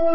Chers 0.00 0.08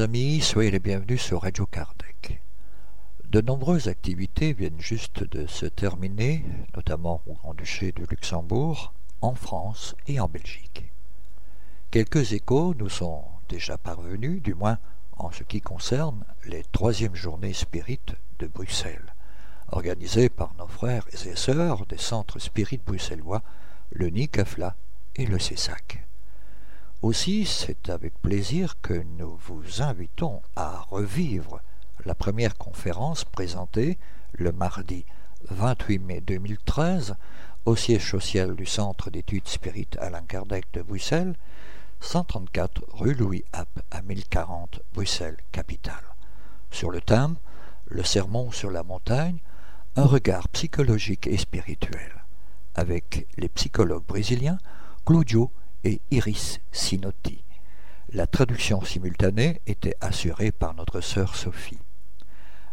amis, 0.00 0.40
soyez 0.40 0.72
les 0.72 0.80
bienvenus 0.80 1.22
sur 1.22 1.42
Radio 1.42 1.64
Kardec. 1.66 2.40
De 3.30 3.40
nombreuses 3.40 3.86
activités 3.86 4.52
viennent 4.52 4.80
juste 4.80 5.22
de 5.22 5.46
se 5.46 5.66
terminer, 5.66 6.44
notamment 6.74 7.22
au 7.28 7.34
Grand-Duché 7.34 7.92
de 7.92 8.04
Luxembourg, 8.10 8.92
en 9.20 9.36
France 9.36 9.94
et 10.08 10.18
en 10.18 10.26
Belgique. 10.26 10.91
Quelques 11.92 12.32
échos 12.32 12.72
nous 12.78 12.88
sont 12.88 13.22
déjà 13.50 13.76
parvenus, 13.76 14.40
du 14.40 14.54
moins 14.54 14.78
en 15.18 15.30
ce 15.30 15.42
qui 15.42 15.60
concerne 15.60 16.24
les 16.46 16.64
troisièmes 16.72 17.14
journées 17.14 17.52
spirites 17.52 18.14
de 18.38 18.46
Bruxelles, 18.46 19.14
organisées 19.72 20.30
par 20.30 20.54
nos 20.58 20.66
frères 20.66 21.06
et 21.12 21.36
sœurs 21.36 21.84
des 21.84 21.98
centres 21.98 22.38
spirites 22.38 22.82
bruxellois, 22.86 23.42
le 23.90 24.08
NICAFLA 24.08 24.74
et 25.16 25.26
le 25.26 25.38
CESAC. 25.38 26.06
Aussi, 27.02 27.44
c'est 27.44 27.90
avec 27.90 28.14
plaisir 28.22 28.80
que 28.80 28.94
nous 29.18 29.38
vous 29.46 29.82
invitons 29.82 30.40
à 30.56 30.86
revivre 30.88 31.60
la 32.06 32.14
première 32.14 32.56
conférence 32.56 33.26
présentée 33.26 33.98
le 34.32 34.50
mardi 34.50 35.04
28 35.50 35.98
mai 35.98 36.22
2013 36.22 37.16
au 37.66 37.76
siège 37.76 38.10
social 38.10 38.56
du 38.56 38.64
Centre 38.64 39.10
d'études 39.10 39.46
spirites 39.46 39.98
Alain 40.00 40.22
Kardec 40.22 40.64
de 40.72 40.80
Bruxelles, 40.80 41.34
134 42.02 42.82
rue 42.94 43.14
Louis 43.14 43.44
App 43.52 43.80
à 43.92 44.02
1040 44.02 44.80
Bruxelles, 44.92 45.36
capitale. 45.52 46.02
Sur 46.70 46.90
le 46.90 47.00
thème 47.00 47.36
Le 47.86 48.02
sermon 48.02 48.50
sur 48.50 48.72
la 48.72 48.82
montagne, 48.82 49.38
un 49.94 50.04
regard 50.04 50.48
psychologique 50.48 51.28
et 51.28 51.36
spirituel, 51.36 52.24
avec 52.74 53.28
les 53.36 53.48
psychologues 53.48 54.04
brésiliens 54.04 54.58
Claudio 55.06 55.52
et 55.84 56.00
Iris 56.10 56.58
Sinotti. 56.72 57.44
La 58.12 58.26
traduction 58.26 58.82
simultanée 58.82 59.60
était 59.66 59.96
assurée 60.00 60.50
par 60.50 60.74
notre 60.74 61.00
sœur 61.00 61.36
Sophie. 61.36 61.78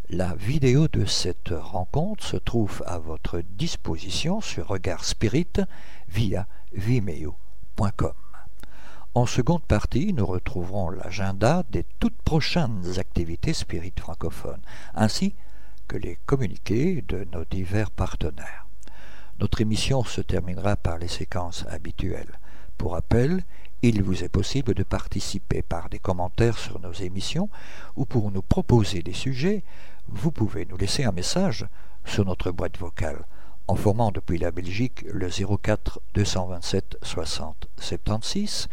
La 0.09 0.33
vidéo 0.33 0.87
de 0.87 1.05
cette 1.05 1.53
rencontre 1.55 2.25
se 2.25 2.37
trouve 2.37 2.83
à 2.87 2.97
votre 2.97 3.41
disposition 3.41 4.41
sur 4.41 4.67
Regard 4.67 5.05
Spirit 5.05 5.53
via 6.07 6.47
vimeo.com. 6.73 8.13
En 9.15 9.25
seconde 9.25 9.63
partie, 9.63 10.13
nous 10.13 10.25
retrouverons 10.25 10.91
l'agenda 10.91 11.63
des 11.71 11.83
toutes 11.99 12.21
prochaines 12.21 12.99
activités 12.99 13.53
spirites 13.53 13.99
francophones, 13.99 14.61
ainsi 14.93 15.33
que 15.87 15.97
les 15.97 16.19
communiqués 16.27 17.01
de 17.07 17.25
nos 17.31 17.43
divers 17.43 17.89
partenaires. 17.89 18.67
Notre 19.39 19.61
émission 19.61 20.03
se 20.03 20.21
terminera 20.21 20.75
par 20.75 20.99
les 20.99 21.07
séquences 21.07 21.65
habituelles. 21.69 22.39
Pour 22.77 22.91
rappel, 22.91 23.43
il 23.81 24.03
vous 24.03 24.23
est 24.23 24.29
possible 24.29 24.75
de 24.75 24.83
participer 24.83 25.63
par 25.63 25.89
des 25.89 25.99
commentaires 25.99 26.59
sur 26.59 26.79
nos 26.79 26.93
émissions 26.93 27.49
ou 27.95 28.05
pour 28.05 28.29
nous 28.29 28.43
proposer 28.43 29.01
des 29.01 29.13
sujets, 29.13 29.63
vous 30.07 30.31
pouvez 30.31 30.67
nous 30.67 30.77
laisser 30.77 31.03
un 31.03 31.11
message 31.11 31.65
sur 32.05 32.25
notre 32.25 32.51
boîte 32.51 32.77
vocale 32.77 33.25
en 33.67 33.75
formant 33.75 34.11
depuis 34.11 34.37
la 34.37 34.51
Belgique 34.51 35.03
le 35.07 35.29
04 35.29 36.01
227 36.13 36.97
60 37.03 37.67
76 37.77 38.67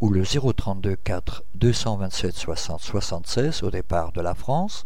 ou 0.00 0.10
le 0.10 0.24
032 0.24 0.96
4 0.96 1.44
227 1.54 2.34
60 2.34 2.80
76 2.80 3.62
au 3.62 3.70
départ 3.70 4.12
de 4.12 4.20
la 4.20 4.34
France 4.34 4.84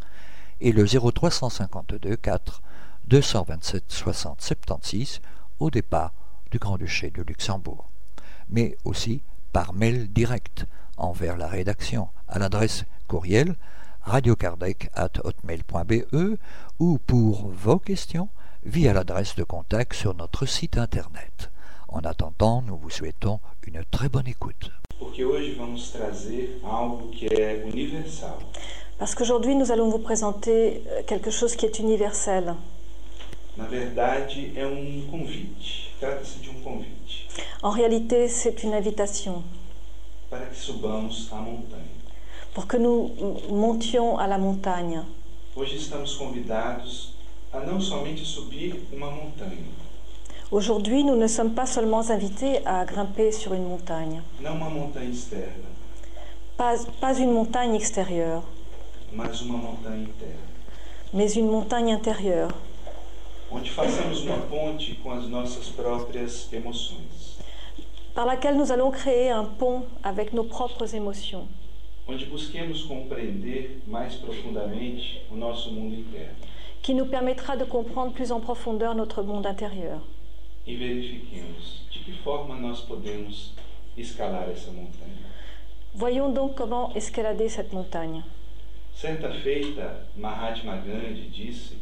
et 0.61 0.73
le 0.73 0.85
0352 0.85 2.17
4 2.17 2.63
227 3.07 3.85
60 3.89 4.41
76 4.41 5.21
au 5.61 5.71
départ 5.71 6.13
du 6.51 6.59
Grand-Duché 6.59 7.11
de 7.11 7.23
Luxembourg 7.23 7.89
mais 8.49 8.77
aussi 8.85 9.23
par 9.53 9.73
mail 9.73 10.13
direct 10.13 10.67
envers 10.97 11.37
la 11.37 11.49
rédaction 11.49 12.09
à 12.29 12.39
l'adresse 12.39 12.85
courriel 13.09 13.57
radiocardec.hotmail.be 14.03 16.39
ou 16.79 16.99
pour 16.99 17.49
vos 17.49 17.79
questions 17.79 18.29
via 18.65 18.93
l'adresse 18.93 19.37
de 19.37 19.45
contact 19.45 19.95
sur 19.95 20.15
notre 20.15 20.47
site 20.47 20.79
internet. 20.79 21.51
En 21.89 22.01
attendant, 22.01 22.63
nous 22.63 22.77
vous 22.77 22.91
souhaitons 22.91 23.41
une 23.67 23.85
très 23.85 24.09
bonne 24.09 24.27
écoute. 24.27 24.73
Parce 28.99 29.15
qu'aujourd'hui, 29.15 29.55
nous 29.55 29.73
allons 29.73 29.89
vous 29.89 29.99
présenter 29.99 30.83
euh, 30.89 31.03
quelque 31.07 31.31
chose 31.31 31.57
qui 31.57 31.67
est 31.67 31.79
universel. 31.79 32.55
Na 33.57 33.67
verdade, 33.67 34.53
é 34.57 34.67
um 34.67 35.07
convite. 35.11 35.93
Trata-se 36.01 36.41
de 36.41 36.51
um 36.51 36.61
convite. 36.63 37.29
En 37.63 37.71
réalité, 37.71 38.29
c'est 38.29 38.65
une 38.65 38.75
invitation 38.75 39.45
para 40.29 40.47
que 40.47 40.57
subamos 40.57 41.29
a 41.31 41.37
montanha. 41.37 41.95
pour 42.55 42.69
que 42.69 42.77
nous 42.77 43.11
montions 43.51 44.17
à 44.17 44.27
la 44.29 44.39
montagne. 44.39 45.03
Hoje 45.57 45.77
estamos 45.77 46.15
convidados 46.15 47.13
a 47.53 47.61
não 47.61 47.81
somente 47.81 48.25
subir 48.25 48.81
uma 48.93 49.11
montanha, 49.11 49.67
Aujourd'hui, 50.51 51.03
nous 51.05 51.17
ne 51.17 51.27
sommes 51.27 51.55
pas 51.55 51.67
seulement 51.67 52.11
invités 52.11 52.65
à 52.67 52.85
grimper 52.85 53.33
sur 53.33 53.55
une 53.55 53.65
montagne, 53.65 54.21
pas, 56.57 56.75
pas 57.01 57.19
une 57.19 57.33
montagne 57.33 57.75
extérieure, 57.75 58.43
mais 61.13 61.33
une 61.33 61.49
montagne 61.49 61.93
intérieure, 61.93 62.51
par 68.15 68.27
laquelle 68.27 68.57
nous 68.57 68.71
allons 68.71 68.91
créer 68.91 69.31
un 69.31 69.45
pont 69.45 69.85
avec 70.03 70.33
nos 70.35 70.45
propres 70.45 70.95
émotions, 70.95 71.49
qui 76.83 76.95
nous 76.95 77.07
permettra 77.07 77.57
de 77.57 77.65
comprendre 77.65 78.13
plus 78.13 78.31
en 78.31 78.41
profondeur 78.41 78.95
notre 78.95 79.23
monde 79.23 79.47
intérieur. 79.47 80.01
E 80.67 80.75
verifiquemos 80.77 81.83
de 81.91 81.99
que 82.01 82.13
forma 82.23 82.57
nós 82.57 82.81
podemos 82.81 83.53
escalar 83.97 84.49
essa 84.51 84.71
montanha. 84.71 85.25
Voyons 85.95 86.33
donc 86.33 86.57
comment 86.57 86.91
escalader 86.97 87.49
cette 87.51 87.73
montagne. 87.73 88.25
Certa 88.95 89.31
feita, 89.33 90.07
Mahatma 90.17 90.77
Gandhi 90.77 91.29
disse 91.31 91.77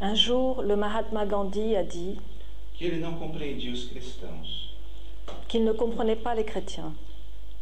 Un 0.00 0.14
jour, 0.14 0.62
le 0.62 0.76
Mahatma 0.76 1.24
Gandhi 1.24 1.76
a 1.76 1.82
dit 1.82 2.18
que 2.74 2.84
ele 2.84 2.98
não 2.98 3.14
compreendia 3.18 3.72
os 3.72 3.84
cristãos, 3.84 4.74
qu'il 5.48 5.64
ne 5.64 5.72
comprenait 5.72 6.16
pas 6.20 6.34
les 6.34 6.44
chrétiens. 6.44 6.92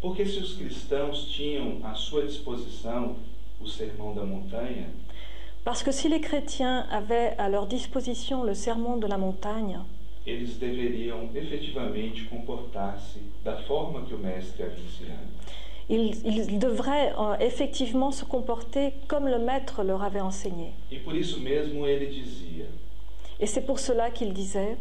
porque 0.01 0.25
se 0.25 0.39
os 0.39 0.55
cristãos 0.55 1.27
tinham 1.27 1.81
à 1.85 1.95
sua 1.95 2.23
disposição 2.27 3.17
o 3.61 3.67
sermão 3.69 4.15
da 4.15 4.25
montanha, 4.25 4.87
Parce 5.63 5.83
que 5.83 5.93
si 5.93 6.09
les 6.09 6.21
chrétiens 6.21 6.87
avaient 6.91 7.35
à 7.37 7.47
leur 7.51 7.67
disposition 7.67 8.43
le 8.45 8.55
sermon 8.55 8.97
de 8.97 9.07
la 9.07 9.19
montagne, 9.19 9.79
eles 10.27 10.57
deveriam 10.59 11.31
efetivamente 11.35 12.25
comportar-se 12.25 13.21
da 13.45 13.57
forma 13.63 14.03
que 14.07 14.15
o 14.15 14.19
mestre 14.19 14.63
havia 14.65 14.85
ensinado. 14.85 15.29
ils, 15.89 16.23
ils 16.25 16.59
devraient 16.59 17.13
euh, 17.19 17.37
effectivement 17.41 18.13
se 18.13 18.25
comporter 18.25 18.93
comme 19.09 19.27
le 19.29 19.39
maître 19.39 19.83
leur 19.83 20.03
avait 20.03 20.21
enseigné. 20.21 20.73
E 20.91 20.99
por 20.99 21.15
isso 21.17 21.41
mesmo 21.41 21.87
ele 21.87 22.07
dizia: 22.07 22.67
Et 23.41 23.47
c'est 23.47 23.63
pour 23.63 23.79
cela 23.81 24.11
qu'il 24.11 24.33
disait, 24.33 24.77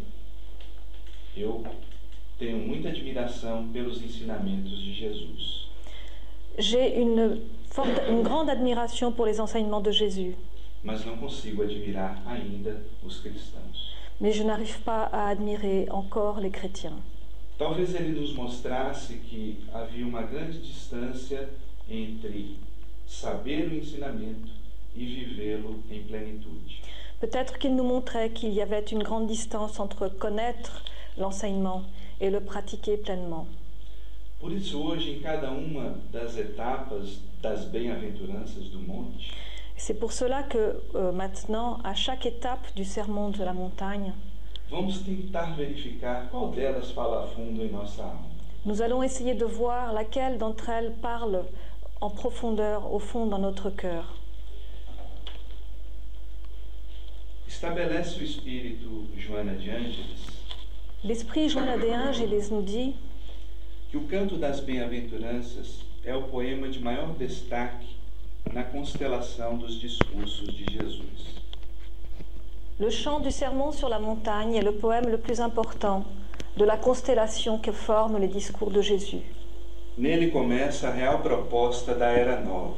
Eu 1.37 1.63
tenho 2.37 2.57
muita 2.57 2.89
admiração 2.89 3.67
pelos 3.71 4.01
ensinamentos 4.03 4.77
de 4.83 4.93
Jesus, 4.93 5.67
j'ai 6.57 6.99
une, 7.01 7.41
forte- 7.71 8.01
une 8.09 8.23
grande 8.23 8.49
admiration 8.49 9.11
pour 9.11 9.25
les 9.25 9.39
enseignements 9.39 9.81
de 9.81 9.91
Jésus, 9.91 10.35
mas 10.83 11.05
não 11.05 11.17
consigo 11.17 11.63
admirar 11.63 12.21
ainda 12.27 12.81
os 13.03 13.19
cristãos. 13.19 13.88
Mais 14.19 14.33
je 14.33 14.43
n'arrive 14.43 14.79
pas 14.81 15.03
à 15.03 15.29
admirer 15.29 15.87
encore 15.91 16.39
les 16.39 16.51
chrétiens. 16.51 16.97
Talvez 17.57 17.95
ele 17.95 18.13
nos 18.13 18.33
mostrasse 18.35 19.07
que 19.29 19.57
havia 19.73 20.05
uma 20.05 20.23
grande 20.23 20.59
distância 20.59 21.49
entre 21.89 22.57
saber 23.05 23.67
o 23.67 23.75
ensinamento 23.75 24.49
e 24.95 25.05
vivê-lo 25.05 25.83
em 25.91 26.03
plenitude. 26.03 26.79
Peut-être 27.19 27.59
qu'il 27.59 27.75
nous 27.75 27.83
montrait 27.83 28.29
qu'il 28.29 28.53
y 28.53 28.61
avait 28.61 28.85
une 28.91 29.03
grande 29.03 29.27
distance 29.27 29.79
entre 29.79 30.07
connaître 30.07 30.83
l'enseignement 31.17 31.83
et 32.21 32.29
le 32.29 32.39
pratiquer 32.39 32.95
pleinement. 32.95 33.45
Por 34.39 34.53
isso, 34.53 34.81
hoje, 34.81 35.11
em 35.11 35.19
cada 35.19 35.51
uma 35.51 35.99
das 36.13 36.37
etapas 36.37 37.19
das 37.41 37.65
bem-aventuranças 37.65 38.69
do 38.69 38.79
monte, 38.79 39.33
C'est 39.79 39.93
pour 39.93 40.11
cela 40.11 40.43
que 40.43 40.81
euh, 40.95 41.13
maintenant, 41.13 41.79
à 41.85 41.95
chaque 41.95 42.25
étape 42.25 42.75
du 42.75 42.83
sermon 42.83 43.29
de 43.29 43.41
la 43.41 43.53
montagne. 43.53 44.11
Nous 48.65 48.81
allons 48.81 49.01
essayer 49.01 49.35
de 49.35 49.45
voir 49.45 49.93
laquelle 49.93 50.37
d'entre 50.37 50.67
elles 50.69 50.93
parle 51.01 51.45
en 52.01 52.09
profondeur, 52.09 52.93
au 52.93 52.99
fond, 52.99 53.25
dans 53.25 53.39
notre 53.39 53.69
cœur. 53.69 54.15
Estabelece 57.47 58.19
o 58.19 58.23
espírito 58.23 59.07
Joana 59.17 59.53
de 59.53 59.69
Ângeles 59.69 60.43
L'esprit 61.03 61.49
Joanna 61.49 61.77
de 61.77 61.89
Angeles 61.89 62.49
nous 62.51 62.61
dit 62.61 62.95
que 63.91 63.97
o 63.97 64.01
Canto 64.01 64.37
das 64.37 64.59
Bem-aventuranças 64.59 65.83
é 66.05 66.15
o 66.15 66.23
poema 66.23 66.69
de 66.69 66.79
maior 66.79 67.15
destaque 67.17 67.98
na 68.51 68.63
constelação 68.63 69.57
dos 69.57 69.79
discursos 69.79 70.53
de 70.55 70.65
Jesus. 70.65 71.39
Le 72.79 72.89
chant 72.89 73.19
du 73.19 73.31
sermon 73.31 73.71
sur 73.71 73.89
la 73.89 73.99
montagne 73.99 74.55
est 74.55 74.61
le 74.63 74.71
poème 74.73 75.07
le 75.09 75.17
plus 75.17 75.39
important 75.41 76.05
de 76.57 76.65
la 76.65 76.77
constellation 76.77 77.59
que 77.59 77.71
forment 77.71 78.17
les 78.17 78.27
discours 78.27 78.71
de 78.71 78.81
Jésus. 78.81 79.21
Nele 79.97 80.31
começa 80.31 80.87
a 80.87 80.91
real 80.91 81.21
proposta 81.21 81.93
da 81.93 82.11
Era 82.11 82.39
Nova, 82.39 82.77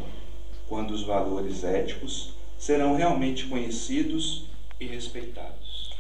quando 0.68 0.92
os 0.92 1.04
valores 1.04 1.64
éticos 1.64 2.34
serão 2.58 2.96
realmente 2.96 3.46
conhecidos 3.48 4.46
e 4.80 4.88
respeitados. 4.88 5.92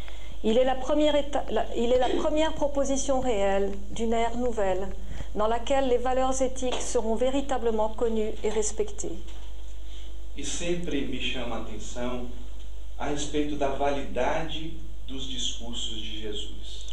Il 0.44 0.58
est 0.58 0.66
la 0.66 0.74
première, 0.76 1.14
la- 1.52 1.68
il 1.76 1.92
est 1.94 2.00
la 2.00 2.10
première 2.10 2.54
proposition 2.54 3.20
réelle 3.20 3.72
d'une 3.92 4.14
ère 4.14 4.36
nouvelle 4.38 4.88
dans 5.36 5.48
laquelle 5.48 5.88
les 5.88 6.00
valeurs 6.00 6.42
éthiques 6.42 6.82
seront 6.82 7.14
véritablement 7.16 7.90
connues 7.90 8.32
et 8.44 8.50
respectées. 8.50 9.14
E 10.38 10.46
sempre 10.46 11.02
me 11.06 11.20
chama 11.20 11.58
a 11.58 11.62
atenção 11.62 12.28
a 12.98 13.08
respeito 13.08 13.56
da 13.56 13.70
validade 13.70 14.78
dos 15.08 15.28
discursos 15.30 16.02
de 16.02 16.22
Jesus. 16.22 16.88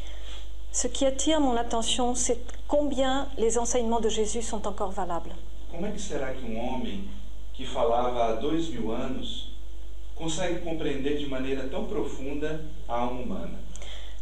Ce 0.73 0.89
qui 0.89 1.07
attire 1.07 1.41
mon 1.41 1.57
attention, 1.57 2.15
c'est 2.15 2.41
combien 2.67 3.29
les 3.37 3.59
enseignements 3.59 4.01
de 4.01 4.09
Jésus 4.09 4.43
sont 4.43 4.67
encore 4.67 4.91
valables. 4.91 5.35
Como 5.71 5.87
é 5.87 5.91
que 5.91 6.01
será 6.01 6.33
que 6.33 6.45
um 6.45 6.59
homem 6.59 7.05
que 7.53 7.65
falava 7.65 8.25
há 8.25 8.33
dois 8.37 8.69
mil 8.69 8.91
anos 8.91 9.51
consegue 10.17 10.61
compreender 10.61 11.19
de 11.19 11.27
maneira 11.27 11.69
tão 11.69 11.85
profunda 11.85 12.65
a 12.89 13.01
alma 13.01 13.21
humana? 13.21 13.59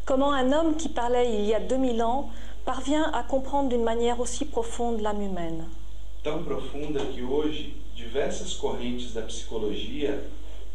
Comment 0.05 0.33
un 0.33 0.53
homme 0.53 0.77
qui 0.77 0.89
parlait 0.89 1.29
il 1.29 1.47
y 1.47 1.55
a 1.55 1.59
2000 1.59 2.03
ans 2.03 2.31
parvient 2.65 3.11
à 3.13 3.23
comprendre 3.23 3.69
d'une 3.71 3.83
manière 3.83 4.21
aussi 4.21 4.45
profonde 4.45 5.01
l'âme 5.01 5.23
humaine. 5.23 5.69
Tão 6.23 6.43
profunda 6.45 7.01
que 7.07 7.23
hoje 7.23 7.75
diversas 7.97 8.53
correntes 8.53 9.13
da 9.15 9.23
psicologia 9.23 10.23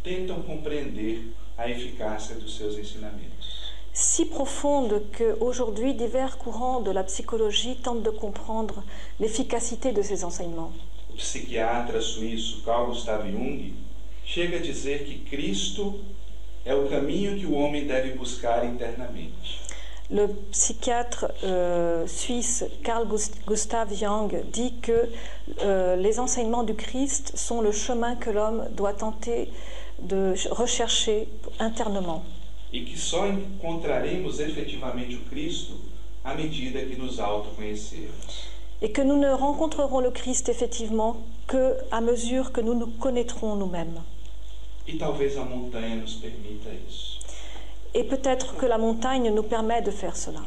tentam 0.03 0.41
compreender 0.41 1.31
a 1.55 1.69
eficácia 1.69 2.35
dos 2.35 2.57
seus 2.57 2.77
ensinamentos. 2.77 3.71
Si 3.93 4.25
profonde 4.25 5.01
qu'aujourd'hui 5.15 5.93
divers 5.93 6.35
courants 6.35 6.81
de 6.81 6.91
la 6.91 7.03
psychologie 7.03 7.75
tentent 7.75 8.03
de 8.03 8.09
comprendre 8.09 8.83
l'efficacité 9.19 9.91
de 9.91 10.01
ces 10.01 10.23
enseignements. 10.23 10.73
O 11.09 11.13
psiquiatra 11.13 12.01
suíço 12.01 12.63
Carl 12.63 12.87
Gustav 12.87 13.29
Jung 13.29 13.73
chega 14.25 14.57
a 14.57 14.61
dizer 14.61 15.03
que 15.03 15.19
Cristo 15.29 15.99
é 16.65 16.73
o 16.73 16.87
caminho 16.87 17.37
que 17.37 17.45
o 17.45 17.53
homem 17.53 17.85
deve 17.85 18.13
buscar 18.17 18.65
internamente. 18.65 19.61
Le 20.11 20.27
psychiatre 20.51 21.31
euh, 21.45 22.05
suisse 22.05 22.65
Carl 22.83 23.07
Gust- 23.07 23.37
Gustav 23.47 23.93
Jung 23.95 24.43
dit 24.51 24.73
que 24.81 25.07
euh, 25.61 25.95
les 25.95 26.19
enseignements 26.19 26.63
du 26.63 26.75
Christ 26.75 27.31
sont 27.37 27.61
le 27.61 27.71
chemin 27.71 28.15
que 28.15 28.29
l'homme 28.29 28.67
doit 28.75 28.93
tenter 28.93 29.49
de 30.01 30.33
rechercher 30.51 31.29
internement. 31.59 32.23
E 32.73 32.81
que 32.85 32.97
só 32.97 33.25
encontraremos 33.25 34.39
efetivamente 34.39 35.15
o 35.15 35.21
Cristo 35.29 35.73
à 36.23 36.33
medida 36.35 36.79
que 36.81 36.95
autoconhecermos. 37.01 38.47
Et 38.81 38.91
que 38.91 39.01
nous 39.01 39.17
ne 39.17 39.31
rencontrerons 39.31 39.99
le 40.01 40.11
Christ 40.11 40.49
effectivement 40.49 41.17
que 41.47 41.75
à 41.91 42.01
mesure 42.01 42.51
que 42.51 42.61
nous 42.61 42.73
nous 42.73 42.87
connaîtrons 42.87 43.55
nous-mêmes. 43.55 44.01
E 44.87 44.97
talvez 44.97 45.37
a 45.37 45.43
montanha 45.45 45.95
nos 45.95 46.15
permita 46.15 46.69
isso. 46.89 47.10
Et 47.93 48.03
peut-être 48.03 48.55
que 48.55 48.65
la 48.65 48.77
montagne 48.77 49.33
nous 49.33 49.43
permet 49.43 49.81
de 49.81 49.91
faire 49.91 50.15
cela. 50.15 50.41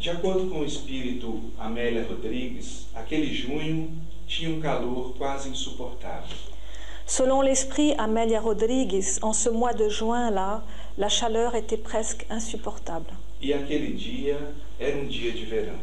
De 0.00 0.10
acordo 0.10 0.46
com 0.50 0.60
o 0.60 0.64
espírito 0.64 1.40
Amélia 1.58 2.04
Rodrigues, 2.08 2.86
aquele 2.94 3.32
junho 3.34 3.90
tinha 4.26 4.50
um 4.50 4.60
calor 4.60 5.14
quase 5.16 5.48
insuportável. 5.48 6.36
Selon 7.06 7.42
l'esprit 7.42 7.94
Amelia 7.98 8.40
Rodriguez, 8.40 9.18
en 9.22 9.32
ce 9.32 9.50
mois 9.50 9.72
de 9.74 9.88
juin-là, 9.88 10.62
la 10.96 11.08
chaleur 11.08 11.54
était 11.54 11.76
presque 11.76 12.24
insupportable. 12.30 13.12
E 13.42 13.52
aquele 13.52 13.92
dia 13.94 14.38
era 14.78 14.96
um 14.96 15.06
dia 15.06 15.32
de 15.32 15.44
verão. 15.44 15.78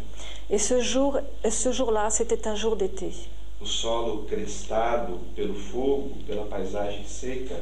Et 0.50 0.58
ce 0.58 0.80
jour, 0.80 1.20
et 1.44 1.52
ce 1.52 1.72
jour-là, 1.72 2.10
c'était 2.10 2.48
un 2.48 2.56
jour 2.56 2.76
d'été. 2.76 3.12
O 3.60 3.66
solo 3.66 4.26
crestado 4.30 5.20
pelo 5.36 5.54
fogo, 5.56 6.18
pela 6.26 6.46
paisagem 6.46 7.04
seca, 7.06 7.60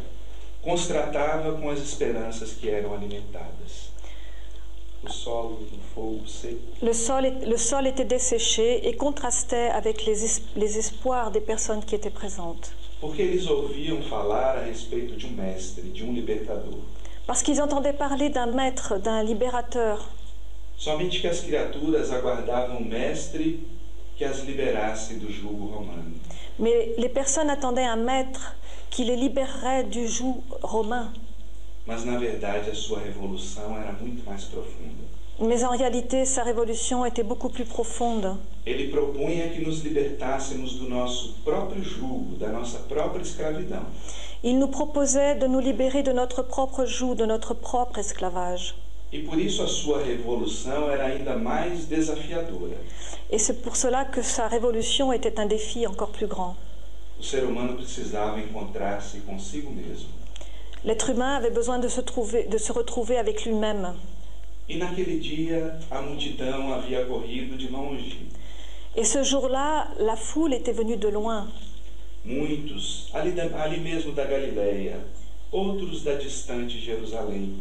constratava 0.66 1.54
com 1.54 1.70
as 1.70 1.80
esperanças 1.80 2.54
que 2.54 2.68
eram 2.70 2.94
alimentadas. 2.94 3.94
O 5.04 5.10
solo 5.10 5.58
do 5.72 5.78
fogo 5.94 6.28
seco 6.28 6.60
Le 6.82 6.94
sol, 6.94 7.22
le 7.46 7.58
sol 7.58 7.86
était 7.86 8.06
desséché 8.06 8.82
et 8.88 8.94
contrastait 8.98 9.70
avec 9.70 10.04
les, 10.08 10.24
es- 10.26 10.42
les 10.56 10.78
espoirs 10.80 11.30
des 11.30 11.42
personnes 11.42 11.84
qui 11.86 11.94
étaient 11.96 12.10
présentes. 12.24 12.72
porque 13.00 13.22
eles 13.22 13.48
ouviam 13.48 14.02
falar 14.02 14.58
a 14.58 14.62
respeito 14.62 15.16
de 15.16 15.28
um 15.28 15.32
mestre, 15.34 15.82
de 15.82 16.04
um 16.04 16.12
libertador. 16.14 16.80
Parce 17.28 17.44
qu'ils 17.44 17.62
entendaient 17.62 17.94
parler 17.94 18.30
d'un 18.30 18.48
maître, 18.48 18.98
d'un 18.98 19.22
libérateur. 19.22 20.10
Somente 20.78 21.22
que 21.22 21.28
as 21.28 21.42
criaturas 21.42 22.12
aguardavam 22.12 22.78
um 22.78 22.84
mestre 22.86 23.60
que 24.18 24.24
as 24.26 24.44
liberasse 24.44 25.14
do 25.20 25.32
jugo 25.32 25.68
romano. 25.68 26.14
Mais 26.58 26.96
les 26.98 27.10
personnes 27.10 27.50
attendaient 27.52 27.86
un 27.86 27.98
maître 28.12 28.56
qui 28.96 29.04
les 29.04 29.18
libérerait 29.18 29.84
du 29.84 30.08
joug 30.08 30.42
romain. 30.62 31.12
Mas 31.86 32.06
na 32.06 32.18
verdade 32.18 32.70
a 32.70 32.74
sua 32.74 33.00
revolução 33.00 33.78
era 33.78 33.92
muito 33.92 34.24
mais 34.26 34.46
profunda. 34.46 35.04
Mais 35.38 35.66
en 35.66 35.72
réalité, 35.72 36.24
sa 36.24 36.44
révolution 36.44 37.06
était 37.06 37.22
beaucoup 37.22 37.50
plus 37.50 37.66
profonde. 37.66 38.38
Ele 38.66 38.88
propunha 38.88 39.50
que 39.50 39.62
nos 39.62 39.84
libertássemos 39.84 40.76
do 40.80 40.88
nosso 40.88 41.36
próprio 41.44 41.84
jugo, 41.84 42.38
da 42.38 42.48
nossa 42.48 42.80
própria 42.88 43.22
escravidão. 43.22 43.84
Il 44.42 44.58
nous 44.58 44.70
proposait 44.70 45.36
de 45.36 45.46
nous 45.46 45.60
libérer 45.60 46.02
de 46.02 46.14
notre 46.14 46.42
propre 46.42 46.86
joug, 46.86 47.16
de 47.16 47.26
notre 47.26 47.54
propre 47.54 48.00
esclavage. 48.00 48.76
E 49.12 49.20
por 49.24 49.38
isso 49.38 49.62
a 49.62 49.68
sua 49.68 50.02
revolução 50.02 50.90
era 50.90 51.08
ainda 51.08 51.36
mais 51.36 51.86
desafiadora. 51.86 52.78
Et 53.30 53.40
c'est 53.40 53.62
pour 53.62 53.76
cela 53.76 54.06
que 54.06 54.24
sa 54.24 54.48
révolution 54.48 55.12
était 55.12 55.38
un 55.38 55.48
défi 55.48 55.86
encore 55.86 56.12
plus 56.12 56.28
grand. 56.28 56.56
O 57.20 57.24
ser 57.24 57.44
humano 57.44 57.76
precisava 57.76 58.40
encontrar-se 58.40 59.20
consigo 59.22 59.72
mesmo. 59.72 60.10
L'être 60.84 61.10
humain 61.10 61.38
avait 61.38 61.52
besoin 61.52 61.80
de 61.80 61.90
se, 61.90 62.02
trouver, 62.02 62.44
de 62.48 62.58
se 62.60 62.72
retrouver 62.72 63.18
avec 63.18 63.46
lui-même. 63.46 63.96
E 64.68 64.78
naquele 64.78 65.20
dia 65.20 65.80
a 65.92 66.02
multidão 66.02 66.74
havia 66.74 67.06
corrido 67.06 67.56
de 67.58 67.68
longe. 67.68 68.18
Et 68.96 69.04
ce 69.04 69.24
jour-là, 69.24 69.92
la 70.00 70.16
foule 70.16 70.54
était 70.54 70.72
venue 70.72 70.98
de 70.98 71.08
loin. 71.08 71.48
Muitos, 72.24 73.10
ali, 73.14 73.34
ali 73.40 73.80
mesmo 73.80 74.12
da 74.14 74.26
Galileia, 74.26 75.00
outros 75.52 76.04
da 76.04 76.16
distante 76.16 76.80
Jerusalém 76.80 77.56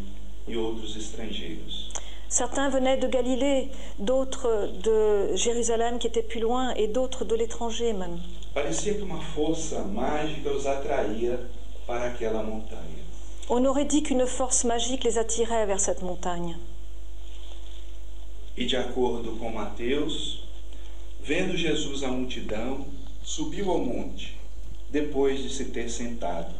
e 0.48 0.56
outros 0.56 0.96
estrangeiros. 0.96 1.90
Certains 2.34 2.68
venaient 2.68 2.96
de 2.96 3.06
Galilée, 3.06 3.68
d'autres 4.00 4.68
de 4.82 5.36
Jérusalem 5.36 6.00
qui 6.00 6.08
étaient 6.08 6.20
plus 6.20 6.40
loin 6.40 6.74
et 6.74 6.88
d'autres 6.88 7.24
de 7.24 7.36
l'étranger 7.36 7.92
même. 7.92 8.18
Parecia 8.52 8.94
que 8.94 9.02
uma 9.02 9.20
força 9.20 9.84
mágica 9.84 10.50
os 10.50 10.66
atraía 10.66 11.38
para 11.86 12.06
aquela 12.06 12.42
montanha. 12.42 13.04
On 13.48 13.64
aurait 13.64 13.84
dit 13.84 14.02
qu'une 14.02 14.26
force 14.26 14.64
magique 14.64 15.04
les 15.04 15.16
attirait 15.16 15.64
vers 15.64 15.78
cette 15.78 16.02
montagne. 16.02 16.56
E 18.56 18.66
de 18.66 18.76
acordo 18.76 19.36
com 19.38 19.52
Mateus, 19.52 20.42
vendo 21.22 21.56
Jesus 21.56 22.02
a 22.02 22.08
multidão, 22.08 22.84
subiu 23.22 23.70
ao 23.70 23.78
monte, 23.78 24.36
depois 24.90 25.40
de 25.40 25.50
se 25.50 25.66
ter 25.66 25.88
sentado. 25.88 26.52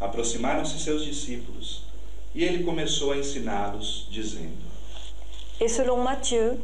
Aproximaram-se 0.00 0.78
seus 0.78 1.04
discípulos, 1.04 1.82
e 2.32 2.44
ele 2.44 2.62
começou 2.62 3.10
a 3.10 3.18
ensiná-los, 3.18 4.06
dizendo: 4.08 4.69
Et 5.60 5.68
selon 5.68 6.02
Matthieu, 6.02 6.58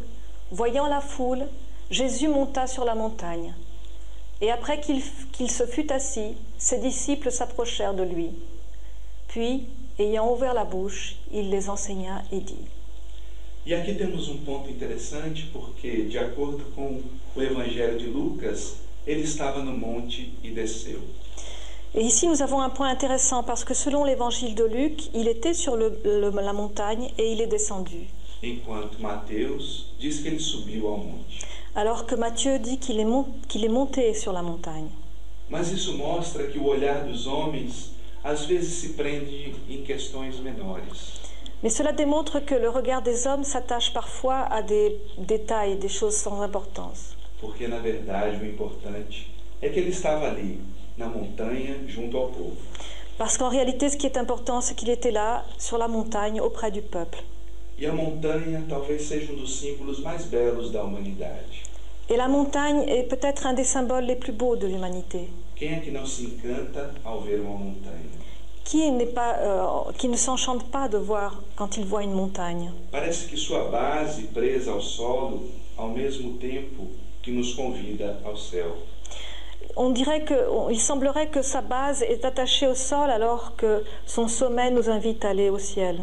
voyant 0.51 0.87
la 0.87 1.01
foule, 1.01 1.47
Jésus 1.91 2.29
monta 2.29 2.67
sur 2.67 2.85
la 2.85 2.95
montagne. 2.95 3.55
Et 4.41 4.51
après 4.51 4.81
qu'il 4.81 5.51
se 5.51 5.67
fut 5.67 5.91
assis, 5.93 6.35
ses 6.59 6.79
disciples 6.79 7.31
s'approchèrent 7.31 7.95
de 7.95 8.03
lui. 8.03 8.31
Puis, 9.29 9.67
ayant 9.99 10.31
ouvert 10.33 10.55
la 10.55 10.65
bouche, 10.65 11.17
il 11.33 11.51
les 11.51 11.69
enseigna 11.69 12.23
et 12.33 12.41
dit. 12.41 12.65
E 13.69 13.75
aqui 13.75 13.95
temos 13.97 14.29
um 14.29 14.39
ponto 14.45 14.71
interessante, 14.71 15.49
porque, 15.53 16.03
de 16.09 16.17
acordo 16.19 16.65
com 16.77 17.01
o 17.35 17.43
Evangelho 17.43 17.99
de 17.99 18.07
Lucas, 18.07 18.77
ele 19.05 19.23
estava 19.23 19.61
no 19.61 19.73
monte 19.73 20.33
e 20.45 20.51
desceu. 20.53 21.01
Et 21.93 22.03
ici, 22.03 22.29
nous 22.29 22.43
avons 22.43 22.61
un 22.61 22.71
point 22.71 22.89
intéressant 22.89 23.43
parce 23.43 23.65
que 23.65 23.75
selon 23.75 24.05
l'évangile 24.05 24.55
de 24.55 24.65
Luc, 24.65 25.09
il 25.15 25.27
était 25.27 25.55
sur 25.55 25.77
le- 25.77 25.99
le- 26.05 26.31
la 26.31 26.53
montagne 26.53 27.11
et 27.19 27.33
il 27.33 27.41
est 27.41 27.47
descendu. 27.49 28.07
Enquanto 28.43 28.99
Mateus 29.01 29.87
diz 29.99 30.21
que 30.21 30.29
ele 30.29 30.39
subiu 30.41 30.89
ao 30.89 30.99
monte. 30.99 31.45
alors 31.75 32.07
que 32.07 32.15
Matthieu 32.17 32.59
dit 32.59 32.79
qu'il 32.79 32.99
est, 33.01 33.05
mon- 33.05 33.27
qu'il 33.49 33.65
est 33.65 33.69
monté 33.73 34.15
sur 34.15 34.33
la 34.33 34.43
montagne. 34.43 34.89
Mas 35.49 35.71
isso 35.71 35.93
mostra 35.97 36.45
que 36.45 36.59
o 36.59 36.67
olhar 36.67 37.05
dos 37.07 37.27
homens 37.27 37.93
às 38.25 38.45
vezes 38.47 38.75
se 38.81 38.89
prende 38.95 39.55
em 39.71 39.83
questões 39.83 40.41
menores. 40.41 41.21
Mais 41.63 41.71
cela 41.75 41.93
démontre 41.93 42.41
que 42.45 42.55
le 42.55 42.69
regard 42.69 43.03
des 43.03 43.27
hommes 43.27 43.45
s'attache 43.45 43.93
parfois 43.93 44.41
à 44.51 44.63
des 44.63 44.97
détails, 45.19 45.77
des 45.77 45.89
choses 45.89 46.17
sans 46.17 46.41
importance. 46.43 47.15
Porque 47.41 47.67
na 47.69 47.79
verdade 47.79 48.37
o 48.43 48.47
importante 48.47 49.29
é 49.63 49.69
que 49.69 49.79
ele 49.81 49.91
estava 49.91 50.27
ali, 50.29 50.61
na 50.99 51.07
montanha, 51.07 51.77
junto 51.87 52.17
ao 52.17 52.29
povo. 52.29 52.57
Parce 53.19 53.39
qu'en 53.39 53.49
réalité, 53.49 53.89
ce 53.89 53.97
qui 53.97 54.07
est 54.07 54.19
important, 54.19 54.61
c'est 54.61 54.75
qu'il 54.75 54.91
était 54.91 55.11
là, 55.11 55.45
sur 55.59 55.79
la 55.79 55.89
montagne, 55.89 56.41
auprès 56.41 56.71
du 56.71 56.83
peuple. 56.83 57.23
E 57.79 57.87
a 57.87 57.93
montanha 57.93 58.65
talvez 58.69 59.03
seja 59.03 59.33
um 59.33 59.37
dos 59.37 59.59
símbolos 59.59 60.01
mais 60.01 60.25
belos 60.25 60.71
da 60.71 60.83
humanidade. 60.83 61.63
Et 62.09 62.17
la 62.17 62.29
montagne 62.29 62.85
est 62.89 63.03
peut-être 63.09 63.47
un 63.47 63.53
des 63.53 63.65
symboles 63.65 64.05
les 64.07 64.17
plus 64.17 64.33
beaux 64.33 64.57
de 64.57 64.67
l'humanité. 64.67 65.29
Quem 65.57 65.75
é 65.75 65.81
que 65.81 65.91
não 65.91 66.07
se 66.07 66.27
encanta 66.27 66.95
ao 67.05 67.21
ver 67.21 67.41
uma 67.41 67.57
montanha? 67.59 68.17
Qui, 68.65 68.91
n'est 68.91 69.13
pas, 69.13 69.37
euh, 69.41 69.93
qui 69.99 70.09
ne 70.09 70.17
s'enchante 70.17 70.65
pas 70.71 70.89
de 70.89 70.99
voir 70.99 71.43
quand 71.55 71.77
il 71.77 71.85
voit 71.85 72.03
une 72.03 72.13
montagne? 72.15 72.73
Parece 72.91 73.27
que 73.29 73.37
sua 73.37 73.65
base 73.69 74.23
presa 74.33 74.73
ao 74.73 74.81
solo, 74.81 75.45
ao 75.77 75.89
mesmo 75.89 76.39
tempo 76.39 76.89
que 77.23 77.31
nos 77.31 77.55
convida 77.55 78.19
ao 78.25 78.37
céu. 78.37 78.77
On 79.77 79.91
dirait 79.91 80.23
que, 80.25 80.49
on- 80.51 80.71
il 80.71 80.81
semblerait 80.81 81.29
que 81.29 81.43
sa 81.43 81.61
base 81.61 82.03
est 82.03 82.25
attachée 82.25 82.67
au 82.67 82.75
sol 82.75 83.11
alors 83.11 83.55
que 83.57 83.85
son 84.07 84.27
sommet 84.29 84.71
nous 84.71 84.89
invite 84.89 85.25
à 85.25 85.31
aller 85.31 85.51
au 85.51 85.59
ciel. 85.59 86.01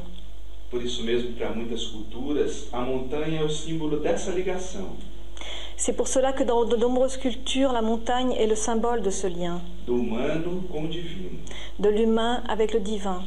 Por 0.73 0.81
isso 0.83 1.03
mesmo, 1.03 1.33
para 1.33 1.51
muitas 1.51 1.85
culturas, 1.85 2.67
a 2.73 2.81
montanha 2.81 3.41
é 3.41 3.43
o 3.43 3.49
símbolo 3.49 3.99
dessa 3.99 4.31
ligação 4.31 4.97
C'est 5.77 5.93
pour 5.93 6.07
cela 6.07 6.33
que 6.33 6.43
dans 6.43 6.65
de 6.65 6.75
nombreuses 6.75 7.15
cultures, 7.15 7.71
la 7.71 7.83
montagne 7.83 8.31
est 8.33 8.47
le 8.47 8.55
symbole 8.55 9.03
de 9.03 9.11
ce 9.11 9.27
lien, 9.27 9.61
do 9.85 9.93
humano 9.93 10.63
com 10.71 10.85
o 10.85 10.87
divino. 10.87 11.29
de 11.77 11.89
l'humain 11.89 12.41
avec 12.47 12.73
le 12.73 12.79
divin. 12.79 13.21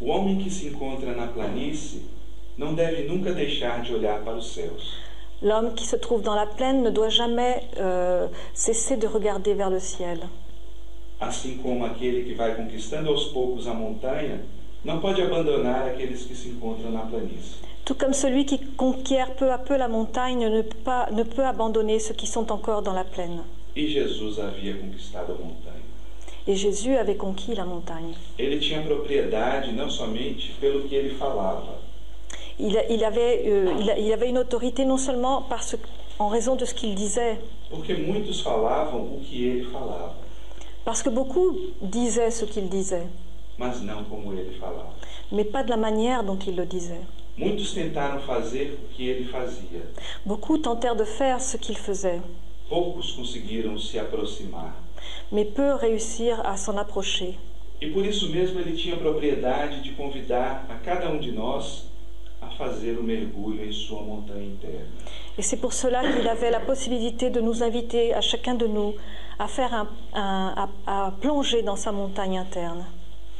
O 0.00 0.08
homem 0.10 0.38
que 0.42 0.50
se 0.50 0.66
encontra 0.66 1.14
na 1.14 1.28
planície 1.28 2.02
não 2.58 2.74
deve 2.74 3.04
nunca 3.04 3.32
deixar 3.32 3.82
de 3.82 3.94
olhar 3.94 4.24
para 4.24 4.34
os 4.36 4.52
céus. 4.52 4.96
L'homme 5.42 5.74
qui 5.74 5.86
se 5.86 5.96
trouve 5.96 6.22
dans 6.22 6.34
la 6.34 6.46
plaine 6.46 6.82
ne 6.82 6.90
doit 6.90 7.08
jamais 7.08 7.62
euh, 7.78 8.26
cesser 8.52 8.96
de 8.96 9.06
regarder 9.06 9.54
vers 9.54 9.70
le 9.70 9.78
ciel. 9.78 10.28
Assim 11.20 11.58
como 11.58 11.84
aquele 11.84 12.24
que 12.24 12.34
vai 12.34 12.56
conquistando 12.56 13.10
aos 13.10 13.26
poucos 13.26 13.68
a 13.68 13.74
montanha 13.74 14.40
não 14.84 15.00
pode 15.00 15.20
abandonar 15.22 15.86
aqueles 15.86 16.24
que 16.24 16.34
se 16.34 16.48
encontram 16.50 16.90
na 16.90 17.02
planície. 17.02 17.70
Tout 17.84 17.98
comme 17.98 18.14
celui 18.14 18.44
qui 18.44 18.58
conquiert 18.76 19.34
peu 19.34 19.50
à 19.50 19.58
peu 19.58 19.76
la 19.76 19.88
montagne 19.88 20.48
ne 20.48 20.62
peut, 20.62 20.78
pas, 20.84 21.08
ne 21.10 21.24
peut 21.24 21.44
abandonner 21.44 21.98
ceux 21.98 22.14
qui 22.14 22.26
sont 22.28 22.52
encore 22.52 22.82
dans 22.82 22.92
la 22.92 23.02
plaine. 23.04 23.42
E. 23.76 23.80
Et 26.46 26.56
Jésus 26.56 26.96
avait 26.96 27.16
conquis 27.16 27.54
la 27.54 27.64
montagne. 27.64 28.14
Il, 32.58 33.04
avait, 33.04 33.42
euh, 33.46 33.72
il, 33.98 34.12
avait 34.12 34.28
une 34.28 34.38
autorité 34.38 34.84
non 34.84 34.96
seulement 34.96 35.42
parce, 35.48 35.76
en 36.18 36.28
raison 36.28 36.54
de 36.56 36.64
ce 36.64 36.74
qu'il 36.74 36.94
disait, 36.94 37.38
parce 40.84 41.02
que 41.02 41.10
beaucoup 41.10 41.56
disaient 41.82 42.30
ce 42.30 42.44
qu'il 42.44 42.68
disait, 42.68 43.06
mais 45.32 45.44
pas 45.44 45.62
de 45.62 45.70
la 45.70 45.76
manière 45.76 46.24
dont 46.24 46.38
il 46.46 46.56
le 46.56 46.66
disait. 46.66 47.00
Muitos 47.38 47.72
tentaram 47.74 48.20
fazer 48.20 48.76
o 48.84 48.94
que 48.94 49.02
ele 49.08 49.24
fazia, 49.26 49.80
Beaucoup 50.26 50.58
tentèrent 50.58 50.96
de 50.96 51.04
faire 51.04 51.40
ce 51.40 51.56
qu'il 51.56 51.76
faisait, 51.76 52.20
poucos 52.68 53.12
conseguiram 53.16 53.78
se 53.78 53.98
aproximar. 53.98 54.74
mais 55.32 55.44
peu 55.46 55.74
réussirent 55.74 56.44
à 56.44 56.56
s'en 56.56 56.76
approcher. 56.76 57.38
E 57.80 57.86
por 57.90 58.04
isso 58.04 58.28
mesmo 58.30 58.60
ele 58.60 58.76
tinha 58.76 58.96
propriedade 58.96 59.80
de 59.82 59.92
convidar 59.92 60.66
a 60.68 60.74
cada 60.84 61.08
um 61.10 61.18
de 61.18 61.32
nós 61.32 61.86
a 62.42 62.48
fazer 62.58 62.98
o 62.98 63.02
mergulho 63.02 63.64
em 63.64 63.72
sua 63.72 64.02
montanha 64.02 64.44
interna. 64.44 64.86
Et 65.38 65.42
c'est 65.42 65.56
pour 65.56 65.72
cela 65.72 66.00
qu'il 66.12 66.28
avait 66.28 66.50
la 66.50 66.60
possibilité 66.60 67.30
de 67.30 67.40
nous 67.40 67.62
inviter, 67.62 68.12
à 68.12 68.20
chacun 68.20 68.54
de 68.54 68.66
nous, 68.66 68.94
à 69.38 69.46
faire 69.48 69.72
un, 69.72 69.88
un- 70.12 70.68
à, 70.86 71.06
à 71.06 71.10
plonger 71.12 71.62
dans 71.62 71.76
sa 71.76 71.90
montagne 71.92 72.36
interne. 72.36 72.84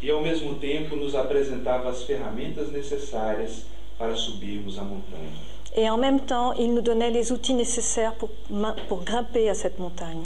E 0.02 0.11
ao 0.11 0.23
mesmo 0.23 0.54
tempo 0.54 0.97
nos 0.97 1.14
apresentava 1.14 1.90
as 1.90 2.02
ferramentas 2.04 2.71
necessárias 2.73 3.64
para 3.99 4.16
subirmos 4.16 4.78
a 4.78 4.83
montanha. 4.83 5.30
Et 5.76 5.88
en 5.88 5.99
même 5.99 6.19
temps, 6.21 6.52
il 6.59 6.73
nous 6.75 6.80
donnait 6.83 7.11
les 7.12 7.30
outils 7.30 7.54
nécessaires 7.54 8.14
pour, 8.14 8.30
ma- 8.49 8.73
pour 8.88 9.02
grimper 9.04 9.49
à 9.49 9.54
cette 9.54 9.78
montagne. 9.78 10.23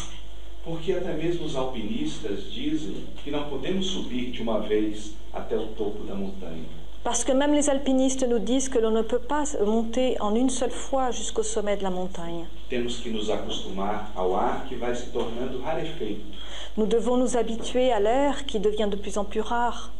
Porque 0.64 0.92
até 0.92 1.12
mesmo 1.12 1.44
os 1.44 1.56
alpinistas 1.56 2.50
dizem 2.50 3.04
que 3.22 3.30
não 3.30 3.44
podemos 3.50 3.86
subir 3.88 4.30
de 4.30 4.40
uma 4.40 4.60
vez 4.60 5.12
até 5.32 5.56
o 5.56 5.66
topo 5.66 6.04
da 6.04 6.14
montanha. 6.14 6.64
Parce 7.04 7.23
que 7.23 7.32
même 7.32 7.52
les 7.54 7.68
alpinistes 7.68 8.26
nous 8.26 8.38
disent 8.38 8.70
que 8.70 8.78
l'on 8.78 8.90
ne 8.90 9.02
peut 9.02 9.18
pas 9.18 9.44
monter 9.64 10.16
en 10.20 10.34
une 10.34 10.49
seule 10.49 10.70
fois 10.70 11.11
jusqu'au 11.11 11.42
sommet 11.42 11.76
de 11.76 11.82
la 11.82 11.90
montagne. 11.90 12.46
Nous 16.76 16.87
devons 16.87 17.16
nous 17.18 17.37
habituer 17.37 17.92
à 17.92 18.00
l'air 18.00 18.46
qui 18.46 18.58
devient 18.58 18.88
de 18.90 18.96
plus 18.96 19.18
en 19.18 19.25
plus 19.25 19.40
rare. 19.42 19.92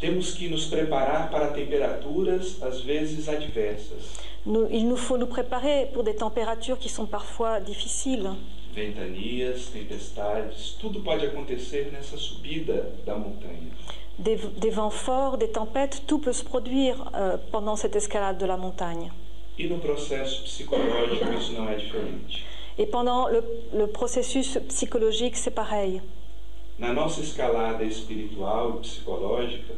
Temos 0.00 0.32
que 0.34 0.48
nos 0.48 0.64
preparar 0.70 1.28
para 1.30 1.48
temperaturas 1.48 2.56
às 2.62 2.80
vezes 2.80 3.28
adversas. 3.28 4.04
Nous- 4.46 4.66
il 4.70 4.88
nous 4.88 4.96
faut 4.96 5.18
nous 5.18 5.26
préparer 5.26 5.90
pour 5.92 6.04
des 6.04 6.14
températures 6.16 6.78
qui 6.78 6.88
sont 6.88 7.04
parfois 7.04 7.60
difficiles. 7.60 8.30
Ventanias, 8.74 9.68
tempestades, 9.70 10.76
tudo 10.80 11.00
pode 11.00 11.26
acontecer 11.26 11.90
nessa 11.92 12.16
subida 12.16 12.90
da 13.04 13.14
montanha. 13.16 13.72
Des, 14.18 14.36
des 14.58 14.70
vents 14.70 14.90
forts, 14.90 15.38
des 15.38 15.48
tempêtes, 15.50 16.02
tout 16.06 16.18
peut 16.18 16.34
se 16.34 16.44
produire 16.44 17.10
euh, 17.14 17.38
pendant 17.52 17.76
cette 17.76 17.96
escalade 17.96 18.36
de 18.36 18.44
la 18.46 18.56
montagne. 18.58 19.10
E 19.58 19.68
no 19.68 19.76
diferente. 21.76 22.32
Et 22.78 22.86
pendant 22.86 23.28
le, 23.28 23.42
le 23.74 23.86
processus 23.86 24.58
psychologique, 24.68 25.36
c'est 25.36 25.50
pareil. 25.54 26.00
Na 26.78 26.92
nossa 26.92 27.20
escalada 27.20 27.84
espiritual 27.84 28.76
e 28.76 28.80
psicológica, 28.80 29.74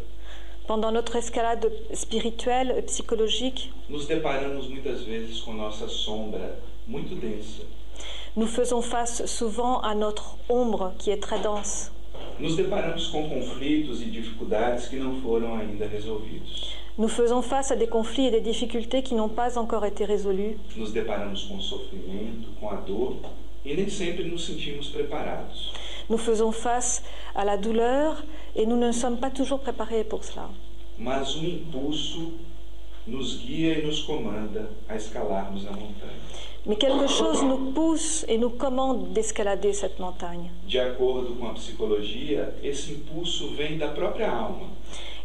Pendant 0.69 0.93
notre 0.93 1.17
escalade 1.17 1.73
spirituelle 1.93 2.73
et 2.79 2.83
psychologique, 2.83 3.73
nos 3.89 4.07
deparamos 4.07 4.69
muitas 4.69 5.03
vezes 5.03 5.41
com 5.41 5.53
nossa 5.53 5.89
sombra 5.89 6.57
muito 6.87 7.17
densa. 7.17 7.65
nous 8.37 8.47
faisons 8.47 8.81
face 8.81 9.27
souvent 9.27 9.81
à 9.81 9.95
notre 9.97 10.37
ombre 10.49 10.93
qui 10.99 11.11
est 11.11 11.21
très 11.21 11.41
dense. 11.41 11.91
Nos 12.39 12.57
deparamos 12.57 13.09
com 13.09 13.29
conflitos 13.29 14.03
e 14.03 14.07
dificuldades 14.07 14.89
que 14.89 14.97
não 14.97 15.21
foram 15.21 15.55
ainda 15.55 15.87
resolvidos. 15.87 16.77
Nous 16.99 17.09
faisons 17.09 17.43
face 17.43 17.73
à 17.73 17.77
des 17.77 17.87
conflits 17.87 18.27
et 18.27 18.31
des 18.31 18.41
difficultés 18.41 19.03
qui 19.03 19.15
n'ont 19.15 19.29
pas 19.29 19.57
encore 19.57 19.85
été 19.87 20.05
résolus. 20.05 20.57
Nos 20.77 20.93
deparamos 20.93 21.45
com 21.45 21.57
o 21.57 21.63
sofrimento, 21.63 22.49
com 22.61 22.69
a 22.69 22.77
dor 22.77 23.17
e 23.65 23.75
nem 23.75 23.89
sempre 23.89 24.25
nos 24.25 24.45
sentimos 24.45 24.89
preparados. 24.89 25.73
Nous 26.11 26.19
faisons 26.19 26.53
face 26.53 27.03
à 27.35 27.45
la 27.45 27.57
douleur 27.57 28.23
et 28.55 28.67
nous 28.67 28.77
ne 28.77 28.93
sommes 28.93 29.19
pas 29.19 29.31
toujours 29.31 29.61
préparés 29.61 30.05
pour 30.05 30.25
cela. 30.25 30.51
Mas 30.99 31.35
um 31.37 31.45
impulso 31.47 32.33
nos 33.07 33.37
guia 33.39 33.79
e 33.79 33.83
nos 33.87 34.01
comanda 34.03 34.71
a 34.89 34.95
escalarmos 34.97 35.67
a 35.67 35.71
montanha. 35.73 36.21
Mais 36.65 36.77
quelque 36.77 37.09
chose 37.09 37.43
nous 37.43 37.73
pousse 37.73 38.25
et 38.29 38.39
nous 38.39 38.51
commande 38.51 39.13
d'escalader 39.13 39.73
cette 39.73 39.99
montagne. 39.99 40.51
De 40.69 40.79
acordo 40.79 41.35
com 41.35 41.47
a 41.47 41.55
psicologia, 41.55 42.55
esse 42.63 42.93
impulso 42.93 43.49
vem 43.57 43.79
da 43.79 43.89
própria 43.89 44.31
alma, 44.31 44.69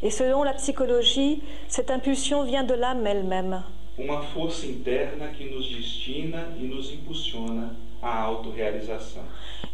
Et 0.01 0.11
selon 0.11 0.43
la 0.43 0.53
psychologie, 0.53 1.41
cette 1.67 1.91
impulsion 1.91 2.43
vient 2.43 2.63
de 2.63 2.73
l'âme 2.75 3.05
elle-même. 3.05 3.63
uma 3.99 4.21
força 4.21 4.65
interna 4.67 5.27
que 5.29 5.43
nos 5.49 5.67
destina 5.69 6.49
e 6.59 6.63
nos 6.63 6.91
impulsiona 6.91 7.75
à 8.01 8.23
autorrealização. 8.25 9.23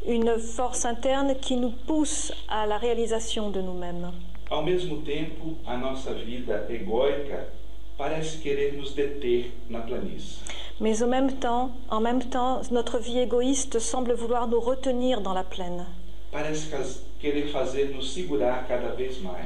Une 0.06 0.38
force 0.40 0.86
interne 0.86 1.36
qui 1.36 1.56
nous 1.58 1.72
pousse 1.72 2.32
à 2.48 2.66
la 2.66 2.78
réalisation 2.78 3.50
de 3.50 3.62
nous-mêmes. 3.62 4.12
Ao 4.50 4.62
mesmo 4.64 4.98
tempo, 5.02 5.56
a 5.66 5.76
nossa 5.78 6.14
vida 6.14 6.66
egóica 6.70 7.48
parece 7.98 8.38
querer 8.42 8.74
nos 8.78 8.90
deter 8.96 9.52
na 9.70 9.80
planície. 9.82 10.40
Mais 10.80 11.02
au 11.04 11.08
même 11.08 11.34
temps, 11.40 11.72
en 11.90 12.00
même 12.02 12.24
temps, 12.24 12.62
notre 12.72 12.98
vie 13.00 13.20
égoïste 13.20 13.80
semble 13.80 14.14
vouloir 14.14 14.48
nous 14.48 14.60
retenir 14.60 15.22
dans 15.22 15.34
la 15.34 15.44
plaine. 15.44 15.86
Parece 16.32 16.66
cas- 16.70 17.00
querer 17.22 17.44
fazer 17.44 17.94
nos 17.94 18.02
segurar 18.02 18.68
cada 18.68 18.90
vez 18.96 19.12
mais. 19.22 19.46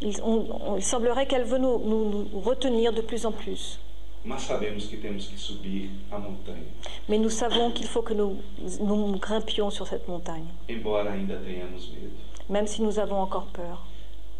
Il, 0.00 0.20
on- 0.22 0.46
on- 0.66 0.76
il 0.76 0.82
semblerait 0.82 1.26
qu'elle 1.26 1.44
veut 1.44 1.58
nous, 1.58 1.78
nous- 1.78 2.26
nous 2.32 2.40
retenir 2.40 2.92
de 2.92 3.02
plus 3.02 3.26
en 3.26 3.32
plus. 3.32 3.78
Mas 4.24 4.38
sabemos 4.42 4.86
que 4.86 4.96
temos 4.96 5.26
que 5.28 5.36
subir 5.36 5.88
a 6.12 6.18
montanha, 6.18 6.62
Mais 7.08 7.18
nous 7.18 7.28
savons 7.28 7.72
qu'il 7.72 7.86
faut 7.88 8.02
que 8.02 8.14
nous, 8.14 8.36
nous 8.80 9.16
grimpions 9.18 9.68
sur 9.70 9.86
cette 9.88 10.06
montagne, 10.08 10.46
embora 10.70 11.10
ainda 11.10 11.34
tenhamos 11.36 11.90
medo. 11.92 12.14
même 12.48 12.66
si 12.68 12.82
nous 12.82 12.98
avons 13.00 13.16
encore 13.20 13.46
peur. 13.52 13.84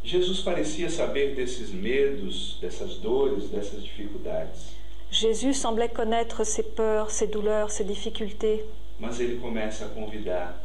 Jesus 0.05 0.41
parecia 0.41 0.91
saber 0.91 1.35
desses 1.35 1.71
medos, 1.71 2.59
dessas 2.61 2.97
dores, 2.99 3.49
dessas 3.51 3.83
dificuldades. 3.83 4.73
Jésus 5.11 5.55
semblait 5.55 5.89
connaître 5.93 6.45
ses 6.45 6.63
peurs, 6.65 7.11
ses 7.11 7.27
douleurs, 7.29 7.71
ses 7.71 7.85
difficultés, 7.85 8.65
Mas 8.99 9.21
ele 9.21 9.37
começa 9.41 9.85
a 9.87 9.89
convidar, 9.89 10.63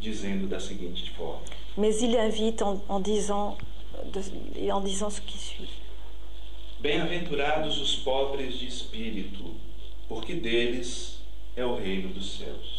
dizendo 0.00 0.46
da 0.46 0.60
seguinte 0.60 1.10
forma: 1.16 1.40
mais 1.76 2.00
il 2.02 2.14
invite 2.16 2.62
en, 2.62 2.80
en 2.88 3.00
disant, 3.00 3.56
de- 4.12 4.70
en 4.70 4.80
disant 4.80 5.10
ce 5.10 5.20
qui 5.20 5.38
suit. 5.38 5.68
Bem-aventurados 6.80 7.80
os 7.80 7.96
pobres 7.96 8.58
de 8.58 8.66
espírito, 8.66 9.54
porque 10.08 10.34
deles 10.34 11.18
é 11.56 11.64
o 11.64 11.74
reino 11.74 12.10
dos 12.10 12.36
céus. 12.38 12.76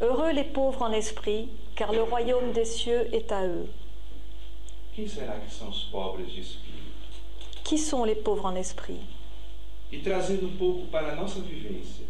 Heureux 0.00 0.32
les 0.32 0.44
pauvres 0.44 0.82
en 0.82 0.92
esprit, 0.92 1.48
car 1.74 1.90
le 1.92 2.02
royaume 2.02 2.52
des 2.52 2.66
cieux 2.66 3.08
est 3.12 3.32
à 3.32 3.46
eux. 3.46 3.66
Quem 4.96 5.06
será 5.06 5.38
que 5.38 5.52
são 5.52 5.68
os 5.68 5.82
pobres 5.92 6.32
de 6.32 6.40
espírito? 6.40 6.72
Qui 7.62 7.76
sont 7.76 8.06
les 8.06 8.14
pauvres 8.14 8.46
en 8.46 8.56
esprit 8.56 8.98
E 9.92 9.98
trazendo 9.98 10.46
um 10.46 10.56
pouco 10.56 10.86
para 10.86 11.12
a 11.12 11.14
nossa 11.14 11.38
vivência, 11.40 12.06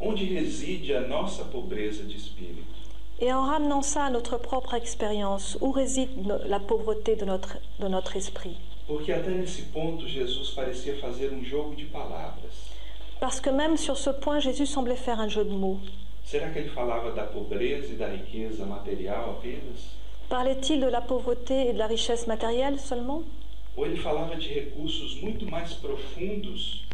onde 0.00 0.24
reside 0.24 0.94
a 0.94 1.02
nossa 1.02 1.44
pobreza 1.44 2.02
de 2.04 2.16
espírito? 2.16 2.64
Et 3.20 3.30
en 3.30 3.44
ramenant 3.44 3.82
ça 3.82 4.06
à 4.06 4.10
notre 4.10 4.38
propre 4.38 4.72
expérience, 4.72 5.58
où 5.60 5.70
réside 5.70 6.26
la 6.46 6.58
pauvreté 6.58 7.14
de 7.14 7.26
notre, 7.26 7.58
de 7.78 7.88
notre 7.88 8.16
esprit 8.16 8.56
Porque 8.86 9.12
até 9.12 9.30
nesse 9.30 9.60
ponto 9.70 10.08
Jesus 10.08 10.48
parecia 10.54 10.96
fazer 10.96 11.30
um 11.30 11.44
jogo 11.44 11.74
de 11.74 11.84
palavras. 11.84 12.70
Parce 13.20 13.38
que 13.38 13.50
même 13.50 13.76
sur 13.76 13.98
ce 13.98 14.08
point, 14.08 14.40
Jésus 14.40 14.66
semblait 14.66 14.96
faire 14.96 15.20
un 15.20 15.28
jeu 15.28 15.44
de 15.44 15.52
mots. 15.52 15.78
Será 16.24 16.48
que 16.48 16.58
ele 16.58 16.70
falava 16.70 17.12
da 17.12 17.24
pobreza 17.24 17.92
e 17.92 17.96
da 17.96 18.08
riqueza 18.08 18.64
material 18.64 19.36
apenas? 19.36 20.03
Parlait-il 20.28 20.80
de 20.80 20.86
la 20.86 21.00
pauvreté 21.00 21.68
et 21.68 21.72
de 21.72 21.78
la 21.78 21.86
richesse 21.86 22.26
matérielle 22.26 22.78
seulement? 22.80 23.22
Ou 23.76 23.86
ele 23.86 23.96
falava 23.96 24.36
de 24.36 24.48
recursos 24.48 25.20
muito 25.20 25.46
mais 25.50 25.74
profundos 25.74 26.84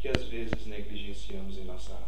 que 0.00 0.08
às 0.08 0.24
vezes 0.24 0.66
negligenciamos 0.66 1.56
em 1.56 1.64
nossa 1.64 1.92
alma? 1.92 2.06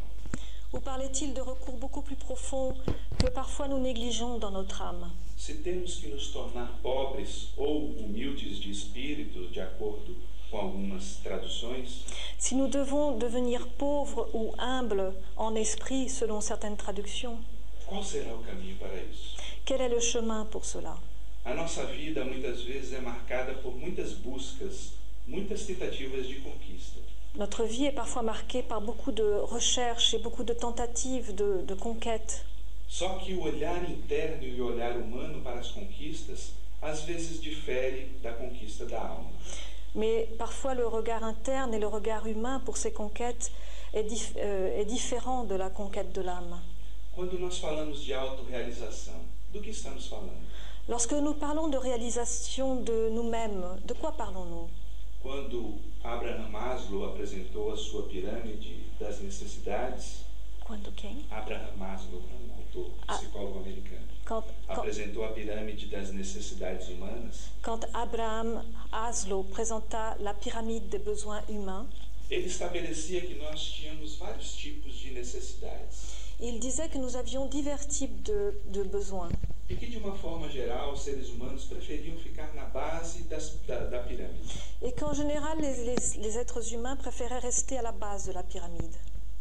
Ou 0.73 0.81
parlait-il 0.81 1.33
de 1.33 1.41
recours 1.41 1.79
beaucoup 1.79 2.03
plus 2.03 2.17
profonds 2.17 2.75
que 3.19 3.31
parfois 3.31 3.69
nous 3.69 3.79
négligeons 3.79 4.39
dans 4.39 4.51
notre 4.51 4.83
âme? 4.83 5.11
Se 5.37 5.55
temos 5.55 5.97
que 5.97 6.09
nos 6.09 6.31
tornar 6.33 6.69
pobres 6.83 7.49
ou 7.57 7.95
humildes 7.99 8.59
de 8.61 8.71
espírito, 8.71 9.49
de 9.49 9.61
acordo 9.61 10.15
com 10.51 10.59
algumas 10.59 11.21
traduções, 11.23 12.05
Si 12.39 12.55
nous 12.55 12.69
devons 12.69 13.17
devenir 13.19 13.67
pauvres 13.79 14.27
ou 14.33 14.55
humbles 14.59 15.13
en 15.37 15.55
esprit 15.57 16.09
selon 16.09 16.41
certaines 16.41 16.77
traductions, 16.77 17.39
qual 17.89 18.03
será 18.03 18.33
o 18.35 18.43
caminho 18.43 18.77
para 18.77 18.95
isso? 19.03 19.37
quel 19.65 19.81
est 19.81 19.89
le 19.95 20.01
chemin 20.01 20.45
pour 20.51 20.65
cela? 20.65 20.97
A 21.45 21.55
nossa 21.55 21.85
vida 21.87 22.25
muitas 22.25 22.63
vezes 22.63 22.93
é 22.93 23.01
marcada 23.01 23.55
por 23.63 23.75
muitas 23.75 24.13
buscas, 24.13 24.93
muitas 25.27 25.65
tentativas 25.65 26.27
de 26.27 26.37
conquista. 26.41 26.99
Notre 27.35 27.65
vie 27.65 27.87
est 27.87 27.95
parfois 27.95 28.23
marquée 28.23 28.63
par 28.63 28.81
beaucoup 28.81 29.13
de 29.13 29.23
recherches 29.57 30.15
et 30.15 30.19
beaucoup 30.19 30.45
de 30.45 30.53
tentatives 30.55 31.35
de, 31.35 31.63
de 31.63 31.75
conquête. 31.75 32.45
Só 32.89 33.19
que 33.19 33.35
o 33.35 33.43
olhar 33.43 33.83
interno 33.89 34.43
e 34.45 34.61
o 34.61 34.67
olhar 34.67 34.97
humano 34.97 35.41
para 35.43 35.61
as 35.61 35.71
conquistas 35.71 36.53
às 36.81 37.03
vezes 37.03 37.41
difere 37.41 38.09
da 38.23 38.33
conquista 38.33 38.87
da 38.87 38.99
alma. 39.01 39.31
Mais 39.95 40.27
parfois 40.39 40.75
le 40.75 40.87
regard 40.87 41.23
interne 41.25 41.75
et 41.75 41.79
le 41.79 41.87
regard 41.89 42.27
humain 42.27 42.61
pour 42.65 42.77
ces 42.77 42.93
conquêtes 42.93 43.51
est, 43.93 44.05
dif- 44.05 44.35
euh, 44.37 44.81
est 44.81 44.85
différent 44.87 45.45
de 45.45 45.55
la 45.55 45.71
conquête 45.71 46.13
de 46.13 46.21
l'âme. 46.23 46.61
Quando 47.19 47.37
nós 47.37 47.59
falamos 47.59 48.05
de 48.05 48.15
autorrealização, 48.15 49.21
do 49.53 49.61
que 49.61 49.71
estamos 49.71 50.07
falando? 50.07 50.39
Lorsque 50.87 51.17
nous 51.17 51.35
parlons 51.35 51.69
de 51.69 51.77
réalisation 51.77 52.81
de 52.85 53.11
nous-mêmes, 53.11 53.81
de 53.85 53.93
quoi 53.95 54.13
parlons-nous 54.13 54.71
Quando 55.21 55.81
Abraham 56.05 56.49
Maslow 56.49 57.07
apresentou 57.07 57.73
a 57.73 57.77
sua 57.77 58.05
pirâmide 58.05 58.85
das 59.01 59.19
necessidades, 59.21 60.21
Quando 60.65 60.93
quem 60.93 61.27
Abraham 61.29 61.77
Maslow, 61.77 62.21
um 62.21 62.55
autor, 62.57 62.93
Ah. 63.09 63.17
psicólogo 63.19 63.59
americano, 63.59 64.07
quand, 64.25 64.45
apresentou 64.69 65.25
a 65.25 65.33
pirâmide 65.33 65.87
das 65.87 66.13
necessidades 66.13 66.89
humanas, 66.89 67.49
quand 67.65 67.85
Abraham 67.95 68.65
Maslow 68.93 69.43
présenta 69.43 70.17
la 70.21 70.35
pyramide 70.35 70.87
des 70.89 71.01
besoins 71.03 71.43
humains, 71.49 71.89
ele 72.31 72.47
estabelecia 72.47 73.23
que 73.23 73.35
nós 73.35 73.61
tínhamos 73.61 74.15
vários 74.15 74.55
tipos 74.55 74.95
de 74.95 75.11
necessidades. 75.11 76.18
Il 76.41 76.61
disait 76.61 76.89
que 76.89 76.99
nous 76.99 77.17
avions 77.17 77.47
divers 77.47 77.87
types 77.87 78.23
de, 78.23 78.55
de 78.67 78.83
besoins 78.85 79.31
E 79.71 79.77
que, 79.77 79.87
de 79.87 79.99
uma 79.99 80.15
forma 80.17 80.49
geral, 80.49 80.93
os 80.95 81.03
seres 81.03 81.29
humanos 81.29 81.65
preferiam 81.65 82.17
ficar 82.17 82.55
na 82.55 82.65
base 82.67 83.25
das- 83.25 83.53
da, 83.67 83.81
da 83.85 83.99
pirâmide. 83.99 84.49
et 84.81 84.93
qu'en 84.93 85.13
général 85.13 85.59
les, 85.61 85.85
les- 85.85 86.17
les 86.23 86.39
êtres 86.39 86.73
humains 86.73 86.97
préféraient 86.97 87.39
rester 87.41 87.77
à 87.77 87.83
la 87.83 87.93
base 87.93 88.25
de 88.27 88.33
la 88.33 88.43
pyramide. 88.43 88.97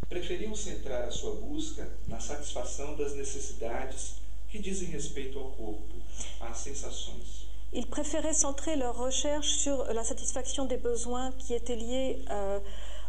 Preferiam 0.09 0.53
centrar 0.55 1.03
a 1.03 1.11
sua 1.11 1.33
busca 1.35 1.87
na 2.07 2.19
satisfação 2.19 2.95
das 2.97 3.13
necessidades 3.15 4.15
que 4.49 4.59
dizem 4.59 4.89
respeito 4.89 5.39
ao 5.39 5.51
corpo, 5.51 5.93
às 6.41 6.57
sensações. 6.57 7.45
Ils 7.73 7.85
préféraient 7.85 8.33
centrer 8.33 8.75
leurs 8.75 8.97
recherches 8.97 9.57
sur 9.59 9.77
la 9.93 10.03
satisfaction 10.03 10.65
des 10.65 10.77
besoins 10.77 11.31
qui 11.37 11.53
étaient 11.53 11.75
liés 11.75 12.19
euh, 12.29 12.59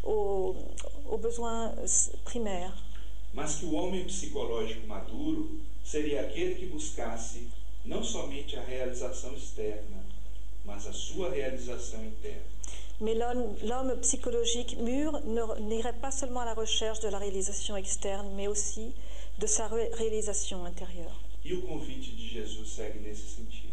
aux, 0.05 0.55
aux 1.11 1.17
besoins 1.19 1.73
primaires. 2.25 2.75
Mas 3.39 3.55
que 3.59 3.67
o 3.67 3.75
homem 3.75 4.05
psicológico 4.05 4.85
maduro 4.89 5.61
seria 5.85 6.23
aquele 6.23 6.55
que 6.57 6.67
buscasse 6.67 7.41
não 7.85 8.03
somente 8.03 8.57
a 8.57 8.63
realização 8.65 9.33
externa, 9.35 10.01
mas 10.65 10.87
a 10.89 10.93
sua 10.93 11.31
realização 11.31 12.05
interna. 12.05 12.43
Mais 13.01 13.17
l'homme 13.63 13.97
psychologique 14.01 14.75
mûr 14.77 15.13
n'irait 15.69 16.01
pas 16.01 16.11
seulement 16.11 16.41
à 16.41 16.47
la 16.47 16.55
recherche 16.55 16.99
de 17.01 17.09
la 17.09 17.19
réalisation 17.19 17.77
externe, 17.77 18.29
mais 18.35 18.49
aussi 18.49 18.93
de 19.39 19.47
sa 19.47 19.69
ré- 19.69 19.91
réalisation 19.95 20.65
intérieure. 20.65 21.15
E 21.45 21.55
o 21.55 21.63
convite 21.63 22.11
de 22.17 22.27
Jesus 22.29 22.69
segue 22.79 22.99
nesse 22.99 23.37
sentido. 23.37 23.73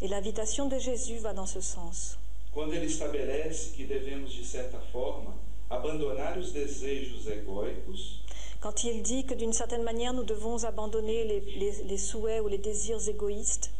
Et 0.00 0.08
l'invitation 0.08 0.66
de 0.66 0.78
Jésus 0.78 1.18
va 1.18 1.34
dans 1.34 1.46
ce 1.46 1.60
sens. 1.60 2.16
Quando 2.54 2.72
ele 2.72 2.86
estabelece 2.86 3.72
que 3.76 3.84
devemos, 3.84 4.32
de 4.32 4.44
certa 4.46 4.80
forma, 4.90 5.34
abandonar 5.68 6.38
os 6.38 6.50
desejos 6.52 7.26
egóicos 7.26 8.22
Quand 8.60 8.82
il 8.84 9.02
dit 9.02 9.24
que 9.24 9.34
d'une 9.34 9.52
certaine 9.52 9.82
manière 9.84 10.12
nous 10.12 10.24
devons 10.24 10.64
abandonner 10.64 11.24
les, 11.24 11.40
les- 11.40 11.84
les 11.84 11.98
souhaits 11.98 12.42
ou 12.42 12.48
les 12.48 12.58
désirs 12.58 13.08
égoïstes, 13.08 13.70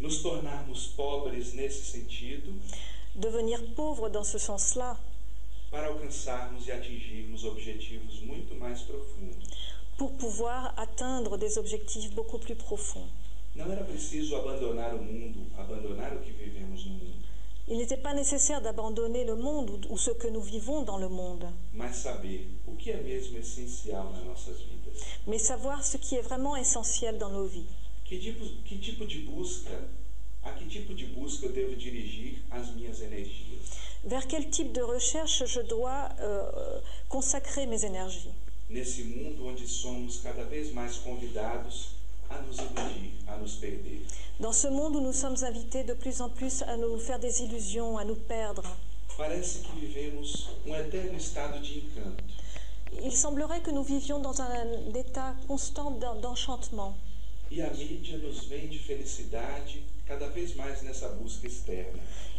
nos 0.00 0.10
tornarmos 0.22 0.86
pobres 0.96 1.32
nesse 1.54 1.82
sentido, 1.92 2.50
devenir 3.16 3.60
pauvres 3.74 4.08
dans 4.08 4.24
ce 4.24 4.38
sens-là, 4.38 4.96
para 5.70 5.88
alcançarmos 5.88 6.66
e 6.66 6.72
atingirmos 6.72 7.44
objetivos 7.44 8.20
muito 8.22 8.54
mais 8.54 8.80
profundos. 8.82 9.36
pour 9.98 10.12
pouvoir 10.16 10.72
atteindre 10.78 11.36
des 11.36 11.58
objectifs 11.58 12.10
beaucoup 12.14 12.38
plus 12.38 12.54
profonds. 12.56 13.08
Não 13.54 13.70
era 13.70 13.84
preciso 13.84 14.36
abandonar 14.36 14.94
o 14.94 15.02
mundo, 15.02 15.40
abandonar 15.58 16.12
o 16.16 16.20
que 16.20 16.30
vivemos 16.32 16.86
no 16.86 16.92
mundo, 16.92 17.26
Il 17.68 17.78
n'était 17.78 17.96
pas 17.96 18.14
nécessaire 18.14 18.60
d'abandonner 18.60 19.24
le 19.24 19.36
monde 19.36 19.86
ou, 19.88 19.96
ce 19.96 20.10
que 20.10 20.28
nous 20.28 20.40
vivons 20.40 20.82
dans 20.82 20.98
le 20.98 21.08
monde, 21.08 21.46
mais 25.26 25.38
savoir 25.38 25.84
ce 25.84 25.96
qui 25.96 26.16
est 26.16 26.22
vraiment 26.22 26.56
essentiel 26.56 27.18
dans 27.18 27.30
nos 27.30 27.46
vies. 27.46 27.66
Vers 34.04 34.26
quel 34.26 34.50
type 34.50 34.72
de 34.72 34.82
recherche 34.82 35.44
je 35.46 35.60
dois 35.60 36.08
euh, 36.20 36.80
consacrer 37.08 37.66
mes 37.66 37.84
énergies? 37.84 38.30
Nesse 38.70 39.00
mundo 39.04 39.48
onde 39.48 39.66
somos 39.66 40.20
cada 40.22 40.44
vez 40.44 40.72
mais 40.72 40.92
convidados 41.04 41.96
nos 42.38 42.52
iludir, 42.56 43.10
a 43.28 43.36
nos 43.36 43.52
perder. 43.60 44.00
Dans 44.40 44.52
ce 44.52 44.68
monde 44.68 44.96
où 44.96 45.00
nous 45.00 45.12
sommes 45.12 45.36
invités 45.44 45.84
de 45.84 45.92
plus 45.94 46.20
en 46.20 46.28
plus 46.28 46.62
à 46.62 46.76
nous 46.76 46.98
faire 46.98 47.18
des 47.18 47.42
illusions, 47.42 47.98
à 47.98 48.04
nous 48.04 48.14
perdre, 48.16 48.62
um 49.18 49.26
il 53.04 53.12
semblerait 53.12 53.60
que 53.60 53.70
nous 53.70 53.82
vivions 53.84 54.18
dans 54.18 54.40
un 54.40 54.94
état 54.94 55.34
constant 55.46 55.90
d'en- 55.92 56.16
d'enchantement. 56.16 56.96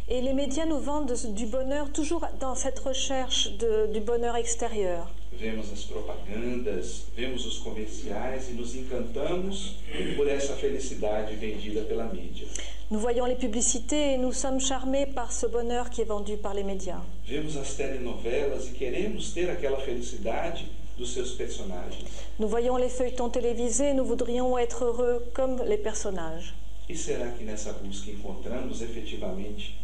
Et 0.08 0.20
les 0.20 0.32
médias 0.34 0.66
nous 0.66 0.78
vendent 0.80 1.14
du 1.34 1.46
bonheur 1.46 1.90
toujours 1.92 2.26
dans 2.40 2.54
cette 2.54 2.78
recherche 2.80 3.50
de- 3.58 3.86
du 3.92 4.00
bonheur 4.00 4.36
extérieur. 4.36 5.10
Vemos 5.38 5.72
as 5.72 5.84
propagandas, 5.84 7.06
vemos 7.16 7.44
os 7.46 7.58
comerciais 7.58 8.48
e 8.48 8.52
nos 8.52 8.74
encantamos 8.76 9.76
por 10.16 10.28
essa 10.28 10.54
felicidade 10.54 11.34
vendida 11.36 11.82
pela 11.82 12.04
mídia. 12.04 12.46
Nous 12.90 13.00
voyons 13.00 13.26
les 13.26 13.36
publicités 13.36 14.14
et 14.14 14.18
nous 14.18 14.32
sommes 14.32 14.60
charmés 14.60 15.06
par 15.06 15.32
ce 15.32 15.46
bonheur 15.46 15.88
qui 15.90 16.02
est 16.02 16.04
vendu 16.04 16.36
par 16.36 16.54
les 16.54 16.62
médias. 16.62 17.00
Vemos 17.26 17.56
as 17.56 17.74
telenovelas 17.74 18.68
e 18.68 18.72
queremos 18.72 19.32
ter 19.32 19.50
aquela 19.50 19.78
felicidade 19.80 20.66
dos 20.98 21.12
seus 21.12 21.32
personagens. 21.32 22.04
Nous 22.38 22.48
voyons 22.48 22.76
les 22.76 22.90
feuilletons 22.90 23.30
télévisés 23.30 23.94
nous 23.94 24.04
voudrions 24.04 24.58
être 24.58 24.84
heureux 24.84 25.24
comme 25.34 25.62
les 25.66 25.78
personnages. 25.78 26.54
E 26.88 26.94
será 26.96 27.30
que 27.30 27.44
nessa 27.44 27.72
busca 27.72 28.10
encontramos 28.10 28.82
efetivamente 28.82 29.74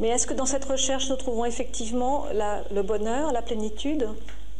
Mais 0.00 0.08
est-ce 0.08 0.26
que 0.26 0.34
dans 0.34 0.46
cette 0.46 0.64
recherche, 0.64 1.08
nous 1.10 1.16
trouvons 1.16 1.44
effectivement 1.44 2.26
la- 2.32 2.64
le 2.72 2.82
bonheur, 2.82 3.32
la 3.32 3.42
plénitude? 3.42 4.08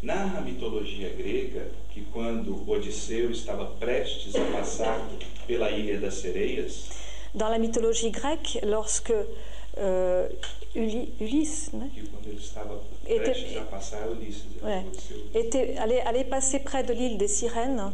Narra 0.03 0.39
a 0.39 0.41
mitologia 0.43 1.09
grega 1.19 1.63
que 1.95 2.01
quando 2.13 2.63
Odisseu 2.69 3.31
estava 3.31 3.65
prestes 3.81 4.35
a 4.37 4.41
passar 4.59 5.01
pela 5.47 5.71
Ilha 5.71 5.99
das 5.99 6.15
Sereias, 6.21 6.89
Dans 7.35 7.49
la 7.49 7.59
mythologie 7.59 8.11
grecque, 8.13 8.61
lorsque 8.63 9.13
euh, 9.79 10.29
Ulysse 10.77 11.73
né, 11.73 11.91
Était- 13.09 13.23
prestes 13.33 13.57
a 13.57 13.63
passar, 13.63 14.01
Ulisses, 14.13 14.45
Ouais. 14.63 14.85
Odisseu, 14.87 15.17
était, 15.35 15.77
allait, 15.79 16.01
allait 16.03 16.25
passer 16.25 16.59
près 16.61 16.85
de 16.85 16.93
l'île 16.93 17.17
des 17.19 17.27
sirènes, 17.29 17.91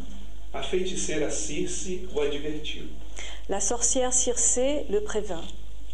a 0.53 0.63
feiticeira 0.63 1.31
Circe 1.31 1.89
o 2.15 2.21
advertiu. 2.21 2.83
La 3.51 3.59
sorcière 3.59 4.13
Circé 4.13 4.87
le 4.91 5.01
prévint. 5.01 5.43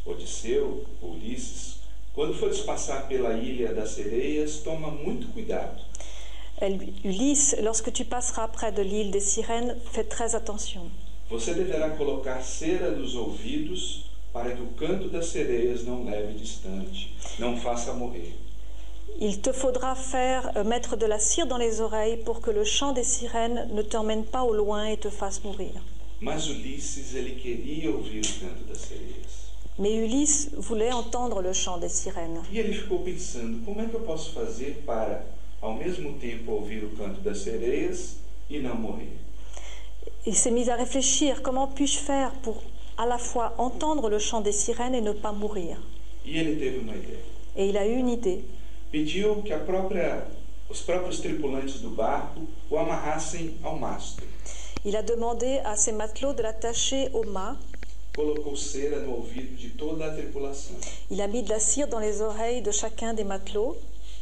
Odisseu, 0.05 0.85
Ulisses, 1.03 1.79
quando 2.15 2.35
fores 2.35 2.61
passar 2.61 3.09
pela 3.09 3.33
Ilha 3.33 3.73
das 3.73 3.93
Sereias, 3.93 4.63
toma 4.63 4.91
muito 4.91 5.29
cuidado. 5.29 5.81
Ulysse, 7.03 7.57
lorsque 7.63 7.93
tu 7.93 8.05
passeras 8.05 8.49
près 8.49 8.73
de 8.73 8.83
l'île 8.83 9.11
des 9.11 9.21
sirènes, 9.21 9.75
fais 9.91 10.05
très 10.05 10.35
attention. 10.35 10.91
Você 11.31 11.55
deverá 11.55 11.91
colocar 11.97 12.43
cera 12.43 12.91
nos 12.91 13.15
ouvidos 13.15 14.05
para 14.35 14.55
que 14.55 14.61
o 14.61 14.69
canto 14.79 15.09
das 15.09 15.27
sereias 15.27 15.83
não 15.83 16.05
leve 16.05 16.35
distante, 16.35 17.15
não 17.39 17.57
faça 17.57 17.95
morrer. 17.95 18.35
Il 19.19 19.41
te 19.41 19.53
faudra 19.53 19.95
faire 19.95 20.51
euh, 20.57 20.65
mettre 20.65 20.97
de 20.97 21.07
la 21.07 21.19
cire 21.19 21.47
dans 21.47 21.59
les 21.59 21.81
oreilles 21.81 22.19
pour 22.19 22.41
que 22.41 22.51
le 22.51 22.65
chant 22.65 22.93
des 22.93 23.05
sirènes 23.05 23.69
ne 23.73 23.81
t'emmène 23.81 24.25
pas 24.25 24.43
au 24.43 24.53
loin 24.53 24.87
et 24.87 24.99
te 24.99 25.09
fasse 25.09 25.43
mourir. 25.43 25.73
Mas 26.21 26.49
Ulisses, 26.49 27.15
ele 27.15 27.33
queria 27.33 27.91
ouvir 27.91 28.21
o 28.21 28.41
canto 28.41 28.65
das 28.65 28.79
sereias. 28.79 29.47
Mais 29.79 29.93
Ulysse 29.93 30.51
voulait 30.57 30.91
entendre 30.91 31.43
le 31.43 31.53
chant 31.53 31.79
des 31.79 31.93
sirènes. 31.93 32.43
E 32.51 32.59
ele 32.59 32.73
ficou 32.73 33.01
pensando: 33.01 33.63
como 33.65 33.81
é 33.81 33.87
que 33.87 33.95
eu 33.95 34.01
posso 34.01 34.33
fazer 34.33 34.83
para, 34.87 35.27
ao 35.61 35.75
mesmo 35.75 36.15
tempo, 36.15 36.53
ouvir 36.53 36.83
o 36.85 36.91
canto 36.97 37.21
das 37.21 37.41
sereias 37.41 38.17
e 38.49 38.59
não 38.59 38.75
morrer? 38.75 39.13
Il 40.25 40.35
s'est 40.35 40.51
mis 40.51 40.71
à 40.71 40.77
réfléchir 40.77 41.43
comment 41.43 41.69
puis-je 41.69 41.99
faire 41.99 42.33
pour 42.43 42.63
à 42.97 43.05
la 43.05 43.19
fois 43.19 43.55
entendre 43.59 44.09
le 44.09 44.19
chant 44.19 44.41
des 44.41 44.53
sirènes 44.53 44.95
et 44.95 45.03
ne 45.03 45.13
pas 45.13 45.33
mourir. 45.33 45.77
E 46.25 46.39
ele 46.39 46.57
teve 46.57 46.79
uma 46.79 46.97
ideia. 46.97 47.21
Et 47.55 47.69
il 47.69 47.77
a 47.77 47.87
eu 47.87 47.99
une 47.99 48.09
idée. 48.09 48.45
Pediu 48.91 49.43
que 49.43 49.53
a 49.53 49.59
própria, 49.59 50.27
os 50.71 50.81
próprios 50.81 51.21
tripulantes 51.21 51.81
do 51.81 51.91
barco 51.91 52.41
o 52.71 52.79
amarrassem 52.79 53.57
ao 53.63 53.79
mastro. 53.79 54.25
Il 54.87 54.95
a 54.95 55.03
demandé 55.03 55.59
à 55.65 55.75
ses 55.75 55.91
matelots 55.91 56.33
de 56.33 56.43
l'attacher 56.43 57.09
au 57.13 57.25
mât. 57.25 57.57
Il 61.11 61.21
a 61.21 61.27
mis 61.27 61.43
de 61.43 61.49
la 61.49 61.59
cire 61.59 61.89
dans 61.89 61.99
les 61.99 62.23
oreilles 62.23 62.63
de 62.63 62.71
chacun 62.71 63.13
des 63.13 63.25
matelots 63.25 63.77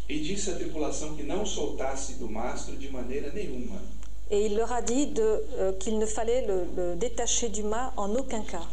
E 0.09 0.15
et 4.31 4.47
il 4.47 4.57
leur 4.57 4.73
a 4.73 4.81
dit 4.81 5.13
euh, 5.19 5.73
qu'il 5.79 5.99
ne 5.99 6.07
fallait 6.07 6.47
le, 6.47 6.65
le 6.75 6.97
détacher 6.97 7.51
du 7.51 7.63
mât 7.63 7.93
en 7.99 8.15
aucun 8.15 8.41
cas. 8.41 8.67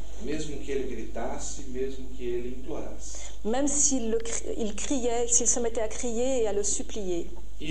Même 3.43 3.67
s'il 3.67 4.17
il 4.58 4.75
criait, 4.75 5.27
s'il 5.27 5.47
se 5.47 5.60
mettait 5.60 5.82
à 5.82 5.89
crier 5.89 6.43
et 6.43 6.47
à 6.47 6.54
le 6.54 6.63
supplier. 6.63 7.27
E. 7.62 7.65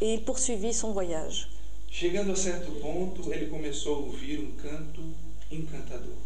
Et 0.00 0.14
il 0.14 0.22
poursuivit 0.24 0.72
son 0.72 0.92
voyage. 0.92 1.48
Chegando 1.96 2.32
a 2.32 2.36
certo 2.36 2.72
ponto, 2.80 3.32
ele 3.32 3.46
começou 3.46 3.94
a 3.94 3.98
ouvir 3.98 4.40
um 4.40 4.50
canto 4.60 5.00
encantador. 5.48 6.16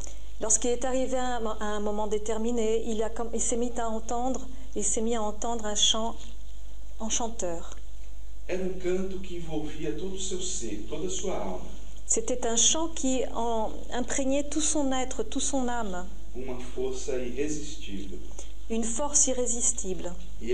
Lorsqu'il 0.40 0.70
est 0.70 0.82
arrivé 0.86 1.18
à 1.18 1.36
un, 1.60 1.80
moment 1.80 2.06
déterminé, 2.06 2.84
il, 2.86 3.02
a 3.02 3.10
il 3.34 3.40
s'est 3.40 3.58
mis 3.58 3.78
à 3.78 3.86
entendre, 3.86 4.48
il 4.74 4.82
s'est 4.82 5.02
mis 5.02 5.14
à 5.14 5.22
entendre 5.22 5.66
un 5.66 5.74
chant 5.74 6.16
enchanteur. 6.98 7.76
Era 8.48 8.62
um 8.62 8.78
canto 8.80 9.18
que 9.18 9.36
envolvia 9.36 9.92
todo 9.92 10.14
o 10.14 10.18
seu 10.18 10.40
ser, 10.40 10.86
toda 10.88 11.06
a 11.06 11.10
sua 11.10 11.36
alma. 11.36 11.60
C'était 12.06 12.46
un 12.46 12.56
chant 12.56 12.88
qui 12.88 13.26
en 13.34 13.70
imprégnait 13.92 14.48
tout 14.48 14.62
son 14.62 14.90
être, 14.92 15.22
toute 15.22 15.42
son 15.42 15.68
âme, 15.68 16.06
Uma 16.34 16.58
força 16.58 17.18
irresistível. 17.18 18.18
Une 18.70 18.84
force 18.84 19.26
irrésistible. 19.26 20.12
E. 20.42 20.46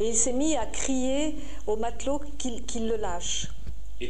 Et 0.00 0.08
il 0.08 0.14
s'est 0.14 0.32
mis 0.32 0.56
à 0.56 0.66
crier 0.66 1.36
au 1.66 1.76
matelot 1.76 2.20
qu'il 2.38 2.64
qu'il 2.64 2.88
le 2.88 2.96
lâche. 2.96 3.48
E 4.00 4.04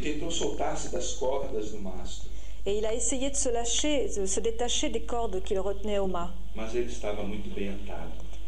Et 2.67 2.79
il 2.79 2.87
a 2.87 2.95
essayé 2.95 3.31
de 3.31 3.37
se 3.37 3.49
lâcher, 3.51 4.09
de 4.17 4.27
se 4.27 4.41
détacher 4.41 4.89
des 4.89 5.03
cordes 5.03 5.43
qui 5.43 5.55
le 5.55 5.61
retenaient 5.61 5.99
au 5.99 6.07
mât. 6.07 6.35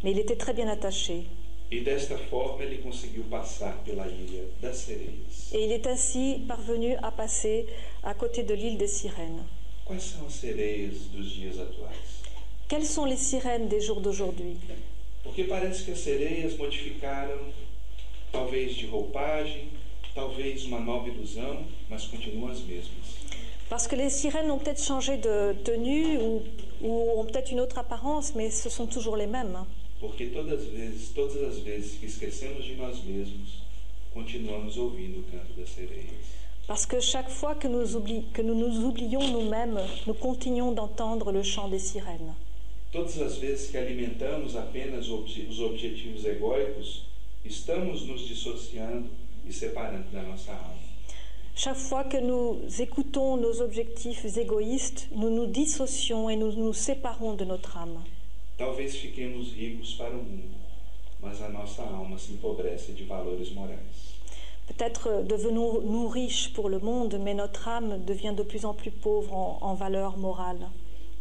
Mais 0.02 0.10
il 0.10 0.18
était 0.18 0.36
très 0.36 0.54
bien 0.54 0.68
attaché. 0.68 1.26
E 1.68 1.80
desta 1.80 2.16
forma 2.16 2.62
ele 2.62 2.80
conseguiu 2.80 3.24
passar 3.24 3.82
pela 3.84 4.06
ilha 4.06 4.44
das 4.62 4.76
sereias. 4.76 5.50
Et 5.52 5.64
il 5.64 5.72
est 5.72 5.84
ainsi 5.88 6.44
parvenu 6.46 6.94
à 7.02 7.10
passer 7.10 7.66
à 8.04 8.14
côté 8.14 8.44
de 8.44 8.54
l'île 8.54 8.78
des 8.78 8.86
sirènes. 8.86 9.42
Quais 9.86 10.02
são 10.02 10.26
as 10.26 10.32
sereias 10.32 10.94
dos 11.12 11.30
dias 11.30 11.60
atuais? 11.60 12.20
Quelles 12.68 12.88
sont 12.88 13.04
les 13.04 13.20
sirènes 13.20 13.68
des 13.68 13.80
jours 13.80 14.00
d'aujourd'hui? 14.00 14.56
Porque 15.22 15.44
parece 15.44 15.84
que 15.84 15.92
as 15.92 16.00
sereias 16.00 16.56
modificaram, 16.56 17.52
talvez 18.32 18.74
de 18.74 18.86
roupagem, 18.86 19.68
talvez 20.12 20.64
uma 20.64 20.80
nova 20.80 21.08
ilusão, 21.08 21.64
mas 21.88 22.04
continuam 22.04 22.50
as 22.50 22.62
mesmas. 22.62 23.14
Parce 23.68 23.86
que 23.86 23.94
les 23.94 24.10
sirènes 24.10 24.50
ont 24.50 24.58
peut-être 24.58 24.82
changé 24.82 25.18
de 25.18 25.54
tenue 25.62 26.18
ou, 26.18 26.42
ou 26.80 27.20
ont 27.20 27.24
peut-être 27.24 27.52
une 27.52 27.60
autre 27.60 27.78
apparence, 27.78 28.34
mais 28.34 28.50
ce 28.50 28.68
sont 28.68 28.88
toujours 28.88 29.16
les 29.16 29.28
mêmes. 29.28 29.64
Porque 30.00 30.26
todas 30.26 30.52
as 30.52 30.64
vezes, 30.64 31.12
todas 31.14 31.40
as 31.44 31.60
vezes 31.60 31.96
que 32.00 32.06
esquecemos 32.06 32.64
de 32.64 32.74
nós 32.74 33.04
mesmos, 33.04 33.62
continuamos 34.12 34.76
ouvindo 34.78 35.20
o 35.20 35.22
canto 35.30 35.52
das 35.56 35.68
sereias. 35.68 36.26
Parce 36.66 36.84
que 36.86 36.98
chaque 37.00 37.28
fois 37.30 37.54
que 37.54 37.68
nous, 37.68 37.94
oubli- 37.96 38.24
que 38.32 38.42
nous 38.42 38.54
nous 38.54 38.84
oublions 38.84 39.26
nous-mêmes, 39.28 39.80
nous 40.06 40.14
continuons 40.14 40.72
d'entendre 40.72 41.30
le 41.30 41.42
chant 41.42 41.68
des 41.68 41.78
sirènes. 41.78 42.34
Todas 42.92 43.20
as 43.20 43.36
vezes 43.38 43.70
que 43.70 43.76
alimentamos 43.78 44.56
apenas 44.56 45.08
os 45.08 45.60
objetivos 45.60 46.24
egóicos, 46.24 47.02
estamos 47.44 48.06
nos 48.06 48.26
dissociando 48.26 49.08
e 49.46 49.52
separando 49.52 50.10
da 50.12 50.22
nossa 50.22 50.52
alma. 50.52 50.74
Chaque 51.54 51.78
fois 51.78 52.04
que 52.04 52.20
nous 52.20 52.60
écoutons 52.80 53.36
nos 53.36 53.60
objectifs 53.60 54.24
égoïstes, 54.36 55.08
nous 55.12 55.30
nous 55.30 55.46
dissocions 55.46 56.28
et 56.28 56.36
nous 56.36 56.52
nous 56.52 56.72
séparons 56.74 57.34
de 57.34 57.44
notre 57.44 57.76
âme. 57.76 58.02
Talvez 58.58 58.88
fiquemos 58.88 59.52
ricos 59.52 59.94
para 59.94 60.14
o 60.14 60.22
mundo, 60.22 60.54
mas 61.22 61.40
a 61.42 61.48
nossa 61.48 61.82
alma 61.82 62.18
se 62.18 62.32
empobrece 62.32 62.92
de 62.92 63.04
valores 63.04 63.52
morais. 63.52 63.78
Peut-être 64.66 65.22
devenons-nous 65.24 66.08
riches 66.08 66.52
pour 66.52 66.68
le 66.68 66.78
monde, 66.78 67.18
mais 67.22 67.34
notre 67.34 67.68
âme 67.68 68.04
devient 68.04 68.34
de 68.36 68.42
plus 68.42 68.64
en 68.64 68.74
plus 68.74 68.90
pauvre 68.90 69.32
en, 69.32 69.58
en 69.60 69.74
valeur 69.74 70.16
morale. 70.18 70.68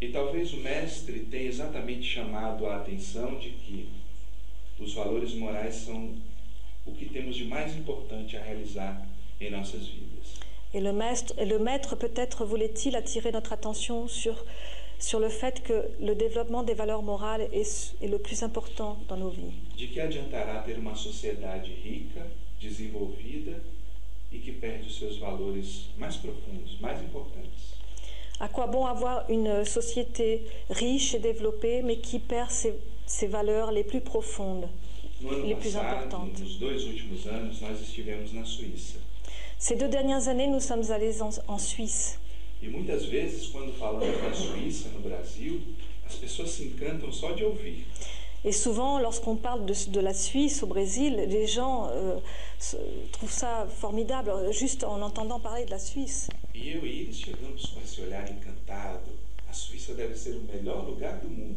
E 0.02 0.10
talvez 0.12 0.54
o 0.54 0.58
mestre 0.58 1.14
tenha 1.32 1.48
exatamente 1.48 2.04
chamado 2.04 2.66
a 2.66 2.76
atenção 2.78 3.40
de 3.40 3.50
que 3.52 3.88
os 4.80 4.94
valores 4.94 5.34
morais 5.36 5.74
são 5.74 6.16
o 6.86 6.92
que 6.92 7.06
temos 7.06 7.36
de 7.36 7.46
mais 7.46 7.76
importante 7.78 8.36
a 8.36 8.44
realizar 8.44 9.02
em 9.40 9.50
nossas 9.50 9.88
vidas. 9.88 10.36
Et 10.74 10.82
le 10.82 10.92
maître, 10.92 11.34
le 11.38 11.58
maître 11.60 11.96
peut-être 11.96 12.44
voulait-il 12.44 12.98
attirer 12.98 13.32
notre 13.32 13.54
attention 13.54 14.10
sur, 14.10 14.44
sur 15.00 15.22
le 15.22 15.30
fait 15.30 15.64
que 15.64 15.90
le 16.02 16.14
développement 16.14 16.64
des 16.64 16.74
valeurs 16.74 17.02
morales 17.02 17.48
est, 17.54 17.96
est 18.02 18.10
le 18.10 18.20
plus 18.20 18.44
important 18.44 18.98
dans 19.08 19.16
nos 19.16 19.30
vies. 19.30 19.54
De 19.78 19.88
que 19.88 20.02
adiantará 20.02 20.62
ter 20.64 20.78
uma 20.78 20.96
sociedade 20.96 21.72
rica, 21.84 22.28
desenvolvida 22.62 23.62
e 24.32 24.40
que 24.40 24.52
perde 24.52 24.88
os 24.88 24.98
seus 24.98 25.18
valores 25.18 25.88
mais 25.98 26.16
profundos, 26.18 26.78
mais 26.82 27.00
importantes? 27.02 27.76
À 28.40 28.50
quoi 28.50 28.68
bon 28.68 28.86
avoir 28.86 29.30
une 29.30 29.64
société 29.64 30.44
riche 30.70 31.14
et 31.16 31.20
développée, 31.20 31.82
mais 31.82 31.98
qui 31.98 32.20
perd 32.20 32.52
ses, 32.52 32.74
ses 33.06 33.28
valeurs 33.28 33.72
les 33.72 33.84
plus 33.84 34.02
profondes 34.02 34.68
Les 35.22 35.56
plus 35.56 35.72
passado, 35.72 36.06
importantes. 36.06 36.42
dois 36.60 36.84
últimos 36.86 37.26
anos, 37.28 37.62
nós 37.62 37.82
estivemos 37.82 38.34
na 38.34 38.44
Suíça. 38.44 38.98
Ces 39.58 39.78
deux 39.78 39.88
dernières 39.88 40.28
années, 40.28 40.48
nous 40.48 40.60
sommes 40.60 40.92
allés 40.92 41.22
en, 41.22 41.30
en 41.48 41.58
Suisse. 41.58 42.20
E 42.62 42.68
muitas 42.68 43.06
vezes, 43.06 43.48
quando 43.48 43.72
falamos 43.74 44.18
da 44.22 44.34
Suíça 44.34 44.90
no 44.90 45.00
Brasil, 45.00 45.62
as 46.06 46.16
pessoas 46.16 46.50
se 46.52 46.64
encantam 46.66 47.12
só 47.14 47.32
de 47.32 47.44
ouvir. 47.46 47.86
Et 48.46 48.52
souvent, 48.52 49.00
lorsqu'on 49.00 49.36
parle 49.36 49.66
de, 49.66 49.74
de 49.90 50.00
la 50.00 50.14
Suisse 50.14 50.62
au 50.64 50.68
Brésil, 50.68 51.16
les 51.16 51.48
gens 51.48 51.90
euh, 51.90 52.20
se- 52.60 52.78
trouvent 53.12 53.32
ça 53.32 53.66
formidable, 53.68 54.32
juste 54.52 54.84
en 54.84 55.02
entendant 55.02 55.40
parler 55.40 55.66
de 55.66 55.72
la 55.72 55.80
Suisse. 55.80 56.30
E 56.54 56.60
eu 56.70 56.86
e 56.86 57.02
eles 57.02 57.16
chegamos 57.18 57.66
com 57.74 57.82
esse 57.84 58.02
olhar 58.02 58.24
encantado, 58.30 59.10
Suíça 59.52 59.94
deve 59.94 60.16
ser 60.18 60.36
o 60.36 60.42
melhor 60.54 60.86
lugar 60.86 61.18
do 61.22 61.30
mundo. 61.30 61.56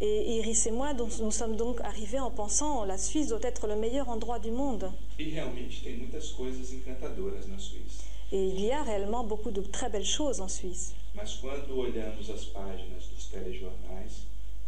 Et 0.00 0.38
Iris 0.38 0.66
et 0.66 0.70
moi, 0.70 0.94
donc, 0.94 1.10
nous 1.20 1.30
sommes 1.30 1.54
donc 1.54 1.80
arrivés 1.82 2.18
en 2.18 2.30
pensant 2.30 2.84
la 2.86 2.96
Suisse 2.96 3.28
doit 3.28 3.42
être 3.44 3.66
le 3.66 3.76
meilleur 3.76 4.08
endroit 4.08 4.38
du 4.38 4.50
monde. 4.50 4.90
E 5.18 5.24
realmente 5.30 5.82
tem 5.84 5.96
muitas 5.98 6.30
coisas 6.32 6.72
encantadoras 6.72 7.46
na 7.46 7.58
Suíça. 7.58 8.04
Et 8.32 8.42
il 8.48 8.60
y 8.64 8.72
a 8.72 8.82
réellement 8.82 9.22
beaucoup 9.22 9.50
de 9.50 9.60
très 9.60 9.90
belles 9.90 10.06
choses 10.06 10.40
en 10.40 10.48
Suisse. 10.48 10.94
Mas 11.14 11.34
quando 11.42 11.76
olhamos 11.78 12.30
as 12.30 12.46
páginas 12.46 13.04
dos 13.14 13.26
telejornais, 13.30 14.24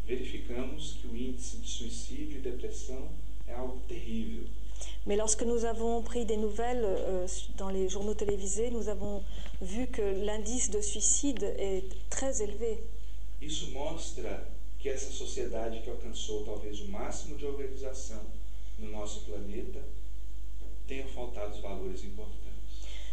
verificamos 0.09 0.97
que 1.01 1.07
o 1.07 1.15
índice 1.15 1.59
de 1.59 1.69
suicídio 1.69 2.39
e 2.39 2.41
depressão 2.41 3.11
é 3.47 3.53
algo 3.53 3.81
terrível. 3.87 4.45
Mais 5.05 5.19
lorsque 5.19 5.45
nous 5.45 5.65
avons 5.65 6.03
pris 6.03 6.25
des 6.25 6.37
nouvelles 6.37 6.85
euh, 6.85 7.27
dans 7.57 7.69
les 7.69 7.89
journaux 7.89 8.15
télévisés, 8.15 8.71
nous 8.71 8.89
avons 8.89 9.23
vu 9.61 9.87
que 9.87 10.03
l'indice 10.25 10.71
de 10.71 10.81
suicide 10.81 11.43
est 11.59 11.85
très 12.09 12.43
élevé. 12.43 12.79
Isso 13.41 13.71
mostra 13.71 14.49
que 14.79 14.89
essa 14.89 15.11
sociedade 15.13 15.83
que 15.83 15.91
alcançou 15.91 16.45
talvez 16.45 16.81
o 16.81 16.89
máximo 16.89 17.37
de 17.37 17.45
organização 17.47 18.23
no 18.79 18.91
nosso 18.91 19.21
planeta 19.21 19.81
tenha 20.87 21.07
faltado 21.09 21.55
os 21.55 21.61
valores 21.61 22.03
importantes. 22.03 22.39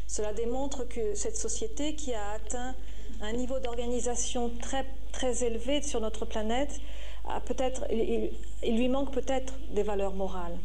Cela 0.08 0.31
démontre 0.34 0.86
que 0.86 1.15
cette 1.15 1.38
société 1.38 1.93
qui 1.93 2.13
a 2.13 2.34
atteint 2.34 2.75
un 3.21 3.34
niveau 3.34 3.60
d'organisation 3.60 4.51
très, 4.62 4.86
très 5.12 5.43
élevé 5.43 5.82
sur 5.82 6.01
notre 6.01 6.25
planète, 6.25 6.80
a 7.28 7.39
peut-être, 7.39 7.86
il, 7.91 8.30
il 8.63 8.78
lui 8.78 8.88
manque 8.89 9.12
peut-être 9.12 9.54
des 9.71 9.84
valeurs 9.84 10.13
morales. 10.13 10.58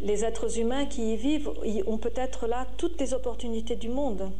Les 0.00 0.24
êtres 0.24 0.58
humains 0.58 0.84
qui 0.86 1.14
y 1.14 1.16
vivent 1.16 1.50
ont 1.86 1.96
peut-être 1.98 2.46
là 2.46 2.66
toutes 2.76 3.00
les 3.00 3.14
opportunités 3.14 3.76
du 3.76 3.88
monde. 3.88 4.30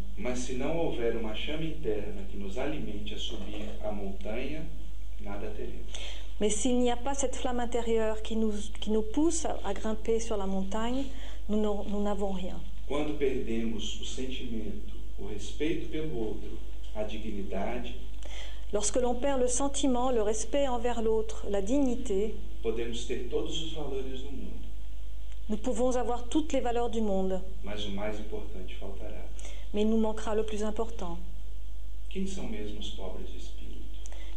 Mais 6.41 6.51
s'il 6.51 6.79
n'y 6.79 6.91
a 6.91 6.97
pas 6.97 7.15
cette 7.15 7.37
flamme 7.37 7.61
intérieure 7.61 8.21
qui 8.23 8.37
nous, 8.37 8.53
qui 8.81 8.91
nous 8.91 9.01
pousse 9.03 9.47
à, 9.47 9.59
à 9.65 9.73
grimper 9.73 10.21
sur 10.21 10.37
la 10.37 10.47
montagne, 10.47 11.05
nous 11.48 12.02
n'avons 12.02 12.32
rien. 12.32 12.61
Quando 12.88 13.18
perdemos 13.18 14.00
o 14.00 14.04
sentimento, 14.04 14.94
o 15.18 15.26
respeito 15.26 15.88
pelo 15.90 16.16
outro, 16.16 16.50
a 16.94 17.02
dignidade, 17.02 17.94
Lorsque 18.72 18.96
l'on 18.96 19.14
perd 19.14 19.40
le 19.40 19.46
sentiment, 19.48 20.11
le 20.11 20.22
respect 20.22 20.66
envers 20.68 21.00
l'autre, 21.00 21.46
la 21.48 21.62
dignité, 21.62 22.35
podemos 22.62 23.06
ter 23.06 23.28
todos 23.30 23.62
os 23.62 23.72
valores 23.74 24.22
do 24.22 24.32
mundo, 24.32 24.59
nous 25.48 25.56
pouvons 25.56 25.96
avoir 25.96 26.24
toutes 26.24 26.52
les 26.52 26.61
valeurs 26.61 26.90
du 26.90 27.00
monde, 27.00 27.40
mas 27.62 27.85
o 27.87 27.90
mais 27.92 28.18
importante 28.18 28.74
faltará. 28.74 29.24
mais 29.72 29.82
il 29.82 29.88
nous 29.88 29.98
manquera 30.00 30.35
le 30.35 30.42
plus 30.42 30.62
important. 30.64 31.16
Quem 32.11 32.26
são 32.26 32.48
mesmo 32.48 32.80
os 32.80 32.90
pobres 32.90 33.28
de 33.30 33.38
espírito? 33.38 33.85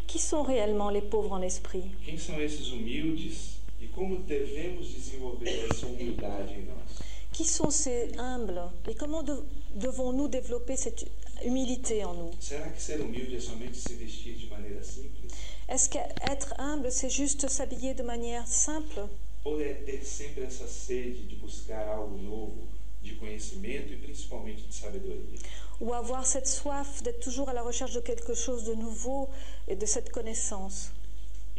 Qui 0.08 0.20
sont 0.20 0.44
réellement 0.44 0.92
les 0.92 1.02
pauvres 1.02 1.32
en 1.34 1.42
esprit? 1.42 1.84
Quem 2.06 2.18
são 2.18 2.40
esses 2.40 2.72
humildes 2.72 3.59
como 3.94 4.18
devemos 4.24 4.88
desenvolver 4.94 5.66
essa 5.70 5.86
humildade 5.86 6.54
em 6.54 6.66
nós? 6.66 7.00
Qui 7.34 7.46
sont 7.46 7.72
ces 7.72 8.12
humbles? 8.18 8.62
Et 8.88 8.96
comment 8.96 9.24
de- 9.24 9.44
devons-nous 9.76 10.28
développer 10.28 10.76
cette 10.76 11.06
humilité 11.44 12.04
en 12.04 12.14
nous? 12.14 12.32
Será 12.40 12.70
que 12.70 12.82
ser 12.82 13.00
humilde 13.00 13.36
é 13.36 13.40
somente 13.40 13.76
se 13.78 13.94
vestir 13.94 14.36
de 14.38 14.48
maneira 14.48 14.84
simples? 14.84 15.28
Est-ce 15.70 15.90
qu'être 15.90 16.54
humble, 16.60 16.92
c'est 16.92 17.10
juste 17.12 17.48
s'habiller 17.48 17.94
de 17.94 18.04
manière 18.04 18.48
simple? 18.48 19.08
Ou 19.46 19.60
é 19.62 19.74
ter 19.86 20.04
sempre 20.04 20.44
essa 20.44 20.68
sede 20.68 21.28
de 21.30 21.36
buscar 21.36 21.88
algo 21.88 22.18
novo, 22.18 22.68
de 23.02 23.16
conhecimento 23.16 23.94
e 23.94 23.98
principalmente 23.98 24.64
de 24.68 24.74
sabedoria? 24.74 25.40
Ou 25.80 25.94
avoir 25.94 26.26
cette 26.26 26.48
soif 26.48 27.02
d'être 27.04 27.22
toujours 27.22 27.48
à 27.48 27.54
la 27.54 27.62
recherche 27.62 27.94
de 27.94 28.02
quelque 28.02 28.34
chose 28.34 28.66
de 28.66 28.74
nouveau 28.74 29.30
et 29.68 29.76
de 29.78 29.86
cette 29.86 30.12
connaissance? 30.12 30.92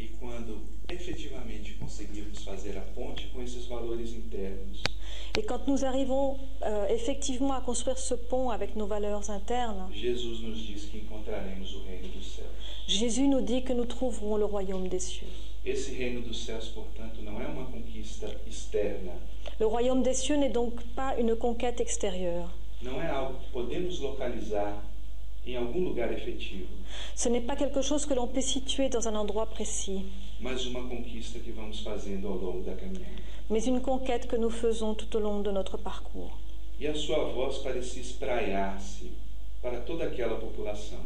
E 0.01 0.07
quando 0.19 0.57
efetivamente 0.89 1.73
conseguirmos 1.75 2.43
fazer 2.43 2.75
a 2.77 2.81
ponte 2.81 3.27
com 3.27 3.41
esses 3.43 3.65
valores 3.67 4.13
internos, 4.13 4.81
Et 5.37 5.43
quand 5.43 5.65
nous 5.67 5.85
arrivons 5.85 6.37
euh, 6.63 6.87
effectivement 6.89 7.53
à 7.53 7.61
construire 7.61 7.97
ce 7.97 8.15
pont 8.15 8.49
avec 8.49 8.75
nos 8.75 8.87
valeurs 8.87 9.29
internes, 9.29 9.87
Jesus 9.93 10.41
nos 10.41 10.55
diz 10.55 10.85
que 10.91 10.97
encontraremos 10.97 11.73
o 11.75 11.79
reino 11.87 12.07
dos 12.15 12.25
céus. 12.35 12.45
Jésus 12.87 13.27
nous 13.27 13.41
dit 13.41 13.63
que 13.63 13.73
nous 13.73 13.85
trouverons 13.85 14.35
le 14.37 14.45
royaume 14.45 14.87
des 14.89 14.99
cieux. 14.99 15.27
Esse 15.65 15.91
reino 15.95 16.21
dos 16.21 16.43
céus, 16.43 16.67
portanto, 16.73 17.21
não 17.21 17.39
é 17.39 17.45
uma 17.47 17.65
conquista 17.65 18.27
externa, 18.47 19.13
Le 19.59 19.67
royaume 19.67 20.01
des 20.03 20.15
cieux 20.15 20.35
n'est 20.37 20.49
donc 20.51 20.81
pas 20.95 21.15
une 21.19 21.35
conquête 21.35 21.79
extérieure. 21.79 22.49
não 22.81 22.99
é 22.99 23.07
algo 23.07 23.35
que 23.39 23.51
podemos 23.51 23.99
localizar 23.99 24.83
em 25.45 25.55
algum 25.57 25.83
lugar 25.83 26.11
efetivo, 26.11 26.67
Ce 27.15 27.29
n'est 27.29 27.45
pas 27.45 27.55
quelque 27.55 27.81
chose 27.81 28.05
que 28.05 28.13
l'on 28.13 28.27
peut 28.27 28.41
situer 28.41 28.89
dans 28.89 29.07
un 29.07 29.15
endroit 29.15 29.47
précis, 29.47 30.03
mas 30.39 30.65
uma 30.65 30.81
conquista 30.87 31.39
que 31.39 31.51
vamos 31.51 31.79
fazendo 31.81 32.27
ao 32.27 32.35
longo 32.37 32.61
da 32.63 32.73
caminhada. 32.75 33.21
mais 33.49 33.65
une 33.67 33.81
conquête 33.81 34.27
que 34.27 34.35
nous 34.37 34.51
faisons 34.51 34.93
tout 34.95 35.15
au 35.15 35.19
long 35.19 35.41
de 35.41 35.51
notre 35.51 35.77
parcours. 35.77 36.31
E 36.79 36.87
a 36.87 36.95
sua 36.95 37.23
voz 37.25 37.59
parecia 37.59 38.01
espraiar-se 38.01 39.11
para 39.61 39.79
toda 39.81 40.05
aquela 40.05 40.35
população. 40.39 40.97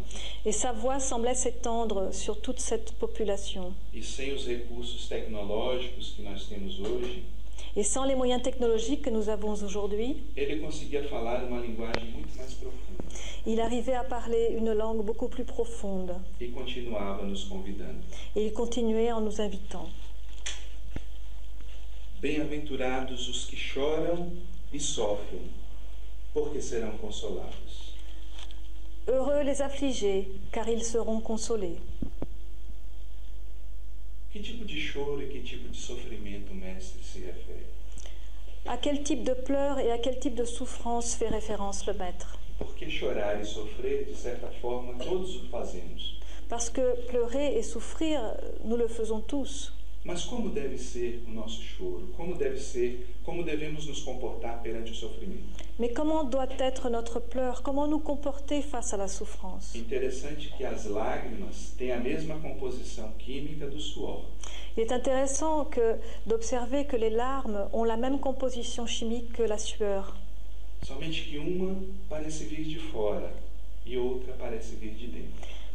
Et 0.46 0.52
sa 0.54 0.72
voix 0.72 1.00
semblait 1.00 1.36
s'étendre 1.36 2.14
sur 2.14 2.40
toute 2.40 2.62
cette 2.62 2.94
population. 2.94 3.74
E 3.94 4.02
sem 4.02 4.32
os 4.34 4.46
recursos 4.48 5.08
tecnológicos 5.10 6.14
que 6.16 6.22
nós 6.22 6.46
temos 6.48 6.80
hoje, 6.80 7.24
Et 7.76 7.84
sans 7.84 8.06
les 8.06 8.16
moyens 8.16 8.42
technologiques 8.42 9.02
que 9.02 9.10
nous 9.10 9.30
avons 9.30 9.52
aujourd'hui, 9.52 10.18
il 13.46 13.60
arrivait 13.60 13.96
à 13.96 14.04
parler 14.04 14.56
une 14.58 14.72
langue 14.74 15.04
beaucoup 15.04 15.28
plus 15.28 15.44
profonde. 15.44 16.16
e. 16.42 16.46
Et 18.36 18.46
il 18.46 18.54
continuait 18.54 19.12
en 19.12 19.22
nous 19.22 19.42
invitant. 19.42 19.90
Bem-aventurados 22.22 23.28
os 23.30 23.46
que 23.46 23.56
choram 23.56 24.32
e 24.74 24.80
sofrem, 24.80 25.42
porque 26.34 26.60
serão 26.62 26.98
consolados. 26.98 27.94
Heureux 29.08 29.44
les 29.44 29.62
affligés, 29.62 30.26
car 30.52 30.68
ils 30.68 30.84
seront 30.84 31.22
consolés. 31.22 31.78
Que 34.36 34.42
tipo 34.42 34.66
de 34.66 34.78
choro 34.82 35.22
e 35.22 35.28
que 35.28 35.40
tipo 35.40 35.70
de 35.70 35.78
sofrimento 35.78 36.52
o 36.52 36.56
mestre 36.56 37.02
se 37.02 37.20
refere? 37.20 37.68
À 38.66 38.76
quel 38.76 39.02
type 39.02 39.24
de 39.24 39.34
pleurs 39.34 39.80
et 39.80 39.94
à 39.94 39.98
quel 39.98 40.20
type 40.20 40.36
de 40.36 40.44
souffrance 40.44 41.16
fait 41.16 41.30
référence 41.30 41.86
le 41.86 41.94
maître 41.94 42.38
Porque 42.58 42.90
chorar 42.90 43.40
e 43.40 43.46
sofrer, 43.46 44.04
de 44.04 44.14
certa 44.14 44.48
forma, 44.60 44.96
todos 44.96 45.38
o 45.38 45.48
fazemos. 45.48 46.20
Parce 46.50 46.70
que 46.70 46.82
pleurer 47.08 47.58
et 47.58 47.64
souffrir, 47.64 48.20
nous 48.66 48.76
le 48.76 48.90
faisons 48.90 49.22
tous. 49.22 49.72
Mas 50.04 50.26
como 50.26 50.50
deve 50.50 50.78
ser 50.78 51.24
o 51.30 51.32
nosso 51.32 51.62
choro? 51.62 52.08
Como 52.18 52.36
deve 52.36 52.60
ser, 52.60 53.08
como 53.24 53.42
devemos 53.42 53.88
nos 53.88 54.02
comportar 54.02 54.62
perante 54.62 54.92
o 54.92 54.96
sofrimento? 54.96 55.64
Mais 55.78 55.90
comment 55.90 56.24
doit 56.24 56.48
être 56.58 56.90
notre 56.90 57.20
pleur? 57.20 57.62
Comment 57.62 57.86
nous 57.88 58.00
comporter 58.00 58.62
face 58.62 58.94
à 58.94 58.98
la 58.98 59.10
souffrance? 59.10 59.76
Il 59.76 59.84
est 64.84 64.94
intéressant 64.94 65.66
que, 65.66 65.96
d'observer 66.28 66.86
que 66.86 66.96
les 66.96 67.10
larmes 67.10 67.68
ont 67.74 67.84
la 67.84 67.98
même 67.98 68.22
composition 68.22 68.86
chimique 68.86 69.34
que 69.34 69.44
la 69.44 69.58
sueur. 69.58 70.16
E. 70.90 70.94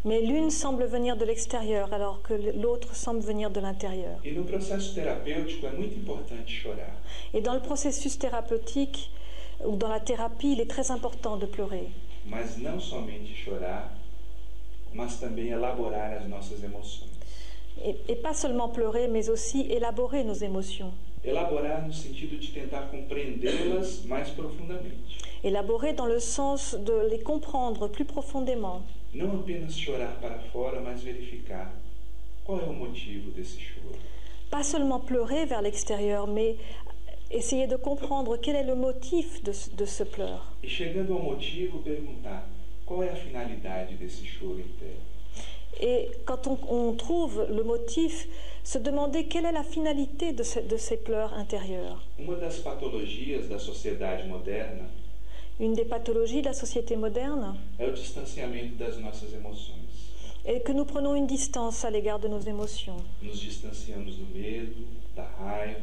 Mais 0.07 0.23
l'une 0.23 0.51
semble 0.51 0.87
venir 0.87 1.19
de 1.19 1.27
l'extérieur 1.27 1.93
alors 1.93 2.23
que 2.23 2.33
l'autre 2.59 2.97
semble 2.97 3.21
venir 3.21 3.51
de 3.51 3.61
l'intérieur. 3.61 4.19
E. 4.25 4.29
Et 7.35 7.43
dans 7.43 7.55
le 7.55 7.61
processus 7.61 8.19
thérapeutique 8.19 9.11
ou 9.64 9.77
dans 9.77 9.88
la 9.88 10.01
thérapie, 10.01 10.53
il 10.53 10.61
est 10.61 10.70
très 10.70 10.90
important 10.90 11.37
de 11.37 11.46
pleurer. 11.46 11.88
Mas 12.27 12.59
não 12.59 12.79
somente 12.81 13.35
chorar, 13.35 13.96
mas 14.92 15.18
também 15.18 15.49
elaborar 15.49 16.12
as 16.12 16.29
nossas 16.29 16.62
emoções. 16.62 17.11
Et, 17.83 17.96
et 18.09 18.16
pas 18.16 18.35
seulement 18.35 18.68
pleurer, 18.68 19.09
mais 19.09 19.29
aussi 19.29 19.66
élaborer 19.70 20.25
nos 20.25 20.42
émotions. 20.42 20.92
Elaborar 21.25 21.87
no 21.87 21.92
sentido 21.92 22.38
de 22.38 22.49
tentar 22.49 22.90
compreendê-las 22.90 24.05
mais 24.05 24.31
profundamente. 24.31 25.18
Élaborer 25.42 25.94
dans 25.94 26.07
le 26.07 26.20
sens 26.20 26.75
de 26.75 27.09
les 27.11 27.23
comprendre 27.23 27.88
plus 27.88 28.05
profondément. 28.05 28.83
Não 29.14 29.40
apenas 29.40 29.75
chorar 29.75 30.18
para 30.20 30.38
fora, 30.53 30.81
mas 30.81 31.03
verificar 31.03 31.73
qual 32.44 32.61
é 32.61 32.64
o 32.64 32.73
motivo 32.73 33.31
desse 33.33 33.61
choro. 33.61 33.99
Pas 34.51 34.66
seulement 34.66 35.01
pleurer 35.01 35.46
vers 35.46 35.62
l'extérieur, 35.62 36.27
mais 36.27 36.57
essayer 37.31 37.66
de 37.66 37.77
comprendre 37.77 38.37
quel 38.37 38.57
est 38.57 38.64
le 38.64 38.75
motif 38.75 39.43
de, 39.43 39.53
ce- 39.53 39.71
de 39.71 39.85
ce 39.87 40.03
pleur. 40.05 40.53
E 40.62 40.69
chegando 40.69 41.14
ao 41.14 41.23
motivo, 41.23 41.79
perguntar 41.79 42.49
qual 42.85 43.03
é 43.03 43.11
a 43.11 43.14
finalidade 43.16 43.95
desse 43.95 44.25
choro 44.27 44.59
interno? 44.59 45.01
Et 45.81 46.11
quand 46.27 46.47
on, 46.47 46.59
on 46.69 46.93
trouve 46.97 47.47
le 47.49 47.62
motif, 47.62 48.27
se 48.64 48.79
demander 48.79 49.25
quelle 49.25 49.47
est 49.47 49.53
la 49.53 49.62
finalité 49.62 50.33
de, 50.33 50.43
ce- 50.43 50.59
de 50.61 50.77
ces 50.77 50.97
pleurs 50.99 51.33
intérieures. 51.35 52.03
Uma 52.19 52.37
das 52.37 52.59
patologias 52.59 53.49
da 53.49 53.59
sociedade 53.59 54.27
moderna 54.29 54.88
Une 55.59 55.75
des 55.75 55.85
pathologies 55.85 56.40
de 56.40 56.47
la 56.49 56.55
société 56.55 56.97
moderne 56.97 57.55
é 57.79 57.87
o 57.87 57.93
distanciamento 57.93 58.77
das 58.77 58.97
nossas 58.99 59.33
emoções. 59.35 59.77
est 60.47 60.61
que 60.64 60.73
nous 60.73 60.87
prenons 60.87 61.14
une 61.14 61.27
distance 61.27 61.85
à 61.85 61.90
l'égard 61.90 62.19
de 62.19 62.29
nos 62.29 62.40
émotions. 62.40 62.97
Nos 63.23 63.38
distanciamos 63.38 64.16
do 64.16 64.25
medo, 64.35 64.87
da 65.14 65.25
raiva, 65.38 65.79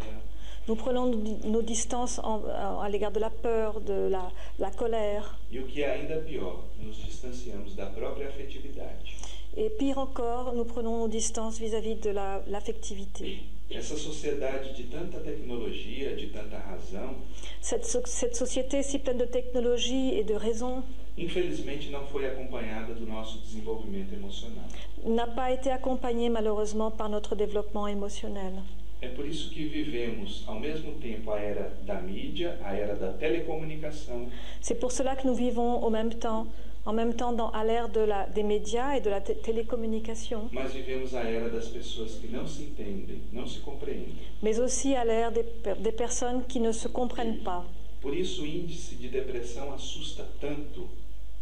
Nous 0.68 0.76
prenons 0.76 1.06
nos 1.08 1.16
di- 1.22 1.38
nos 1.48 1.62
distances 1.62 2.20
en- 2.20 2.42
à 2.82 2.90
l'égard 2.90 3.12
de 3.12 3.20
la 3.20 3.30
peur, 3.30 3.80
de 3.80 4.10
la, 4.10 4.32
la 4.60 4.70
colère. 4.72 5.38
e 5.52 5.60
o 5.60 5.64
que 5.66 5.82
é 5.82 5.92
ainda 5.96 6.18
pior, 6.18 6.64
nos 6.84 6.98
distanciamos 7.06 7.74
da 7.76 7.86
própria 7.86 8.28
afetividade. 8.28 9.16
Et 9.56 9.70
pire 9.70 9.98
encore, 9.98 10.54
nous 10.54 10.66
prenons 10.66 10.98
nos 11.00 11.08
distances 11.08 11.58
vis-à-vis 11.58 11.96
de 11.96 12.10
la- 12.12 12.42
l'affectivité. 12.48 13.40
Essa 13.72 13.98
sociedade 13.98 14.74
de 14.78 14.84
tanta 14.84 15.20
tecnologia, 15.20 16.16
de 16.16 16.28
tanta 16.28 16.58
razão, 16.60 17.16
Cette, 17.62 17.86
so- 17.86 18.06
cette 18.06 18.36
société 18.36 18.84
si 18.84 19.00
pleine 19.00 19.18
de 19.18 19.26
technologie 19.26 20.14
et 20.20 20.24
de 20.24 20.34
raison 20.36 20.84
infelizmente 21.18 21.90
não 21.90 22.06
foi 22.08 22.26
acompanhada 22.28 22.94
do 22.94 23.06
nosso 23.08 23.40
desenvolvimento 23.40 24.14
emocional. 24.14 24.66
n'a 25.06 25.28
pas 25.28 25.52
été 25.52 25.72
accompagnée 25.72 26.30
malheureusement 26.30 26.92
par 26.92 27.10
notre 27.10 27.36
développement 27.36 27.88
émotionnel. 27.88 28.54
É 29.02 29.08
por 29.10 29.28
isso 29.28 29.52
que 29.52 29.66
vivemos 29.68 30.44
ao 30.48 30.60
mesmo 30.60 30.94
tempo 30.94 31.32
a 31.32 31.40
era 31.40 31.72
da 31.86 32.02
mídia, 32.02 32.58
a 32.64 32.74
era 32.76 32.96
da 32.96 33.14
telecomunicação, 33.14 34.28
C'est 34.62 34.80
pour 34.80 34.92
cela 34.92 35.16
que 35.16 35.26
nous 35.28 35.36
vivons 35.36 35.84
au 35.84 35.90
même 35.92 36.10
temps, 36.16 36.48
en 36.86 36.94
même 36.94 37.14
temps 37.14 37.32
dans, 37.32 37.50
à 37.52 37.64
l'ère 37.64 37.90
de 37.90 38.00
la- 38.00 38.26
des 38.28 38.42
médias 38.44 38.96
et 38.98 39.02
de 39.02 39.10
la 39.10 39.22
té- 39.22 39.36
télécommunication, 39.36 40.50
mas 40.52 40.74
vivemos 40.74 41.14
a 41.14 41.24
era 41.30 41.48
das 41.50 41.68
pessoas 41.68 42.16
que 42.16 42.28
não 42.28 42.48
se 42.48 42.64
entendem, 42.64 43.22
não 43.32 43.46
se 43.46 43.60
compreendem. 43.60 44.16
mais 44.42 44.58
aussi 44.60 44.96
à 44.96 45.04
l'ère 45.06 45.32
des, 45.32 45.46
des 45.80 45.92
personnes 45.92 46.44
qui 46.48 46.60
ne 46.60 46.72
se 46.72 46.88
comprennent 46.88 47.44
pas. 47.44 47.64
Por 48.02 48.16
isso 48.16 48.42
o 48.42 48.46
índice 48.48 48.96
de 48.96 49.10
depressão 49.10 49.72
assusta 49.74 50.26
tanto 50.42 50.88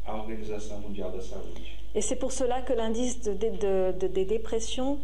a 0.06 0.14
Organização 0.18 0.80
Mundial 0.82 1.12
da 1.12 1.22
Saúde. 1.22 1.62
Et 1.94 2.02
c'est 2.02 2.18
pour 2.18 2.32
cela 2.34 2.62
que 2.62 2.74
l'indice 2.74 3.22
de- 3.22 3.34
de- 3.34 3.50
de- 3.52 3.94
de- 4.00 4.08
des 4.10 4.26
dépressions 4.26 5.00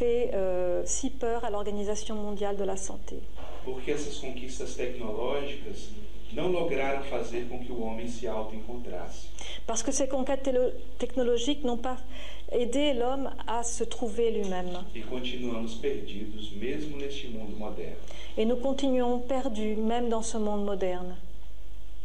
fait 0.00 0.30
euh, 0.32 0.82
si 0.86 1.10
peur 1.10 1.44
à 1.44 1.50
l'Organisation 1.50 2.14
mondiale 2.14 2.56
de 2.56 2.64
la 2.64 2.76
santé. 2.76 3.16
Porque 3.64 3.90
essas 3.90 4.16
conquistas 4.16 4.74
tecnológicas 4.74 5.90
não 6.32 6.50
lograram 6.50 7.02
fazer 7.04 7.46
com 7.48 7.58
que 7.58 7.70
o 7.70 7.82
homem 7.82 8.08
se 8.08 8.26
auto-encontrasse. 8.26 9.28
Parce 9.66 9.82
que 9.82 9.92
ces 9.92 10.08
conquêtes 10.08 10.48
technologiques 10.98 11.64
n'ont 11.64 11.76
pas 11.76 11.98
aidé 12.50 12.94
l'homme 12.94 13.30
à 13.46 13.62
se 13.62 13.84
trouver 13.84 14.30
lui-même. 14.30 14.78
E 14.94 15.02
continuamos 15.02 15.74
perdidos 15.74 16.50
mesmo 16.52 16.96
neste 16.96 17.28
mundo 17.28 17.54
moderno. 17.58 18.00
Et 18.38 18.46
nous 18.46 18.56
continuons 18.56 19.18
perdus, 19.20 19.76
même 19.76 20.08
dans 20.08 20.22
ce 20.22 20.38
monde 20.38 20.64
moderne. 20.64 21.14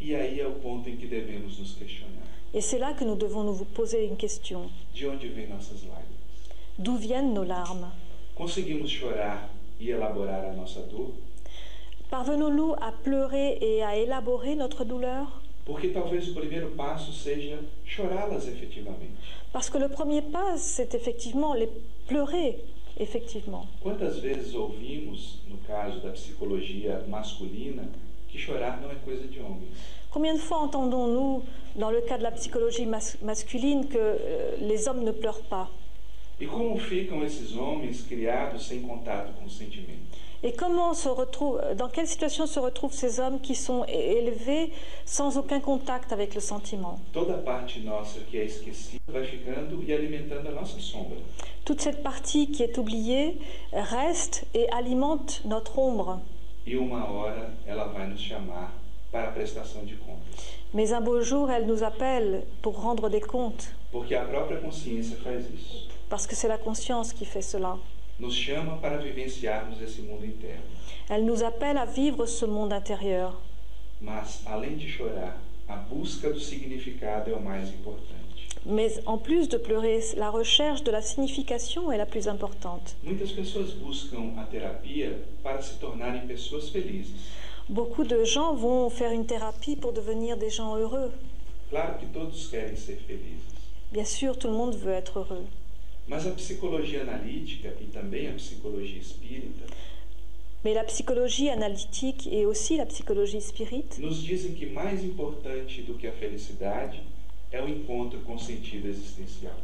E 0.02 0.14
aí 0.14 0.42
é 0.42 0.48
o 0.48 0.56
ponto 0.56 0.90
em 0.90 0.98
que 0.98 1.08
devemos 1.08 1.58
nos 1.58 1.74
questionar. 1.74 2.26
Et 2.54 2.62
c'est 2.62 2.80
là 2.80 2.94
que 2.94 3.06
nous 3.06 3.16
devons 3.16 3.44
nous 3.44 3.64
poser 3.74 4.06
une 4.06 4.18
question. 4.18 4.70
De 4.94 5.08
onde 5.08 5.28
vêm 5.28 5.48
nossas 5.48 5.84
lágrimas? 5.84 6.05
D'où 6.78 6.98
viennent 6.98 7.34
nos 7.34 7.46
larmes 7.46 7.88
Conseguimos 8.36 8.90
chorar 8.92 9.50
e 9.80 9.90
elaborar 9.92 10.46
a 10.46 10.54
nossa 10.54 10.82
dor? 10.82 11.12
Parvenons-nous 12.10 12.76
à 12.82 12.92
pleurer 12.92 13.58
et 13.62 13.82
à 13.84 13.96
élaborer 13.98 14.56
notre 14.56 14.84
douleur 14.84 15.28
Porque 15.66 15.88
talvez 15.94 16.28
o 16.30 16.34
primeiro 16.36 16.70
passo 16.76 17.12
seja 17.12 17.58
chorá-las 17.86 18.48
efetivamente. 18.48 19.18
Parce 19.52 19.68
que 19.70 19.80
le 19.80 19.90
premier 19.90 20.22
pas, 20.22 20.58
c'est 20.58 20.94
effectivement 20.94 21.56
les 21.56 21.70
pleurer, 22.08 22.60
effectivement. 23.00 23.66
Quantas 23.82 24.20
vezes 24.20 24.54
ouvimos, 24.54 25.40
no 25.50 25.58
caso 25.66 26.02
da 26.02 26.12
psicologia 26.12 27.02
masculina, 27.08 27.84
que 28.30 28.38
chorar 28.38 28.80
não 28.80 28.92
é 28.92 28.96
coisa 29.04 29.26
de 29.28 29.40
homens? 29.40 29.72
Combien 30.12 30.36
de 30.36 30.40
fois 30.42 30.60
entendons-nous, 30.60 31.44
dans 31.76 31.90
le 31.90 32.02
cas 32.02 32.18
de 32.20 32.24
la 32.24 32.32
psychologie 32.32 32.86
mas- 32.86 33.18
masculine, 33.24 33.88
que 33.88 33.98
euh, 33.98 34.58
les 34.60 34.88
hommes 34.88 35.04
ne 35.04 35.12
pleurent 35.12 35.42
pas? 35.50 35.68
E 36.40 36.46
como 36.48 36.78
ficam 36.78 37.24
esses 37.24 37.56
homens 37.56 38.02
criados 38.02 38.68
sem 38.68 38.82
contato 38.82 39.32
com 39.34 39.46
o 39.46 39.50
sentimento? 39.50 40.16
Et 40.44 40.52
comment 40.52 40.94
se 40.94 41.08
retrouve, 41.08 41.60
dans 41.76 41.90
quelle 41.90 42.06
situation 42.06 42.46
se 42.46 42.60
retrouvent 42.60 42.94
ces 42.94 43.20
hommes 43.20 43.40
qui 43.40 43.56
sont 43.56 43.86
élevés 43.86 44.72
sans 45.06 45.38
aucun 45.38 45.62
contact 45.62 46.12
avec 46.12 46.36
le 46.36 46.42
sentiment? 46.42 47.00
A 47.16 47.20
e 47.20 47.32
a. 47.32 47.66
Toute 51.64 51.82
cette 51.82 52.04
partie 52.04 52.52
qui 52.52 52.64
est 52.64 52.78
oubliée 52.78 53.40
reste 53.72 54.46
et 54.54 54.70
alimente 54.70 55.42
notre 55.46 55.80
ombre. 55.80 56.20
E 56.68 56.76
uma 56.76 57.10
hora 57.10 57.50
ela 57.66 57.86
vai 57.86 58.08
nos 58.08 58.20
chamar 58.20 58.74
para 59.12 59.30
a 59.30 59.32
prestação 59.32 59.86
de 59.86 59.96
contas. 59.96 60.44
Mais 60.74 60.92
un 60.92 61.00
beau 61.00 61.22
jour, 61.22 61.50
elle 61.50 61.66
nous 61.66 61.84
appelle 61.84 62.44
pour 62.62 62.82
rendre 62.82 63.10
des 63.10 63.22
comptes, 63.22 63.74
Parce 66.10 66.28
que 66.28 66.36
c'est 66.36 66.48
la 66.48 66.58
conscience 66.58 67.14
qui 67.14 67.26
fait 67.26 67.42
cela. 67.42 67.78
Elle 71.10 71.26
nous 71.26 71.44
appelle 71.44 71.78
à 71.78 71.86
vivre 71.86 72.26
ce 72.26 72.46
monde 72.46 72.74
intérieur. 72.74 73.42
Mais 78.66 78.92
en 79.06 79.18
plus 79.18 79.50
de 79.50 79.58
pleurer, 79.58 80.02
la 80.18 80.30
recherche 80.30 80.84
de 80.84 80.92
la 80.92 81.02
signification 81.02 81.92
est 81.92 81.98
la 81.98 82.06
plus 82.06 82.28
importante. 82.28 82.96
Beaucoup 87.70 88.04
de 88.04 88.24
gens 88.24 88.54
vont 88.54 88.90
faire 88.90 89.12
une 89.12 89.26
thérapie 89.26 89.76
pour 89.76 89.92
devenir 89.94 90.38
des 90.38 90.50
gens 90.50 90.78
heureux. 90.78 91.12
Bien 93.92 94.06
sûr, 94.06 94.38
tout 94.38 94.48
le 94.48 94.54
monde 94.54 94.76
veut 94.76 94.94
être 94.94 95.20
heureux. 95.20 95.46
Mas 96.08 96.26
a 96.28 96.32
psicologia 96.32 97.02
analítica 97.02 97.74
e 97.82 97.86
também 97.86 98.28
a 98.30 98.34
psicologia 98.34 99.00
espírita 99.00 99.66
Mais 100.64 100.76
la 100.76 100.84
psychologie 100.84 101.50
analytique 101.50 102.28
et 102.34 102.46
aussi 102.48 102.78
la 102.78 102.86
psychologie 102.86 103.40
spirite 103.42 104.00
nos 104.02 104.22
dizem 104.24 104.54
que 104.56 104.66
mais 104.66 105.04
importante 105.04 105.82
do 105.84 105.94
que 105.96 106.08
a 106.08 106.12
felicidade 106.12 107.02
é 107.52 107.62
o 107.62 107.68
encontro 107.70 108.20
com 108.22 108.36
o 108.36 108.40
sentido 108.40 108.88
existencial. 108.88 109.56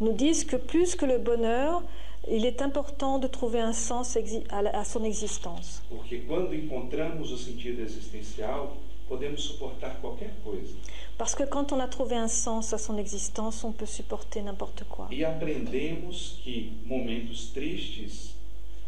nous 0.00 0.14
disent 0.16 0.44
que 0.44 0.56
plus 0.58 0.94
que 0.94 1.06
le 1.06 1.18
bonheur, 1.18 1.82
il 2.26 2.44
est 2.46 2.60
important 2.62 3.18
de 3.18 3.28
trouver 3.28 3.60
un 3.60 3.72
sens 3.74 4.16
à 4.48 4.62
la- 4.62 4.70
à 4.70 4.84
son 4.84 5.04
existence. 5.04 5.82
Porque 5.88 6.20
quando 6.26 6.52
encontramos 6.54 7.30
o 7.30 7.36
sentido 7.38 7.80
existencial, 7.82 8.76
podemos 9.08 9.42
suportar 9.44 10.00
qualquer 10.00 10.30
coisa. 10.42 10.74
Parce 11.16 11.34
que 11.34 11.44
quand 11.44 11.72
on 11.72 11.78
a 11.78 11.86
trouvé 11.86 12.16
un 12.16 12.28
sens 12.28 12.72
à 12.72 12.78
son 12.78 12.98
existence, 12.98 13.62
on 13.62 13.72
peut 13.72 13.86
supporter 13.86 14.42
n'importe 14.42 14.84
quoi. 14.84 15.08
E 15.12 15.24
aprendemos 15.24 16.40
que 16.44 16.72
momentos 16.84 17.52
tristes 17.52 18.34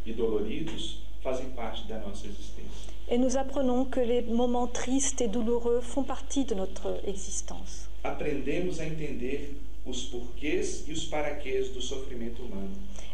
e 0.05 0.13
doloridos 0.13 0.99
fazem 1.23 1.51
parte 1.51 1.87
da 1.87 1.99
nossa 1.99 2.27
existência. 2.27 2.93
Et 3.09 3.19
nous 3.19 3.37
apprenons 3.37 3.85
que 3.85 4.01
les 4.01 4.23
moments 4.23 4.67
tristes 4.67 5.21
et 5.21 5.29
douloureux 5.29 5.81
font 5.81 6.03
partie 6.03 6.45
de 6.45 6.55
notre 6.57 7.01
existence. 7.07 7.89
Aprendemos 8.03 8.81
a 8.81 8.85
entender 8.87 9.57
os 9.87 10.03
porquês 10.07 10.85
e 10.89 10.93
os 10.93 11.05
paraquês 11.05 11.69
do 11.69 11.81
sofrimento 11.81 12.43
humano. 12.43 12.71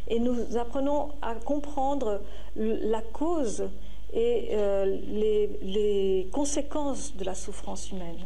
Et 0.08 0.18
nous 0.18 0.56
apprenons 0.56 1.10
à 1.20 1.34
comprendre 1.34 2.22
la 2.56 3.02
cause 3.02 3.68
et 4.12 4.48
euh, 4.52 4.84
les, 5.08 5.48
les 5.62 6.28
conséquences 6.30 7.16
de 7.16 7.24
la 7.24 7.34
souffrance 7.34 7.90
humaine. 7.90 8.16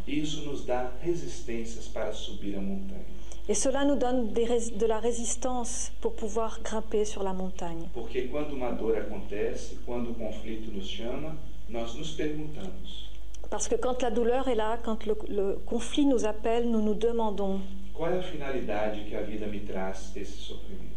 Et 3.48 3.54
cela 3.54 3.84
nous 3.84 3.96
donne 3.96 4.32
des 4.32 4.46
de 4.46 4.86
la 4.86 4.98
résistance 4.98 5.92
pour 6.00 6.14
pouvoir 6.14 6.60
grimper 6.62 7.04
sur 7.04 7.22
la 7.22 7.32
montagne. 7.32 7.88
Porque 7.94 8.28
quando 8.28 8.54
uma 8.54 8.72
dor 8.72 8.96
acontece, 8.96 9.76
quando 9.86 10.10
o 10.10 10.14
conflito 10.14 10.72
nos 10.72 10.88
chama, 10.88 11.36
nós 11.68 11.94
nos 11.94 12.10
perguntamos: 12.10 13.08
Parce 13.48 13.68
que 13.68 13.76
quand 13.76 14.02
la 14.02 14.10
douleur 14.10 14.48
est 14.48 14.56
là, 14.56 14.78
quand 14.82 15.06
le, 15.06 15.16
le 15.28 15.58
conflit 15.64 16.06
nous 16.06 16.26
appelle, 16.26 16.68
nous 16.68 16.82
nous 16.82 16.94
demandons 16.94 17.60
qual 17.96 18.12
é 18.12 18.18
a 18.18 18.22
finalidade 18.22 19.08
que 19.08 19.16
a 19.16 19.22
vida 19.22 19.46
me 19.46 19.60
traz 19.60 20.14
esse 20.14 20.36
sofrimento? 20.36 20.95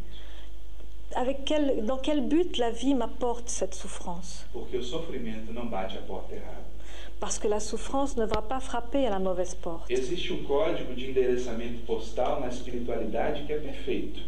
Avec 1.16 1.46
quel, 1.46 1.86
dans 1.86 1.98
quel 1.98 2.28
but 2.28 2.58
la 2.58 2.72
vie 2.72 2.94
m'apporte 2.94 3.50
cette 3.50 3.74
souffrance? 3.74 4.46
Parce 7.20 7.40
que 7.40 7.48
la 7.48 7.60
souffrance 7.60 8.18
ne 8.18 8.26
va 8.26 8.42
pas 8.42 8.60
frapper 8.60 9.06
à 9.06 9.10
la 9.10 9.20
mauvaise 9.20 9.56
porte. 9.56 9.90
Existe 9.92 10.32
um 10.32 10.44
código 10.44 10.94
de 10.94 11.10
endereçamento 11.10 11.86
postal 11.86 12.40
na 12.40 12.48
espiritualidade 12.48 13.44
que 13.46 13.54
é 13.54 13.58
perfeito. 13.58 14.22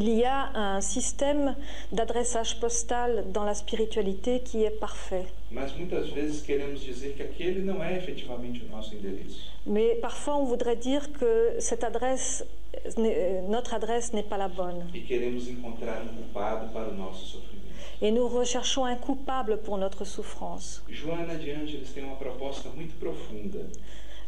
Il 0.00 0.08
y 0.10 0.24
a 0.24 0.40
un 0.54 0.80
système 0.80 1.56
d'adressage 1.90 2.60
postal 2.60 3.10
dans 3.32 3.42
la 3.50 3.54
spiritualité 3.62 4.32
qui 4.48 4.58
est 4.62 4.78
parfait. 4.86 5.26
Mas 5.50 5.70
muitas 5.76 6.06
vezes 6.18 6.40
queremos 6.48 6.78
dizer 6.90 7.14
que 7.16 7.22
aquele 7.24 7.60
não 7.70 7.82
é 7.82 7.96
efetivamente 7.96 8.58
o 8.64 8.68
nosso 8.76 8.94
endereço. 8.94 9.40
Mais 9.66 9.98
parfois, 10.00 10.36
on 10.36 10.44
voudrait 10.44 10.76
dire 10.76 11.10
que 11.18 11.56
cette 11.58 11.82
adresse, 11.82 12.44
n'est- 12.96 13.42
notre 13.48 13.74
adresse 13.74 14.12
n'est 14.12 14.28
pas 14.32 14.36
la 14.38 14.46
bonne. 14.48 14.80
E 14.94 15.00
queremos 15.00 15.48
encontrar 15.48 16.00
um 16.04 16.08
culpado 16.18 16.64
para 16.72 16.90
o 16.90 16.94
nosso 16.94 17.24
sofrimento. 17.34 17.66
Et 18.00 18.12
nous 18.12 18.28
recherchons 18.28 18.84
un 18.84 18.94
coupable 18.96 19.56
pour 19.64 19.78
notre 19.78 20.04
souffrance. 20.04 20.80
Joana 20.88 21.34
de 21.34 21.50
Ângeles 21.50 21.90
tem 21.92 22.04
uma 22.04 22.14
proposta 22.16 22.68
muito 22.76 22.94
profunda. 23.00 23.58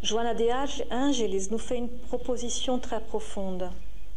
Joana 0.03 0.35
de 0.35 0.47
Angelis 0.91 1.49
nous 1.53 1.59
fait 1.69 1.77
une 1.79 1.91
proposition 2.09 2.81
très 2.81 3.01
profonde. 3.01 3.71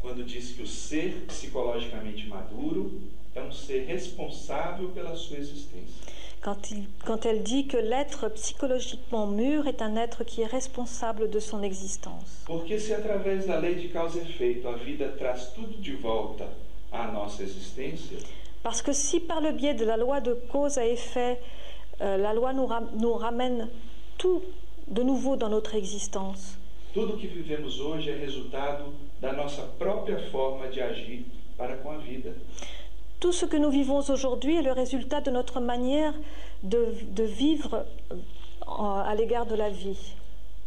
Quando 0.03 0.23
diz 0.23 0.51
que 0.51 0.61
o 0.61 0.67
ser 0.67 1.25
psicologicamente 1.27 2.27
maduro 2.27 3.01
é 3.33 3.41
um 3.41 3.51
ser 3.51 3.85
responsável 3.87 4.89
pela 4.89 5.15
sua 5.15 5.37
existência. 5.37 6.03
Quand, 6.41 6.71
il- 6.71 6.87
quand 7.05 7.25
elle 7.25 7.41
dit 7.41 7.67
que 7.67 7.77
l'être 7.77 8.27
psychologiquement 8.29 9.25
mûr 9.27 9.65
est 9.65 9.81
un 9.81 9.95
être 9.95 10.25
qui 10.25 10.41
est 10.41 10.45
responsable 10.59 11.29
de 11.29 11.39
son 11.39 11.63
existence. 11.63 12.43
Porque 12.45 12.77
se 12.77 12.91
através 12.93 13.47
da 13.47 13.57
lei 13.59 13.75
de 13.75 13.87
causa 13.87 14.19
e 14.19 14.23
efeito 14.23 14.67
a 14.67 14.73
vida 14.75 15.07
traz 15.17 15.53
tudo 15.55 15.77
de 15.79 15.93
volta 15.93 16.45
à 16.91 17.07
nossa 17.11 17.41
existência, 17.43 18.17
Parce 18.61 18.81
que 18.81 18.93
si 18.93 19.19
par 19.21 19.41
le 19.41 19.51
biais 19.51 19.73
de 19.73 19.83
la 19.85 19.97
loi 19.97 20.19
de 20.21 20.33
cause 20.51 20.77
à 20.77 20.85
effet, 20.85 21.39
euh, 22.01 22.17
la 22.17 22.33
loi 22.33 22.53
nous, 22.53 22.65
ram- 22.65 22.89
nous 22.97 23.13
ramène 23.13 23.69
tout 24.17 24.41
de 24.87 25.01
nouveau 25.03 25.35
dans 25.37 25.49
notre 25.49 25.75
existence, 25.75 26.57
tudo 26.93 27.17
que 27.17 27.27
vivemos 27.27 27.79
hoje 27.81 28.09
é 28.09 28.15
resultado 28.17 28.93
da 29.23 29.31
nossa 29.31 29.61
própria 29.79 30.19
forma 30.31 30.67
de 30.67 30.81
agir 30.81 31.25
para 31.57 31.77
com 31.77 31.91
a 31.91 31.97
vida. 31.97 32.35
tout 33.21 33.31
ce 33.31 33.45
que 33.45 33.55
nous 33.55 33.69
vivons 33.69 34.01
aujourd'hui 34.09 34.57
est 34.57 34.61
le 34.61 34.73
résultat 34.73 35.21
de 35.21 35.31
notre 35.31 35.61
manière 35.61 36.13
de, 36.61 36.93
de 37.09 37.23
vivre 37.23 37.85
euh, 38.11 38.15
à 38.67 39.15
l'égard 39.15 39.45
de 39.45 39.55
la 39.55 39.69
vie. 39.69 40.13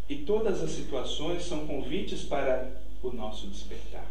E 0.08 0.16
todas 0.24 0.62
as 0.62 0.70
situações 0.70 1.40
são 1.40 1.66
convites 1.66 2.22
para 2.22 2.66
o 3.02 3.12
nosso 3.12 3.46
despertar. 3.48 4.06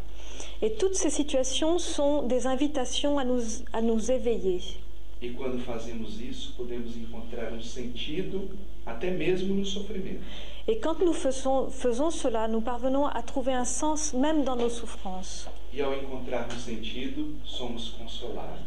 Et 0.62 0.70
toutes 0.70 0.94
ces 0.94 1.10
situations 1.10 1.80
sont 1.80 2.22
des 2.22 2.46
invitations 2.46 3.18
à 3.18 3.24
nous, 3.24 3.64
à 3.72 3.80
nous 3.82 4.12
éveiller. 4.12 4.60
E 5.20 5.30
quando 5.30 5.58
fazemos 5.64 6.20
isso, 6.20 6.54
podemos 6.56 6.96
encontrar 6.96 7.52
um 7.52 7.60
sentido 7.62 8.48
até 8.86 9.10
mesmo 9.10 9.54
no 9.54 9.64
sofrimento. 9.66 10.22
Et 10.68 10.78
quand 10.78 10.98
nous 11.00 11.12
faisons, 11.12 11.68
faisons 11.70 12.10
cela, 12.10 12.48
nous 12.48 12.60
parvenons 12.60 13.06
à 13.06 13.22
trouver 13.22 13.52
un 13.52 13.64
sens 13.64 14.12
même 14.12 14.44
dans 14.44 14.56
nos 14.56 14.70
souffrances. 14.70 15.46
E 15.72 15.82
ao 15.82 15.92
encontrarmos 15.92 16.62
sentido, 16.62 17.34
somos 17.44 17.90
consolados. 17.90 18.64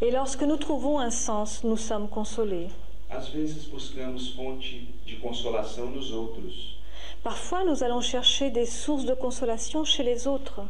Et 0.00 0.10
lorsque 0.10 0.42
nous 0.42 0.56
trouvons 0.56 0.98
un 1.00 1.10
sens, 1.10 1.64
nous 1.64 1.76
sommes 1.76 2.08
consolés. 2.08 2.68
Às 3.10 3.28
vezes 3.28 3.66
buscamos 3.66 4.30
fonte 4.34 4.86
de 5.04 5.16
consolação 5.16 5.90
nos 5.90 6.12
outros, 6.12 6.78
Parfois, 7.22 7.64
nous 7.64 7.82
allons 7.84 8.00
chercher 8.00 8.50
des 8.50 8.66
sources 8.66 9.04
de 9.04 9.14
consolation 9.14 9.84
chez 9.84 10.02
les 10.02 10.26
autres. 10.26 10.60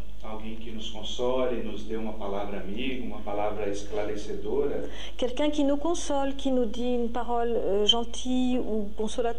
Quelqu'un 5.17 5.51
qui 5.51 5.65
nous 5.65 5.77
console, 5.77 6.37
qui 6.37 6.51
nous 6.53 6.65
dit 6.65 6.95
une 6.95 7.09
parole 7.11 7.49
euh, 7.55 7.87
gentille 7.87 8.59
ou 8.59 8.89
consola- 8.97 9.35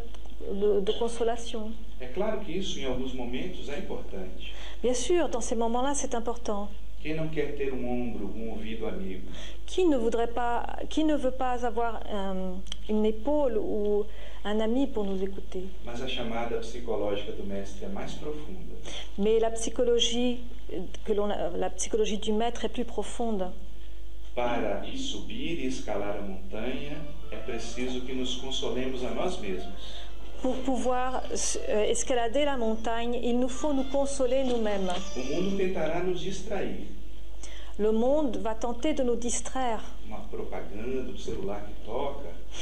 de, 0.51 0.81
de 0.81 0.91
consolation. 0.99 1.71
É 2.01 2.07
claro 2.07 2.41
que 2.41 2.51
isso 2.51 2.77
em 2.79 2.85
alguns 2.85 3.13
momentos 3.13 3.69
é 3.69 3.77
importante. 3.79 4.51
Bien 4.81 4.93
sûr, 4.93 5.29
dans 5.29 5.39
ces 5.39 5.55
moments-là, 5.55 5.93
c'est 5.93 6.13
important. 6.15 6.67
Quem 7.04 7.14
não 7.16 7.28
quer 7.28 7.56
ter 7.58 7.74
um 7.74 7.86
ombro, 7.86 8.32
um 8.34 8.51
ouvido 8.51 8.88
amigo? 8.88 9.24
Qui 9.68 9.84
ne 9.84 9.97
voudrait 9.97 10.32
pas, 10.34 10.66
qui 10.89 11.04
ne 11.04 11.16
veut 11.18 11.34
pas 11.38 11.66
avoir 11.66 12.01
un- 12.10 12.62
une 12.88 13.06
épaule 13.06 13.58
ou 13.58 14.06
un 14.45 14.58
ami 14.62 14.88
pour 14.88 15.04
nous 15.04 15.22
écouter 15.22 15.66
Mas 15.84 16.01
a 16.01 16.08
chamada 16.08 16.60
psicológica 16.62 17.34
do 17.34 17.43
mestre 17.43 17.84
é 17.84 17.89
mais 17.89 18.14
profunda. 18.14 18.74
Mais 19.18 19.38
la 19.41 19.51
psychologie 19.51 20.39
que 21.04 21.12
l'on 21.14 21.28
la 21.28 21.70
psychologie 21.72 22.18
du 22.20 22.32
maître 22.32 22.64
est 22.64 22.70
plus 22.74 22.86
profonde. 22.86 23.51
Para 24.34 24.82
subir 24.95 25.60
e 25.60 25.68
escalar 25.68 26.18
a 26.18 26.22
montanha, 26.22 26.95
é 27.32 27.36
preciso 27.38 28.01
que 28.06 28.14
nos 28.14 28.38
consolemos 28.38 29.04
a 29.04 29.12
nós 29.12 29.38
mesmos. 29.39 30.04
Pour 30.43 30.57
pouvoir 30.57 31.23
euh, 31.69 31.83
escalader 31.85 32.43
la 32.43 32.57
montagne, 32.57 33.17
il 33.23 33.39
nous 33.39 33.47
faut 33.47 33.71
nous 33.71 33.85
consoler 33.85 34.43
nous-mêmes. 34.43 34.91
Le 37.79 37.91
monde 37.93 38.37
va 38.37 38.53
tenter 38.53 38.93
de 38.93 39.03
nous 39.03 39.15
distraire 39.15 39.81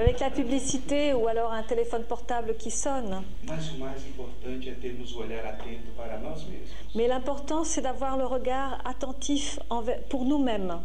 avec 0.00 0.18
la 0.18 0.30
publicité 0.30 1.14
ou 1.14 1.28
alors 1.28 1.52
un 1.52 1.62
téléphone 1.62 2.02
portable 2.02 2.56
qui 2.58 2.72
sonne. 2.72 3.22
Mais 6.96 7.06
l'important, 7.06 7.62
c'est 7.62 7.80
d'avoir 7.80 8.16
le 8.16 8.26
regard 8.26 8.80
attentif 8.84 9.60
pour 10.10 10.24
nous-mêmes. 10.24 10.80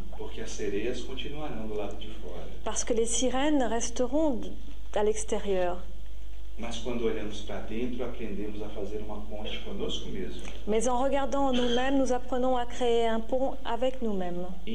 Parce 2.63 2.83
que 2.83 2.93
les 2.93 3.07
sirènes 3.07 3.63
resteront 3.63 4.41
à 4.97 5.03
l'extérieur. 5.03 5.77
Mais 10.67 10.87
en 10.87 11.03
regardant 11.03 11.47
en 11.47 11.53
nous-mêmes, 11.53 11.99
nous 11.99 12.11
apprenons 12.11 12.57
à 12.57 12.65
créer 12.65 13.05
un 13.05 13.19
pont 13.19 13.55
avec 13.63 14.01
nous-mêmes. 14.01 14.47
E. 14.67 14.71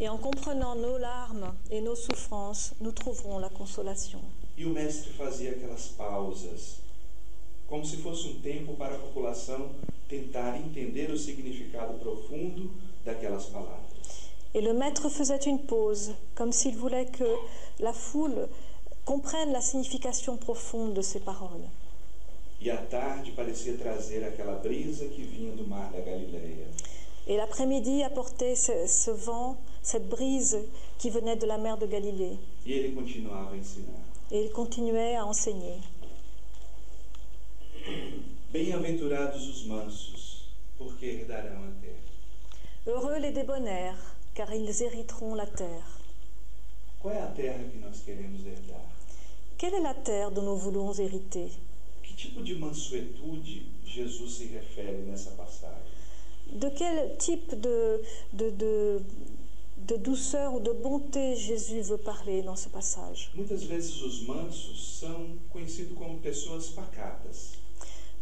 Et 0.00 0.08
en 0.08 0.16
comprenant 0.16 0.74
nos 0.74 0.96
larmes 0.96 1.54
et 1.70 1.80
nos 1.82 1.96
souffrances, 1.96 2.74
nous 2.80 2.92
trouverons 2.92 3.38
la 3.38 3.50
consolation. 3.50 4.20
E 4.56 4.64
o 4.64 4.70
mestre 4.70 5.12
fazia 5.12 5.52
aquelas 5.52 5.86
pausas, 5.96 6.80
como 7.68 7.84
se 7.84 7.98
fosse 7.98 8.26
um 8.26 8.40
tempo 8.40 8.74
para 8.74 8.96
a 8.96 8.98
população 8.98 9.70
tentar 10.08 10.56
entender 10.56 11.12
o 11.12 11.16
significado 11.16 11.94
profundo. 11.98 12.70
Et 14.54 14.60
le 14.60 14.72
maître 14.72 15.08
faisait 15.08 15.36
une 15.36 15.60
pause, 15.60 16.14
comme 16.34 16.52
s'il 16.52 16.76
voulait 16.76 17.06
que 17.06 17.24
la 17.80 17.92
foule 17.92 18.48
comprenne 19.04 19.52
la 19.52 19.60
signification 19.60 20.36
profonde 20.36 20.94
de 20.94 21.02
ces 21.02 21.20
paroles. 21.20 21.68
Et 27.26 27.36
l'après-midi 27.36 28.02
apportait 28.02 28.56
ce, 28.56 28.86
ce 28.86 29.10
vent, 29.10 29.56
cette 29.82 30.08
brise 30.08 30.58
qui 30.98 31.10
venait 31.10 31.36
de 31.36 31.46
la 31.46 31.58
mer 31.58 31.78
de 31.78 31.86
Galilée. 31.86 32.36
Et 32.66 34.44
il 34.44 34.50
continuait 34.52 35.16
à 35.16 35.24
enseigner. 35.24 35.76
Bem-aventurados 38.50 39.46
os 39.46 39.66
mansos, 39.66 40.48
porque 40.78 41.04
herdarão 41.04 41.64
a 41.64 41.70
terra. 41.82 42.07
Heureux 42.88 43.18
les 43.18 43.32
débonnaires, 43.32 44.16
car 44.34 44.50
ils 44.54 44.82
hériteront 44.82 45.34
la 45.34 45.44
terre. 45.46 46.00
Qual 47.02 47.12
é 47.12 47.20
a 47.20 47.26
terra 47.26 47.62
que 47.70 47.76
nós 47.76 48.00
queremos 48.00 48.40
herdar? 48.46 48.80
Quelle 49.58 49.74
est 49.74 49.82
la 49.82 49.92
terre 49.92 50.30
dont 50.30 50.40
nous 50.40 50.56
voulons 50.56 50.98
hériter? 50.98 51.50
Que 52.02 52.14
tipo 52.14 52.40
de 52.42 52.54
mansuetude 52.54 53.66
Jesus 53.84 54.38
se 54.38 54.44
refere 54.44 55.02
nessa 55.06 55.32
passagem? 55.32 55.84
De 56.50 56.70
quel 56.70 57.14
type 57.18 57.56
de, 57.56 58.00
de, 58.32 58.50
de, 58.52 59.02
de 59.86 59.96
douceur 59.98 60.54
ou 60.54 60.60
de 60.60 60.72
bonté 60.72 61.36
Jésus 61.36 61.82
veut 61.82 61.98
parler 61.98 62.40
dans 62.40 62.56
ce 62.56 62.70
passage? 62.70 63.30
Muitas 63.34 63.64
vezes 63.64 64.00
os 64.00 64.26
mansos 64.26 64.98
são 64.98 65.36
conhecidos 65.50 65.94
como 65.98 66.20
pessoas 66.20 66.70
pacatas. 66.70 67.58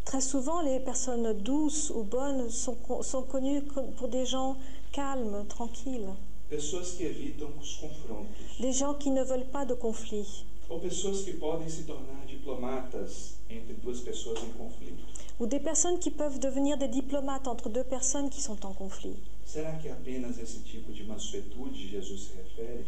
Très 0.06 0.20
souvent, 0.20 0.60
les 0.62 0.78
personnes 0.80 1.32
douces 1.34 1.90
ou 1.90 2.02
bonnes 2.04 2.48
sont, 2.48 2.76
sont 3.02 3.22
connues 3.22 3.62
pour 3.98 4.08
des 4.08 4.24
gens 4.24 4.56
calmes, 4.92 5.44
tranquilles, 5.48 6.08
Pessoas 6.48 6.94
que 6.96 7.02
evitam 7.02 7.48
os 7.60 7.74
confrontos. 7.80 8.60
des 8.60 8.72
gens 8.72 8.94
qui 8.94 9.10
ne 9.10 9.24
veulent 9.24 9.50
pas 9.50 9.64
de 9.66 9.74
conflit, 9.74 10.44
Ou 10.70 10.78
pessoas 10.78 11.22
que 11.24 11.32
podem 11.32 11.68
se 11.68 11.82
tornar 11.82 12.24
diplomatas 12.28 13.34
entre 13.50 13.74
duas 13.82 13.98
pessoas 14.00 14.38
em 14.44 14.52
conflito. 14.56 15.02
ou 15.40 15.46
des 15.46 15.58
personnes 15.58 15.98
qui 15.98 16.10
peuvent 16.12 16.38
devenir 16.38 16.78
des 16.78 16.86
diplomates 16.88 17.48
entre 17.48 17.68
deux 17.68 17.82
personnes 17.84 18.30
qui 18.30 18.40
sont 18.40 18.64
en 18.64 18.72
conflit. 18.72 19.16
Será 19.44 19.72
que 19.72 19.88
apenas 19.88 20.38
esse 20.40 20.62
tipo 20.64 20.92
de 20.92 21.02
mansuetude 21.02 21.74
Jesus 21.74 22.28
se 22.28 22.32
refere? 22.40 22.84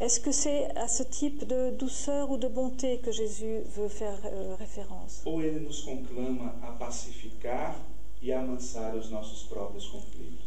Est-ce 0.00 0.18
que 0.18 0.32
c'est 0.32 0.74
à 0.78 0.88
ce 0.88 1.02
type 1.02 1.46
de 1.46 1.72
douceur 1.72 2.30
ou 2.30 2.38
de 2.38 2.48
bonté 2.48 3.00
que 3.00 3.12
Jésus 3.12 3.60
veut 3.76 3.88
faire 3.88 4.18
euh, 4.24 4.54
référence? 4.58 5.22
Ou 5.26 5.42
ele 5.42 5.60
nos 5.60 5.82
conclama 5.84 6.54
a 6.62 6.72
pacificar 6.72 7.76
e 8.22 8.32
a 8.32 8.40
amansar 8.40 8.96
os 8.96 9.10
nossos 9.10 9.42
próprios 9.42 9.86
conflitos? 9.88 10.40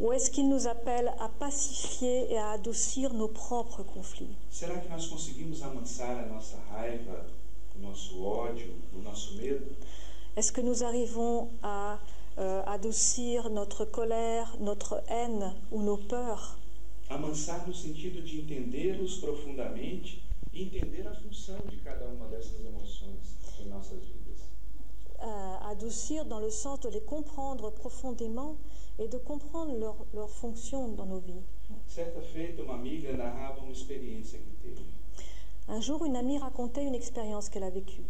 Ou 0.00 0.14
est-ce 0.14 0.30
qu'il 0.30 0.48
nous 0.48 0.66
appelle 0.66 1.12
à 1.20 1.28
pacifier 1.28 2.32
et 2.32 2.38
à 2.38 2.52
adoucir 2.52 3.12
nos 3.12 3.28
propres 3.28 3.82
conflits? 3.82 4.34
Será 4.50 4.78
que 4.78 4.88
nós 4.88 5.06
conseguimos 5.06 5.62
amansar 5.62 6.18
a 6.18 6.26
nossa 6.26 6.56
raiva, 6.72 7.26
o 7.76 7.82
nosso 7.86 8.24
ódio, 8.24 8.74
o 8.96 9.02
nosso 9.02 9.34
medo? 9.34 9.66
Est-ce 10.34 10.50
que 10.50 10.62
nous 10.62 10.82
arrivons 10.82 11.50
à 11.62 11.98
euh, 12.38 12.62
adoucir 12.66 13.50
notre 13.50 13.84
colère, 13.84 14.56
notre 14.60 15.02
haine 15.08 15.52
ou 15.70 15.82
nos 15.82 15.98
peurs? 15.98 16.56
Amansar 17.08 17.66
no 17.66 17.74
sentido 17.74 18.22
de 18.22 18.40
entendê-los 18.40 19.18
profundamente 19.18 20.22
e 20.52 20.62
entender 20.62 21.06
a 21.06 21.14
função 21.14 21.58
de 21.68 21.76
cada 21.78 22.06
uma 22.06 22.26
dessas 22.28 22.64
emoções 22.64 23.36
em 23.60 23.68
nossas 23.68 24.02
vidas. 24.02 24.48
À 25.18 25.70
adoucir 25.70 26.24
dans 26.24 26.40
le 26.40 26.50
sens 26.50 26.80
de 26.80 26.88
les 26.88 27.00
comprendre 27.00 27.70
profondément 27.72 28.56
et 28.98 29.08
de 29.08 29.18
comprendre 29.18 29.76
leur, 29.78 29.96
leur 30.12 30.30
fonction 30.30 30.88
dans 30.92 31.06
nos 31.06 31.20
vies. 31.20 31.42
Certa 31.86 32.20
feita, 32.20 32.62
uma 32.62 32.74
amiga 32.74 33.12
narrava 33.12 33.60
uma 33.60 33.72
experiência 33.72 34.38
que 34.38 34.50
teve. 34.62 34.84
Un 35.68 35.80
jour, 35.80 36.04
une 36.04 36.16
amie 36.16 36.38
racontait 36.38 36.84
une 36.84 36.94
expérience 36.94 37.48
qu'elle 37.48 37.62
a 37.64 37.70
vécue. 37.70 38.02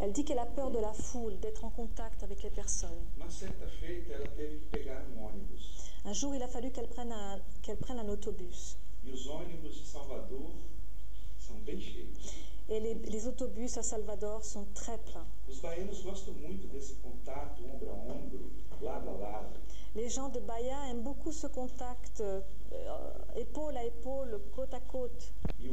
Elle 0.00 0.12
dit 0.12 0.24
qu'elle 0.24 0.38
a 0.38 0.46
peur 0.46 0.70
de 0.70 0.78
la 0.78 0.92
foule, 0.92 1.38
d'être 1.40 1.64
en 1.64 1.70
contact 1.70 2.22
avec 2.22 2.42
les 2.42 2.50
personnes. 2.50 3.04
Um. 6.04 6.10
Un 6.10 6.12
jour, 6.14 6.34
il 6.34 6.42
a 6.42 6.48
fallu 6.48 6.70
qu'elle 6.70 6.88
prenne, 6.88 7.12
un- 7.12 7.38
qu'elle 7.62 7.76
prenne 7.76 7.98
un 7.98 8.08
autobus. 8.08 8.76
Et 12.70 12.78
les, 12.78 12.94
les 12.94 13.26
autobus 13.26 13.76
à 13.78 13.82
Salvador 13.82 14.44
sont 14.44 14.64
très 14.74 14.96
pleins. 14.98 15.26
A 18.86 18.94
a. 18.94 19.50
Les 19.96 20.08
gens 20.08 20.28
de 20.28 20.38
Bahia 20.38 20.88
aiment 20.88 21.02
beaucoup 21.02 21.32
ce 21.32 21.48
contact 21.48 22.20
euh, 22.20 22.40
épaule 23.36 23.76
à 23.76 23.84
épaule, 23.84 24.40
côte 24.54 24.72
à 24.72 24.78
côte. 24.78 25.32
E. 25.60 25.66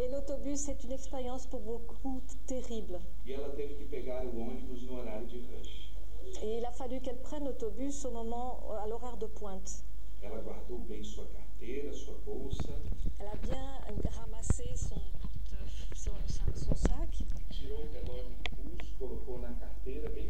Et 0.00 0.08
l'autobus 0.12 0.68
est 0.68 0.84
une 0.84 0.92
expérience 0.92 1.46
pour 1.46 1.60
beaucoup 1.60 2.22
terrible. 2.46 3.00
E. 3.26 3.32
Et 6.42 6.58
il 6.58 6.64
a 6.64 6.70
fallu 6.70 7.00
qu'elle 7.00 7.20
prenne 7.20 7.44
l'autobus 7.44 8.04
au 8.04 8.12
moment, 8.12 8.60
à 8.80 8.86
l'horaire 8.86 9.16
de 9.16 9.26
pointe. 9.26 9.84
Bem 10.22 10.30
sua 10.30 10.38
carteira, 10.38 10.60
sua 10.68 11.24
bolsa, 11.24 11.49
Elle 11.62 13.26
a 13.26 13.36
bien 13.36 14.10
ramassé 14.22 14.64
son, 14.76 15.00
son, 15.94 16.12
son 16.54 16.74
sac. 16.74 17.24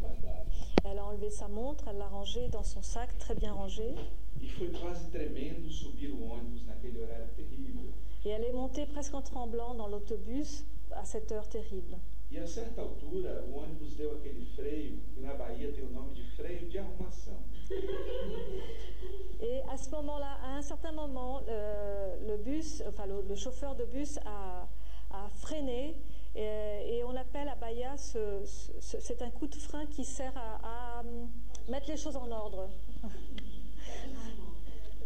guardada. 0.01 0.45
Elle 0.85 0.99
a 0.99 1.05
enlevé 1.05 1.31
sa 1.31 1.49
montre, 1.49 1.89
elle 1.89 1.99
l'a 1.99 2.09
rangée 2.09 2.49
dans 2.49 2.63
son 2.65 2.83
sac, 2.83 3.17
très 3.19 3.35
bien 3.35 3.53
rangé. 3.53 3.95
E 4.43 4.49
foi 4.49 4.69
quase 4.69 5.11
tremendo 5.11 5.69
subir 5.71 6.15
o 6.15 6.33
ônibus 6.33 6.65
naquele 6.67 7.03
horário 7.03 7.27
terrível. 7.37 7.93
Et 8.25 8.31
elle 8.31 8.45
est 8.45 8.53
montée 8.53 8.87
presque 8.87 9.15
en 9.15 9.23
tremblant 9.23 9.75
dans 9.75 9.87
l'autobus 9.87 10.65
à 10.93 11.05
cette 11.05 11.31
heure 11.31 11.49
terrible. 11.49 11.99
E 12.33 12.39
a 12.39 12.47
certa 12.47 12.81
altura, 12.81 13.45
o 13.49 13.57
ônibus 13.59 13.95
deu 13.97 14.17
aquele 14.19 14.45
freio, 14.55 14.99
que 15.13 15.21
na 15.21 15.35
Bahia 15.35 15.73
tem 15.73 15.85
o 15.85 15.91
nome 15.91 16.15
de 16.15 16.23
freio 16.37 16.69
de 16.69 16.79
arrumação. 16.79 17.43
Et 19.41 19.63
à 19.63 19.77
ce 19.77 19.91
moment-là, 19.91 20.35
à 20.43 20.57
un 20.57 20.63
certain 20.63 20.93
moment, 20.93 21.43
euh, 21.49 22.17
le 22.29 22.37
bus, 22.37 22.83
enfin 22.87 23.07
le, 23.07 23.23
le 23.23 23.35
chauffeur 23.35 23.75
de 23.75 23.85
bus 23.85 24.19
a, 24.25 24.69
a 25.11 25.29
freiné 25.31 25.97
et, 26.35 26.97
et 26.99 27.05
on 27.05 27.17
appelle 27.17 27.49
à 27.49 27.55
Bahia, 27.57 27.97
ce- 27.97 28.45
ce- 28.45 29.01
c'est 29.01 29.23
un 29.23 29.31
coup 29.31 29.47
de 29.49 29.55
frein 29.57 29.87
qui 29.87 30.05
sert 30.05 30.37
à, 30.37 30.99
à, 30.99 31.01
hum, 31.01 31.31
mettre 31.69 31.89
les 31.89 31.97
choses 31.97 32.17
en 32.17 32.31
ordre. 32.31 32.69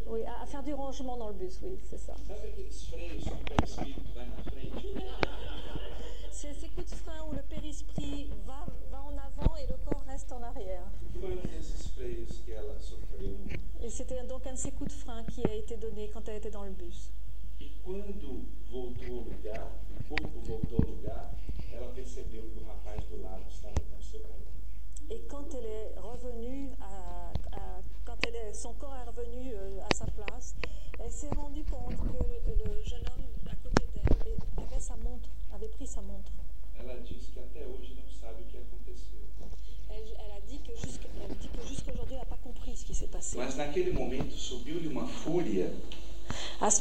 Oui, 0.07 0.23
à, 0.25 0.43
à 0.43 0.47
faire 0.47 0.63
du 0.63 0.75
rangement 0.75 1.17
dans 1.17 1.29
le 1.29 1.35
bus, 1.35 1.61
oui, 1.63 1.79
c'est 1.83 1.97
ça. 1.97 2.13
C'est 6.37 6.53
ces 6.53 6.69
coups 6.69 6.91
de 6.91 6.97
frein 6.97 7.25
où 7.31 7.33
le 7.33 7.43
périsprit 7.43 8.29
va, 8.45 8.67
va 8.91 9.03
en 9.03 9.17
avant 9.17 9.57
et 9.57 9.67
le 9.69 9.77
corps 9.89 10.05
reste 10.07 10.31
en 10.33 10.43
arrière. 10.43 10.83
Et 13.81 13.89
c'était 13.89 14.23
donc 14.27 14.47
un 14.47 14.53
de 14.53 14.59
ces 14.59 14.73
coups 14.73 14.93
de 14.93 14.99
frein 14.99 15.23
qui 15.25 15.45
a 15.47 15.55
été 15.55 15.77
donné 15.77 16.11
quand 16.13 16.29
elle 16.29 16.37
était 16.37 16.51
dans 16.51 16.65
le 16.65 16.73
bus. 16.73 17.11
Quando 17.85 18.45
voltou 18.71 19.19
ao 19.21 19.25
lugar, 19.31 19.69
o 20.01 20.09
corpo 20.09 20.41
voltou 20.41 20.77
ao 20.79 20.87
lugar, 20.97 21.31
ela 21.73 21.89
percebeu 21.93 22.43
que 22.51 22.59
o 22.63 22.67
rapaz 22.67 23.05
do 23.09 23.23
lado 23.23 23.45
estava 23.49 23.75
com 23.75 23.97
o 23.99 24.03
seu 24.03 24.21
caderno. 24.21 24.51
Et 25.11 25.21
quand 25.29 25.55
elle 25.55 25.67
est 25.67 25.95
revenue, 25.99 26.71
à, 26.81 27.31
à- 27.53 27.74
quand 28.15 28.29
elle 28.29 28.37
est- 28.37 28.55
son 28.55 28.73
corps 28.75 28.95
est 28.95 29.09
revenu 29.09 29.53
euh, 29.55 29.81
à 29.89 29.93
sa 29.93 30.05
place, 30.07 30.55
elle 31.01 31.11
s'est 31.11 31.31
rendue 31.31 31.65
compte 31.65 31.97
que 31.97 32.03
le, 32.03 32.65
le 32.65 32.83
jeune 32.85 33.03
homme 33.07 33.25
à 33.51 33.55
côté 33.57 33.87
d'elle 33.95 34.65
avait 34.67 34.81
sa 34.81 34.97
montre, 34.97 35.29
avait 35.55 35.69
pris 35.69 35.87
sa 35.87 36.01
montre. 36.01 36.31
Elle, 36.79 36.91
a 36.91 36.97
dit 40.47 40.59
que 40.61 40.77
jusqu'à- 40.77 41.09
que 41.09 41.67
jusqu'aujourd'hui, 41.69 42.15
elle 42.15 42.19
n'a 42.19 42.25
pas 42.25 42.39
compris 42.43 42.77
ce 42.77 42.85
qui 42.85 42.95
s'est 42.95 43.07
passé. 43.07 43.39
Mas 43.39 43.57
naquele 43.57 43.93
momento 43.93 44.37
subiu-lhe 44.37 44.89
uma 44.89 45.07
fúria 45.07 45.67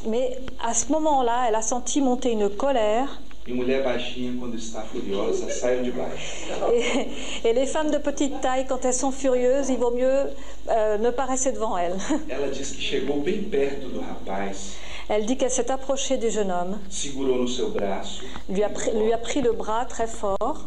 mais 0.08 0.38
à 0.64 0.74
ce 0.74 0.92
moment-là, 0.92 1.46
elle 1.48 1.56
a 1.56 1.62
senti 1.62 2.02
monter 2.02 2.32
une 2.32 2.50
colère. 2.50 3.22
e. 6.72 6.74
Et, 7.44 7.50
et 7.50 7.54
les 7.54 7.66
femmes 7.66 7.92
de 7.92 7.98
petite 7.98 8.40
taille, 8.40 8.66
quand 8.68 8.86
elles 8.86 8.94
sont 8.94 9.12
furieuses, 9.12 9.68
il 9.70 9.78
vaut 9.78 9.92
mieux 9.92 10.30
euh, 10.70 10.98
ne 10.98 11.10
pas 11.10 11.26
rester 11.26 11.52
devant 11.52 11.78
elles. 11.78 11.98
Elle 15.10 15.26
dit 15.26 15.36
qu'elle 15.36 15.52
s'est 15.52 15.70
approchée 15.70 16.18
du 16.18 16.30
jeune 16.32 16.50
homme, 16.50 16.80
lui 18.50 18.64
a, 18.64 18.70
pris, 18.70 18.92
lui 18.98 19.12
a 19.12 19.18
pris 19.18 19.42
le 19.42 19.52
bras 19.52 19.84
très 19.84 20.08
fort 20.08 20.64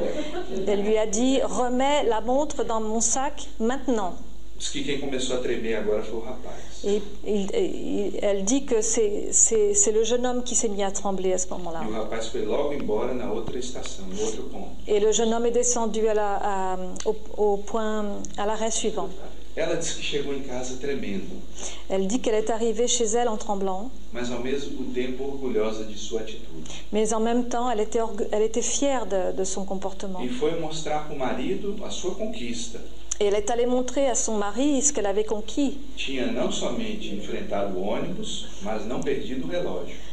e. 0.00 0.64
Elle 0.66 0.80
lui 0.82 0.96
a 0.96 1.06
dit 1.06 1.40
Remets 1.42 2.04
la 2.04 2.22
montre 2.22 2.64
dans 2.64 2.80
mon 2.80 3.02
sac 3.02 3.48
maintenant. 3.60 4.14
Et 6.84 7.02
il- 7.26 7.50
il- 7.54 8.18
elle 8.22 8.44
dit 8.44 8.64
que 8.64 8.80
c'est 8.80 9.92
le 9.92 10.04
jeune 10.04 10.24
homme 10.26 10.42
qui 10.44 10.54
s'est 10.54 10.68
mis 10.68 10.82
à 10.82 10.90
trembler 10.90 11.32
à 11.32 11.38
ce 11.38 11.48
moment-là. 11.50 11.82
O 11.88 11.92
rapaz 11.92 12.28
foi 12.28 12.40
logo 12.42 12.72
embora 12.74 13.12
na 13.14 13.32
outra 13.32 13.58
estação, 13.58 14.06
no 14.08 14.22
outro 14.22 14.44
ponto. 14.44 14.70
Et 14.86 15.00
le 15.00 15.12
jeune 15.12 15.32
homme 15.34 15.46
est 15.46 15.50
descendu 15.54 16.06
à 16.08 16.14
la- 16.14 16.40
à- 16.42 16.78
au, 17.04 17.16
au 17.36 17.56
point, 17.58 18.04
à 18.38 18.46
l'arrêt 18.46 18.70
suivant. 18.70 19.08
Elle 21.88 22.06
dit 22.06 22.20
qu'elle 22.20 22.34
est 22.34 22.50
arrivée 22.50 22.86
chez 22.88 23.04
elle 23.06 23.28
en 23.28 23.38
tremblant, 23.38 23.90
mais 26.92 27.12
en 27.14 27.20
même 27.20 27.48
temps, 27.48 27.70
elle 27.70 27.80
était, 27.80 28.00
orgue- 28.00 28.28
elle 28.32 28.42
était 28.42 28.60
fière 28.62 29.06
de, 29.06 29.32
de 29.36 29.44
son 29.44 29.64
comportement. 29.64 30.20
E 30.22 30.28
foi 30.28 30.52
mostrar 30.60 31.06
para 31.06 31.14
o 31.14 31.18
marido 31.18 31.74
a 31.84 31.90
sua 31.90 32.14
conquista. 32.14 32.78
Et 33.20 33.24
elle 33.26 33.34
est 33.34 33.50
allée 33.50 33.66
montrer 33.66 34.06
à 34.08 34.14
son 34.14 34.36
mari 34.36 34.82
ce 34.82 34.92
qu'elle 34.92 35.06
avait 35.06 35.24
conquis. 35.24 35.78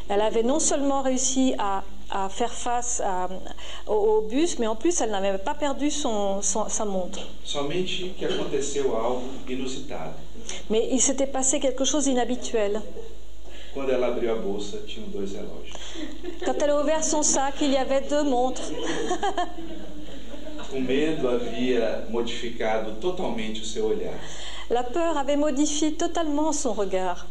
Elle 0.10 0.22
avait 0.22 0.43
non 0.43 0.60
seulement 0.60 1.01
réussi 1.01 1.54
à, 1.58 1.84
à 2.10 2.30
faire 2.30 2.54
face 2.54 3.01
à- 3.04 3.28
au, 3.88 3.93
au 3.93 4.22
bus, 4.22 4.58
mais 4.60 4.68
en 4.68 4.76
plus, 4.76 5.01
elle 5.01 5.12
n'avait 5.12 5.38
pas 5.38 5.54
perdu 5.54 5.91
son, 5.91 6.41
son- 6.41 6.70
sa 6.70 6.86
montre. 6.86 7.20
Mais 10.70 10.88
il 10.91 11.01
s'était 11.01 11.28
passé 11.28 11.60
quelque 11.60 11.84
chose 11.86 12.06
d'inhabituel. 12.06 12.82
Quand 16.45 16.54
elle 16.62 16.70
a 16.70 16.82
ouvert 16.82 17.04
son 17.04 17.24
sac, 17.24 17.56
il 17.62 17.72
y 17.72 17.78
avait 17.78 18.01
deux 18.01 18.24
montres. 18.24 18.62
O 20.74 20.82
medo 20.82 21.28
havia 21.30 22.05
modificado 22.09 22.93
totalmente 22.99 23.61
o 23.61 23.65
seu 23.65 23.86
olhar. 23.86 24.19
La 24.69 24.84
peur 24.84 25.17
avait 25.17 25.36
modifié 25.38 25.91
totalement 25.91 26.51
son 26.53 26.74
regard. 26.74 27.26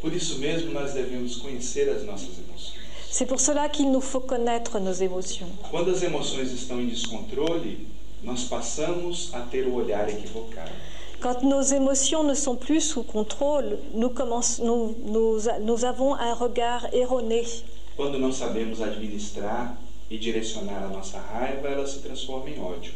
Por 0.00 0.12
isso 0.14 0.38
mesmo, 0.38 0.72
nós 0.72 0.94
devemos 0.94 1.36
conhecer 1.36 1.88
as 1.90 2.04
nossas 2.04 2.38
emoções. 2.38 2.78
C'est 3.10 3.26
pour 3.26 3.40
cela 3.40 3.68
qu'il 3.68 3.90
nous 3.90 4.00
faut 4.00 4.20
connaître 4.20 4.78
nos 4.78 5.00
émotions. 5.02 5.48
Quando 5.70 5.90
as 5.90 6.02
emoções 6.02 6.52
estão 6.52 6.80
em 6.80 6.86
descontrole, 6.86 7.86
nós 8.22 8.44
passamos 8.44 9.30
a 9.34 9.40
ter 9.40 9.66
o 9.66 9.74
olhar 9.74 10.08
equivocado. 10.08 10.70
Quand 11.20 11.42
nos 11.42 11.72
émotions 11.72 12.22
ne 12.22 12.34
sont 12.34 12.56
plus 12.56 12.80
sous 12.82 13.02
contrôle, 13.02 13.78
nous, 13.92 14.12
nous- 14.60 14.94
nous- 15.04 15.40
nous 15.60 15.84
avons 15.84 16.14
un 16.14 16.32
regard 16.34 16.86
erroné. 16.94 17.44
Quando 17.96 18.18
não 18.18 18.32
sabemos 18.32 18.80
administrar 18.80 19.76
e 20.10 20.18
direcionar 20.18 20.84
a 20.84 20.88
nossa 20.88 21.18
raiva, 21.18 21.68
ela 21.68 21.86
se 21.86 21.98
transforma 22.00 22.48
em 22.50 22.58
ódio. 22.60 22.92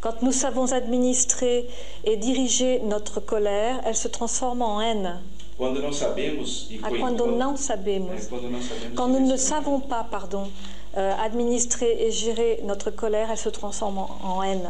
Quand 0.00 0.20
nous 0.22 0.32
savons 0.32 0.72
administrer 0.72 1.66
et 2.04 2.16
diriger 2.18 2.80
notre 2.82 3.20
colère, 3.20 3.80
elle 3.86 3.94
se 3.96 4.08
transforme 4.08 4.62
en 4.62 4.80
haine. 4.80 5.20
Quando 5.56 5.80
não 5.80 5.92
sabemos 5.92 6.66
e 6.70 6.80
Ah, 6.82 6.88
coi- 6.88 6.98
quando 6.98 7.24
quando- 7.24 7.36
não 7.38 7.54
é, 7.54 7.56
sabemos. 7.56 8.26
quando 8.26 8.50
não 8.50 8.60
sabemos 8.60 8.94
Quand 8.96 9.08
nous 9.08 9.20
ne 9.20 9.36
savons 9.38 9.80
pas, 9.80 10.02
pardon, 10.04 10.48
administrer 10.96 12.06
et 12.06 12.10
gérer 12.10 12.60
notre 12.64 12.90
colère, 12.90 13.28
elle 13.30 13.38
se 13.38 13.48
transforme 13.48 13.98
en, 13.98 14.42
haine. 14.42 14.68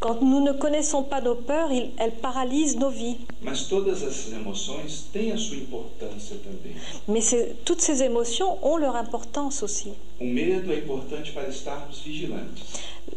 Quand 0.00 0.20
nous 0.22 0.40
ne 0.40 0.52
connaissons 0.52 1.02
pas 1.02 1.20
nos 1.20 1.34
peurs, 1.34 1.70
elles 1.98 2.16
paralysent 2.20 2.78
nos 2.78 2.90
vies. 2.90 3.18
Mais 7.08 7.20
toutes 7.64 7.80
ces 7.80 8.02
émotions 8.02 8.58
ont 8.66 8.76
leur 8.76 8.96
importance 8.96 9.62
aussi. 9.62 9.92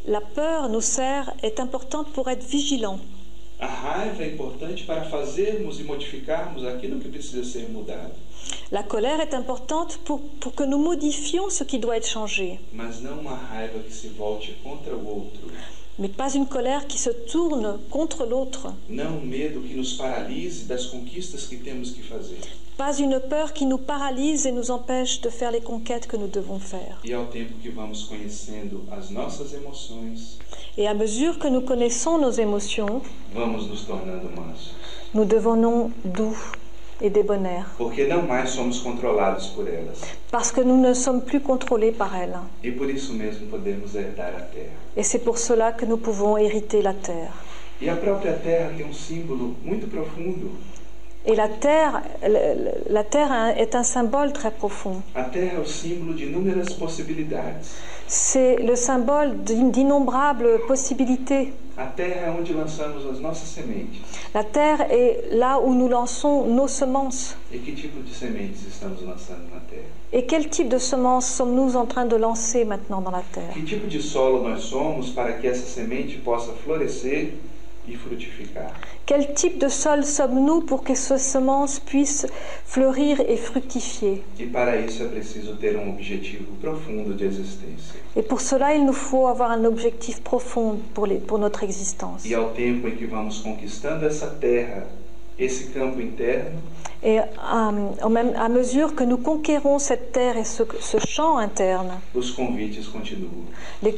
La 0.06 0.22
peur 0.22 0.70
nous 0.70 0.82
sert, 0.82 1.34
est 1.44 1.60
importante 1.60 2.08
pour 2.14 2.30
être 2.30 2.46
vigilant. 2.46 3.00
A 3.60 3.66
raiva 3.66 4.24
é 4.24 4.28
importante 4.28 4.84
para 4.84 5.06
fazermos 5.06 5.80
e 5.80 5.84
modificarmos 5.84 6.64
aquilo 6.66 7.00
que 7.00 7.10
precisa 7.10 7.44
ser 7.44 7.68
mudado, 7.70 8.14
La 8.72 8.84
colère 8.84 9.20
est 9.22 9.34
importante 9.34 9.98
pour, 10.06 10.20
pour 10.40 10.54
que 10.54 10.64
nous 10.64 10.78
modifions 10.78 11.50
ce 11.50 11.64
qui 11.64 11.80
doit 11.80 11.98
être 11.98 12.08
changé. 12.08 12.60
mas 12.72 13.02
não 13.02 13.20
uma 13.20 13.36
raiva 13.36 13.80
que 13.80 13.92
se 13.94 14.10
volte 14.10 14.52
contra 14.64 14.94
o 14.96 15.08
outro. 15.08 15.50
Mais 16.00 16.10
pas 16.10 16.34
une 16.34 16.46
colère 16.46 16.86
qui 16.86 16.98
se 16.98 17.10
tourne 17.10 17.80
contre 17.90 18.26
l'autre. 18.26 18.74
Um. 18.90 19.32
Pas 22.78 23.00
une 23.00 23.20
peur 23.20 23.54
qui 23.54 23.66
nous 23.66 23.80
paralyse 23.80 24.46
et 24.46 24.52
nous 24.52 24.70
empêche 24.70 25.22
de 25.22 25.30
faire 25.30 25.52
les 25.52 25.62
conquêtes 25.62 26.06
que 26.06 26.16
nous 26.16 26.28
devons 26.28 26.60
faire. 26.60 27.02
E 27.04 27.10
Et 30.78 30.88
à 30.88 30.94
mesure 30.94 31.40
que 31.40 31.48
nous 31.48 31.62
connaissons 31.62 32.20
nos 32.20 32.32
émotions, 32.32 33.02
nous 35.16 35.26
devenons 35.26 35.92
doux 36.06 36.38
et 37.02 37.10
débonnaires. 37.10 37.68
Porque 37.78 38.06
não 38.06 38.24
mais 38.24 38.50
somos 38.50 38.80
controlados 38.80 39.48
por 39.48 39.68
elas. 39.68 40.02
Parce 40.32 40.52
que 40.52 40.62
nous 40.62 40.78
ne 40.78 40.94
sommes 40.94 41.22
plus 41.22 41.40
contrôlés 41.40 41.92
par 41.92 42.16
elles. 42.16 42.40
E 42.64 42.72
por 42.72 42.90
isso 42.90 43.14
mesmo 43.14 43.48
podemos 43.48 43.96
herdar 43.96 44.34
a 44.36 44.42
terra. 44.42 44.76
Et 44.96 45.04
c'est 45.04 45.20
pour 45.20 45.38
cela 45.38 45.72
que 45.72 45.86
nous 45.86 45.98
pouvons 45.98 46.38
hériter 46.38 46.82
la 46.82 46.94
terre. 46.94 47.32
E 47.80 47.90
a 47.90 47.96
própria 47.96 48.34
terra 48.34 48.72
tem 48.76 48.86
um 48.86 48.94
símbolo 48.94 49.56
muito 49.64 49.88
profundo. 49.88 50.52
Et 51.30 51.36
la 51.36 51.50
terre, 51.50 52.02
la 52.90 53.04
terre 53.04 53.54
est 53.58 53.76
un 53.76 53.84
symbole 53.84 54.32
très 54.32 54.50
profond. 54.52 55.02
A 55.14 55.24
terra 55.24 55.58
é 55.58 55.60
o 55.60 55.66
símbolo 55.66 56.14
de 56.14 56.24
inúmeras 56.24 56.72
possibilidades. 56.74 57.68
C'est 58.08 58.56
le 58.64 58.76
symbole 58.78 59.44
d'in- 59.44 59.70
d'innombrables 59.70 60.62
possibilités. 60.68 61.52
A 61.78 61.86
terra 61.86 62.28
é 62.28 62.32
onde 62.32 62.54
lançamos 62.54 63.06
as 63.12 63.20
nossas 63.20 63.50
sementes. 63.50 64.00
La 64.34 64.44
terre 64.46 64.88
est 64.90 65.26
là 65.32 65.60
où 65.60 65.74
nous 65.76 65.90
lançons 65.90 66.46
nos 66.46 66.70
semences. 66.70 67.36
E 67.52 67.58
que 67.60 67.72
tipo 67.74 68.00
de 68.02 68.10
sementes 68.16 68.66
estamos 68.66 69.02
lançando 69.02 69.44
na 69.54 69.60
terra? 69.70 69.84
Et 70.14 70.24
quel 70.26 70.48
type 70.50 70.70
de 70.70 70.80
semences 70.80 71.26
sommes-nous 71.28 71.76
en 71.76 71.86
train 71.86 72.06
de 72.06 72.16
lancer 72.16 72.64
maintenant 72.66 73.02
dans 73.02 73.12
la 73.12 73.22
terre? 73.34 73.52
Que 73.54 73.62
tipo 73.62 73.86
de 73.88 74.00
solo 74.02 74.42
nós 74.48 74.62
somos 74.64 75.10
para 75.10 75.34
que 75.34 75.46
essa 75.48 75.66
semente 75.68 76.18
possa 76.24 76.54
florescer? 76.64 77.34
Quel 79.06 79.34
type 79.34 79.58
de 79.60 79.68
sol 79.70 80.04
sommes-nous 80.04 80.62
pour 80.62 80.84
que 80.84 80.94
ces 80.96 81.18
semences 81.18 81.80
puissent 81.80 82.28
fleurir 82.66 83.22
et 83.28 83.38
fructifier? 83.38 84.24
Um. 84.40 84.46
Et 88.16 88.22
pour 88.24 88.42
cela, 88.42 88.76
il 88.76 88.86
nous 88.86 88.94
faut 88.94 89.28
avoir 89.28 89.52
un 89.52 89.64
objectif 89.66 90.22
profond 90.22 90.80
pour, 90.94 91.06
les- 91.08 91.20
pour 91.20 91.40
notre 91.40 91.64
existence. 91.64 92.26
Et 97.04 97.20
euh, 97.20 97.24
en 98.02 98.10
même- 98.10 98.34
à 98.36 98.50
mesure 98.50 98.96
que 98.96 99.04
nous 99.04 99.18
conquérons 99.18 99.78
cette 99.80 100.12
terre 100.12 100.36
et 100.36 100.44
ce, 100.44 100.64
ce 100.82 100.98
champ 100.98 101.38
interne, 101.38 101.92
les, 103.84 103.96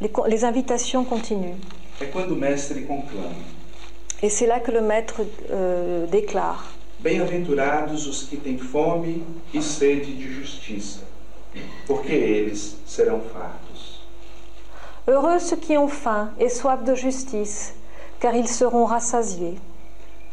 les, 0.00 0.10
les 0.26 0.44
invitations 0.44 1.04
continuent. 1.04 1.54
Et 4.22 4.28
c'est 4.28 4.46
là 4.46 4.60
que 4.60 4.70
le 4.70 4.80
maître 4.80 5.22
euh, 5.50 6.06
déclare 6.06 6.72
Bem-aventurados 6.98 8.06
os 8.06 8.22
que 8.22 8.36
têm 8.36 8.58
fome 8.58 9.22
e 9.52 9.62
sede 9.62 10.14
de 10.14 10.32
justiça, 10.32 11.04
porque 11.86 12.12
eles 12.12 12.76
serão 12.86 13.20
fartos. 13.20 14.00
Heureux 15.06 15.38
ceux 15.38 15.58
qui 15.58 15.76
ont 15.76 15.88
faim 15.88 16.32
et 16.38 16.48
soif 16.48 16.82
de 16.84 16.94
justice, 16.94 17.74
car 18.18 18.34
ils 18.34 18.48
seront 18.48 18.86
rassasiés. 18.86 19.58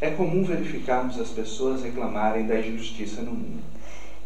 É 0.02 0.10
comum 0.12 0.44
verificarmos 0.44 1.20
as 1.20 1.30
pessoas 1.30 1.82
reclamarem 1.84 2.48
da 2.48 2.58
injustiça 2.60 3.22
no 3.22 3.32
mundo. 3.32 3.62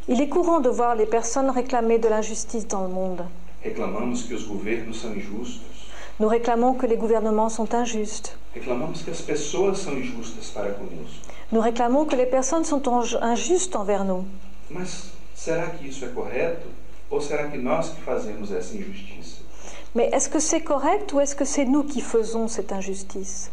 Il 0.07 0.21
est 0.21 0.29
courant 0.29 0.61
de 0.61 0.69
voir 0.69 0.95
les 0.95 1.07
personnes 1.07 1.49
réclamer 1.49 1.97
de 1.97 2.07
l'injustice 2.07 2.67
dans 2.67 2.83
le 2.83 2.89
monde. 2.89 3.25
Reclamamos 3.63 4.23
que 4.23 4.35
os 4.35 4.43
governos 4.43 5.01
são 5.01 5.15
injustos. 5.15 5.66
Nous 6.19 6.27
réclamons 6.27 6.73
que 6.73 6.87
les 6.87 6.97
gouvernements 6.97 7.49
sont 7.49 7.75
injustes. 7.75 8.39
Nous 11.51 11.61
réclamons 11.61 12.05
que 12.05 12.15
les 12.15 12.25
personnes 12.25 12.65
sont 12.65 12.81
injustes 13.21 13.75
envers 13.75 14.03
nous. 14.03 14.25
Mais 19.95 20.09
est-ce 20.11 20.29
que 20.29 20.39
c'est 20.39 20.61
correct 20.61 21.13
ou 21.13 21.19
est-ce 21.19 21.35
que 21.35 21.45
c'est 21.45 21.65
nous 21.65 21.83
qui 21.83 22.01
faisons 22.01 22.47
cette 22.47 22.71
injustice? 22.71 23.51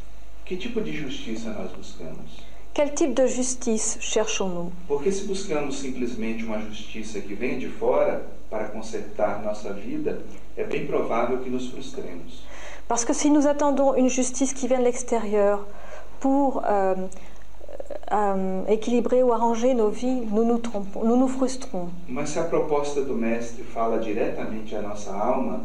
Quel 2.75 2.93
type 2.95 3.15
de 3.15 3.27
justice 3.27 3.99
cherchons-nous? 4.01 4.73
Porque 4.89 5.13
se 5.13 5.25
buscamos 5.27 5.77
simplesmente 5.77 6.45
uma 6.45 6.59
justiça 6.61 7.21
que 7.21 7.35
vem 7.35 7.59
de 7.59 7.69
fora 7.69 8.27
para 8.51 8.65
consertar 8.65 9.43
nossa 9.43 9.73
vida, 9.73 10.23
é 10.57 10.65
bem 10.65 10.87
provável 10.87 11.39
que 11.39 11.51
nos 11.51 11.69
frustremos. 11.69 12.43
Parce 12.89 13.05
que 13.05 13.13
si 13.13 13.31
nous 13.31 13.47
attendons 13.47 13.95
une 13.95 14.09
justice 14.09 14.53
qui 14.53 14.69
vient 14.69 14.79
de 14.79 14.85
l'extérieur 14.85 15.67
pour 16.21 16.63
euh, 16.67 16.95
euh, 18.13 18.65
équilibrer 18.67 19.23
ou 19.23 19.33
arranger 19.33 19.75
nos 19.75 19.89
vies, 19.89 20.23
nous 20.31 20.45
nous 20.45 20.59
trompons, 20.59 21.03
nous 21.05 21.17
nous 21.17 21.29
frustrons. 21.29 21.89
Mas 22.09 22.27
se 22.27 22.39
a 22.39 22.45
proposta 22.45 23.01
do 23.01 23.15
Mestre 23.15 23.63
fala 23.73 23.99
diretamente 23.99 24.75
à 24.75 24.83
nossa 24.83 25.13
alma, 25.13 25.61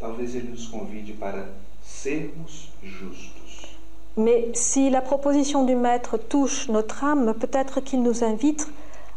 talvez 0.00 0.36
ele 0.36 0.50
nos 0.50 0.68
convide 0.68 1.18
para 1.18 1.44
sermos 1.82 2.72
justos. 2.82 3.76
Mais 4.16 4.48
si 4.54 4.90
la 4.90 5.00
proposition 5.00 5.64
du 5.64 5.74
Maître 5.74 6.16
touche 6.16 6.68
notre 6.68 7.04
âme, 7.04 7.34
peut-être 7.34 7.80
qu'il 7.80 8.02
nous 8.02 8.24
invite 8.24 8.70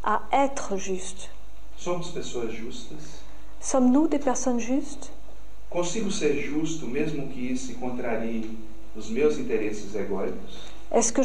à 0.03 0.21
être 0.33 0.75
justes. 0.75 1.29
Somos 1.77 2.11
pessoas 2.13 2.49
justas? 2.49 3.21
Sommes-nous 3.61 4.07
des 4.07 4.19
personnes 4.19 4.59
justes? 4.59 5.11
Consigo 5.69 6.09
ser 6.09 6.33
justo 6.35 6.87
mesmo 6.87 7.27
que 7.27 7.51
isso 7.51 7.75
contrarie 7.75 8.57
os 8.95 9.09
meus 9.09 9.37
interesses 9.37 9.93
egóicos? 9.95 10.77
Est-ce 10.89 11.11
que 11.11 11.21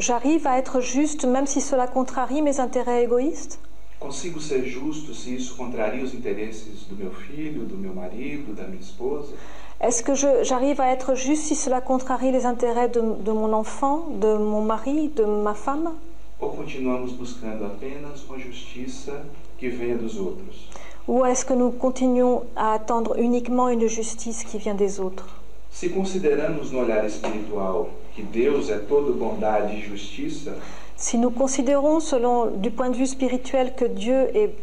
j'arrive 0.00 0.46
à 0.48 0.58
être 0.58 0.80
juste 0.80 1.24
même 1.24 1.46
si 1.46 1.60
cela 1.60 1.86
contrarie 1.86 2.42
mes 2.42 2.58
intérêts 2.58 3.04
égoïstes? 3.04 3.60
Consigo 4.00 4.40
ser 4.40 4.66
justo 4.66 5.14
se 5.14 5.36
isso 5.36 5.54
contraria 5.56 6.02
os 6.02 6.12
interesses 6.12 6.84
do 6.88 6.96
meu 6.96 7.12
filho, 7.12 7.64
do 7.64 7.76
meu 7.76 7.94
marido, 7.94 8.52
da 8.52 8.64
minha 8.64 8.80
esposa? 8.80 9.32
Est-ce 9.80 10.02
que 10.02 10.14
j'arrive 10.14 10.80
à 10.80 10.88
être 10.88 11.14
juste 11.14 11.44
si 11.44 11.54
cela 11.54 11.80
contrarie 11.80 12.32
les 12.32 12.44
intérêts 12.44 12.88
de, 12.88 13.00
de 13.00 13.32
mon 13.32 13.52
enfant, 13.52 14.08
de 14.20 14.36
mon 14.36 14.62
mari, 14.62 15.08
de 15.08 15.24
ma 15.24 15.54
femme? 15.54 15.92
Ou 16.40 16.50
continuamos 16.50 17.12
buscando 17.12 17.64
apenas 17.64 18.24
uma 18.24 18.38
justiça 18.38 19.24
que 19.56 19.68
venha 19.68 19.96
dos 19.96 20.16
outros? 20.18 20.68
Ou 21.06 21.24
est-ce 21.26 21.44
que 21.44 21.52
nous 21.54 21.70
continuons 21.70 22.44
à 22.56 22.72
attendre 22.72 23.18
uniquement 23.18 23.68
une 23.68 23.86
justice 23.86 24.44
qui 24.44 24.58
vient 24.58 24.74
des 24.74 25.00
autres? 25.00 25.26
Se 25.70 25.86
consideramos 25.88 26.72
no 26.72 26.80
olhar 26.80 27.04
espiritual 27.04 27.86
que 28.16 28.22
Deus 28.22 28.70
é 28.70 28.78
todo 28.78 29.12
bondade 29.12 29.74
e 29.74 29.80
justiça, 29.80 30.52
Si 30.96 31.18
nous 31.18 31.32
considérons 31.32 32.00
selon 32.00 32.46
du 32.46 32.70
point 32.70 32.88
de 32.88 32.96
vue 32.96 33.06
spirituel 33.06 33.74
que 33.74 33.84
Dieu 33.84 34.28
est 34.34 34.54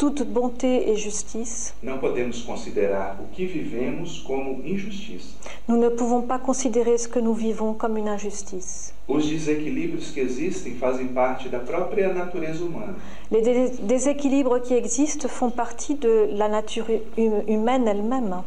toute 0.00 0.24
bonté 0.24 0.88
et 0.90 0.96
justice, 0.96 1.74
não 1.82 1.98
podemos 1.98 2.40
considerar 2.42 3.20
o 3.20 3.28
que 3.34 3.44
vivemos 3.44 4.18
como 4.20 4.62
injustiça. 4.64 5.34
nous 5.68 5.76
ne 5.76 5.90
pouvons 5.90 6.22
pas 6.26 6.38
considérer 6.38 6.96
ce 6.96 7.06
que 7.06 7.20
nous 7.20 7.34
vivons 7.34 7.74
comme 7.74 7.98
une 7.98 8.08
injustice. 8.08 8.94
Os 9.06 9.26
desequilíbrios 9.26 10.10
que 10.10 10.20
existem 10.20 10.74
fazem 10.76 11.08
parte 11.08 11.50
da 11.50 11.58
própria 11.58 12.14
natureza 12.14 12.64
humana. 12.64 12.94
Les 13.30 13.42
dé- 13.42 13.76
déséquilibres 13.82 14.62
qui 14.62 14.72
existent 14.72 15.28
font 15.28 15.50
partie 15.50 15.96
de 15.96 16.30
la 16.32 16.48
nature 16.48 16.86
hu- 17.18 17.42
humaine 17.46 17.86
elle-même 17.86 18.42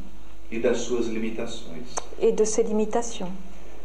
e 0.51 0.57
das 0.59 0.79
suas 0.79 1.07
limitações. 1.07 1.85
et 2.19 2.31
de 2.31 2.45
ses 2.45 2.63
limitations. 2.63 3.29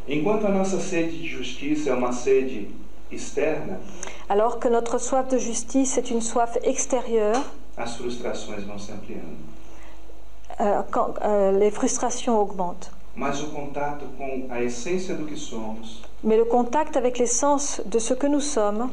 Enquanto 0.09 0.47
a 0.47 0.51
nossa 0.51 0.81
sede 0.81 1.19
de 1.19 1.27
justiça 1.29 1.91
é 1.91 1.95
uma 1.95 2.13
sede 2.13 2.69
externa, 3.13 3.79
Alors 4.29 4.59
que 4.59 4.69
notre 4.69 4.99
soif 4.99 5.29
de 5.29 5.39
justice 5.39 5.97
est 5.97 6.11
une 6.11 6.21
soif 6.21 6.59
extérieure, 6.63 7.41
euh, 10.61 10.83
quand, 10.91 11.15
euh, 11.23 11.59
les 11.59 11.71
frustrations 11.71 12.41
augmentent. 12.41 12.91
Mais 16.25 16.37
le 16.37 16.45
contact 16.45 16.97
avec 16.97 17.19
l'essence 17.19 17.81
de 17.87 17.99
ce 17.99 18.15
que 18.15 18.27
nous 18.27 18.41
sommes 18.41 18.91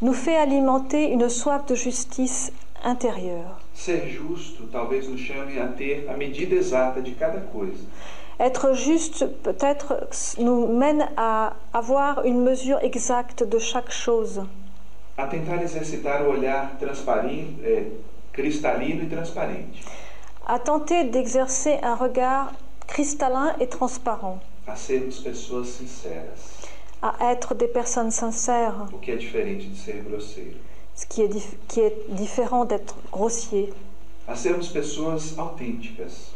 nous 0.00 0.14
fait 0.14 0.36
alimenter 0.36 1.10
une 1.10 1.28
soif 1.28 1.66
de 1.66 1.74
justice 1.74 2.52
intérieure. 2.84 3.60
Ser 3.74 4.06
justo 4.06 4.64
talvez 4.70 5.08
nos 5.08 5.16
chame 5.16 5.58
a 5.58 5.66
ter 5.66 6.06
a 6.08 6.16
medida 6.16 6.56
exata 6.56 7.00
de 7.00 7.10
cada 7.12 7.40
coisa. 7.40 7.84
Être 8.40 8.72
juste 8.74 9.26
peut-être 9.42 10.08
nous 10.38 10.66
mène 10.66 11.08
à 11.16 11.54
avoir 11.72 12.24
une 12.24 12.42
mesure 12.42 12.78
exacte 12.82 13.42
de 13.44 13.58
chaque 13.58 13.90
chose, 13.92 14.42
A 15.18 15.26
tentar 15.26 15.60
exercitar 15.62 16.22
o 16.26 16.30
olhar 16.30 16.72
transparente, 16.80 17.60
é, 17.62 17.86
cristalino 18.32 19.02
e 19.04 19.06
transparente. 19.08 19.84
à 20.46 20.58
tenter 20.58 21.04
d'exercer 21.04 21.78
un 21.82 21.94
regard 21.94 22.52
cristallin 22.88 23.54
et 23.60 23.68
transparent, 23.68 24.38
A 24.66 24.74
sermos 24.74 25.18
pessoas 25.20 25.66
sinceras, 25.66 26.68
à 27.02 27.30
être 27.32 27.54
des 27.54 27.68
personnes 27.68 28.10
sincères, 28.10 28.88
o 28.92 28.98
que 28.98 29.10
é 29.12 29.16
diferente 29.16 29.68
de 29.68 29.76
ser 29.76 30.02
grosseiro. 30.08 30.56
ce 30.96 31.06
qui 31.06 31.22
est, 31.22 31.28
dif- 31.28 31.56
qui 31.68 31.80
est 31.80 31.94
différent 32.08 32.64
d'être 32.64 32.94
grossier, 33.12 33.72
A 34.26 34.34
sermos 34.34 34.68
pessoas 34.68 35.34
autênticas. 35.38 36.31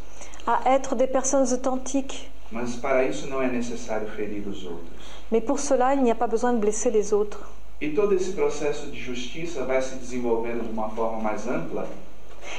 À 0.46 0.62
être 0.66 0.94
des 0.94 1.06
personnes 1.06 1.52
authentiques. 1.52 2.28
Mas 2.50 2.76
para 2.76 3.04
isso 3.04 3.26
não 3.26 3.42
é 3.42 3.48
necessário 3.48 4.08
ferir 4.08 4.46
os 4.46 4.64
outros. 4.64 4.96
Mais 5.30 5.44
pour 5.44 5.58
cela, 5.58 5.94
il 5.94 6.02
n'y 6.02 6.10
a 6.10 6.14
pas 6.14 6.28
besoin 6.28 6.54
de 6.54 6.60
blesser 6.60 6.90
les 6.90 7.12
autres. 7.12 7.40
E 7.80 7.90
todo 7.90 8.14
esse 8.14 8.32
processo 8.32 8.86
de 8.86 8.98
justiça 8.98 9.64
vai 9.64 9.82
se 9.82 9.96
desenvolvendo 9.96 10.64
de 10.64 10.70
uma 10.70 10.88
forma 10.90 11.20
mais 11.20 11.46
ampla? 11.46 11.86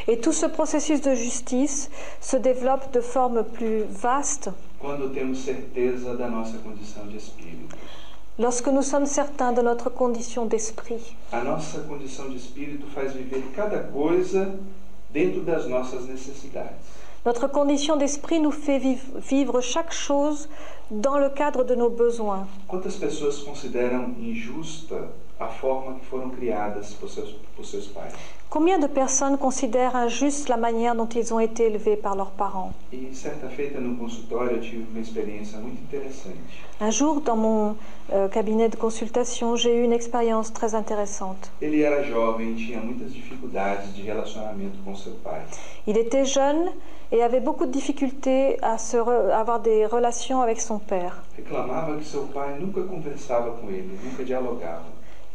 Et 0.08 0.18
tout 0.18 0.34
ce 0.34 0.48
processus 0.48 1.00
de 1.00 1.16
justice 1.16 1.90
se 2.20 2.38
développe 2.38 2.92
de 2.92 3.02
forme 3.02 3.44
plus 3.44 3.86
vaste 3.90 4.52
quando 4.80 5.10
temos 5.10 5.40
certeza 5.40 6.16
da 6.16 6.28
nossa 6.28 6.58
condição 6.60 7.08
de 7.08 7.18
espírito. 7.18 7.76
lorsque 8.38 8.68
nous 8.68 8.84
sommes 8.84 9.10
certains 9.10 9.52
de 9.52 9.62
notre 9.62 9.90
condition 9.90 10.46
d'esprit. 10.46 11.16
A 11.32 11.44
nossa 11.44 11.80
condição 11.82 12.30
de 12.30 12.38
espírito 12.38 12.86
faz 12.94 13.14
viver 13.14 13.44
cada 13.56 13.80
coisa 13.80 14.60
dentro 15.12 15.42
das 15.42 15.68
nossas 15.68 16.06
necessidades. 16.06 16.97
Notre 17.28 17.48
condition 17.50 17.98
d'esprit 17.98 18.40
nous 18.40 18.52
fait 18.54 18.80
viv- 18.80 19.12
vivre 19.18 19.60
chaque 19.60 19.92
chose 19.92 20.48
dans 20.90 21.18
le 21.18 21.28
cadre 21.30 21.66
de 21.66 21.76
nos 21.76 21.90
besoins. 21.90 22.48
Quantas 22.70 22.96
pessoas 22.96 23.40
consideram 23.40 24.16
injusta 24.22 24.96
a 25.38 25.48
forma 25.50 25.96
que 26.00 26.06
foram 26.06 26.30
criadas 26.30 26.94
por 26.94 27.10
seus, 27.10 27.36
por 27.54 27.66
seus 27.66 27.86
pais? 27.88 28.14
Combien 28.50 28.80
de 28.80 28.88
personnes 28.88 29.36
considèrent 29.38 29.94
injuste 29.98 30.48
la 30.48 30.56
manière 30.56 30.96
dont 30.96 31.10
ils 31.14 31.34
ont 31.34 31.42
été 31.42 31.64
élevés 31.66 31.98
par 31.98 32.16
leurs 32.16 32.32
parents? 32.32 32.72
E 32.94 33.14
certa 33.14 33.50
feita 33.50 33.78
no 33.82 33.98
consultório 33.98 34.56
eu 34.56 34.62
tive 34.62 34.86
uma 34.90 35.02
experiência 35.02 35.58
muito 35.60 35.82
interessante. 35.82 36.40
Un 36.80 36.92
jour, 36.92 37.20
dans 37.20 37.36
mon 37.36 37.76
euh, 38.14 38.30
cabinet 38.30 38.70
de 38.70 38.78
consultation, 38.78 39.58
j'ai 39.58 39.76
eu 39.76 39.84
une 39.84 39.92
expérience 39.92 40.54
très 40.54 40.74
intéressante. 40.76 41.52
Ele 41.62 41.82
era 41.82 42.02
jovem 42.04 42.54
e 42.54 42.56
tinha 42.56 42.80
muitas 42.80 43.12
dificuldades 43.12 43.94
de 43.94 44.02
relacionamento 44.04 44.78
com 44.86 44.96
seu 44.96 45.12
pai. 45.22 45.42
Il 45.86 45.98
était 45.98 46.24
jeune 46.24 46.72
et 47.12 47.24
avait 47.24 47.40
beaucoup 47.40 47.66
de 47.66 47.72
difficultés 47.72 48.58
à, 48.62 48.78
se 48.78 48.98
re- 48.98 49.30
à 49.32 49.40
avoir 49.40 49.60
des 49.60 49.86
relations 49.86 50.42
avec 50.42 50.60
son 50.60 50.78
père. 50.80 51.24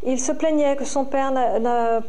Il 0.04 0.18
se 0.18 0.32
plaignait 0.32 0.76
que 0.76 0.84
son 0.84 1.04
père 1.04 1.30
ne, 1.30 2.00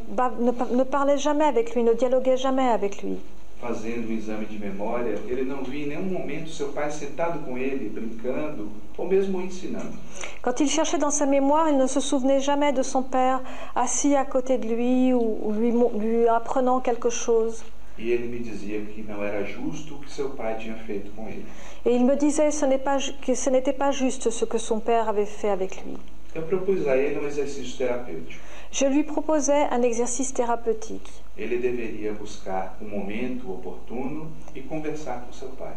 ne- 0.77 0.83
parlait 0.83 1.17
jamais 1.17 1.45
avec 1.45 1.75
lui, 1.75 1.83
ne 1.83 1.93
dialoguait 1.93 2.37
jamais 2.37 2.67
avec 2.69 3.01
lui. 3.03 3.17
Fazendo 3.61 4.09
um 4.09 4.13
exame 4.17 4.45
de 4.45 4.59
memória, 4.59 5.15
ele 5.29 5.45
não 5.45 5.63
via 5.63 5.85
em 5.85 5.87
nenhum 5.87 6.11
momento 6.11 6.49
seu 6.49 6.73
pai 6.73 6.91
sentado 6.91 7.39
com 7.45 7.57
ele, 7.57 7.87
brincando 7.87 8.67
ou 8.97 9.05
mesmo 9.07 9.39
ensinando. 9.41 9.93
Quand 10.41 10.59
il 10.59 10.67
cherchait 10.67 10.97
dans 10.97 11.11
sa 11.11 11.25
mémoire, 11.25 11.69
il 11.69 11.77
ne 11.77 11.87
se 11.87 12.01
souvenait 12.01 12.41
jamais 12.41 12.73
de 12.73 12.83
son 12.83 13.03
père 13.03 13.39
assis 13.73 14.17
à 14.17 14.25
côté 14.25 14.57
de 14.57 14.67
lui 14.67 15.13
ou 15.13 15.53
lui 15.53 16.27
apprenant 16.27 16.81
quelque 16.81 17.09
chose. 17.09 17.63
E 17.97 18.11
ele 18.11 18.27
me 18.27 18.39
dizia 18.39 18.81
que 18.81 19.03
não 19.03 19.23
era 19.23 19.43
justo 19.43 19.95
o 19.95 19.99
que 19.99 20.11
seu 20.11 20.31
pai 20.31 20.57
tinha 20.57 20.75
feito 20.75 21.11
com 21.11 21.27
ele. 21.27 21.45
Et 21.85 21.95
il 21.95 22.03
me 22.03 22.15
que 23.21 23.35
ce 23.35 23.49
n'était 23.49 23.73
pas 23.73 23.91
juste 23.91 24.31
ce 24.31 24.45
que 24.45 24.57
son 24.57 24.79
père 24.79 25.07
avait 25.09 25.27
fait 25.27 25.49
avec 25.49 25.83
lui. 25.85 25.97
Eu 26.35 26.41
propus 26.43 26.87
a 26.87 26.97
ele 26.97 27.19
um 27.19 27.27
exercício 27.27 27.77
terapêutico. 27.77 28.41
Je 28.71 28.85
lui 28.87 29.03
proposais 29.03 29.67
un 29.71 29.83
exercice 29.83 30.33
thérapeutique. 30.33 31.11
Ele 31.37 31.59
deveria 31.59 32.11
buscar 32.13 32.75
um 32.81 32.87
momento 32.87 33.51
oportuno 33.51 34.31
e 34.55 34.61
conversar 34.61 35.21
com 35.25 35.31
seu 35.31 35.49
pai. 35.49 35.75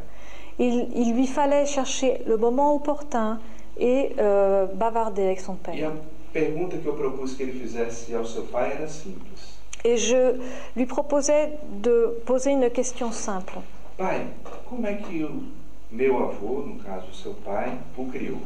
Il, 0.58 0.88
il 0.94 1.14
lui 1.14 1.26
fallait 1.26 1.66
chercher 1.66 2.22
le 2.26 2.38
moment 2.38 2.74
opportun 2.74 3.38
et 3.76 4.12
euh, 4.18 4.64
bavarder 4.72 5.24
avec 5.24 5.40
son 5.40 5.52
E 5.52 5.58
père. 5.62 5.88
a 5.88 5.92
pergunta 6.32 6.78
que 6.78 6.88
eu 6.88 6.94
propus 6.94 7.34
que 7.34 7.42
ele 7.42 7.52
fizesse 7.60 8.14
ao 8.14 8.24
seu 8.24 8.44
pai 8.44 8.72
era 8.72 8.88
simples: 8.88 9.55
Et 9.86 9.98
je 9.98 10.34
lui 10.74 10.84
proposais 10.84 11.52
de 11.62 12.18
poser 12.26 12.50
une 12.50 12.68
question 12.70 13.12
simple. 13.12 13.58
Pai, 13.96 14.26
como 14.68 14.84
é 14.84 14.94
que 14.94 15.22
o 15.22 15.44
meu 15.92 16.18
avô, 16.24 16.64
no 16.66 16.74
caso 16.82 17.14
seu 17.14 17.34
pai, 17.34 17.78
o 17.96 18.04
criou? 18.06 18.40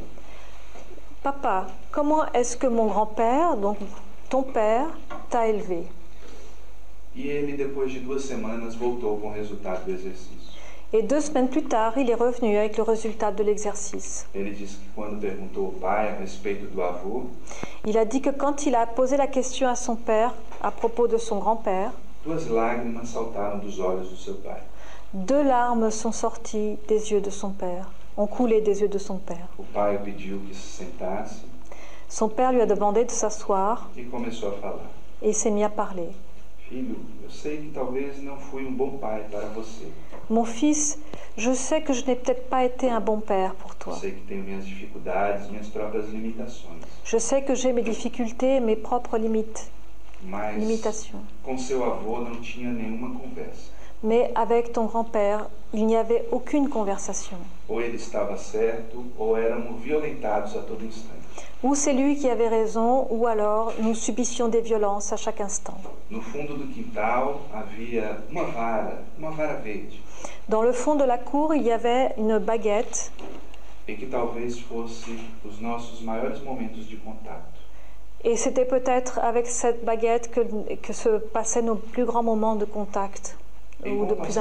Papa, 1.23 1.67
comment 1.91 2.27
est-ce 2.35 2.59
que 2.59 2.67
mon 2.67 2.89
grand-père, 2.89 3.57
donc 3.57 3.79
ton 4.29 4.43
père, 4.43 4.89
t'a 5.31 5.49
élevé? 5.49 5.87
E 7.17 7.27
ele, 7.27 7.57
depois 7.57 7.87
de 7.87 8.01
duas 8.01 8.21
semanas, 8.21 8.75
voltou 8.75 9.17
com 9.17 9.29
o 9.29 9.33
resultado 9.33 9.87
do 9.87 9.93
exercício. 9.93 10.51
Et 10.93 11.03
deux 11.03 11.21
semaines 11.23 11.49
plus 11.49 11.63
tard, 11.63 11.97
il 11.97 12.11
est 12.11 12.15
revenu 12.15 12.59
avec 12.59 12.77
le 12.77 12.83
résultat 12.83 13.31
de 13.31 13.45
l'exercice. 13.45 14.27
Il 17.87 17.97
a 17.97 18.05
dit 18.05 18.21
que 18.21 18.31
quand 18.31 18.67
il 18.67 18.75
a 18.75 18.87
posé 18.87 19.17
la 19.17 19.29
question 19.29 19.69
à 19.69 19.77
son 19.77 19.97
père 19.97 20.35
à 20.61 20.71
propos 20.71 21.09
de 21.09 21.17
son 21.17 21.39
grand-père, 21.39 21.93
deux 25.15 25.43
larmes 25.43 25.91
sont 25.91 26.13
sorties 26.13 26.77
des 26.87 27.13
yeux 27.13 27.21
de 27.21 27.31
son 27.31 27.51
père, 27.51 27.91
ont 28.17 28.27
coulé 28.27 28.61
des 28.61 28.83
yeux 28.83 28.89
de 28.89 28.99
son 28.99 29.17
père. 29.17 29.49
Son 32.09 32.29
père 32.29 32.53
lui 32.53 32.61
a 32.61 32.67
demandé 32.67 33.05
de 33.05 33.11
s'asseoir 33.11 33.91
e 33.97 34.01
et 35.23 35.29
il 35.29 35.35
s'est 35.35 35.51
mis 35.51 35.65
à 35.65 35.69
parler. 35.69 36.09
Mon 40.29 40.45
fils, 40.45 40.99
je 41.37 41.53
sais 41.53 41.83
que 41.83 41.93
je 41.93 42.05
n'ai 42.05 42.15
peut-être 42.15 42.49
pas 42.49 42.65
été 42.65 42.91
un 42.91 43.01
bon 43.01 43.19
père 43.21 43.55
pour 43.55 43.75
toi. 43.75 43.97
Je 47.05 47.19
sais 47.19 47.43
que 47.43 47.55
j'ai 47.55 47.73
mes 47.73 47.83
difficultés, 47.83 48.61
mes 48.61 48.77
propres 48.77 49.19
limites, 49.19 49.71
Mas 50.23 50.57
limitations. 50.57 51.23
com 51.43 51.57
seu 51.59 51.85
avô 51.85 52.21
não 52.21 52.41
tinha 52.41 52.71
nenhuma 52.71 53.19
conversa. 53.19 53.71
Mais 54.03 54.31
avec 54.35 54.73
ton 54.73 54.87
grand-père, 54.87 55.47
il 55.75 55.85
n'y 55.85 55.97
avait 55.97 56.25
aucune 56.33 56.69
conversation. 56.69 57.37
Ou 57.69 57.83
ele 57.83 57.97
estava 57.97 58.37
certo, 58.39 59.05
ou 59.19 59.37
éramos 59.37 59.79
violentados 59.83 60.57
a 60.57 60.63
todo 60.63 60.85
instante. 60.85 61.21
Ou 61.63 61.75
c'est 61.75 61.93
lui 61.93 62.17
qui 62.17 62.29
avait 62.29 62.49
raison, 62.49 63.07
ou 63.11 63.27
alors 63.27 63.75
nous 63.79 63.95
subissions 63.95 64.49
des 64.49 64.63
violences 64.63 65.13
à 65.13 65.19
chaque 65.19 65.43
instant. 65.43 65.77
No 66.11 66.23
fundo 66.23 66.55
do 66.57 66.67
quintal 66.69 67.41
havia 67.53 68.23
uma 68.31 68.45
vara, 68.45 69.03
uma 69.19 69.31
vara 69.31 69.57
verde, 69.57 70.01
Dans 70.49 70.63
le 70.63 70.73
fond 70.73 70.97
de 70.97 71.05
la 71.05 71.19
cour, 71.19 71.55
il 71.55 71.63
y 71.63 71.71
avait 71.71 72.15
une 72.17 72.39
baguette 72.39 73.13
e 73.87 73.95
que 73.95 74.07
talvez 74.07 74.59
fosse 74.61 75.11
os 75.45 75.61
nossos 75.61 76.01
maiores 76.01 76.43
momentos 76.43 76.87
de 76.87 76.97
contato. 76.97 77.60
Et 78.25 78.37
c'était 78.37 78.65
peut-être 78.65 79.19
avec 79.19 79.47
cette 79.47 79.85
baguette 79.85 80.31
que, 80.31 80.41
que 80.77 80.93
se 80.93 81.09
passaient 81.09 81.63
nos 81.63 81.77
plus 81.77 82.05
grands 82.05 82.23
moments 82.23 82.57
de 82.57 82.65
contact 82.65 83.37
E 83.85 83.91
ou 83.91 84.05
de 84.05 84.15
plus 84.15 84.37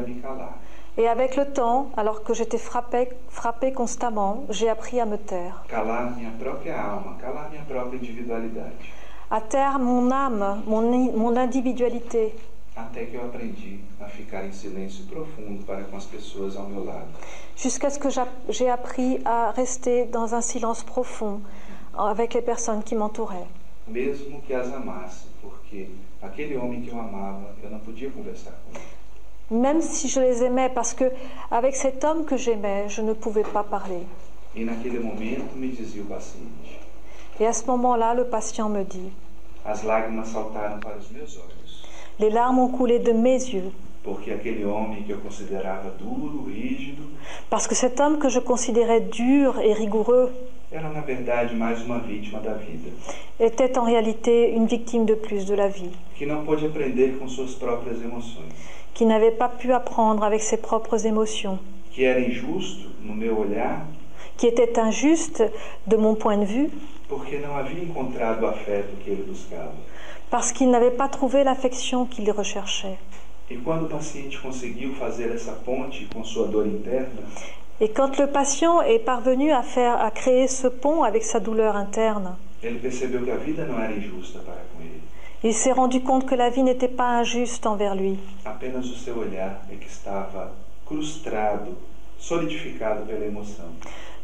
me 0.00 0.22
calar. 0.22 0.54
Et 0.98 1.08
avec 1.08 1.36
le 1.36 1.52
temps, 1.52 1.90
alors 1.96 2.22
que 2.22 2.32
j'étais 2.32 2.58
frappée, 2.58 3.08
frappée 3.28 3.72
constamment, 3.72 4.44
j'ai 4.48 4.68
appris 4.68 4.98
à 5.00 5.04
me 5.04 5.18
taire. 5.18 5.64
Calar 5.68 6.16
minha 6.16 6.30
própria 6.40 6.74
alma, 6.74 7.16
calar 7.20 7.50
minha 7.50 7.62
própria 7.68 7.98
individualidade. 7.98 8.72
À 9.30 9.40
taire 9.40 9.78
mon 9.78 10.10
âme, 10.10 10.62
mon, 10.66 11.12
mon 11.12 11.36
individualité, 11.36 12.34
Até 12.76 13.06
que 13.06 13.16
eu 13.16 13.22
aprendi 13.24 13.80
a 14.00 14.04
ficar 14.06 14.44
em 14.44 14.52
silêncio 14.52 15.04
profundo 15.06 15.64
para 15.64 15.82
com 15.84 15.96
as 15.96 16.04
pessoas 16.04 16.56
ao 16.56 16.66
meu 16.68 16.84
lado. 16.84 17.08
jusqu'à 17.56 17.88
ce 17.88 17.98
que 17.98 18.10
j'a- 18.10 18.28
j'ai 18.50 18.68
appris 18.68 19.18
à 19.24 19.50
rester 19.50 20.04
dans 20.04 20.34
un 20.34 20.42
silence 20.42 20.82
profond 20.84 21.40
avec 21.96 22.34
les 22.34 22.42
personnes 22.42 22.82
qui 22.82 22.94
m'entouraient. 22.94 23.46
Mesmo 23.88 24.42
que 24.46 24.52
as 24.52 24.70
amasse, 24.74 25.26
porque 25.40 25.88
aquele 26.20 26.56
homem 26.58 26.82
que 26.82 26.90
eu 26.90 26.98
amava, 27.00 27.54
eu 27.64 27.70
não 27.70 27.78
podia 27.78 28.10
conversar 28.10 28.52
com 28.52 28.76
ele. 28.78 28.84
Même 29.62 29.80
si 29.80 30.08
je 30.08 30.20
les 30.20 30.42
aimais, 30.42 30.68
parce 30.68 30.92
que 30.92 31.10
avec 31.50 31.76
cet 31.76 32.04
homme 32.04 32.24
que 32.26 32.36
j'aimais, 32.36 32.88
je 32.90 33.00
ne 33.00 33.14
pouvais 33.14 33.44
pas 33.44 33.62
parler. 33.64 34.04
E 34.54 34.64
naquele 34.64 34.98
momento 35.00 35.54
me 35.56 35.68
dizia 35.68 36.02
o 36.02 36.06
paciente. 36.06 36.50
Et 37.40 37.46
à 37.46 37.52
ce 37.54 37.64
moment-là, 37.66 38.12
le 38.12 38.24
patient 38.26 38.68
me 38.68 38.82
dit, 38.84 39.12
As 39.64 39.82
lágrimas 39.82 40.28
saltaram 40.28 40.78
para 40.80 40.96
os 40.98 41.10
meus 41.10 41.36
olhos. 41.38 41.55
Les 42.18 42.30
larmes 42.30 42.58
ont 42.58 42.68
coulé 42.68 42.98
de 42.98 43.12
mes 43.12 43.34
yeux. 43.34 43.70
rígido, 46.46 47.02
Parce 47.50 47.66
que 47.66 47.74
cet 47.74 48.00
homme 48.00 48.18
que 48.18 48.28
je 48.28 48.38
considérais 48.40 49.00
dur 49.00 49.58
et 49.60 49.72
rigoureux 49.72 50.30
était 53.40 53.78
en 53.78 53.84
réalité 53.84 54.50
une 54.50 54.66
victime 54.66 55.04
de 55.04 55.14
plus 55.14 55.46
de 55.46 55.54
la 55.54 55.68
vie, 55.68 55.90
qui 58.94 59.06
n'avait 59.06 59.30
pas 59.30 59.48
pu 59.48 59.72
apprendre 59.72 60.24
avec 60.24 60.42
ses 60.42 60.56
propres 60.56 61.06
émotions, 61.06 61.58
qui 61.90 62.04
était 64.46 64.78
injuste 64.78 65.44
de 65.86 65.96
mon 65.96 66.14
point 66.14 66.38
de 66.38 66.44
vue, 66.44 66.70
porque 67.08 67.38
não 67.38 67.56
havia 67.56 67.82
encontrado 67.82 68.44
o 68.44 68.48
afeto 68.48 68.96
que 69.04 69.10
ele 69.10 69.22
buscava. 69.22 69.74
Parce 70.30 70.52
qu'il 70.52 70.70
n'avait 70.70 70.90
pas 70.90 71.08
trouvé 71.08 71.44
l'affection 71.44 72.06
qu'il 72.06 72.30
recherchait. 72.30 72.98
E 73.48 73.58
quando 73.58 73.84
o 73.84 73.88
paciente 73.88 74.38
conseguiu 74.40 74.94
fazer 74.94 75.30
essa 75.32 75.52
ponte 75.52 76.08
com 76.12 76.24
sua 76.24 76.48
dor 76.48 76.64
interna, 76.64 77.22
Et 77.78 77.90
quand 77.90 78.18
le 78.18 78.28
patient 78.28 78.80
est 78.80 79.00
parvenu 79.00 79.52
à 79.52 79.62
faire, 79.62 80.00
à 80.00 80.10
créer 80.10 80.48
ce 80.48 80.66
pont 80.66 81.02
avec 81.02 81.22
sa 81.22 81.40
douleur 81.40 81.76
interne, 81.76 82.34
il 85.44 85.54
s'est 85.54 85.72
rendu 85.72 86.00
compte 86.00 86.24
que 86.24 86.34
la 86.34 86.48
vie 86.48 86.62
n'était 86.62 86.88
pas 86.88 87.18
injuste 87.18 87.66
envers 87.66 87.94
lui. 87.94 88.18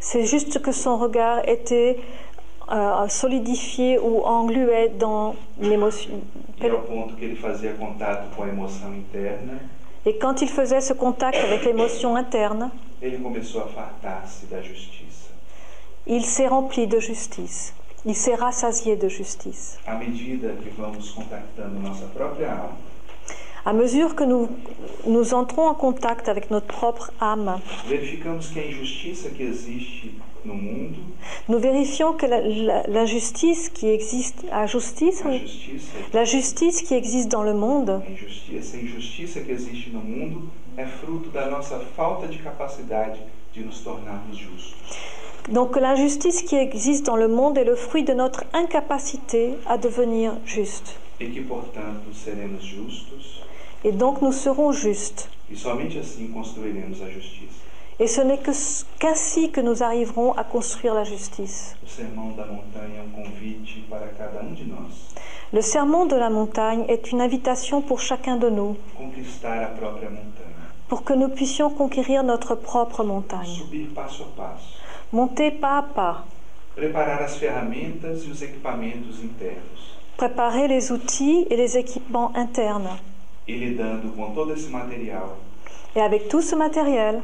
C'est 0.01 0.25
juste 0.25 0.63
que 0.63 0.73
son 0.73 0.97
regard 0.97 1.47
était 1.47 1.99
solidifié 3.09 3.99
ou 3.99 4.23
englué 4.23 4.89
dans 4.99 5.35
l'émotion. 5.61 6.21
Et 10.05 10.17
quand 10.19 10.43
il 10.43 10.49
faisait 10.49 10.81
ce 10.81 10.93
contact 10.93 11.39
avec 11.39 11.65
l'émotion 11.65 12.17
interne, 12.17 12.71
il 16.07 16.25
s'est 16.25 16.49
rempli 16.49 16.87
de 16.87 16.99
justice. 16.99 17.75
Il 18.05 18.17
s'est 18.17 18.35
rassasié 18.35 18.97
de 18.97 19.09
justice. 19.09 19.79
À 23.65 23.73
mesure 23.73 24.17
que 24.17 24.25
nous, 24.25 24.49
nous 25.07 25.35
entrons 25.35 25.69
en 25.69 25.75
contact 25.75 26.29
avec 26.29 26.51
notre 26.51 26.67
propre 26.67 27.13
âme, 27.21 27.61
nous 30.45 31.59
vérifions 31.59 32.13
que 32.15 32.27
l'injustice 32.91 33.69
qui 33.69 33.89
existe, 33.89 34.45
la 34.51 34.67
justice, 34.67 35.23
la 36.13 36.25
justice 36.25 36.83
qui 36.83 36.95
existe 36.95 37.29
dans 37.29 37.43
le 37.43 37.55
monde, 37.55 38.03
é 40.77 40.87
fruto 40.87 41.29
da 41.31 41.51
nossa 41.51 41.79
falta 41.97 42.27
de 42.27 42.39
capacidade 42.39 43.19
de 43.55 43.63
nos 43.63 43.79
tornarmos 43.83 44.39
justos. 44.39 44.97
donc 45.51 45.77
l'injustice 45.77 46.43
qui 46.43 46.57
existe 46.57 47.05
dans 47.05 47.17
le 47.17 47.29
monde 47.29 47.59
est 47.59 47.65
le 47.65 47.77
fruit 47.77 48.05
de 48.05 48.15
notre 48.15 48.45
incapacité 48.55 49.55
à 49.67 49.77
devenir 49.77 50.33
juste. 50.47 50.97
E 51.21 51.27
que, 51.27 51.41
portanto, 51.43 52.13
seremos 52.15 52.63
justos 52.65 53.43
Et 53.85 53.93
donc 53.93 54.23
nous 54.23 54.33
serons 54.33 54.73
justes. 54.73 55.29
e 55.51 55.57
somente 55.57 55.99
assim 55.99 56.29
construiremos 56.29 57.03
a 57.03 57.11
justiça. 57.11 57.61
Et 57.99 58.07
ce 58.07 58.21
n'est 58.21 58.41
qu'ainsi 58.99 59.51
que 59.51 59.61
nous 59.61 59.83
arriverons 59.83 60.33
à 60.33 60.45
construire 60.45 60.95
la 60.95 61.05
justice. 61.05 61.77
Le 65.53 65.61
sermon 65.61 66.07
de 66.07 66.17
la 66.17 66.31
montagne 66.31 66.85
est 66.89 67.13
une 67.13 67.21
invitation 67.21 67.83
pour 67.83 68.01
chacun 68.01 68.37
de 68.37 68.49
nous, 68.49 68.77
pour 70.89 71.05
que 71.05 71.13
nous 71.13 71.29
puissions 71.29 71.69
conquérir 71.71 72.23
notre 72.25 72.55
propre 72.55 73.05
montagne. 73.05 73.47
subir 73.47 73.89
passo 73.95 74.25
passo, 74.37 74.79
Monter 75.13 75.51
pas 75.51 75.79
à 75.79 75.83
pas, 75.83 76.25
e 76.79 76.91
préparer 80.17 80.69
les 80.69 80.91
outils 80.93 81.47
et 81.51 81.57
les 81.57 81.77
équipements 81.77 82.33
internes. 82.35 82.89
e 83.47 83.77
Et 85.95 86.01
avec 86.01 86.29
tout 86.29 86.41
ce 86.41 86.55
matériel, 86.57 87.23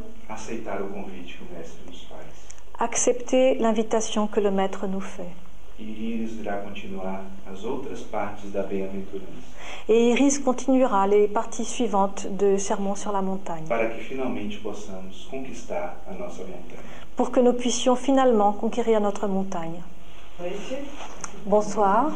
accepter 2.79 3.55
l'invitation 3.55 4.27
que 4.27 4.41
le 4.41 4.51
Maître 4.51 4.87
nous 4.87 5.01
fait. 5.01 5.31
Iris 5.81 6.33
irá 6.41 6.57
continuar 6.57 7.21
as 7.47 7.65
outras 7.65 8.01
partes 8.11 8.51
da 8.51 8.65
bem-aventurança, 8.65 9.47
Et 9.89 10.11
Iris 10.11 10.41
continuera 10.41 11.07
les 11.07 11.29
parties 11.29 11.65
suivantes 11.65 12.27
de 12.37 12.57
Sermon 12.57 12.97
sur 12.97 13.13
la 13.13 13.23
montagne, 13.23 13.65
para 13.69 13.87
que 13.87 14.01
finalmente 14.01 14.59
possamos 14.61 15.29
conquistar 15.31 16.01
a 16.09 16.15
nossa 16.15 16.43
montanha. 16.43 16.83
pour 17.17 17.31
que 17.31 17.41
nous 17.41 17.53
puissions 17.53 17.95
finalement 17.97 18.53
conquérir 18.53 19.01
notre 19.01 19.29
montagne. 19.29 19.81
Bonsoir. 21.47 22.13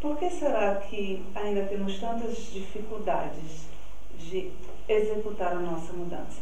Por 0.00 0.18
que 0.18 0.30
será 0.30 0.76
que 0.76 1.20
ainda 1.34 1.62
temos 1.66 1.98
tantas 2.00 2.50
dificuldades 2.52 3.66
nossa 5.62 5.92
mudança? 5.92 6.40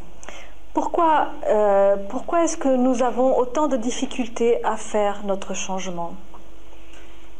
Pourquoi, 0.73 1.27
euh, 1.47 1.97
pourquoi 2.09 2.43
est-ce 2.43 2.57
que 2.57 2.75
nous 2.75 3.03
avons 3.03 3.37
autant 3.37 3.67
de 3.67 3.77
difficultés 3.77 4.63
à 4.63 4.75
faire 4.75 5.23
notre 5.23 5.53
changement? 5.53 6.13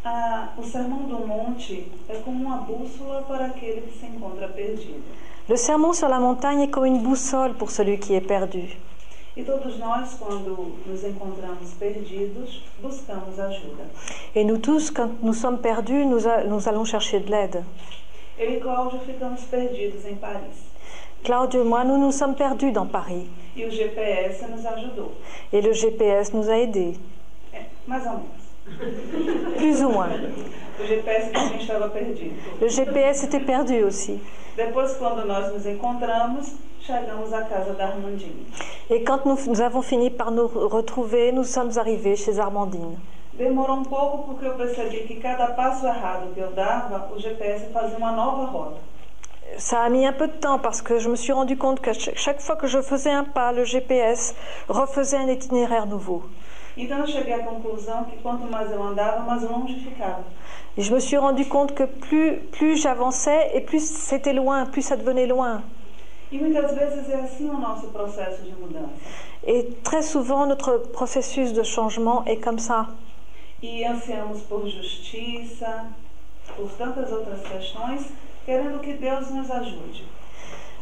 Ah, 0.06 0.50
o 0.58 0.64
Sermão 0.64 1.04
do 1.08 1.26
Monte 1.26 1.88
é 2.10 2.16
como 2.18 2.44
uma 2.46 2.58
bússola 2.58 3.22
para 3.24 3.46
aquele 3.46 3.82
que 3.82 3.98
se 3.98 4.06
encontra 4.06 4.48
perdido. 4.50 5.02
Le 5.50 5.58
sermon 5.58 5.94
sur 5.94 6.08
la 6.10 6.20
montagne 6.20 6.62
est 6.64 6.70
comme 6.70 6.86
une 6.86 7.02
boussole 7.02 7.54
pour 7.54 7.72
celui 7.72 7.98
qui 8.00 8.14
est 8.14 8.22
perdu. 8.28 8.78
E 9.36 9.44
todos 9.44 9.80
nós, 9.80 10.14
quando 10.20 10.76
nos 10.86 11.04
encontramos 11.06 11.74
perdidos, 11.80 12.62
buscamos 12.82 13.40
ajuda. 13.40 13.86
Et 14.36 14.44
nous 14.44 14.58
tous, 14.60 14.92
quand 14.92 15.10
nous 15.24 15.34
sommes 15.34 15.58
perdus, 15.60 16.06
nous, 16.06 16.28
a- 16.28 16.44
nous 16.44 16.68
allons 16.70 16.86
chercher 16.86 17.20
de 17.20 17.32
l'aide. 17.32 17.64
Eu 18.38 18.54
e 18.54 18.60
Cláudio 18.60 19.00
ficamos 19.00 19.42
perdidos 19.44 20.06
em 20.06 20.16
Paris. 20.16 20.74
Claude 21.24 21.56
et 21.56 21.64
moi, 21.64 21.84
nous 21.84 21.98
nous 21.98 22.12
sommes 22.12 22.36
perdus 22.36 22.72
dans 22.72 22.88
Paris. 22.88 23.30
E 23.56 23.66
o 23.66 23.70
GPS 23.70 24.46
nos 24.48 24.66
ajudou. 24.66 25.12
Et 25.52 25.62
le 25.62 25.72
GPS 25.72 26.34
nous 26.34 26.50
a 26.50 26.58
aidés, 26.58 26.96
plus 29.58 29.82
ou 29.82 29.90
moins. 29.90 30.10
O 30.80 30.86
GPS 30.86 31.32
estava 31.60 31.88
perdido. 31.90 32.34
Le 32.60 32.68
GPS 32.68 33.24
était 33.24 33.40
perdu 33.40 33.84
aussi. 33.84 34.20
Depois, 34.58 34.96
quando 34.98 35.24
nós 35.28 35.54
nos 35.54 35.68
encontramos, 35.68 36.56
chegamos 36.82 37.32
à 37.32 37.44
casa 37.44 37.74
da 37.74 37.90
Armandine. 37.90 38.48
Et 38.90 39.04
quand 39.04 39.24
nous, 39.26 39.38
nous 39.48 39.62
avons 39.62 39.84
fini 39.84 40.10
par 40.10 40.32
nous 40.32 40.48
retrouver, 40.48 41.32
nous 41.32 41.44
sommes 41.44 41.78
arrivés 41.78 42.16
chez 42.16 42.40
Armandine. 42.40 42.98
Demorou 43.38 43.78
um 43.78 43.84
pouco 43.84 44.24
porque 44.26 44.46
eu 44.46 44.54
percebi 44.56 45.08
que 45.08 45.16
cada 45.16 45.48
passo 45.48 45.86
errado 45.88 46.34
que 46.34 46.40
eu 46.40 46.52
dava, 46.52 47.12
o 47.14 47.20
GPS 47.20 47.72
fazia 47.74 47.98
uma 47.98 48.12
nova 48.12 48.46
rota. 48.46 48.78
Ça 49.58 49.84
a 49.84 49.90
mis 49.90 50.06
un 50.06 50.14
peu 50.14 50.28
de 50.28 50.38
temps 50.38 50.60
parce 50.60 50.82
que 50.82 51.00
je 51.00 51.10
me 51.10 51.16
suis 51.16 51.32
rendu 51.34 51.58
compte 51.58 51.80
que 51.80 51.94
ch- 51.94 52.14
chaque 52.16 52.42
fois 52.42 52.56
que 52.56 52.68
je 52.68 52.82
faisais 52.82 53.12
un 53.12 53.24
pas, 53.24 53.52
le 53.52 53.64
GPS 53.66 54.36
refaisait 54.68 55.18
un 55.18 55.28
itinéraire 55.28 55.86
nouveau. 55.88 56.24
Então 56.78 57.00
eu 57.02 57.08
cheguei 57.08 57.34
à 57.34 57.40
conclusão 57.44 58.04
que 58.06 58.18
quanto 58.22 58.46
mais 58.50 58.72
eu 58.72 58.82
andava, 58.82 59.22
mais 59.22 59.44
longe 59.44 59.76
ficava. 59.84 60.24
Et 60.78 60.82
je 60.82 60.94
me 60.94 61.00
suis 61.00 61.18
rendu 61.18 61.46
compte 61.46 61.74
que 61.76 61.84
plus, 61.86 62.38
plus 62.52 62.78
j'avançais 62.82 63.52
et 63.56 63.62
plus 63.62 63.84
c'était 63.88 64.34
loin, 64.34 64.66
plus 64.66 64.82
ça 64.84 64.96
devenait 64.96 65.28
loin. 65.28 65.62
E 66.32 66.38
muitas 66.38 66.72
vezes 66.74 67.10
é 67.10 67.16
assim 67.16 67.48
o 67.50 67.58
nosso 67.60 67.88
processo 67.90 68.42
de 68.44 68.52
mudança. 68.60 68.94
Et 69.46 69.70
très 69.84 70.02
souvent, 70.02 70.48
notre 70.48 70.78
processus 70.92 71.54
de 71.54 71.62
changement 71.64 72.24
est 72.26 72.38
comme 72.44 72.58
ça. 72.58 72.88
E 73.64 73.86
ansiamos 73.86 74.42
por 74.42 74.68
justiça, 74.68 75.86
por 76.58 76.70
tantas 76.72 77.10
outras 77.14 77.42
questões, 77.48 78.02
querendo 78.46 78.80
que 78.82 78.94
Deus 78.94 79.32
nos 79.32 79.50
ajude. 79.50 80.04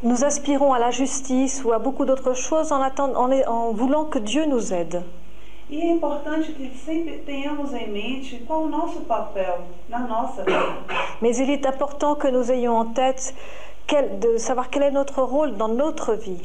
Nous 0.01 0.23
aspirons 0.23 0.73
à 0.73 0.79
la 0.79 0.89
justice 0.89 1.63
ou 1.63 1.73
à 1.73 1.77
beaucoup 1.79 2.05
d'autres 2.05 2.33
choses 2.33 2.71
en, 2.71 2.81
en 2.81 3.31
en 3.47 3.71
voulant 3.71 4.05
que 4.05 4.17
Dieu 4.19 4.47
nous 4.47 4.73
aide. 4.73 5.03
E 5.69 5.79
é 5.79 5.91
importante 5.91 6.51
que 6.53 6.69
sempre 6.75 7.19
tenhamos 7.19 7.71
em 7.73 7.87
mente 7.87 8.43
qual 8.47 8.63
o 8.63 8.67
nosso 8.69 9.01
papel 9.01 9.59
na 9.87 9.99
nossa 9.99 10.43
vida. 10.43 10.75
Mais 11.21 11.37
il 11.37 11.49
est 11.51 11.65
important 11.67 12.15
que 12.15 12.27
nous 12.31 12.49
ayons 12.51 12.75
en 12.79 12.85
tête 12.93 13.33
quel- 13.87 14.19
de 14.19 14.37
savoir 14.39 14.69
quel 14.71 14.83
est 14.83 14.91
notre 14.91 15.21
rôle 15.21 15.55
dans 15.55 15.69
notre 15.69 16.15
vie. 16.15 16.41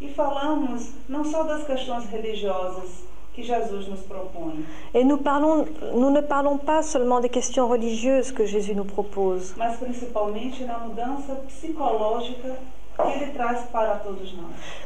E 0.00 0.08
falamos 0.08 0.90
não 1.08 1.24
só 1.24 1.44
das 1.44 1.64
questões 1.64 2.04
religiosas 2.10 3.04
Et 4.94 5.04
nous, 5.04 5.16
parlons, 5.16 5.64
nous 5.94 6.10
ne 6.10 6.20
parlons 6.20 6.58
pas 6.58 6.82
seulement 6.82 7.20
des 7.20 7.30
questions 7.30 7.66
religieuses 7.66 8.30
que 8.30 8.44
Jésus 8.44 8.74
nous 8.74 8.84
propose, 8.84 9.54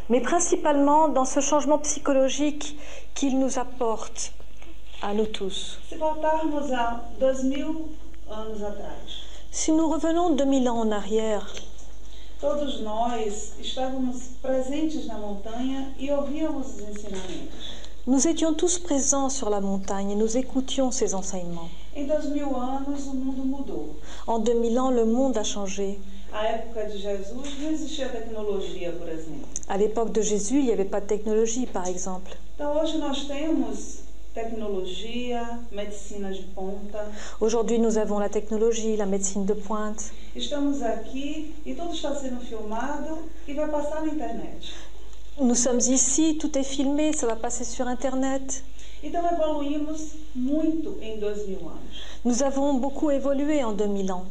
mais 0.08 0.20
principalement 0.20 1.08
dans 1.08 1.24
ce 1.24 1.40
changement 1.40 1.78
psychologique 1.78 2.78
qu'il 3.14 3.40
nous 3.40 3.58
apporte 3.58 4.32
à 5.02 5.12
nous 5.12 5.26
tous. 5.26 5.80
Si 9.50 9.72
nous 9.72 9.88
revenons 9.88 10.34
2000 10.36 10.68
ans 10.68 10.78
en 10.78 10.92
arrière, 10.92 11.52
todos 12.38 12.80
nós 12.80 13.54
estávamos 13.58 14.36
presentes 14.42 15.06
na 15.06 15.16
montanha 15.16 15.94
e 15.98 16.12
ouvíamos 16.12 16.74
os 16.74 16.82
ensinamentos. 16.82 17.75
Nous 18.06 18.28
étions 18.28 18.54
tous 18.54 18.78
présents 18.78 19.28
sur 19.28 19.50
la 19.50 19.60
montagne 19.60 20.12
et 20.12 20.14
nous 20.14 20.36
écoutions 20.36 20.92
ces 20.92 21.14
enseignements. 21.14 21.68
Em 21.96 22.06
2000 22.06 22.42
anos, 22.42 23.08
o 23.08 23.14
mundo 23.14 23.42
mudou. 23.42 23.96
En 24.28 24.38
2000 24.38 24.78
ans, 24.78 24.90
le 24.90 25.04
monde 25.04 25.36
a 25.36 25.42
changé. 25.42 25.98
À 29.68 29.78
l'époque 29.78 30.12
de 30.12 30.22
Jésus, 30.22 30.58
il 30.60 30.66
n'y 30.66 30.72
avait 30.72 30.84
pas 30.84 31.00
de 31.00 31.06
technologie, 31.06 31.66
par 31.66 31.88
exemple. 31.88 32.36
Aujourd'hui, 37.40 37.78
nous 37.78 37.98
avons 37.98 38.18
la 38.18 38.28
technologie, 38.28 38.96
la 38.96 39.06
médecine 39.06 39.46
de 39.46 39.54
pointe. 39.54 40.12
Nous 45.38 45.54
sommes 45.54 45.80
ici, 45.80 46.38
tout 46.38 46.56
est 46.56 46.62
filmé, 46.62 47.12
ça 47.12 47.26
va 47.26 47.36
passer 47.36 47.64
sur 47.64 47.86
Internet. 47.86 48.64
Então, 49.04 49.20
evoluímos 49.30 50.12
muito 50.34 50.96
em 51.02 51.18
2000 51.18 51.56
anos. 51.56 52.22
Nous 52.24 52.42
avons 52.42 52.72
beaucoup 52.74 53.10
évolué 53.10 53.62
en 53.62 53.72
2000 53.72 54.12
ans. 54.12 54.24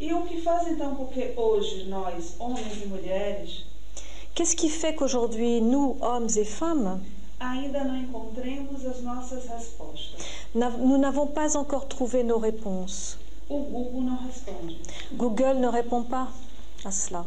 E 0.00 0.06
e 0.06 0.14
Qu'est-ce 4.34 4.56
qui 4.56 4.68
fait 4.68 4.96
qu'aujourd'hui, 4.96 5.60
nous, 5.60 5.96
hommes 6.00 6.28
et 6.36 6.44
femmes, 6.44 7.00
nous 10.80 10.98
n'avons 10.98 11.26
pas 11.28 11.56
encore 11.56 11.86
trouvé 11.86 12.24
nos 12.24 12.38
réponses? 12.38 13.18
Google 15.16 15.58
ne 15.60 15.68
répond 15.68 16.02
pas 16.02 16.26
à 16.84 16.90
cela. 16.90 17.24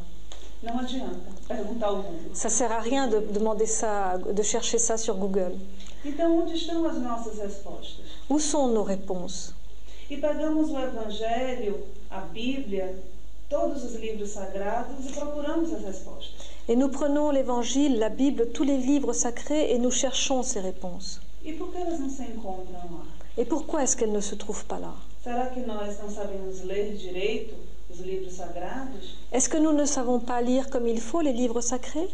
Não 0.63 0.79
adianta 0.79 1.29
perguntar 1.47 1.87
ao 1.87 1.97
Google. 1.97 2.31
Ça 2.33 2.49
sert 2.49 2.71
à 2.71 2.79
rien 2.79 3.07
de 3.07 3.19
demander 3.19 3.67
ça, 3.67 4.17
de 4.17 4.43
chercher 4.43 4.79
ça 4.79 4.97
sur 4.97 5.15
Google. 5.15 5.55
Então, 6.03 6.39
onde 6.39 6.55
estão 6.55 6.85
as 6.85 6.97
nossas 6.97 7.37
respostas? 7.37 8.05
Où 8.29 8.39
sont 8.39 8.67
nos 8.67 8.87
réponses? 8.87 9.53
E 10.09 10.17
pegamos 10.17 10.69
o 10.71 10.79
Evangelho, 10.79 11.83
a 12.09 12.21
Bíblia, 12.21 12.95
todos 13.49 13.83
os 13.83 13.95
livros 13.95 14.29
sagrados 14.29 15.05
e 15.05 15.11
procuramos 15.13 15.73
as 15.73 15.83
respostas. 15.83 16.47
Et 16.67 16.75
nous 16.75 16.89
prenons 16.89 17.29
l'Évangile, 17.31 17.97
la 17.99 18.09
Bible, 18.09 18.47
tous 18.47 18.63
les 18.63 18.77
livres 18.77 19.13
sacrés 19.13 19.71
et 19.71 19.77
nous 19.77 19.91
cherchons 19.91 20.43
ces 20.43 20.59
réponses. 20.59 21.19
E 21.45 21.53
por 21.53 21.71
que 21.71 21.77
elas 21.77 21.99
não 21.99 22.09
se 22.09 22.23
encontram 22.23 22.73
lá? 22.73 23.05
Et 23.37 23.45
pourquoi 23.45 23.83
est-ce 23.83 23.95
qu'elles 23.95 24.11
ne 24.11 24.21
se 24.21 24.35
trouvent 24.35 24.65
pas 24.65 24.79
là? 24.79 24.93
Será 25.23 25.47
que 25.47 25.59
nós 25.59 25.99
não 25.99 26.09
sabemos 26.09 26.63
ler 26.63 26.95
direito? 26.95 27.53
Est-ce 29.31 29.49
que 29.49 29.57
nous 29.57 29.71
ne 29.73 29.85
savons 29.85 30.19
pas 30.19 30.41
lire 30.41 30.69
comme 30.69 30.87
il 30.87 30.99
faut 30.99 31.21
les 31.21 31.33
livres 31.33 31.61
sacrés? 31.61 32.09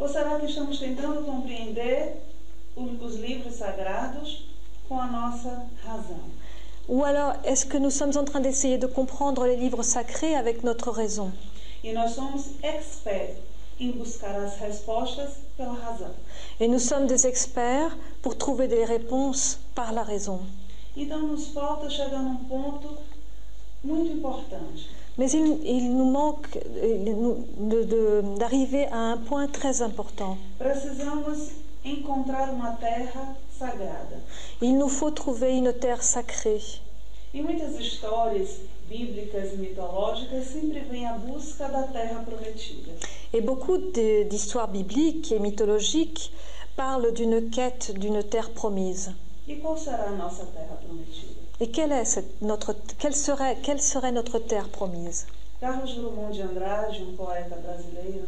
Ou 0.00 0.08
será 0.08 0.38
que 0.40 0.46
estamos 0.46 0.78
tentando 0.78 1.22
compreender 1.24 2.16
o- 2.76 3.04
os 3.04 3.16
livros 3.16 3.54
sagrados 3.54 4.44
com 4.88 4.98
a 4.98 5.06
nossa 5.06 5.66
razão? 5.84 6.20
Ou 6.88 7.04
alors 7.04 7.34
est-ce 7.44 7.64
que 7.66 7.78
nous 7.78 7.90
sommes 7.90 8.16
en 8.16 8.24
train 8.24 8.40
d'essayer 8.40 8.78
de 8.78 8.86
comprendre 8.86 9.44
les 9.46 9.56
livres 9.56 9.82
sacrés 9.84 10.34
avec 10.34 10.64
notre 10.64 10.90
raison? 10.90 11.30
E 11.84 11.92
nós 11.92 12.12
somos 12.14 12.46
experts 12.62 13.38
em 13.78 13.92
buscar 13.92 14.34
as 14.36 14.56
respostas 14.58 15.30
pela 15.56 15.74
razão. 15.74 16.12
Et 16.60 16.68
nous 16.68 16.80
sommes 16.80 17.06
des 17.06 17.26
experts 17.26 17.96
pour 18.22 18.36
trouver 18.36 18.66
des 18.68 18.84
réponses 18.84 19.58
par 19.74 19.92
la 19.92 20.02
raison. 20.02 20.40
Então 20.96 21.26
nos 21.26 21.48
falta 21.48 21.88
chegar 21.90 22.22
num 22.22 22.36
ponto 22.48 22.88
muito 22.88 22.90
importante. 22.90 23.11
Mais 23.84 25.30
il, 25.32 25.58
il 25.64 25.96
nous 25.96 26.10
manque 26.10 26.58
d'arriver 28.38 28.86
à 28.86 28.98
un 28.98 29.16
point 29.18 29.48
très 29.48 29.82
important. 29.82 30.38
Il 34.60 34.78
nous 34.78 34.88
faut 34.88 35.10
trouver 35.10 35.56
une 35.56 35.72
terre 35.72 36.02
sacrée. 36.02 36.62
Em 37.34 37.42
muitas 37.42 37.80
histórias 37.80 38.60
bíblicas 38.90 39.54
e 39.54 39.56
mitológicas 39.56 40.48
sempre 40.48 40.80
vem 40.80 41.06
a 41.06 41.14
busca 41.14 41.66
da 41.66 41.84
terra 41.84 42.22
prometida. 42.22 42.92
Et 43.32 43.40
beaucoup 43.40 43.78
d'histoires 43.78 44.68
bibliques 44.68 45.32
et 45.32 45.38
mythologiques 45.38 46.30
parlent 46.76 47.10
d'une 47.14 47.48
quête 47.48 47.92
d'une 47.98 48.22
terre 48.22 48.50
promise. 48.50 49.14
E 49.48 49.56
qual 49.56 49.78
será 49.78 50.08
a 50.08 50.10
nossa 50.10 50.44
terra 50.44 50.76
prometida? 50.76 51.31
Et 51.62 51.68
quelle, 51.70 51.92
est 51.92 52.04
cette, 52.04 52.42
notre, 52.42 52.74
quelle, 52.98 53.14
serait, 53.14 53.56
quelle 53.62 53.80
serait 53.80 54.10
notre 54.10 54.40
terre 54.40 54.68
promise? 54.68 55.26
Carlos 55.60 55.86
Drummond 55.94 56.30
de 56.36 56.42
Andrade, 56.42 56.96
um 57.08 57.14
poeta 57.16 57.54
brasileiro, 57.64 58.26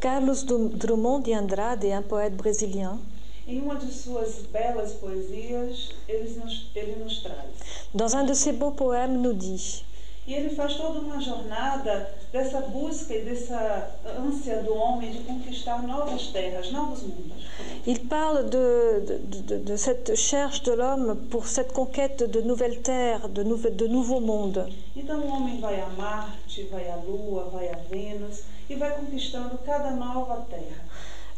Carlos 0.00 0.44
Drum- 0.44 0.70
Drummond 0.82 1.20
de 1.20 1.32
Andrade 1.36 1.84
est 1.84 1.92
un 1.92 2.02
poète 2.02 2.36
brésilien. 2.36 2.98
em 3.46 3.60
uma 3.60 3.76
de 3.76 3.88
suas 3.92 4.42
belas 4.52 4.92
poesias, 5.00 5.90
ele 6.08 6.28
nos, 6.42 6.66
ele 6.74 6.96
nos 7.04 7.22
traz. 7.22 7.46
Dans 7.94 8.16
un 8.16 8.24
de 8.24 8.34
ses 8.34 8.52
beaux 8.52 8.72
poèmes, 8.72 9.20
nous 9.22 9.34
dit 9.34 9.84
E 10.26 10.32
ele 10.32 10.48
faz 10.54 10.74
toda 10.76 11.00
uma 11.00 11.20
jornada 11.20 12.08
dessa 12.32 12.60
busca 12.60 13.14
e 13.14 13.22
dessa 13.26 13.90
ânsia 14.18 14.62
do 14.62 14.74
homem 14.74 15.12
de 15.12 15.18
conquistar 15.18 15.82
novas 15.82 16.28
terras, 16.28 16.72
novos 16.72 17.02
mundos. 17.02 17.44
Il 17.86 18.00
parle 18.08 18.44
de, 18.44 19.00
de, 19.06 19.40
de- 19.42 19.58
de 19.58 19.76
cette 19.76 20.08
recherche 20.08 20.62
de 20.62 20.72
l'homme 20.72 21.16
pour 21.30 21.46
cette 21.46 21.72
conquête 21.74 22.24
de 22.24 22.40
nouvelles 22.40 22.80
terres, 22.80 23.28
de, 23.28 23.42
nouve- 23.44 23.70
de 23.70 23.86
nouveaux 23.86 24.20
mondes. 24.20 24.64
Então 24.96 25.20
o 25.20 25.28
homem 25.28 25.60
vai 25.60 25.78
a 25.80 25.88
Marte, 25.90 26.62
vai 26.72 26.88
à 26.88 26.96
Lua, 26.96 27.50
vai 27.52 27.68
a 27.68 27.76
Vênus 27.90 28.44
e 28.70 28.74
vai 28.76 28.92
conquistando 28.96 29.58
cada 29.66 29.90
nova 29.90 30.46
terra. 30.48 30.82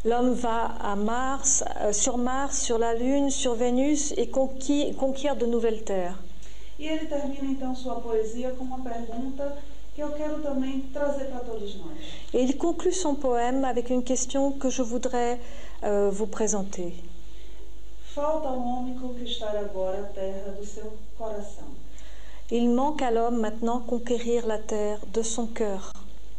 L'homme 0.05 0.33
va 0.33 0.77
à 0.79 0.95
Mars, 0.95 1.61
euh, 1.81 1.91
sur 1.91 2.17
Mars, 2.17 2.59
sur 2.59 2.77
la 2.77 2.93
Lune, 2.93 3.29
sur 3.31 3.55
Vénus 3.55 4.13
et 4.15 4.27
conquiert 4.29 5.35
de 5.35 5.45
nouvelles 5.45 5.83
terres. 5.83 6.17
E 6.79 6.87
ele 6.87 7.07
termina 7.07 7.45
então 7.51 7.75
sua 7.75 7.95
poesia 7.95 8.51
com 8.51 8.63
uma 8.63 8.79
pergunta 8.79 9.57
que 9.95 10.01
eu 10.01 10.11
quero 10.11 10.41
também 10.41 10.81
trazer 10.93 11.25
para 11.25 11.39
todos 11.39 11.75
nós. 11.75 11.97
Et 12.33 12.43
il 12.43 12.55
conclut 12.57 12.93
son 12.93 13.15
poème 13.15 13.65
avec 13.65 13.89
une 13.89 14.03
question 14.03 14.51
que 14.51 14.69
je 14.69 14.83
voudrais 14.83 15.39
euh, 15.83 16.11
vous 16.11 16.27
présenter. 16.27 16.93
Falta 18.13 18.47
ao 18.47 18.59
homem 18.59 18.99
conquistar 18.99 19.55
agora 19.57 19.99
a 19.99 20.03
terra 20.03 20.51
do 20.51 20.65
seu 20.65 20.93
coração. 21.17 21.67
Il 22.51 22.69
manque 22.69 23.01
à 23.01 23.11
l'homme 23.11 23.39
maintenant 23.39 23.79
conquérir 23.79 24.45
la 24.45 24.59
terre 24.59 24.99
de 25.11 25.23
son 25.23 25.47
cœur. 25.47 25.91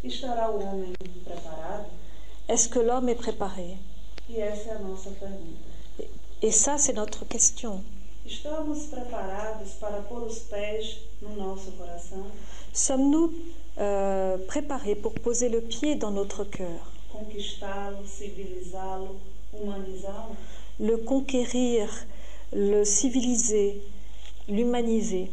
Estará 0.02 0.50
o 0.50 0.62
homem 0.62 0.92
preparado? 1.24 1.86
Est-ce 2.48 2.68
que 2.68 2.78
l'homme 2.78 3.08
est 3.08 3.16
préparé? 3.16 3.76
E 4.28 4.40
essa 4.40 4.70
é 4.70 4.72
a 4.74 4.78
nossa 4.78 5.10
pergunta. 5.10 5.68
Et 6.40 6.52
ça, 6.52 6.78
c'est 6.78 6.92
notre 6.92 7.24
question. 7.24 7.82
Estamos 8.28 8.84
preparados 8.88 9.70
para 9.80 10.02
pôr 10.02 10.24
os 10.24 10.40
pés 10.40 10.98
no 11.22 11.34
nosso 11.34 11.72
coração, 11.72 12.26
Sommes-nous 12.74 13.32
euh, 13.78 14.36
préparés 14.46 14.94
pour 14.96 15.14
poser 15.14 15.48
le 15.48 15.62
pied 15.62 15.94
dans 15.94 16.10
notre 16.10 16.44
cœur, 16.44 16.92
conquistá-lo, 17.10 18.06
civilizá-lo, 18.06 19.16
humanizá-lo? 19.50 20.36
le 20.78 20.98
conquérir, 20.98 21.88
le 22.52 22.84
civiliser, 22.84 23.80
l'humaniser? 24.46 25.30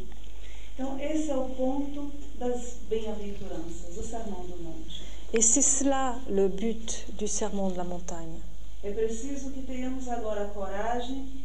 Então, 0.74 0.98
esse 0.98 1.30
é 1.30 1.36
o 1.36 1.50
ponto 1.50 2.10
das 2.40 2.78
bem-aventuranças, 2.90 3.98
o 3.98 4.04
Sermão 4.04 4.46
do 4.46 4.64
Monte. 4.64 5.04
Et 5.34 5.42
c'est 5.42 5.62
cela 5.62 6.18
le 6.30 6.48
but 6.48 7.08
du 7.20 7.28
sermon 7.28 7.72
de 7.72 7.78
la 7.78 7.84
montagne. 7.84 8.40
É 8.82 8.92
preciso 8.92 9.52
que 9.52 9.64
tenhamos 9.64 10.08
agora 10.08 10.46
a 10.46 10.48
coragem 10.48 11.45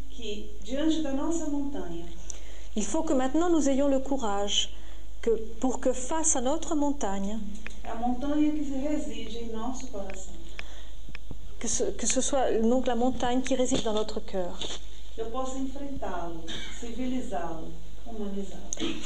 Il 2.76 2.84
faut 2.84 3.02
que 3.02 3.12
maintenant 3.12 3.50
nous 3.50 3.68
ayons 3.68 3.88
le 3.88 3.98
courage 3.98 4.70
que, 5.22 5.30
pour 5.60 5.80
que 5.80 5.92
face 5.92 6.36
à 6.36 6.40
notre 6.40 6.74
montagne, 6.74 7.38
que 11.58 11.68
ce, 11.68 11.84
que 11.84 12.06
ce 12.06 12.20
soit 12.20 12.52
donc 12.62 12.86
la 12.86 12.94
montagne 12.94 13.42
qui 13.42 13.54
réside 13.54 13.82
dans 13.82 13.92
notre 13.92 14.20
cœur, 14.20 14.58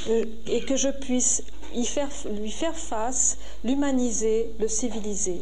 euh, 0.07 0.25
et 0.47 0.61
que 0.61 0.75
je 0.77 0.89
puisse 0.89 1.43
y 1.73 1.85
faire, 1.85 2.09
lui 2.39 2.51
faire 2.51 2.75
face, 2.75 3.37
l'humaniser, 3.63 4.49
le 4.59 4.67
civiliser. 4.67 5.41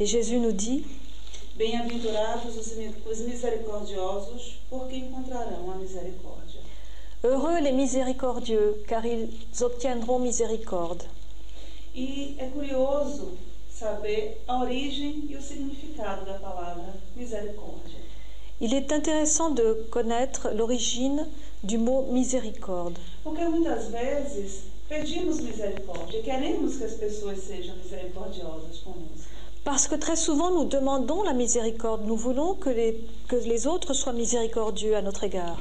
Et 0.00 0.06
Jésus 0.06 0.38
nous 0.38 0.52
dit, 0.52 0.84
Bem-aventurados 1.58 2.56
os 2.56 2.76
mi- 2.76 2.94
os 3.04 3.18
misericordiosos, 3.18 4.60
porque 4.70 4.94
encontrarão 4.94 5.68
a 5.72 5.74
misericórdia. 5.74 6.60
Heureux 7.24 7.60
les 7.60 7.74
miséricordieux, 7.74 8.76
car 8.86 9.04
ils 9.04 9.60
obtiendront 9.60 10.20
miséricorde. 10.20 11.04
E 11.92 12.36
é 12.38 12.46
curioso 12.46 13.32
saber 13.68 14.40
a 14.46 14.60
origem 14.60 15.24
e 15.28 15.34
o 15.36 15.42
significado 15.42 16.24
da 16.24 16.34
palavra 16.38 16.94
misericórdia. 17.16 17.98
Il 18.60 18.72
est 18.72 18.92
intéressant 18.92 19.50
de 19.52 19.66
connaître 19.90 20.50
l'origine 20.54 21.26
du 21.64 21.76
mot 21.76 22.02
miséricorde. 22.12 23.00
Porque 23.24 23.44
muitas 23.48 23.88
vezes 23.88 24.62
pedimos 24.88 25.40
misericórdia, 25.40 26.22
queremos 26.22 26.76
que 26.76 26.84
as 26.84 26.94
pessoas 26.94 27.40
sejam 27.40 27.74
misericordiosas 27.78 28.78
conosco. 28.78 29.37
Parce 29.64 29.86
que 29.86 29.94
très 29.96 30.16
souvent 30.16 30.50
nous 30.50 30.64
demandons 30.64 31.22
la 31.22 31.32
miséricorde, 31.34 32.04
nous 32.06 32.16
voulons 32.16 32.54
que 32.54 32.70
les, 32.70 33.04
que 33.28 33.36
les 33.36 33.66
autres 33.66 33.92
soient 33.92 34.12
miséricordieux 34.14 34.96
à 34.96 35.02
notre 35.02 35.24
égard. 35.24 35.58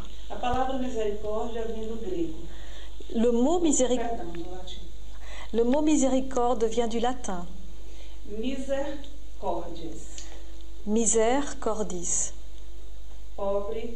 Le 3.13 3.31
mot, 3.31 3.59
miséric- 3.59 3.99
perdão, 3.99 4.31
do 4.33 4.43
latim. 4.51 4.81
le 5.53 5.63
mot 5.63 5.81
miséricorde 5.81 6.63
vient 6.65 6.87
du 6.87 6.99
latin, 6.99 7.45
Misercordias, 8.29 10.25
misère 10.85 11.57
cordis, 11.59 12.33
pobre 13.37 13.95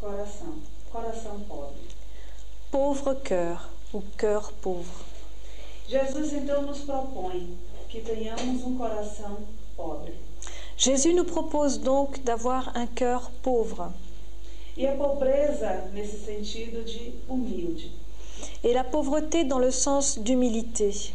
coração, 0.00 0.54
coração 0.92 1.40
pobre. 1.48 1.74
pauvre 2.70 3.14
cœur 3.14 3.68
ou 3.92 4.02
cœur 4.16 4.52
pauvre. 4.62 5.04
Jesus 5.88 6.32
então 6.32 6.62
nos 6.62 6.80
propõe 6.80 7.56
que 7.96 8.02
tenhamos 8.02 8.62
um 8.62 8.76
coração 8.76 9.38
pobre. 9.74 10.12
Jésus 10.76 11.14
nous 11.14 11.24
propose 11.24 11.78
donc 11.78 12.22
d'avoir 12.22 12.76
un 12.76 12.86
cœur 12.86 13.30
pauvre. 13.42 13.90
E 14.76 14.86
a 14.86 14.94
pobreza 14.94 15.88
nesse 15.94 16.18
sentido 16.18 16.84
de 16.84 17.14
humilde. 17.26 17.90
Et 18.62 18.74
la 18.74 18.84
pauvreté 18.84 19.44
dans 19.44 19.58
le 19.58 19.70
sens 19.70 20.18
d'humilité. 20.18 21.14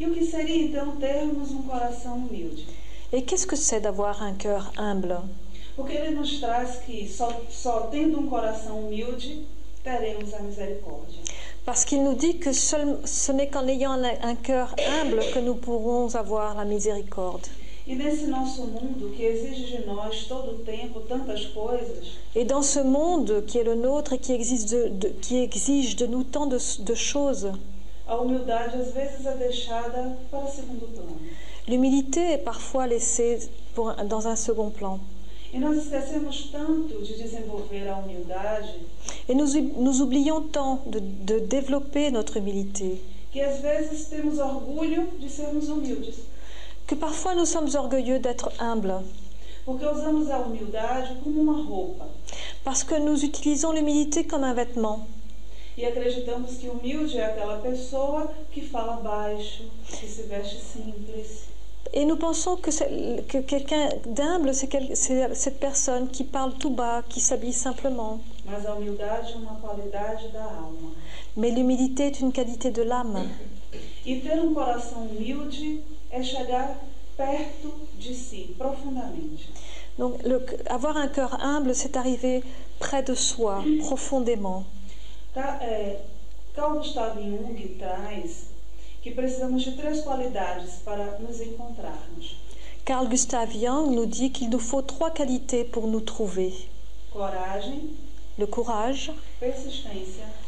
E 0.00 0.06
o 0.06 0.12
que 0.12 0.26
seria 0.26 0.64
então 0.64 0.96
termos 0.96 1.52
um 1.52 1.62
coração 1.62 2.16
humilde? 2.16 2.66
Et 3.12 3.22
qu'est-ce 3.22 3.46
que 3.46 3.56
c'est 3.56 3.80
d'avoir 3.80 4.20
un 4.20 4.34
cœur 4.34 4.72
humble? 4.76 5.22
Porque 5.76 5.92
ele 5.92 6.16
nos 6.16 6.40
traz 6.40 6.80
que 6.84 7.08
só, 7.08 7.30
só 7.48 7.82
tendo 7.82 8.18
um 8.18 8.26
coração 8.26 8.80
humilde 8.80 9.46
teremos 9.84 10.34
a 10.34 10.40
misericórdia. 10.40 11.22
Parce 11.66 11.84
qu'il 11.84 12.02
nous 12.04 12.14
dit 12.14 12.38
que 12.38 12.52
seul- 12.52 12.98
ce 13.04 13.32
n'est 13.32 13.48
qu'en 13.48 13.66
ayant 13.66 13.92
un, 13.92 14.04
un 14.22 14.34
cœur 14.36 14.74
humble 15.02 15.20
que 15.34 15.40
nous 15.40 15.56
pourrons 15.56 16.14
avoir 16.14 16.54
la 16.56 16.64
miséricorde. 16.64 17.46
E 17.88 17.94
nesse 17.94 18.26
nosso 18.28 18.62
mundo 18.66 19.12
que 19.16 19.22
exige 19.22 19.76
de 19.78 19.86
nós 19.86 20.26
todo 20.28 20.52
o 20.52 20.58
tempo 20.64 21.00
tantas 21.08 21.46
coisas, 21.46 22.06
Et 22.34 22.44
dans 22.44 22.62
ce 22.62 22.80
monde 22.80 23.44
qui 23.46 23.58
est 23.58 23.64
le 23.64 23.76
nôtre 23.76 24.12
et 24.14 24.18
qui, 24.18 24.32
existe 24.32 24.70
de- 24.70 24.88
de- 24.88 25.08
qui 25.20 25.36
exige 25.38 25.94
de 25.96 26.06
nous 26.06 26.24
tant 26.24 26.46
de, 26.46 26.58
de 26.82 26.94
choses, 26.94 27.52
a 28.08 28.16
humildade 28.20 28.74
às 28.74 28.92
vezes 28.92 29.24
é 29.26 29.36
deixada 29.36 30.16
para 30.30 30.46
segundo 30.48 30.86
plano. 30.94 31.16
l'humilité 31.68 32.32
est 32.34 32.38
parfois 32.44 32.86
laissée 32.88 33.38
pour 33.74 33.92
dans 34.04 34.26
un 34.26 34.36
second 34.36 34.70
plan. 34.70 34.98
E 35.52 35.58
nós 35.58 35.76
esquecemos 35.78 36.50
tanto 36.50 37.02
de 37.02 37.14
desenvolver 37.16 37.88
a 37.88 37.96
humildade 37.96 38.80
Et 39.28 39.34
nous, 39.34 39.46
nous 39.78 40.00
oublions 40.00 40.42
tant 40.42 40.82
de, 40.86 41.00
de 41.00 41.40
développer 41.40 42.10
notre 42.10 42.38
humilité 42.38 43.00
que 43.36 43.42
às 43.42 43.60
vezes 43.60 44.06
temos 44.06 44.38
orgulho 44.38 45.08
de 45.18 45.28
sermos 45.28 45.68
humildes, 45.68 46.20
que 46.86 46.96
parfois 46.96 47.34
nous 47.34 47.44
sommes 47.44 47.74
orgueilleux 47.74 48.18
d'être 48.18 48.50
humbles, 48.58 49.04
porque 49.62 49.84
usamos 49.84 50.30
a 50.30 50.38
humildade 50.38 51.18
como 51.22 51.42
uma 51.42 51.62
roupa 51.62 52.08
parce 52.64 52.82
que 52.82 52.98
nous 52.98 53.22
utilisons 53.22 53.72
l'humilité 53.72 54.24
comme 54.24 54.42
un 54.42 54.54
vêtement. 54.54 55.06
e 55.76 55.84
acreditamos 55.84 56.56
que 56.56 56.68
humilde 56.68 57.18
é 57.18 57.26
aquela 57.26 57.58
pessoa 57.58 58.32
que 58.50 58.62
fala 58.62 58.96
baixo, 58.96 59.64
que 59.86 60.06
se 60.06 60.22
veste 60.22 60.58
simples. 60.64 61.55
Et 61.92 62.04
nous 62.04 62.16
pensons 62.16 62.56
que, 62.56 62.70
quelqu'un 63.40 63.88
d'humble, 64.06 64.54
c'est 64.54 64.66
quel- 64.66 64.96
cette 64.96 65.58
personne 65.60 66.08
qui 66.08 66.24
parle 66.24 66.54
tout 66.54 66.70
bas, 66.70 67.02
qui 67.08 67.20
s'habille 67.20 67.52
simplement. 67.52 68.20
Mais 71.36 71.50
l'humilité 71.50 72.06
est 72.06 72.20
une 72.20 72.32
qualité 72.32 72.70
de 72.70 72.82
l'âme. 72.82 73.28
E 74.06 74.20
ter 74.20 74.38
um 74.40 74.54
coração 74.54 75.04
humilde 75.10 75.82
é 76.12 76.22
chegar 76.22 76.76
perto 77.16 77.74
de 77.98 78.14
si, 78.14 78.54
profundamente. 78.56 79.48
Donc 79.98 80.22
le- 80.22 80.44
avoir 80.70 80.96
un 80.96 81.08
cœur 81.08 81.42
humble, 81.42 81.74
c'est 81.74 81.96
arriver 81.96 82.42
près 82.78 83.02
de 83.02 83.14
soi, 83.14 83.64
profondément. 83.80 84.64
Carl 85.34 86.78
Gustav 86.78 87.18
Jung 87.20 87.58
traz 87.78 88.46
que 89.06 89.12
precisamos 89.12 89.62
de 89.62 89.70
três 89.76 90.00
qualidades 90.00 90.80
para 90.84 91.16
nos 91.20 91.40
encontrarmos: 91.40 92.36
Carl 92.84 93.06
Gustav 93.06 93.52
Jung 93.52 93.94
nous 93.94 94.04
dit 94.04 94.32
qu'il 94.32 94.50
nous 94.50 94.58
faut 94.58 94.82
trois 94.82 95.12
qualités 95.12 95.62
pour 95.62 95.86
nous 95.86 96.00
trouver. 96.00 96.52
coragem, 97.12 97.94
Le 98.36 98.46
courage, 98.46 99.12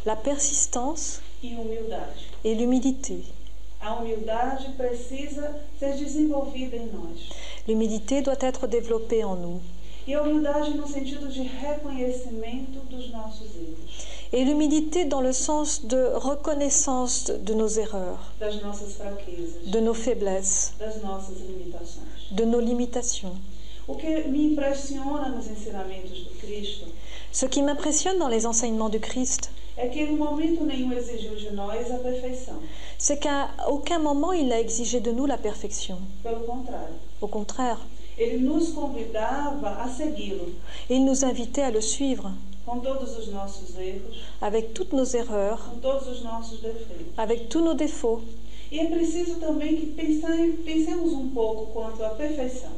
la 0.05 0.17
persistance 0.17 1.23
e 1.45 1.47
et 2.45 2.55
l'humilité. 2.57 3.23
L'humilité 7.69 8.23
doit 8.23 8.37
être 8.41 8.67
développée 8.67 9.23
en 9.23 9.37
nous. 9.37 9.61
E 10.09 10.15
a 10.15 10.23
humildade 10.23 10.71
no 10.75 10.87
sentido 10.89 11.29
de 11.29 11.43
reconhecimento 11.43 12.79
dos 12.89 13.11
nossos 13.11 13.51
erros, 13.55 14.07
Et 14.33 14.43
l'humilité 14.45 15.05
dans 15.05 15.21
le 15.23 15.33
sens 15.33 15.81
de 15.85 15.97
reconnaissance 16.17 17.31
de- 17.31 17.55
nos 17.55 17.77
erreurs, 17.79 18.19
das 18.41 18.61
nossas 18.63 18.95
fraquezas, 18.95 19.63
de 19.71 19.81
nos 19.81 19.95
faiblesses, 19.95 20.73
das 20.79 21.03
nossas 21.03 21.37
limitações. 21.41 22.09
de 22.31 22.45
nos 22.47 22.61
limitations. 22.63 23.37
O 23.87 23.95
que 23.97 24.29
me 24.29 24.53
impressiona 24.53 25.29
nos 25.29 25.47
ensinamentos 25.47 26.19
do 26.25 26.31
Cristo 26.41 26.87
Ce 27.31 27.47
qui 27.47 27.61
m'impressionne 27.63 28.19
dans 28.19 28.29
les 28.29 28.47
enseignements 28.47 28.89
du 28.91 29.01
Christ, 29.01 29.51
é 29.77 29.89
que 29.89 30.01
em 30.01 30.17
momento 30.17 30.65
nenhum 30.65 30.93
exigiu 30.93 31.35
de 31.37 31.51
nós 31.55 31.91
a 31.91 31.99
perfeição. 31.99 32.59
c'est 32.99 33.19
qu'à 33.19 33.51
aucun 33.69 33.99
moment 33.99 34.33
il 34.33 34.49
n'a 34.49 34.59
exigé 34.61 35.01
de 35.01 35.11
nous 35.13 35.27
la 35.27 35.37
perfection. 35.39 35.99
Pelo 36.23 36.41
contrário, 36.47 36.95
Au 37.21 37.29
contraire, 37.29 37.79
il 40.91 41.05
nous 41.05 41.25
invitait 41.25 41.63
à 41.63 41.71
le 41.71 41.81
suivre 41.81 42.31
avec 44.41 44.75
toutes 44.75 44.93
nos 44.93 45.05
erreurs, 45.05 45.71
avec 47.17 47.49
tous 47.49 47.61
nos 47.61 47.75
défauts. 47.75 48.21
E 48.71 48.79
é 48.81 48.85
preciso 48.85 49.37
também 49.41 49.77
que 49.77 49.87
pensem- 49.87 50.53
pensemos 50.63 51.15
um 51.15 51.31
pouco 51.31 51.73
quanto 51.73 52.05
à 52.05 52.11
perfeição, 52.11 52.69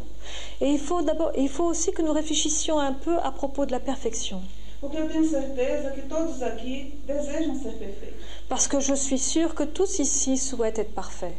Et 0.60 0.68
il 0.74 0.78
faut 0.78 1.02
d'abord, 1.02 1.32
il 1.36 1.48
faut 1.48 1.64
aussi 1.64 1.90
que 1.90 2.00
nous 2.00 2.12
réfléchissions 2.12 2.78
un 2.78 2.92
peu 2.92 3.18
à 3.24 3.32
propos 3.32 3.66
de 3.66 3.72
la 3.72 3.80
perfection, 3.80 4.40
porque 4.80 4.96
eu 4.98 5.08
tenho 5.08 5.24
certeza 5.28 5.90
que 5.90 6.02
todos 6.02 6.42
aqui 6.42 6.94
desejam 7.08 7.56
ser 7.56 7.72
perfeitos. 7.72 8.20
parce 8.48 8.68
que 8.68 8.78
je 8.78 8.94
suis 8.94 9.18
sûre 9.18 9.52
que 9.56 9.64
tous 9.64 9.98
ici 9.98 10.38
souhaitent 10.38 10.78
être 10.78 10.94
parfaits. 10.94 11.34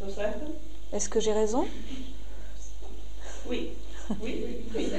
Estou 0.00 0.10
certa? 0.14 0.46
Est-ce 0.94 1.08
que 1.10 1.20
j'ai 1.20 1.32
raison? 1.34 1.66
Oui. 3.50 3.70
Oui, 4.22 4.64
oui. 4.76 4.90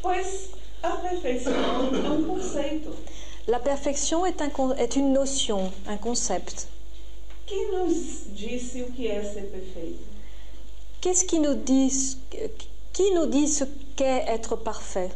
Pois 0.00 0.50
a 0.82 0.96
perfeição 0.96 1.52
é 1.52 2.10
um 2.10 2.24
conceito. 2.24 2.96
La 3.46 3.58
perfection 3.58 4.24
est, 4.24 4.40
un 4.40 4.50
est 4.78 4.96
une 4.96 5.12
notion, 5.12 5.70
un 5.86 5.98
concept. 5.98 6.66
Quem 7.46 7.72
nos 7.72 8.24
disse 8.28 8.80
o 8.80 8.90
que 8.92 9.06
é 9.06 9.22
ser 9.22 9.50
perfeito? 9.50 10.02
Qu'est-ce 11.02 11.26
qui 11.26 11.38
nous 11.38 11.54
dit, 11.54 12.16
qui 12.94 13.10
nous 13.12 13.26
dit 13.26 13.48
ce 13.48 13.64
qu'est 13.96 14.24
être 14.28 14.56
parfait? 14.56 15.10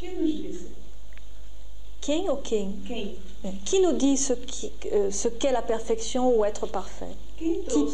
Quem 0.00 0.16
nos 0.16 0.26
disse? 0.26 0.81
King 2.02 2.28
ou 2.28 2.36
Quem? 2.36 2.72
Qui 3.64 3.80
nous 3.80 3.92
dit 3.92 4.16
ce 4.16 4.32
euh, 4.92 5.10
ce 5.10 5.28
qu'est 5.28 5.52
la 5.52 5.62
perfection 5.62 6.36
ou 6.36 6.44
être 6.44 6.66
parfait? 6.66 7.14
Quem 7.38 7.62
de? 7.62 7.86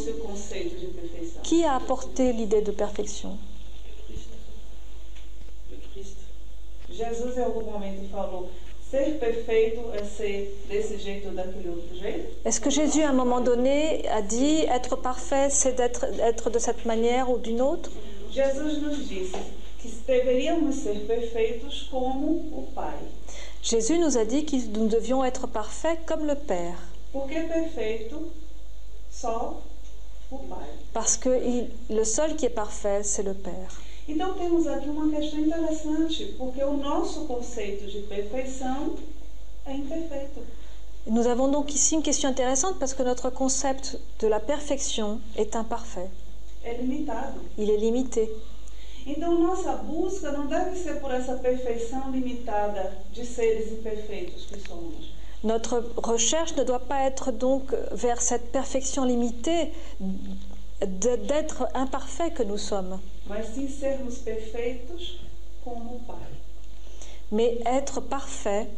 Qui 1.42 1.64
a 1.64 1.74
apporté 1.76 2.32
l'idée 2.32 2.62
de 2.62 2.72
perfection? 2.72 3.38
Jesus 6.90 7.36
em 7.36 7.42
algum 7.42 7.70
momento 7.70 8.08
falou: 8.10 8.48
ser 8.90 9.18
perfeito 9.18 9.92
é 9.92 10.02
ser 10.04 10.58
desse 10.68 10.98
jeito 10.98 11.28
ou 11.28 11.34
daquele 11.34 11.68
outro 11.68 11.94
jeito? 11.94 12.32
Est-ce 12.46 12.60
que 12.60 12.70
Jésus, 12.70 13.02
à 13.02 13.10
un 13.10 13.12
moment 13.12 13.42
donné, 13.42 14.08
a 14.08 14.22
dit 14.22 14.62
être 14.62 14.96
parfait, 14.96 15.50
c'est 15.50 15.74
d'être 15.74 16.06
être 16.18 16.50
de 16.50 16.58
cette 16.58 16.86
manière 16.86 17.30
ou 17.30 17.38
d'une 17.38 17.60
autre? 17.60 17.90
Jesus 18.32 18.80
nos 18.80 18.96
disse 18.96 19.36
que 19.82 19.88
deveríamos 20.06 20.74
ser 20.74 21.06
perfeitos 21.06 21.88
como 21.90 22.48
o 22.52 22.62
Pai. 22.74 22.96
Jésus 23.62 23.98
nous 23.98 24.16
a 24.16 24.24
dit 24.24 24.44
que 24.44 24.56
nous 24.78 24.88
devions 24.88 25.24
être 25.24 25.46
parfaits 25.46 25.98
comme 26.06 26.26
le 26.26 26.34
Père, 26.34 26.78
parce 30.92 31.16
que 31.16 31.30
il- 31.44 31.70
le 31.94 32.04
seul 32.04 32.36
qui 32.36 32.46
est 32.46 32.50
parfait, 32.54 33.02
c'est 33.02 33.22
le 33.22 33.34
Père. 33.34 33.72
Então 34.08 34.32
temos 34.34 34.66
aqui 34.66 34.88
uma 34.88 35.10
questão 35.14 35.38
interessante, 35.40 36.34
porque 36.38 36.62
o 36.64 36.78
nosso 36.78 37.26
conceito 37.26 37.86
de 37.90 38.00
perfeição 38.02 38.94
é 39.66 39.74
imperfeito. 39.74 40.40
Nous 41.06 41.26
avons 41.26 41.48
donc 41.50 41.74
ici 41.74 41.94
une 41.94 42.02
question 42.02 42.30
intéressante 42.30 42.78
parce 42.78 42.94
que 42.94 43.02
notre 43.02 43.28
concept 43.30 43.98
de 44.20 44.26
la 44.28 44.40
perfection 44.40 45.20
est 45.36 45.54
imparfait. 45.56 46.08
É 46.64 46.72
limitado. 46.74 47.38
Il 47.58 47.68
est 47.70 47.76
limité. 47.78 48.30
Então, 49.08 49.40
nossa 49.40 49.72
busca 49.76 50.30
não 50.32 50.46
deve 50.46 50.76
ser 50.78 51.00
por 51.00 51.10
essa 51.10 51.34
perfeição 51.36 52.10
limitada 52.10 52.92
de 53.10 53.24
seres 53.24 53.72
imperfeitos 53.72 54.44
que 54.44 54.60
somos. 54.68 55.10
Notre 55.42 55.82
recherche 56.04 56.54
ne 56.56 56.64
doit 56.64 56.86
pas 56.86 57.04
être 57.04 57.32
donc 57.32 57.72
vers 57.92 58.20
cette 58.20 58.50
perfection 58.52 59.04
limitée 59.04 59.72
d'être 60.80 61.68
imparfait 61.74 62.30
que 62.32 62.42
nous 62.42 62.58
sommes, 62.58 63.00
mas 63.26 63.46
sim 63.54 63.68
sermos 63.68 64.18
perfeitos 64.18 65.20
como 65.64 65.96
o 65.96 66.00
Pai. 66.00 66.16
mais 67.30 67.58
être 67.64 68.00
parfait 68.00 68.68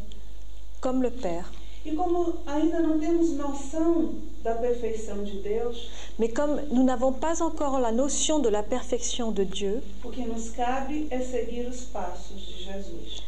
comme 0.80 1.02
le 1.02 1.10
Père. 1.10 1.50
E 1.84 1.92
como 1.96 2.34
ainda 2.46 2.80
não 2.80 2.98
temos 2.98 3.30
noção 3.32 4.14
da 4.42 4.54
perfeição 4.54 5.24
de 5.24 5.40
Deus, 5.40 5.88
Mais 6.18 6.32
comme 6.32 6.60
nous 6.70 6.84
n'avons 6.84 7.12
pas 7.12 7.40
encore 7.40 7.78
la 7.80 7.90
notion 7.90 8.38
de 8.40 8.50
la 8.50 8.62
perfection 8.62 9.32
de 9.32 9.44
Dieu, 9.46 9.82
o 10.04 10.10
que 10.10 10.20
nos 10.22 10.50
cabe 10.50 11.06
é 11.10 11.20
seguir 11.20 11.66
os 11.66 11.82
passos 11.84 12.46
de 12.46 12.64
Jesus. 12.64 13.22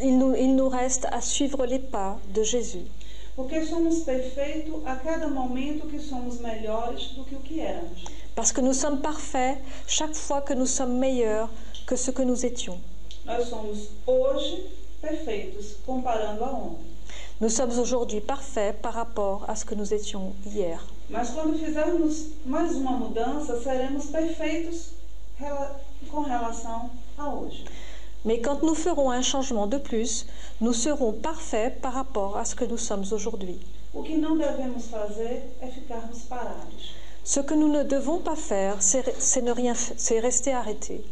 il 0.00 0.18
nous, 0.18 0.34
il 0.34 0.54
nous 0.54 0.68
reste 0.68 1.06
à 1.10 1.20
suivre 1.20 1.64
les 1.66 1.78
pas 1.78 2.18
de 2.34 2.42
Jésus. 2.42 2.84
Porque 3.34 3.64
somos 3.64 4.00
perfeitos 4.00 4.82
a 4.84 4.96
cada 4.96 5.28
momento 5.28 5.86
que 5.86 5.98
somos 5.98 6.40
melhores 6.40 7.12
do 7.16 7.24
que 7.24 7.36
o 7.36 7.40
que 7.40 7.60
éramos. 7.60 8.04
Parce 8.34 8.52
que 8.52 8.60
nous 8.60 8.74
sommes 8.74 9.00
parfaits 9.00 9.58
chaque 9.86 10.14
fois 10.14 10.42
que 10.42 10.54
nous 10.54 10.66
sommes 10.66 10.98
meilleurs 10.98 11.48
que 11.86 11.96
ce 11.96 12.10
que 12.10 12.22
nous 12.22 12.44
étions. 12.44 12.78
Nós 13.24 13.48
somos 13.48 13.88
hoje 14.06 14.64
perfeitos, 15.00 15.76
comparando 15.86 16.44
a 16.44 16.50
ontem. 16.52 16.97
Nous 17.40 17.48
sommes 17.50 17.78
aujourd'hui 17.78 18.20
parfaits 18.20 18.80
par 18.82 18.94
rapport 18.94 19.44
à 19.48 19.54
ce 19.54 19.64
que 19.64 19.74
nous 19.76 19.94
étions 19.94 20.32
hier. 20.44 20.80
Mas 21.08 21.30
quando 21.30 21.56
fizermos 21.56 22.26
mais 22.44 22.74
uma 22.74 22.92
mudança, 22.92 23.60
seremos 23.62 24.06
perfeitos 24.06 24.90
rela- 25.40 25.80
com 26.10 26.20
relação 26.22 26.90
a 27.16 27.28
hoje. 27.32 27.64
Mais 28.24 28.38
quand 28.40 28.62
nous 28.62 28.74
ferons 28.74 29.10
un 29.10 29.22
changement 29.22 29.68
de 29.68 29.78
plus, 29.78 30.26
nous 30.60 30.72
serons 30.74 31.12
parfaits 31.12 31.80
par 31.80 31.92
rapport 31.94 32.36
à 32.36 32.44
ce 32.44 32.54
que 32.56 32.64
nous 32.64 32.76
sommes 32.78 33.04
aujourd'hui. 33.12 33.60
Ce 37.24 37.40
que 37.40 37.54
nous 37.54 37.68
ne 37.68 37.82
devons 37.84 38.18
pas 38.18 38.36
faire, 38.36 38.76
c'est 38.82 39.42
ne 39.42 39.52
rien, 39.52 39.74
c'est 39.74 40.18
rester 40.18 40.52
arrêté. 40.52 41.04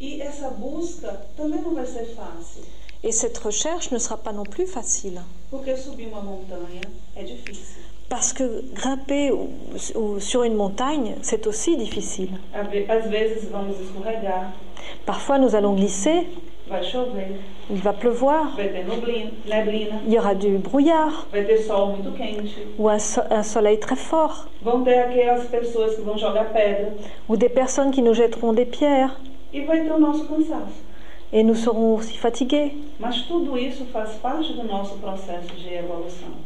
E 0.00 0.20
essa 0.20 0.50
busca 0.50 1.22
também 1.36 1.60
não 1.62 1.74
vai 1.74 1.86
ser 1.86 2.04
fácil, 2.14 2.62
Et 3.06 3.12
cette 3.12 3.38
recherche 3.38 3.92
ne 3.92 3.98
sera 3.98 4.16
pas 4.16 4.32
non 4.32 4.42
plus 4.42 4.66
facile. 4.66 5.20
Parce 8.08 8.32
que 8.32 8.64
grimper 8.74 9.30
sur 10.18 10.42
une 10.42 10.54
montagne, 10.54 11.14
c'est 11.22 11.46
aussi 11.46 11.76
difficile. 11.76 12.30
Parfois, 15.06 15.38
nous 15.38 15.54
allons 15.54 15.74
glisser, 15.74 16.26
il 17.70 17.80
va 17.80 17.92
pleuvoir, 17.92 18.56
il 20.06 20.12
y 20.12 20.18
aura 20.18 20.34
du 20.34 20.58
brouillard. 20.58 21.28
Ou 22.78 22.88
un, 22.88 22.98
so- 22.98 23.20
un 23.30 23.42
soleil 23.44 23.78
très 23.78 23.94
fort, 23.96 24.48
ou 27.28 27.36
des 27.36 27.48
personnes 27.48 27.92
qui 27.92 28.02
nous 28.02 28.14
jetteront 28.14 28.52
des 28.52 28.66
pierres, 28.66 29.20
et 31.32 31.42
nous 31.42 31.54
serons 31.54 31.96
aussi 31.96 32.16
fatigués. 32.16 32.72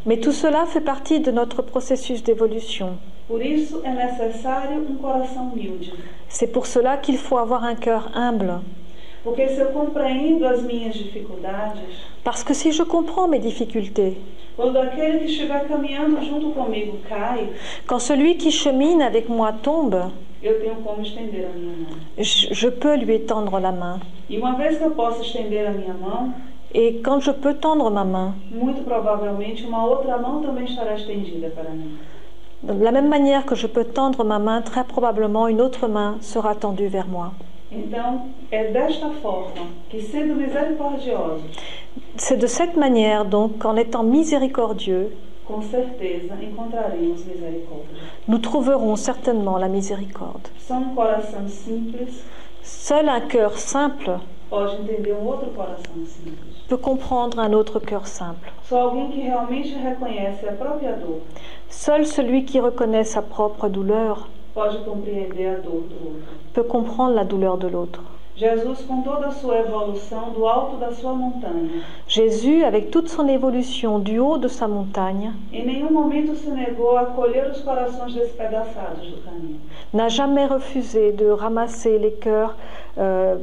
Mais 0.06 0.16
tout 0.18 0.32
cela 0.32 0.66
fait 0.66 0.80
partie 0.80 1.20
de 1.20 1.30
notre 1.30 1.62
processus 1.62 2.22
d'évolution. 2.22 2.96
Um. 3.30 3.38
C'est 6.28 6.52
pour 6.52 6.66
cela 6.66 6.96
qu'il 6.96 7.18
faut 7.18 7.38
avoir 7.38 7.64
un 7.64 7.76
cœur 7.76 8.10
humble. 8.14 8.60
Parce 12.24 12.42
que 12.42 12.54
si 12.54 12.72
je 12.72 12.82
comprends 12.82 13.28
mes 13.28 13.38
difficultés, 13.38 14.16
quand 17.86 17.98
celui 17.98 18.36
qui 18.36 18.50
chemine 18.50 19.02
avec 19.02 19.28
moi 19.28 19.52
tombe, 19.52 20.10
eu 20.42 20.60
tenho 20.60 20.76
como 20.76 21.02
estender 21.02 21.46
a 21.46 21.50
minha 21.58 21.74
mão. 21.76 21.96
je, 22.18 22.52
je 22.54 22.68
peux 22.70 22.96
lui 22.96 23.14
étendre 23.14 23.60
la 23.60 23.72
main. 23.72 24.00
E 24.28 24.38
uma 24.38 24.54
vez 24.56 24.78
que 24.78 24.84
eu 24.84 24.90
posso 24.92 25.22
estender 25.22 25.66
a 25.66 25.70
minha 25.70 25.94
mão, 25.94 26.32
Et 26.72 27.00
quand 27.02 27.18
je 27.20 27.32
peux 27.32 27.54
tendre 27.54 27.90
ma 27.90 28.04
main, 28.04 28.32
muito 28.50 28.82
provavelmente 28.84 29.64
uma 29.66 29.84
outra 29.84 30.16
mão 30.18 30.40
também 30.40 30.64
estará 30.66 30.94
estendida 30.94 31.50
para 31.50 31.68
mim. 31.70 31.98
de 32.62 32.72
la 32.84 32.92
même 32.92 33.08
manière 33.08 33.44
que 33.44 33.54
je 33.56 33.66
peux 33.66 33.84
tendre 33.84 34.22
ma 34.24 34.38
main, 34.38 34.62
très 34.62 34.84
probablement 34.84 35.48
une 35.48 35.60
autre 35.60 35.88
main 35.88 36.18
sera 36.20 36.54
tendue 36.54 36.86
vers 36.88 37.08
moi. 37.08 37.32
Então, 37.72 38.28
é 38.52 38.70
desta 38.70 39.10
forma 39.22 39.66
que, 39.88 40.00
sendo 40.00 40.34
misericordiosos, 40.36 41.42
C'est 42.16 42.36
de 42.36 42.46
cette 42.46 42.76
manière, 42.76 43.24
donc, 43.24 43.64
en 43.64 43.76
étant 43.76 44.04
miséricordieux, 44.04 45.10
nous 48.28 48.38
trouverons 48.38 48.96
certainement 48.96 49.58
la 49.58 49.68
miséricorde. 49.68 50.48
Um 50.70 50.84
Seul 52.62 53.08
un 53.08 53.20
cœur 53.20 53.58
simple 53.58 54.18
um 54.52 54.68
peut 56.68 56.76
comprendre 56.76 57.38
un 57.38 57.52
autre 57.52 57.78
cœur 57.80 58.06
simple. 58.06 58.52
Seul 61.68 62.06
celui 62.06 62.44
qui 62.44 62.60
reconnaît 62.60 63.04
sa 63.04 63.22
propre 63.22 63.68
douleur 63.68 64.28
peut 66.54 66.62
comprendre 66.64 67.14
la 67.14 67.24
douleur 67.24 67.58
de 67.58 67.68
l'autre. 67.68 68.02
Jesus, 68.40 68.80
com 68.86 69.02
toda 69.02 69.26
a 69.26 69.32
sua 69.32 69.58
evolução 69.58 70.30
do 70.30 70.46
alto 70.46 70.78
da 70.78 70.90
sua 70.92 71.12
montanha, 71.12 71.84
Jésus, 72.08 72.64
avec 72.64 72.88
toute 72.90 73.10
son 73.10 73.28
évolution 73.28 74.00
du 74.00 74.18
haut 74.18 74.38
de 74.38 74.48
sa 74.48 74.66
montagne, 74.66 75.34
em 75.52 75.66
nenhum 75.66 75.92
momento 75.92 76.34
se 76.34 76.48
negou 76.48 76.96
a 76.96 77.02
acolher 77.02 77.50
os 77.50 77.60
corações 77.60 78.14
despedaçados 78.14 79.06
do 79.10 79.22
caminho. 79.24 79.60
n'a 79.92 80.08
jamais 80.08 80.46
refusé 80.46 81.12
de 81.12 81.26
ramasser 81.26 81.98
les 81.98 82.12
cœurs 82.12 82.56
euh, 82.96 83.36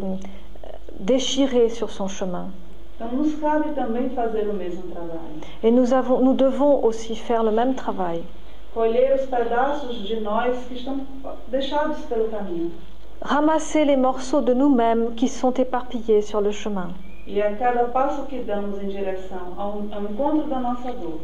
déchirés 0.99 1.69
sur 1.69 1.91
son 1.91 2.07
chemin. 2.07 2.49
Então, 2.95 3.15
nos 3.15 3.35
cabe 3.35 3.75
também 3.75 4.09
fazer 4.09 4.49
o 4.49 4.53
mesmo 4.55 4.81
trabalho. 4.91 5.41
Et 5.61 5.69
nous, 5.69 5.93
avons, 5.93 6.21
nous 6.21 6.33
devons 6.33 6.83
aussi 6.83 7.15
faire 7.15 7.43
le 7.43 7.51
même 7.51 7.75
travail. 7.75 8.23
Colher 8.73 9.13
os 9.13 9.27
pedaços 9.27 10.07
de 10.07 10.19
nós 10.21 10.57
que 10.67 10.73
estão 10.73 11.01
deixados 11.49 11.99
pelo 12.09 12.29
caminho. 12.29 12.71
Ramasser 13.21 13.85
les 13.85 13.97
morceaux 13.97 14.41
de 14.41 14.53
nous-mêmes 14.53 15.15
qui 15.15 15.27
sont 15.27 15.53
éparpillés 15.53 16.21
sur 16.21 16.41
le 16.41 16.51
chemin. 16.51 16.89
E 17.25 17.41
a 17.41 17.51
cada 17.55 17.85
passo 17.85 18.23
que 18.23 18.41
damos 18.43 18.81
em 18.81 18.87
direção 18.87 19.53
ao, 19.57 19.83
ao 19.91 20.01
encontro 20.03 20.47
da 20.47 20.59
nossa 20.59 20.91
dor, 20.93 21.19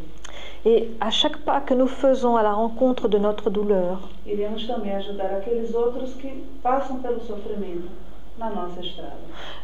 Et 0.65 0.91
à 0.99 1.11
chaque 1.11 1.37
pas 1.39 1.59
que 1.61 1.73
nous 1.73 1.87
faisons 1.87 2.35
à 2.37 2.41
la 2.41 2.53
rencontre 2.53 3.07
de 3.09 3.17
notre 3.17 3.49
douleur, 3.49 3.99
iremos 4.25 4.65
também 4.65 4.93
ajudar 4.95 5.31
aqueles 5.37 5.73
outros 5.75 6.13
que 6.15 6.29
passam 6.61 6.99
pelo 6.99 7.19
sofrimento 7.21 7.89
na 8.37 8.49
nossa 8.49 8.79
estrada. 8.81 9.17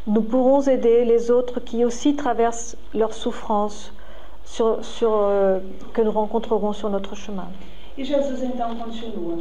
nous 0.05 0.21
pourrons 0.23 0.61
aider 0.67 1.03
les 1.05 1.31
autres 1.31 1.59
qui 1.61 1.83
aussi 1.85 2.15
traversent 2.15 2.77
leur 2.93 3.13
souffrance 3.13 3.91
sur, 4.45 4.83
sur, 4.83 5.11
euh, 5.13 5.59
que 5.93 6.01
nous 6.01 6.11
rencontrerons 6.11 6.73
sur 6.73 6.89
notre 6.89 7.15
chemin. 7.15 7.47
E 7.97 8.03
Jesus 8.03 8.43
então 8.43 8.75
continua: 8.75 9.39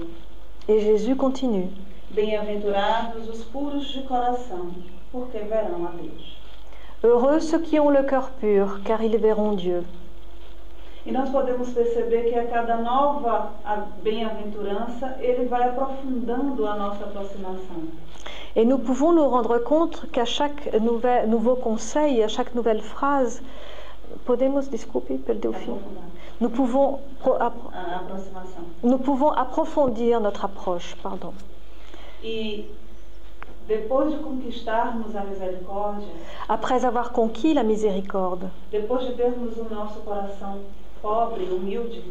Et 0.69 0.81
Jésus 0.81 1.15
continue. 1.17 1.69
Bem-aventurados 2.11 3.29
os 3.29 3.45
puros 3.45 3.87
de 3.89 4.03
coração, 4.05 4.71
porque 5.13 5.39
verão 5.41 5.87
a 5.87 5.91
Deus. 5.91 6.37
Heureux 7.03 7.41
ceux 7.41 7.61
qui 7.61 7.79
ont 7.79 7.91
le 7.91 8.03
cœur 8.05 8.31
pur, 8.41 8.81
car 8.85 9.03
ils 9.03 9.17
verront 9.19 9.55
Dieu. 9.57 9.85
E 11.07 11.13
nós 11.13 11.29
podemos 11.31 11.69
perceber 11.73 12.25
que 12.31 12.35
a 12.39 12.47
cada 12.47 12.77
nova 12.79 13.53
a- 13.65 13.87
bem-aventurança, 14.03 15.17
ele 15.21 15.45
vai 15.47 15.69
aprofundando 15.69 16.67
a 16.67 16.75
nossa 16.77 17.05
aproximação. 17.05 17.89
Et 18.57 18.65
nous 18.65 18.79
pouvons 18.79 19.13
nous 19.13 19.29
rendre 19.29 19.59
compte 19.63 20.07
qu'à 20.11 20.25
chaque 20.25 20.73
nouvel, 20.81 21.29
nouveau 21.29 21.57
conseil, 21.57 22.23
à 22.23 22.29
chaque 22.29 22.55
nouvelle 22.55 22.81
phrase, 22.83 23.43
podemos 24.25 24.69
desculpe, 24.69 25.13
nous 26.41 26.51
pouvons, 26.51 26.99
pro- 27.21 27.35
appro- 27.35 27.71
a 27.73 27.97
aproximação. 27.97 28.65
nous 28.83 28.99
pouvons 28.99 29.31
approfondir 29.33 30.21
notre 30.21 30.45
approche. 30.47 30.95
Pardon. 31.03 31.33
E 32.23 32.67
depois 33.69 34.11
de 34.11 34.19
conquistarmos 34.19 35.15
a 35.15 35.23
misericórdia, 35.25 36.09
Après 36.49 36.85
avoir 36.85 37.13
conquis 37.13 37.55
la 37.55 37.63
miséricorde, 37.63 38.51
depois 38.73 39.05
de 39.05 39.13
termos 39.13 39.57
o 39.59 39.65
nosso 39.73 40.01
coração 40.01 40.61
pobre, 41.03 41.43
humilde, 41.45 42.03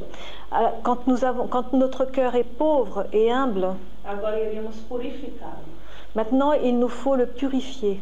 quand, 0.84 1.08
nous 1.08 1.26
avons, 1.26 1.48
quand 1.48 1.74
notre 1.74 2.06
cœur 2.06 2.36
est 2.36 2.44
pauvre 2.44 3.08
et 3.12 3.30
humble, 3.32 3.76
agora 4.06 4.40
iremos 4.40 4.76
purificá-lo. 4.88 5.68
maintenant 6.16 6.54
il 6.54 6.78
nous 6.80 6.90
faut 6.90 7.16
le 7.16 7.26
purifier. 7.26 8.00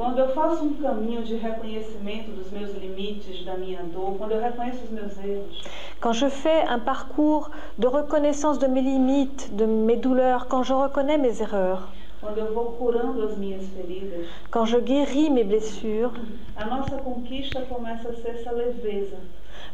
Quando 0.00 0.18
eu 0.18 0.32
faço 0.32 0.64
um 0.64 0.72
caminho 0.76 1.22
de 1.22 1.34
reconhecimento 1.34 2.30
dos 2.30 2.50
meus 2.50 2.72
limites, 2.72 3.44
da 3.44 3.54
minha 3.58 3.82
dor, 3.82 4.16
quando 4.16 4.32
eu 4.32 4.40
reconheço 4.40 4.82
os 4.84 4.90
meus 4.90 5.18
erros, 5.18 5.62
Quand 6.00 6.14
je 6.14 6.30
fais 6.30 6.66
un 6.70 6.78
parcours 6.78 7.50
de 7.76 7.86
reconnaissance 7.86 8.58
de 8.58 8.66
mes 8.66 8.80
limites, 8.80 9.50
de 9.52 9.66
mes 9.66 9.98
douleurs, 9.98 10.46
quand 10.48 10.62
je 10.62 10.72
reconnais 10.72 11.18
mes 11.18 11.42
erreurs, 11.42 11.86
quando 12.18 12.38
eu 12.38 12.54
vou 12.54 12.72
curando 12.78 13.22
as 13.24 13.36
minhas 13.36 13.62
feridas, 13.76 14.26
quand 14.50 14.64
je 14.64 14.78
guéris 14.78 15.28
mes 15.28 15.44
blessures, 15.44 16.12
a 16.56 16.64
nossa 16.64 16.96
conquista 16.96 17.60
começa 17.66 18.08
a 18.08 18.14
ser 18.14 18.28
essa 18.36 18.52
leveza. 18.52 19.18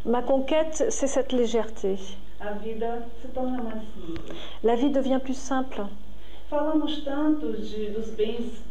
ma 0.05 0.23
conquête, 0.23 0.91
c'est 0.91 1.07
cette 1.07 1.33
légèreté. 1.33 2.01
A 2.41 2.51
vida 2.51 3.07
se 3.23 3.29
torna 3.29 3.63
mais 3.63 3.81
simples. 3.95 4.35
La 4.65 4.75
vie 4.75 4.91
devient 4.91 5.21
plus 5.23 5.39
simple. 5.39 5.87
Falamos 6.51 7.05
tanto 7.05 7.53
de, 7.53 7.91
dos 7.91 8.11
bens 8.11 8.67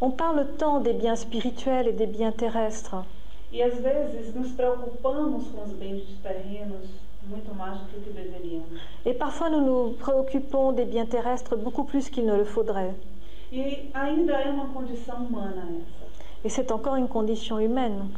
On 0.00 0.10
parle 0.10 0.46
tant 0.58 0.80
des 0.80 0.92
biens 0.92 1.16
spirituels 1.16 1.88
et 1.88 1.92
des 1.92 2.06
biens 2.06 2.32
terrestres. 2.32 2.96
e 3.54 3.62
às 3.62 3.78
vezes 3.78 4.34
nos 4.34 4.50
preocupamos 4.50 5.46
com 5.46 5.62
os 5.62 5.72
bens 5.74 6.02
terrenos 6.24 6.90
muito 7.22 7.54
mais 7.54 7.78
do 7.78 7.86
que 7.86 8.10
deveríamos. 8.10 8.80
Et 9.06 9.14
parfois 9.14 9.48
nous 9.48 9.60
nous 9.60 9.92
préoccupons 9.92 10.72
des 10.72 10.84
biens 10.84 11.06
terrestres 11.06 11.56
beaucoup 11.56 11.84
plus 11.84 12.08
qu'il 12.08 12.26
ne 12.26 12.36
le 12.36 12.44
faudrait. 12.44 12.94
E 13.52 13.88
ainda 13.94 14.32
é 14.32 14.50
uma 14.50 14.66
condição 14.74 15.24
humana 15.24 15.62
essa. 15.62 16.04
Et 16.44 16.48
c'est 16.48 16.72
encore 16.72 16.96
une 16.96 17.06
condition 17.06 17.60
humaine. 17.60 18.08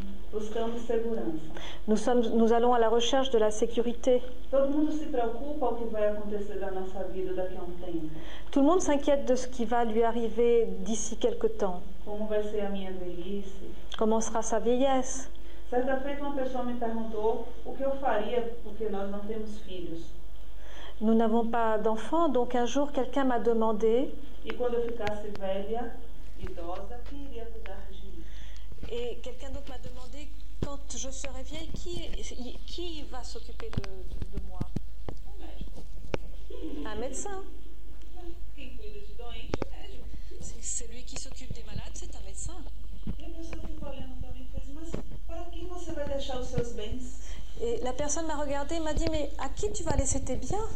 Nous, 1.89 1.97
sommes, 1.97 2.21
nous 2.35 2.53
allons 2.53 2.75
à 2.75 2.79
la 2.79 2.89
recherche 2.89 3.31
de 3.31 3.39
la 3.39 3.51
sécurité. 3.51 4.23
Um. 4.53 4.85
Tout 8.51 8.61
le 8.61 8.67
monde 8.67 8.81
s'inquiète 8.81 9.25
de 9.27 9.35
ce 9.35 9.49
qui 9.49 9.65
va 9.65 9.85
lui 9.85 10.03
arriver 10.03 10.67
d'ici 10.81 11.17
quelque 11.17 11.47
temps. 11.47 11.83
Comment 13.99 14.21
sera 14.21 14.43
sa 14.43 14.59
vieillesse? 14.59 15.31
Certa 15.69 15.97
feita 15.97 16.23
uma 16.23 16.37
pessoa 16.37 16.63
me 16.63 16.75
perguntou 16.75 17.45
o 17.65 17.73
que 17.73 17.83
eu 17.83 17.91
faria 18.01 18.41
porque 18.63 18.89
nós 18.89 19.11
não 19.11 19.19
temos 19.21 19.59
filhos. 19.63 20.13
Nous 21.01 21.15
n'avons 21.15 21.45
pas 21.47 21.77
d'enfants, 21.77 22.29
donc 22.29 22.55
un 22.55 22.67
jour 22.67 22.93
quelqu'un 22.93 23.25
m'a 23.25 23.41
demandé, 23.41 24.15
E 24.45 24.53
quando 24.55 24.75
eu 24.75 24.83
ficasse 24.87 25.27
velha, 25.41 25.93
idosa, 26.41 27.01
quem 27.11 27.25
iria 27.25 27.47
cuidar 27.47 27.79
de 27.91 27.97
mim? 27.97 28.23
et 28.93 29.17
quelqu'un 29.25 29.51
d'autre 29.51 29.69
m'a 29.69 29.79
demandé, 29.79 29.96
quand 30.67 30.99
je 30.99 31.11
serai 31.11 31.45
vieille, 31.45 31.71
qui, 31.75 32.11
qui 32.67 33.05
va 33.05 33.23
s'occuper 33.23 33.71
de, 33.71 34.41
moi? 34.49 34.59
Un 36.85 36.97
médecin. 36.97 37.45
C'est 40.41 40.65
celui 40.65 41.05
qui 41.05 41.17
s'occupe 41.21 41.53
des 41.53 41.63
malades, 41.63 41.93
c'est 41.95 42.13
un 42.17 42.21
médecin. 42.23 42.57
Et 47.63 47.81
la 47.85 47.93
personne 47.93 48.27
m'a 48.27 48.37
regardé 48.37 48.75
et 48.75 48.81
m'a 48.81 48.93
dit, 48.93 49.07
mais 49.13 49.31
à 49.39 49.49
qui 49.49 49.73
tu 49.73 49.85
vas 49.85 49.95
laisser 49.95 50.25
tes 50.25 50.35
biens? 50.35 50.69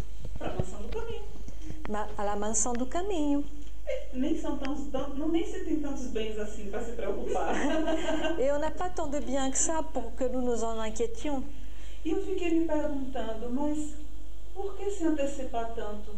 À 2.17 2.25
la 2.25 2.37
mansão 2.37 2.73
do 2.73 2.87
caminho. 2.87 3.45
Nem 4.13 4.37
são 4.41 4.57
tão, 4.59 4.75
tão- 4.91 5.15
não 5.15 5.29
nem 5.29 5.45
se 5.47 5.61
tem 5.65 5.81
tantos 5.81 6.07
bens 6.09 6.39
assim 6.39 6.71
para 6.71 6.85
se 6.85 6.93
preocupar. 6.93 7.55
Et 8.39 8.53
on 8.53 8.59
n'a 8.59 8.71
pas 8.71 8.89
tant 8.91 9.07
de 9.09 9.21
biens 9.21 9.51
que 9.51 9.59
ça 9.59 9.83
pour 9.93 10.15
que 10.17 10.25
nous 10.25 10.43
nous 10.43 10.63
en 10.65 10.79
inquiétions. 10.81 11.43
E 12.05 12.11
eu 12.11 12.23
fiquei 12.25 12.51
me 12.55 12.67
perguntando, 12.67 13.51
mas 13.51 13.95
por 14.55 14.75
que 14.77 14.91
se 14.91 15.05
antecipar 15.07 15.75
tanto 15.75 16.13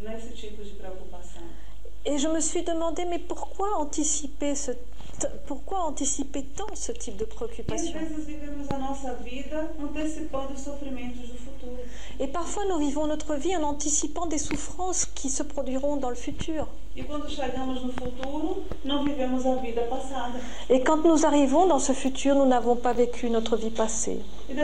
nesse 0.00 0.32
tipo 0.34 0.62
de 0.64 0.70
preocupação? 0.74 1.42
Et 2.04 2.18
je 2.18 2.28
me 2.28 2.40
suis 2.40 2.62
demandé, 2.62 3.04
mais 3.04 3.18
pourquoi 3.18 3.76
anticiper, 3.78 4.54
ce, 4.54 4.70
pourquoi 5.46 5.80
anticiper 5.86 6.42
tant 6.56 6.74
ce 6.74 6.92
type 6.92 7.16
de 7.16 7.24
E 7.24 7.26
préoccupation? 7.26 7.98
Et 12.20 12.28
parfois 12.28 12.64
nous 12.66 12.78
vivons 12.78 13.06
notre 13.06 13.34
vie 13.34 13.56
en 13.56 13.62
anticipant 13.64 14.26
des 14.26 14.38
souffrances 14.38 15.04
qui 15.04 15.28
se 15.28 15.42
produiront 15.42 15.96
dans 15.96 16.10
le 16.10 16.14
futur. 16.16 16.68
E. 16.96 17.02
Et 20.70 20.80
quand 20.82 21.04
nous 21.04 21.26
arrivons 21.26 21.66
dans 21.66 21.78
ce 21.78 21.92
futur, 21.92 22.34
nous 22.34 22.46
n'avons 22.46 22.74
pas 22.74 22.94
vécu 22.94 23.28
notre 23.28 23.56
vie 23.56 23.68
passée. 23.68 24.20
E 24.48 24.54
e. 24.54 24.56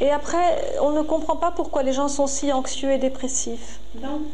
Et 0.00 0.10
après, 0.10 0.76
on 0.82 0.90
ne 0.90 1.00
comprend 1.02 1.36
pas 1.36 1.50
pourquoi 1.50 1.82
les 1.82 1.94
gens 1.94 2.08
sont 2.08 2.26
si 2.26 2.52
anxieux 2.52 2.92
et 2.92 2.98
dépressifs. 2.98 3.80
Um? 3.96 4.26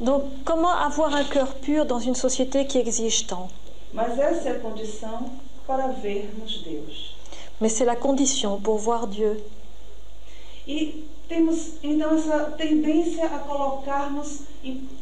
Donc 0.00 0.22
comment 0.44 0.72
avoir 0.72 1.14
un 1.14 1.24
cœur 1.24 1.54
pur 1.54 1.84
dans 1.86 2.00
une 2.00 2.16
société 2.16 2.66
qui 2.66 2.78
exige 2.78 3.26
tant? 3.26 3.48
Mas 3.92 4.18
essa 4.18 4.48
é 4.48 4.52
a 4.56 4.58
condição 4.58 5.30
para 5.68 5.86
vermos 5.86 6.64
Deus. 6.64 7.13
Mais 7.60 7.68
c'est 7.68 7.84
la 7.84 7.96
condition 7.96 8.58
pour 8.60 8.78
voir 8.78 9.06
Dieu. 9.06 9.42
E 10.66 11.04
temos 11.28 11.74
então 11.82 12.16
essa 12.16 12.50
tendência 12.56 13.26
a 13.26 13.38
colocarmos 13.38 14.40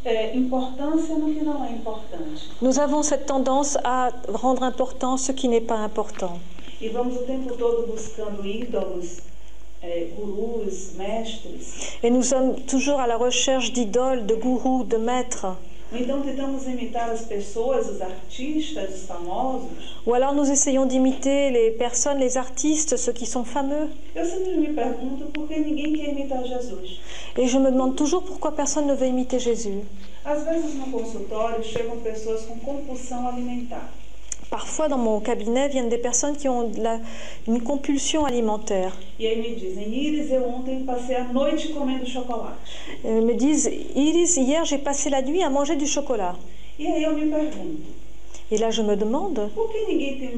eh, 0.04 0.36
importância 0.36 1.14
no 1.16 1.32
que 1.34 1.44
não 1.44 1.64
é 1.64 1.70
importante. 1.70 2.50
Nous 2.60 2.78
avons 2.78 3.02
cette 3.02 3.26
tendance 3.26 3.76
à 3.84 4.12
rendre 4.28 4.64
important 4.64 5.16
ce 5.16 5.32
qui 5.32 5.48
n'est 5.48 5.66
pas 5.66 5.78
important. 5.78 6.40
E 6.80 6.88
vamos 6.88 7.16
o 7.16 7.22
tempo 7.24 7.54
todo 7.56 7.86
buscando 7.86 8.44
ídolos, 8.44 9.20
eh, 9.82 10.12
gurus, 10.16 10.94
mestres. 10.96 11.98
Et 12.02 12.10
nous 12.10 12.24
sommes 12.24 12.56
toujours 12.66 12.98
à 12.98 13.06
la 13.06 13.16
recherche 13.16 13.72
d'idoles, 13.72 14.26
de 14.26 14.34
gourous, 14.34 14.84
de 14.84 14.96
maîtres. 14.96 15.56
Ou 15.92 15.98
então 15.98 16.22
tentamos 16.22 16.66
imitar 16.66 17.10
as 17.10 17.22
pessoas, 17.26 17.86
os 17.88 18.00
artistas, 18.00 18.94
os 18.94 19.06
famosos. 19.06 19.68
Ou 20.06 20.14
alors 20.14 20.34
nous 20.34 20.50
essayons 20.50 20.86
d'imiter 20.86 21.50
les 21.50 21.70
personnes, 21.72 22.18
les 22.18 22.38
artistes, 22.38 22.96
ceux 22.96 23.12
qui 23.12 23.26
sont 23.26 23.44
fameux. 23.44 23.90
Eu 24.14 24.24
sempre 24.24 24.56
me 24.56 24.72
pergunto 24.72 25.26
por 25.26 25.46
que 25.48 25.60
ninguém 25.60 25.92
quer 25.92 26.12
imitar 26.12 26.42
Jesus. 26.44 26.98
Et 27.36 27.46
je 27.46 27.58
me 27.58 27.70
demande 27.70 27.94
toujours 27.94 28.22
pourquoi 28.22 28.52
personne 28.52 28.86
ne 28.86 28.94
veut 28.94 29.08
imiter 29.08 29.38
Jésus. 29.38 29.82
Às 30.24 30.44
vezes 30.44 30.74
no 30.76 30.86
consultório 30.86 31.62
chegam 31.62 31.98
pessoas 32.00 32.46
com 32.46 32.58
compulsão 32.58 33.28
alimentar. 33.28 33.92
Parfois 34.52 34.86
dans 34.86 34.98
mon 34.98 35.18
cabinet 35.20 35.68
viennent 35.68 35.88
des 35.88 35.96
personnes 35.96 36.36
qui 36.36 36.46
ont 36.46 36.70
la- 36.76 37.00
une 37.48 37.62
compulsion 37.62 38.26
alimentaire. 38.26 38.92
E 39.18 39.26
aí 39.26 39.36
me 39.40 39.54
dizem, 39.56 39.88
Iris, 39.88 40.30
eu 40.30 40.44
ontem 40.44 40.84
passei 40.84 41.16
a 41.16 41.24
noite 41.24 41.68
comendo 41.68 42.04
chocolate. 42.04 42.58
Elles 43.02 43.24
me 43.24 43.32
disent, 43.34 43.66
Iris, 43.96 44.36
hier 44.36 44.62
j'ai 44.66 44.76
passé 44.76 45.08
la 45.08 45.22
nuit 45.22 45.42
à 45.42 45.48
manger 45.48 45.74
du 45.76 45.86
chocolat. 45.86 46.36
E 46.78 46.86
aí 46.86 47.02
eu 47.02 47.14
me 47.14 47.30
pergunto, 47.30 47.80
Et 48.50 48.58
là 48.58 48.70
je 48.70 48.82
me 48.82 48.94
demande, 48.94 49.38
um 49.38 49.48
e 49.48 50.28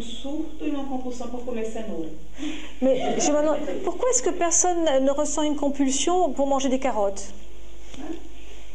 mais 2.80 3.20
je 3.20 3.32
me 3.32 3.38
demande, 3.42 3.58
pourquoi 3.82 4.10
est-ce 4.10 4.22
que 4.22 4.30
personne 4.30 4.84
ne 5.02 5.10
ressent 5.10 5.42
une 5.42 5.56
compulsion 5.56 6.30
pour 6.30 6.46
manger 6.46 6.68
des 6.68 6.78
carottes? 6.78 7.24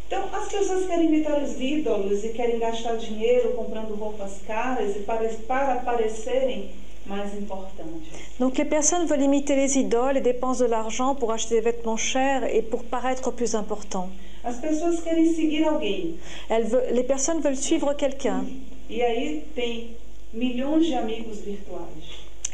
Então, 0.09 0.23
as 0.33 0.47
pessoas 0.47 0.87
querem 0.87 1.05
imitar 1.05 1.39
os 1.43 1.61
ídolos 1.61 2.23
e 2.23 2.29
querem 2.29 2.57
gastar 2.57 2.95
dinheiro 2.97 3.53
comprando 3.53 3.93
roupas 3.93 4.39
caras 4.47 4.95
e 4.95 5.01
para, 5.01 5.29
para 5.47 5.75
parecerem 5.81 6.71
mais 7.05 7.31
importantes. 7.35 8.09
Donc 8.39 8.57
les 8.57 8.65
personnes 8.67 9.07
veulent 9.07 9.21
imiter 9.23 9.55
les 9.55 9.75
idoles 9.75 10.17
et 10.17 10.21
dépensent 10.21 10.63
de 10.63 10.65
l'argent 10.65 11.13
pour 11.13 11.31
acheter 11.31 11.55
des 11.55 11.61
vêtements 11.61 11.95
chers 11.97 12.43
et 12.51 12.63
pour 12.63 12.83
paraître 12.85 13.31
plus 13.31 13.53
importants. 13.53 14.09
As 14.43 14.57
pessoas 14.57 14.99
querem 15.01 15.31
seguir 15.35 15.63
alguém. 15.65 16.17
Elles 16.49 16.69
veulent- 16.71 16.91
les 16.91 17.03
personnes 17.03 17.41
veulent 17.43 17.55
suivre 17.61 17.93
quelqu'un. 17.95 18.45
E 18.89 19.03
aí 19.03 19.43
tem 19.53 19.95
milhões 20.33 20.87
de 20.87 20.95
amigos 20.95 21.37
virtuais. 21.41 22.03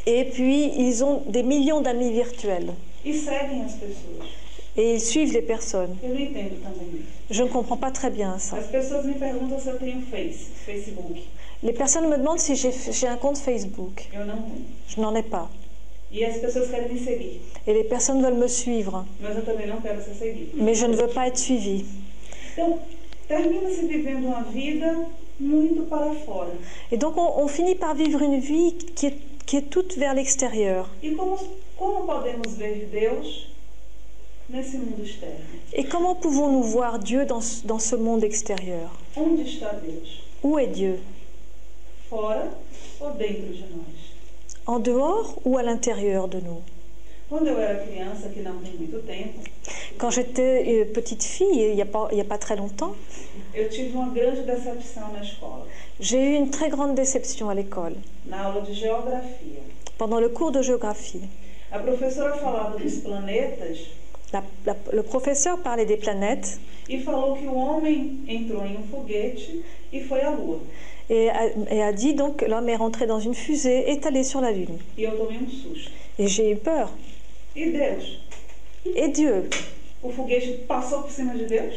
Et 0.04 0.24
puis 0.26 0.72
ils 0.76 1.02
ont 1.02 1.22
des 1.26 1.42
millions 1.42 1.80
d'amis 1.80 2.10
virtuels. 2.12 2.74
E 3.02 3.14
seguem 3.14 3.62
as 3.64 3.72
pessoas. 3.76 4.28
Et 4.76 4.94
ils 4.94 5.00
suivent 5.00 5.32
les 5.32 5.42
personnes. 5.42 5.96
Eu 6.02 6.10
não 6.10 6.20
entendo 6.20 6.60
também 6.62 7.00
isso. 7.00 7.16
Je 7.30 7.42
ne 7.42 7.48
comprends 7.48 7.78
pas 7.78 7.90
très 7.90 8.10
bien 8.10 8.38
ça. 8.38 8.58
As 8.58 8.66
pessoas 8.66 9.06
me 9.06 9.14
perguntam 9.14 9.58
se 9.58 9.68
eu 9.68 9.78
tenho 9.78 10.02
Face, 10.02 10.50
Facebook. 10.66 11.22
Les 11.62 11.72
personnes 11.72 12.08
me 12.08 12.16
demandent 12.18 12.38
si 12.38 12.54
j'ai 12.54 13.08
un 13.08 13.16
compte 13.16 13.38
Facebook. 13.38 14.06
Eu 14.12 14.26
não 14.26 14.36
tenho. 14.42 14.64
Je 14.88 15.00
n'en 15.00 15.14
ai 15.14 15.22
pas. 15.22 15.48
E 16.12 16.24
as 16.24 16.36
pessoas 16.36 16.68
querem 16.70 16.92
me 16.92 16.98
seguir. 16.98 17.40
Et 17.66 17.72
les 17.72 17.84
personnes 17.84 18.20
veulent 18.20 18.38
me 18.38 18.48
suivre. 18.48 19.06
Mas 19.18 19.36
eu 19.36 19.44
também 19.44 19.66
não 19.66 19.80
quero 19.80 20.02
ser 20.02 20.14
seguida. 20.14 20.52
Mais 20.54 20.76
je 20.76 20.86
ne 20.86 20.94
veux 20.94 21.08
pas 21.08 21.26
être 21.28 21.38
suivie. 21.38 21.86
Então, 22.52 22.78
termina-se 23.26 23.86
vivendo 23.86 24.26
uma 24.26 24.42
vida 24.42 25.06
muito 25.40 25.84
para 25.84 26.14
fora. 26.14 26.52
Et 26.92 26.98
donc 26.98 27.16
on, 27.16 27.42
on 27.42 27.48
finit 27.48 27.76
par 27.76 27.94
vivre 27.94 28.22
une 28.22 28.40
vie 28.40 28.74
qui 28.94 29.06
est, 29.06 29.18
qui 29.46 29.56
est 29.56 29.70
toute 29.70 29.96
vers 29.96 30.12
l'extérieur. 30.12 30.86
E 31.02 31.12
como, 31.12 31.38
como 31.78 32.06
podemos 32.06 32.54
ver 32.58 32.86
Deus? 32.92 33.55
nesse 33.55 33.55
mundo 33.55 33.55
externo? 33.55 33.55
Et 35.72 35.84
comment 35.84 36.14
pouvons-nous 36.14 36.62
voir 36.62 36.98
Dieu 37.00 37.24
dans, 37.26 37.40
ce- 37.40 37.66
dans 37.66 37.78
ce 37.80 37.96
monde 37.96 38.22
extérieur? 38.24 38.90
Où 40.42 40.58
est 40.58 40.68
Dieu? 40.68 40.98
En 44.66 44.78
dehors 44.78 45.38
ou 45.44 45.58
à 45.58 45.62
l'intérieur 45.62 46.28
de 46.28 46.38
nous? 46.40 46.60
Quand 49.98 50.10
j'étais 50.10 50.64
euh, 50.68 50.84
petite 50.92 51.24
fille, 51.24 51.60
il 51.70 51.74
n'y 51.74 51.82
a, 51.82 51.86
a 51.86 52.24
pas 52.24 52.38
très 52.38 52.54
longtemps, 52.54 52.94
j'ai 55.98 56.22
eu 56.22 56.34
une 56.36 56.50
très 56.50 56.68
grande 56.70 56.94
déception 56.94 57.48
à 57.48 57.54
l'école, 57.54 57.94
pendant 59.98 60.20
le 60.20 60.28
cours 60.28 60.52
de 60.52 60.62
géographie. 60.62 61.22
La- 64.32 64.42
la- 64.66 64.76
le 64.92 65.02
professeur 65.02 65.62
parlait 65.62 65.86
des 65.86 65.96
planètes 65.96 66.60
e 66.88 66.98
falou 67.00 67.36
que 67.36 67.46
o 67.46 67.54
homem 67.56 68.20
entrou 68.28 68.64
em 68.64 68.76
um 68.76 68.82
foguete 68.90 69.62
e 69.92 70.00
foi 70.00 70.20
à 70.22 70.30
Lua. 70.30 70.58
et 71.08 71.30
a, 71.30 71.46
et 71.70 71.82
a 71.82 71.92
dit 71.92 72.14
donc 72.14 72.36
que 72.38 72.44
l'homme 72.44 72.68
est 72.68 72.76
rentré 72.76 73.06
dans 73.06 73.20
une 73.20 73.34
fusée, 73.34 73.88
est 73.90 74.04
allé 74.06 74.24
sur 74.24 74.40
la 74.40 74.50
Lune. 74.50 74.78
E 74.98 75.02
eu 75.02 75.10
tomei 75.16 75.38
um 75.38 75.48
susto. 75.48 75.90
Et 76.18 76.26
j'ai 76.26 76.50
eu 76.50 76.56
peur. 76.56 76.90
E 77.56 77.70
Deus? 77.70 78.18
Et 78.84 79.08
Dieu? 79.08 79.48
O 80.02 80.10
foguete 80.10 80.64
passou 80.68 81.02
por 81.02 81.10
cima 81.10 81.34
de 81.34 81.46
Deus? 81.46 81.74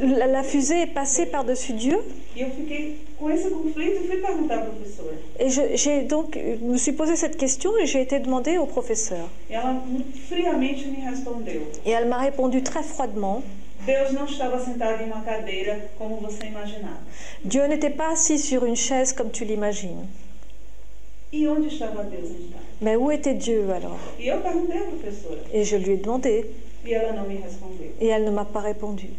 la, 0.00 0.26
la 0.26 0.42
fusée 0.42 0.82
est 0.82 0.94
passée 0.94 1.26
par-dessus 1.26 1.74
Dieu 1.74 2.02
E 2.34 2.40
eu 2.40 2.50
fiquei 2.50 2.98
com 3.18 3.30
esse 3.30 3.50
conflito 3.50 4.04
e 4.04 4.08
fui 4.08 4.16
perguntar 4.16 4.58
à 4.58 4.62
professora. 4.62 5.14
Et 5.38 5.50
je, 5.50 5.76
j'ai 5.76 6.02
donc, 6.02 6.34
je 6.34 6.64
me 6.64 6.78
suis 6.78 6.92
posé 6.92 7.14
cette 7.14 7.36
question 7.36 7.76
et 7.76 7.86
j'ai 7.86 8.00
été 8.00 8.18
demander 8.18 8.56
au 8.56 8.66
professeur. 8.66 9.28
E 9.50 9.54
ela 9.54 9.82
friamente 10.28 10.86
me 10.86 11.04
respondeu: 11.08 11.62
Et 11.84 11.90
elle 11.90 12.08
m'a 12.08 12.18
répondu 12.18 12.62
très 12.62 12.82
froidement. 12.82 13.42
Deus 13.84 14.12
não 14.12 14.24
estava 14.24 14.58
sentado 14.64 15.02
em 15.02 15.06
uma 15.06 15.20
cadeira 15.22 15.90
como 15.98 16.16
você 16.16 16.46
imaginava. 16.46 17.00
Dieu 17.44 17.66
n'était 17.66 17.90
pas 17.90 18.12
assis 18.12 18.38
sur 18.38 18.64
une 18.64 18.76
chaise 18.76 19.12
comme 19.12 19.30
tu 19.30 19.44
l'imagines. 19.44 20.06
E 21.32 21.46
onde 21.48 21.68
estava 21.68 22.04
Deus 22.04 22.30
então? 22.30 22.60
Mais 22.80 22.96
où 22.96 23.10
était 23.12 23.34
Dieu 23.34 23.70
alors? 23.72 23.98
E 24.18 24.28
eu 24.28 24.40
perguntei 24.40 24.78
à 24.78 24.84
professora 24.84 25.40
Et 25.52 25.64
je 25.64 25.76
lui 25.76 25.92
ai 25.92 25.96
demandé 25.96 26.46
et 26.84 28.06
elle 28.06 28.24
ne 28.24 28.30
m'a 28.30 28.44
pas 28.44 28.60
répondu. 28.60 29.10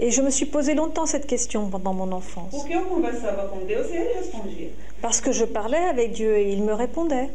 Et 0.00 0.10
je 0.10 0.22
me 0.22 0.30
suis 0.30 0.46
posé 0.46 0.74
longtemps 0.74 1.06
cette 1.06 1.26
question 1.26 1.68
pendant 1.68 1.92
mon 1.92 2.10
enfance. 2.12 2.66
Parce 5.02 5.20
que 5.20 5.32
je 5.32 5.44
parlais 5.44 5.76
avec 5.78 6.12
Dieu 6.12 6.38
et 6.38 6.52
il 6.52 6.62
me 6.62 6.72
répondait. 6.72 7.28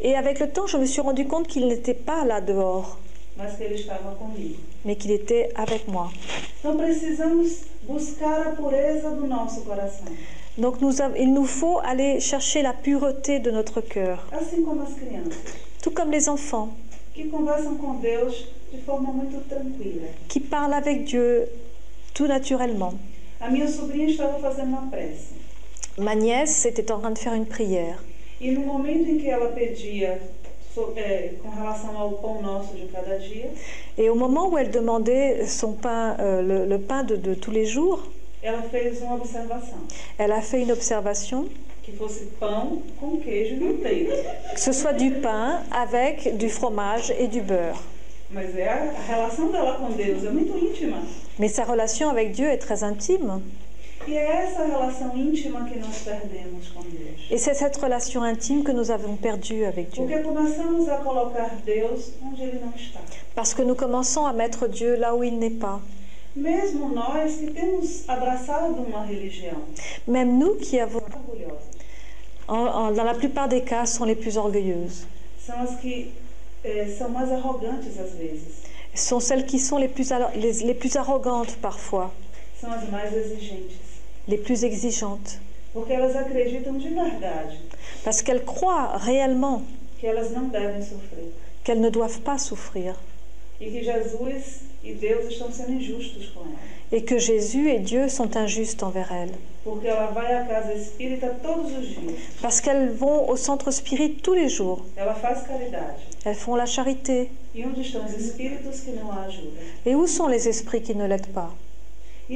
Et 0.00 0.16
avec 0.16 0.40
le 0.40 0.50
temps, 0.50 0.66
je 0.66 0.76
me 0.76 0.86
suis 0.86 1.00
rendu 1.00 1.26
compte 1.26 1.46
qu'il 1.46 1.68
n'était 1.68 1.94
pas 1.94 2.24
là 2.24 2.40
dehors, 2.40 2.98
mas 3.36 3.54
que 3.58 3.64
ele 3.64 3.74
estava 3.74 4.16
comigo. 4.18 4.56
mais 4.84 4.96
qu'il 4.96 5.10
était 5.10 5.50
avec 5.56 5.86
moi. 5.88 6.10
Donc 10.58 10.80
nous 10.80 10.92
il 11.18 11.32
nous 11.34 11.44
faut 11.44 11.78
aller 11.84 12.18
chercher 12.20 12.62
la 12.62 12.72
pureté 12.72 13.38
de 13.40 13.50
notre 13.50 13.80
cœur, 13.82 14.26
assim 14.32 14.62
como 14.64 14.82
as 14.82 14.94
crianças, 14.94 15.36
tout 15.82 15.90
comme 15.90 16.10
les 16.10 16.28
enfants 16.28 16.70
que 17.14 17.28
conversam 17.30 17.76
com 17.76 17.98
Deus 18.00 18.46
de 18.72 18.78
forma 18.80 19.12
muito 19.12 19.38
tranquila. 19.48 20.08
qui 20.28 20.40
parlent 20.40 20.74
avec 20.74 21.04
Dieu 21.04 21.46
tout 22.14 22.26
naturellement. 22.26 22.94
A 23.40 23.50
minha 23.50 23.68
sobrinha 23.68 24.08
estava 24.08 24.38
fazendo 24.38 24.68
uma 24.68 24.86
prece. 24.90 25.34
Ma 25.98 26.14
nièce 26.14 26.64
était 26.66 26.90
en 26.90 27.00
train 27.00 27.10
de 27.12 27.18
faire 27.18 27.34
une 27.34 27.46
prière. 27.46 27.98
E 28.40 28.50
no 28.50 28.60
momento 28.66 29.10
em 29.10 29.18
que 29.18 29.28
ela 29.28 29.48
pedia 29.52 30.18
so- 30.74 30.92
é, 30.96 31.34
com 31.42 31.50
relação 31.50 31.98
ao 31.98 32.12
pão 32.12 32.40
nosso 32.42 32.74
de 32.74 32.86
cada 32.86 33.18
dia, 33.18 33.50
Et 33.98 34.08
au 34.10 34.14
moment 34.14 34.48
où 34.50 34.58
elle 34.58 34.70
demandait 34.70 35.46
son 35.46 35.72
pain, 35.74 36.16
euh, 36.18 36.42
le, 36.42 36.66
le 36.66 36.78
pain 36.78 37.02
de, 37.02 37.16
de 37.16 37.34
tous 37.34 37.50
les 37.50 37.64
jours, 37.66 38.02
ela 38.46 38.62
fez 38.62 39.00
uma 39.02 39.16
observação: 39.16 39.78
elle 40.18 40.32
a 40.32 40.40
fait 40.40 40.62
une 40.62 40.72
observation, 40.72 41.48
que 41.82 41.92
fosse 41.92 42.26
pão 42.38 42.82
com 43.00 43.18
queijo 43.18 43.54
e 43.54 43.60
manteiga. 43.60 44.14
que 44.54 44.60
ce 44.60 44.72
soit 44.72 44.92
du 44.92 45.10
pain 45.20 45.62
avec 45.70 46.36
du 46.36 46.48
fromage 46.48 47.10
et 47.18 47.28
du 47.28 47.40
beurre. 47.40 47.82
Mas 48.30 48.56
é 48.56 48.68
a, 48.68 48.90
a 48.90 49.02
relação 49.02 49.50
dela 49.52 49.78
com 49.78 49.92
Deus 49.92 50.24
é 50.24 50.30
muito 50.30 50.56
íntima. 50.58 51.02
Mais 51.38 51.52
sa 51.52 51.64
relation 51.64 52.08
avec 52.08 52.32
Dieu 52.32 52.48
est 52.48 52.58
très 52.58 52.82
intime. 52.82 53.42
E. 54.08 54.12
Et 57.30 57.38
c'est 57.38 57.54
cette 57.54 57.76
relation 57.76 58.22
intime 58.22 58.62
que 58.62 58.70
nous 58.70 58.90
avons 58.90 59.16
perdue 59.16 59.64
avec 59.64 59.90
Dieu. 59.90 60.06
Parce 63.34 63.54
que 63.54 63.62
nous 63.62 63.74
commençons 63.74 64.26
à 64.26 64.32
mettre 64.32 64.68
Dieu 64.68 64.94
là 64.96 65.14
où 65.14 65.24
il 65.24 65.38
n'est 65.38 65.50
pas. 65.50 65.80
Mesmo 66.36 66.90
nós 66.90 67.36
que 67.36 67.50
temos 67.50 68.06
abraçado 68.08 68.82
uma 68.82 69.02
religião 69.06 69.56
Même 70.06 70.38
nous 70.38 70.56
qui 70.56 70.78
avons, 70.78 71.00
en- 72.48 72.54
en- 72.66 72.92
dans 72.92 73.04
la 73.04 73.14
plupart 73.14 73.48
des 73.48 73.62
cas, 73.62 73.86
sont 73.86 74.04
les 74.04 74.14
plus 74.16 74.36
orgueilleuses. 74.36 75.06
são 75.46 75.58
as 75.62 75.76
que 75.80 76.12
eh, 76.64 76.86
são 76.98 77.08
mais 77.08 77.30
arrogantes 77.32 77.98
às 77.98 78.12
vezes, 78.18 78.64
sont 78.94 79.20
celles 79.20 79.46
qui 79.46 79.58
sont 79.58 79.78
les 79.78 79.88
plus, 79.88 80.10
les, 80.34 80.52
les 80.64 80.74
plus 80.74 80.94
arrogantes 80.96 81.56
parfois, 81.62 82.10
são 82.60 82.70
as 82.70 82.84
mais 82.90 83.12
exigentes. 83.14 83.72
les 84.28 84.36
plus 84.38 84.62
exigeantes. 84.62 85.40
Porque 85.72 85.92
elas 85.92 86.14
acreditam 86.16 86.76
de 86.78 86.88
verdade 86.90 87.56
Parce 88.04 88.20
qu'elles 88.22 88.44
croient 88.44 88.96
réellement 88.98 89.62
que 90.00 90.06
elas 90.06 90.30
não 90.32 90.48
devem 90.48 90.82
sofrer. 90.82 91.32
qu'elles 91.64 91.80
ne 91.80 91.90
doivent 91.90 92.20
pas 92.20 92.38
souffrir. 92.38 92.94
E 93.60 93.70
que 93.70 93.82
Jesus 93.82 94.60
e. 94.86 94.94
Et 96.92 97.02
que 97.02 97.18
Jésus 97.18 97.70
et 97.70 97.80
Dieu 97.80 98.08
sont 98.08 98.36
injustes 98.36 98.82
envers 98.82 99.12
dias. 99.12 99.36
Parce 102.40 102.60
qu'elles 102.60 102.90
vont 102.90 103.28
au 103.28 103.36
centre 103.36 103.70
spirit 103.72 104.14
tous 104.22 104.34
les 104.34 104.48
jours. 104.48 104.84
Elles 106.24 106.34
font 106.34 106.54
la 106.54 106.66
charité. 106.66 107.30
E? 107.56 107.62
Et 109.86 109.94
où 109.94 110.06
sont 110.06 110.28
les 110.28 110.48
esprits 110.48 110.82
qui 110.82 110.94
ne 110.94 111.06
l'aident 111.06 111.32
pas? 111.32 111.52
E. 112.30 112.34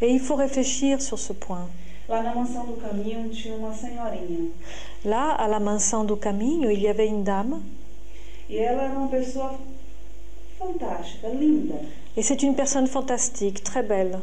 Et 0.00 0.10
il 0.10 0.20
faut 0.20 0.36
réfléchir 0.36 1.02
sur 1.02 1.18
ce 1.18 1.32
point. 1.32 1.68
Là, 2.08 2.16
à 5.38 5.46
la 5.46 5.60
Mansão 5.60 6.04
do 6.06 6.16
Caminho, 6.16 6.70
il 6.70 6.80
y 6.80 6.88
avait 6.88 7.06
une 7.06 7.22
dame. 7.22 7.60
Era 8.50 8.86
uma 8.86 9.08
pessoa. 9.08 9.58
Et 12.16 12.22
c'est 12.22 12.42
une 12.42 12.54
personne 12.56 12.86
fantastique, 12.86 13.62
très 13.62 13.82
belle. 13.82 14.18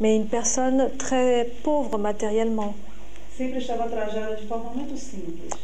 Mais 0.00 0.16
une 0.16 0.26
personne 0.26 0.90
très 0.98 1.50
pauvre 1.62 1.98
matériellement. 1.98 2.74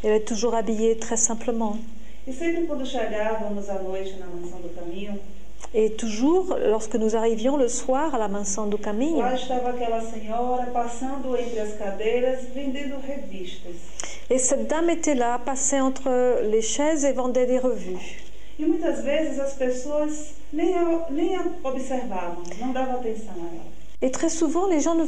Elle 0.03 0.13
est 0.13 0.27
toujours 0.27 0.55
habillée 0.55 0.99
très 0.99 1.17
simplement. 1.17 1.77
E 2.29 2.33
Et 5.75 5.93
toujours, 5.93 6.57
lorsque 6.67 6.97
nous 6.97 7.17
arrivions 7.17 7.57
le 7.57 7.69
soir 7.69 8.15
à 8.15 8.19
la 8.19 8.29
Mansão 8.29 8.67
do 8.69 8.79
Caminho, 8.79 9.23
et 14.31 14.39
cette 14.39 14.69
dame 14.69 14.90
était 14.90 15.15
là, 15.15 15.39
passait 15.44 15.81
entre 15.81 16.40
les 16.43 16.62
chaises 16.62 17.05
et 17.05 17.12
vendait 17.12 17.47
des 17.47 17.59
revues. 17.59 18.23
E 18.59 18.65
muitas 18.65 19.03
vezes 19.03 19.39
as 19.39 19.53
pessoas 19.53 20.35
nem 20.51 20.74
a, 20.74 21.07
nem 21.11 21.36
a 21.36 21.44
observavam, 21.62 22.43
não 22.59 22.73
davam 22.73 22.94
atenção 22.97 23.35
a 23.35 23.55
ela. 23.55 23.77
Et 24.01 24.11
très 24.11 24.31
souvent, 24.31 24.66
les 24.66 24.81
gens 24.81 24.94
ne 24.94 25.07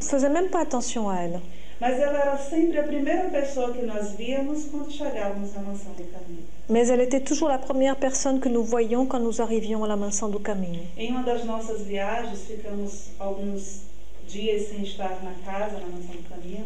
faisaient 0.00 0.30
même 0.30 0.48
pas 0.48 0.60
attention 0.60 1.08
à 1.08 1.16
elle. 1.20 1.40
Mas 1.78 1.98
ela 2.00 2.18
era 2.18 2.38
sempre 2.38 2.78
a 2.78 2.82
primeira 2.82 3.28
pessoa 3.28 3.70
que 3.72 3.84
nós 3.84 4.12
víamos 4.12 4.64
quando 4.70 4.90
chegávamos 4.90 5.52
na 5.52 5.60
mansão 5.60 5.92
do 5.92 6.04
caminho. 6.04 6.44
Mais 6.70 6.88
elle 6.88 7.02
était 7.02 7.20
toujours 7.20 7.48
la 7.48 7.58
première 7.58 7.96
personne 7.96 8.40
que 8.40 8.48
nous 8.48 8.64
voyions 8.64 9.04
quand 9.06 9.20
nous 9.20 9.42
arrivions 9.42 9.84
à 9.84 9.86
la 9.86 9.96
Mansão 9.96 10.30
do 10.30 10.40
Caminho. 10.40 10.82
Em 10.96 11.10
uma 11.10 11.22
das 11.22 11.44
nossas 11.44 11.82
viagens, 11.82 12.40
ficamos 12.46 13.10
alguns 13.18 13.82
dias 14.26 14.68
sem 14.68 14.82
estar 14.82 15.22
na 15.22 15.34
casa, 15.44 15.78
na 15.78 15.86
mansão 15.86 16.16
do 16.16 16.28
caminho. 16.28 16.64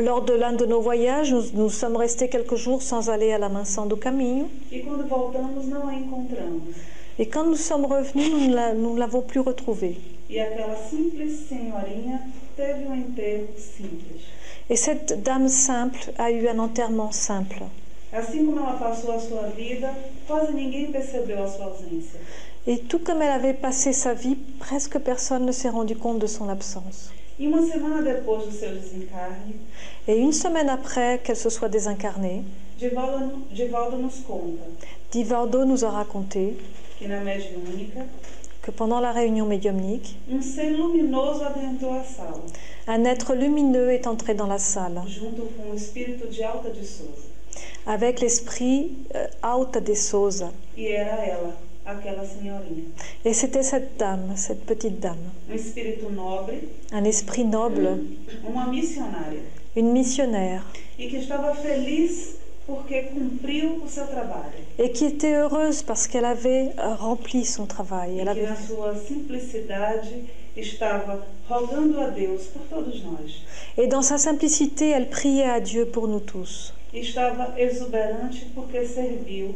Lors 0.00 0.22
de 0.22 0.32
l'un 0.32 0.54
de 0.54 0.64
nos 0.64 0.80
voyages, 0.80 1.30
nous, 1.30 1.42
nous 1.52 1.68
sommes 1.68 1.96
restés 1.96 2.28
quelques 2.28 2.54
jours 2.54 2.80
sans 2.80 3.10
aller 3.10 3.32
à 3.32 3.38
la 3.38 3.50
Mansão 3.50 3.86
do 3.86 3.98
Caminho. 3.98 4.48
E 4.72 4.80
quando 4.80 5.06
voltamos, 5.06 5.66
não 5.66 5.86
a 5.88 5.92
encontramos. 5.92 6.74
Et 7.18 7.26
quand 7.26 7.44
nous 7.44 7.56
sommes 7.56 7.84
revenus, 7.84 8.30
nous 8.30 8.94
ne 8.94 8.98
l'avons 8.98 9.20
plus 9.20 9.40
retrouvée. 9.40 9.98
E 10.30 10.40
um. 10.40 10.74
Et 14.70 14.76
cette 14.76 15.22
dame 15.22 15.48
simple 15.50 16.12
a 16.16 16.30
eu 16.30 16.48
un 16.48 16.58
enterrement 16.58 17.12
simple. 17.12 17.64
Et 22.66 22.78
tout 22.78 23.00
comme 23.00 23.20
elle 23.20 23.32
avait 23.32 23.52
passé 23.52 23.92
sa 23.92 24.14
vie, 24.14 24.36
presque 24.58 24.98
personne 24.98 25.44
ne 25.44 25.52
s'est 25.52 25.68
rendu 25.68 25.94
compte 25.94 26.20
de 26.20 26.26
son 26.26 26.48
absence. 26.48 27.12
Et 30.08 30.16
une 30.16 30.32
semaine 30.32 30.68
après 30.68 31.20
qu'elle 31.24 31.36
se 31.36 31.48
soit 31.48 31.70
désincarnée, 31.70 32.42
Divaldo, 35.10 35.64
nous 35.64 35.84
a 35.84 35.90
raconté 35.90 36.56
que 38.62 38.70
pendant 38.70 39.00
la 39.00 39.12
réunion 39.12 39.46
médiumnique, 39.46 40.18
um 40.30 40.40
un 42.86 43.04
être 43.04 43.34
lumineux 43.34 43.90
est 43.92 44.06
entré 44.06 44.34
dans 44.34 44.46
la 44.46 44.58
salle 44.58 45.00
avec 47.86 48.20
l'esprit 48.20 48.92
euh, 49.14 49.26
Alta 49.42 49.80
de 49.80 49.94
Souza. 49.94 50.50
Aquela 51.90 52.24
senhorinha. 52.24 52.84
Et 53.24 53.34
c'était 53.34 53.62
cette 53.64 53.96
dame, 53.98 54.32
cette 54.36 54.64
petite 54.64 55.00
dame, 55.00 55.30
Um 55.48 55.54
espírito 55.54 56.08
nobre, 56.10 56.54
un 56.92 57.04
esprit 57.04 57.44
noble, 57.44 57.98
uma 58.48 58.66
missionária. 58.66 59.40
une 59.76 59.92
missionnaire, 59.92 60.62
E 60.98 61.08
que 61.08 61.16
estava 61.16 61.54
feliz 61.54 62.36
porque 62.66 63.02
cumpriu 63.12 63.82
o 63.84 63.88
seu 63.88 64.06
trabalho. 64.06 64.52
et 64.78 64.90
qui 64.92 65.06
était 65.06 65.34
heureuse 65.34 65.82
parce 65.82 66.06
qu'elle 66.06 66.24
avait 66.24 66.72
euh, 66.78 66.94
rempli 66.94 67.44
son 67.44 67.66
travail. 67.66 68.18
E 68.18 68.20
Elle 68.20 68.28
avait 68.28 68.46
na 68.46 68.56
sua 68.56 68.94
simplicidade 68.94 70.08
estava 70.56 71.24
rogando 71.48 72.00
a 72.00 72.08
Deus 72.10 72.42
por 72.52 72.62
todos 72.68 73.02
nós. 73.04 73.42
Et 73.78 73.86
dans 73.88 74.02
sa 74.02 74.18
simplicité, 74.18 74.90
elle 74.90 75.08
priait 75.08 75.48
à 75.48 75.60
Dieu 75.60 75.86
pour 75.86 76.06
nous 76.08 76.20
tous. 76.20 76.72
E 76.92 76.98
estava 77.00 77.54
exuberante 77.58 78.46
porque 78.54 78.84
serviu. 78.86 79.54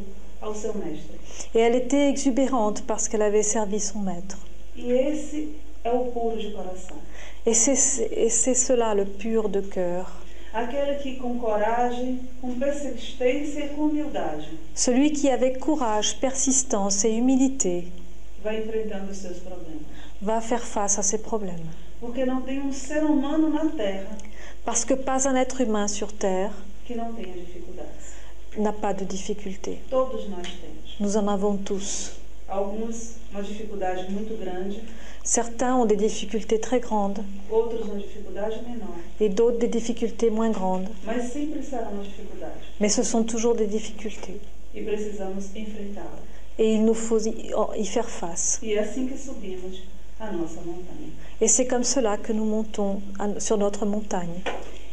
Et 1.55 1.59
elle 1.59 1.75
était 1.75 2.09
exubérante 2.09 2.85
parce 2.87 3.09
qu'elle 3.09 3.23
avait 3.23 3.43
servi 3.43 3.81
son 3.81 4.01
maître. 4.01 4.39
E. 4.79 4.83
Et 7.47 7.55
c'est 7.55 8.55
cela 8.55 8.95
le 8.95 9.05
pur 9.05 9.49
de 9.49 9.61
cœur. 9.61 10.13
E 10.55 10.59
Celui 14.75 15.13
qui 15.13 15.29
avec 15.29 15.59
courage, 15.59 16.21
persistance 16.21 17.05
et 17.05 17.11
humilité 17.11 17.89
va 20.23 20.41
faire 20.41 20.65
face 20.65 20.99
à 20.99 21.03
ses 21.03 21.19
problèmes. 21.19 21.69
Um 22.03 22.13
Parce 24.65 24.85
que 24.85 24.95
pas 24.95 25.29
un 25.29 25.35
être 25.35 25.61
humain 25.61 25.89
sur 25.89 26.13
Terre 26.13 26.53
n'a 28.59 28.73
pas 28.73 28.93
de 28.95 29.05
difficulté. 29.05 29.79
Todos 29.91 30.29
nós 30.29 30.47
temos. 30.47 30.99
Nous 31.01 31.17
en 31.17 31.27
avons 31.29 31.57
tous. 31.57 32.13
Alguns 32.49 33.17
uma 33.33 33.43
dificuldade 33.43 34.11
muito 34.13 34.37
grande, 34.37 34.77
Certains 35.25 35.75
ont 35.77 35.87
des 35.87 35.97
difficultés 35.97 36.59
très 36.61 36.81
grandes 36.81 37.21
outros 37.51 37.81
uma 37.87 37.97
dificuldade 37.97 38.61
menor. 38.69 38.95
et 39.19 39.31
d'autres 39.31 39.59
des 39.59 39.69
difficultés 39.69 40.29
moins 40.31 40.51
grandes. 40.51 40.87
Mas 41.07 41.33
sempre 41.33 41.63
será 41.63 41.89
uma 41.89 42.03
dificuldade 42.03 42.53
Mais 42.79 42.91
ce 42.95 43.03
sont 43.03 43.25
toujours 43.25 43.55
des 43.57 43.67
difficultés. 43.67 44.39
e 44.75 44.83
precisamos. 44.85 45.45
Et 46.59 46.75
il 46.75 46.85
nous 46.85 46.95
faut 46.95 47.19
y, 47.27 47.53
y 47.79 47.87
faire 47.87 48.09
face. 48.09 48.61
E 48.63 48.75
é 48.75 48.79
assim 48.81 49.09
que 49.09 49.17
subimos 49.17 49.83
a 50.21 50.31
nossa 50.31 50.61
montanha. 50.61 51.09
Et 51.41 51.49
c'est 51.49 51.67
comme 51.67 51.85
cela 51.85 52.17
que 52.19 52.33
nous 52.33 52.45
montons 52.45 53.01
à- 53.19 53.41
sur 53.41 53.57
notre 53.57 53.87
montagne. 53.87 54.43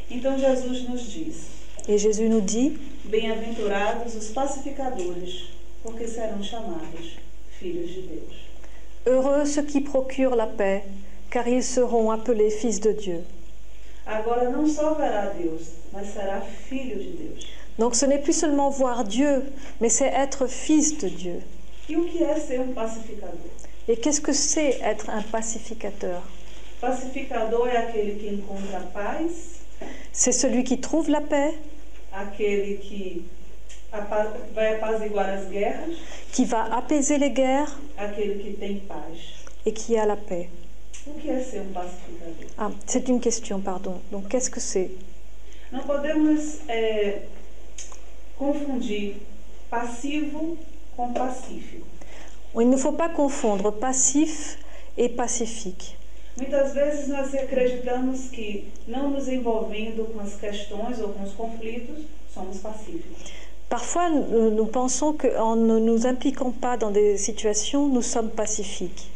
Então 0.10 0.38
Jesus 0.40 0.88
nos 0.90 1.04
diz: 1.04 1.36
Et 1.88 1.98
Jésus 1.98 2.30
nous 2.30 2.42
dit, 2.42 2.78
Bem-aventurados 3.06 4.16
os 4.16 4.30
pacificadores, 4.30 5.50
porque 5.84 6.08
serão 6.08 6.42
chamados 6.44 7.18
filhos 7.60 7.90
de 7.90 8.02
Deus. 8.02 8.36
Heureux 9.06 9.46
ceux 9.46 9.64
qui 9.64 9.82
procurent 9.82 10.36
la 10.36 10.46
paix, 10.46 10.84
car 11.32 11.48
ils 11.48 11.64
seront 11.64 12.12
appelés 12.12 12.52
fils 12.52 12.80
de 12.80 12.94
Dieu. 12.94 13.24
Agora 14.06 14.50
não 14.50 14.68
só 14.68 14.94
verá 14.94 15.28
Deus, 15.28 15.74
mas 15.92 16.08
será 16.08 16.42
filho 16.42 17.00
de 17.00 17.12
Deus. 17.12 17.48
Donc 17.80 17.96
ce 17.96 18.06
n'est 18.06 18.22
plus 18.22 18.34
seulement 18.34 18.70
voir 18.70 19.04
Dieu, 19.04 19.44
mais 19.80 19.90
c'est 19.90 20.14
être 20.14 20.48
fils 20.48 20.98
de 20.98 21.10
Dieu. 21.10 21.42
E 21.90 21.98
o 21.98 22.06
que 22.06 22.24
é 22.24 22.36
ser 22.36 22.62
um 22.62 22.74
pacificador? 22.74 23.52
Et 23.88 23.98
qu'est-ce 23.98 24.22
que 24.22 24.34
c'est 24.34 24.80
être 24.82 25.10
un 25.10 25.24
pacificateur? 25.24 26.22
Pacificador 26.80 27.68
é 27.68 27.78
aquele 27.78 28.16
que 28.20 28.36
encontra 28.36 28.80
paz, 28.94 29.61
C'est 30.12 30.32
celui 30.32 30.64
qui 30.64 30.80
trouve 30.80 31.10
la 31.10 31.22
paix, 31.22 31.54
qui 36.32 36.46
va 36.46 36.76
apaiser 36.76 37.18
les 37.18 37.32
guerres 37.32 37.80
et 39.66 39.74
qui 39.74 39.98
a 39.98 40.06
la 40.06 40.16
paix. 40.16 40.50
Um? 41.08 41.74
Ah, 42.60 42.70
c'est 42.86 43.08
une 43.08 43.20
question, 43.20 43.60
pardon. 43.60 44.02
Donc 44.12 44.28
qu'est-ce 44.30 44.52
que 44.52 44.60
c'est? 44.60 44.92
Não 45.72 45.84
podemos 45.84 46.60
é, 46.68 47.24
confundir 48.38 49.16
passivo 49.70 50.58
com 50.96 51.14
pacífico. 51.14 51.88
Il 52.60 52.70
ne 52.70 52.78
faut 52.78 52.92
pas 52.92 53.10
confondre 53.10 53.72
passif 53.72 54.58
et 54.98 55.08
pacifique. 55.10 55.98
Muitas 56.38 56.74
vezes 56.74 57.08
nós 57.08 57.34
acreditamos 57.34 58.30
que, 58.30 58.70
não 58.88 59.12
nos 59.12 59.28
envolvendo 59.28 60.06
com 60.14 60.20
as 60.20 60.36
questões 60.36 61.00
ou 61.00 61.10
com 61.10 61.24
os 61.24 61.34
conflitos, 61.34 62.06
somos 62.34 62.60
pacíficos. 62.60 63.32
Parfois, 63.70 64.10
nous, 64.10 64.68
pensons 64.68 65.14
qu'en 65.14 65.56
ne 65.56 65.80
nous 65.80 66.06
impliquant 66.06 66.52
pas 66.52 66.76
dans 66.76 66.92
des 66.92 67.18
situations, 67.18 67.88
nous 67.88 68.02
sommes 68.02 68.30
pacifiques. 68.30 69.08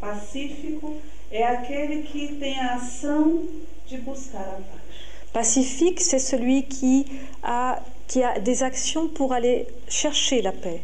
Pacífico 0.00 0.96
é 1.30 1.44
aquele 1.44 2.02
que 2.02 2.34
tem 2.36 2.58
a 2.60 2.74
ação 2.74 3.42
de 3.86 3.96
buscar 3.98 4.40
a 4.40 4.60
paz. 4.60 4.82
Pacifique, 5.32 6.00
c'est 6.00 6.18
celui 6.18 6.62
qui 6.62 7.06
a, 7.42 7.80
qui 8.06 8.22
a 8.22 8.38
des 8.38 8.62
actions 8.62 9.08
pour 9.08 9.32
aller 9.32 9.66
chercher 9.88 10.42
la 10.42 10.52
paix, 10.52 10.82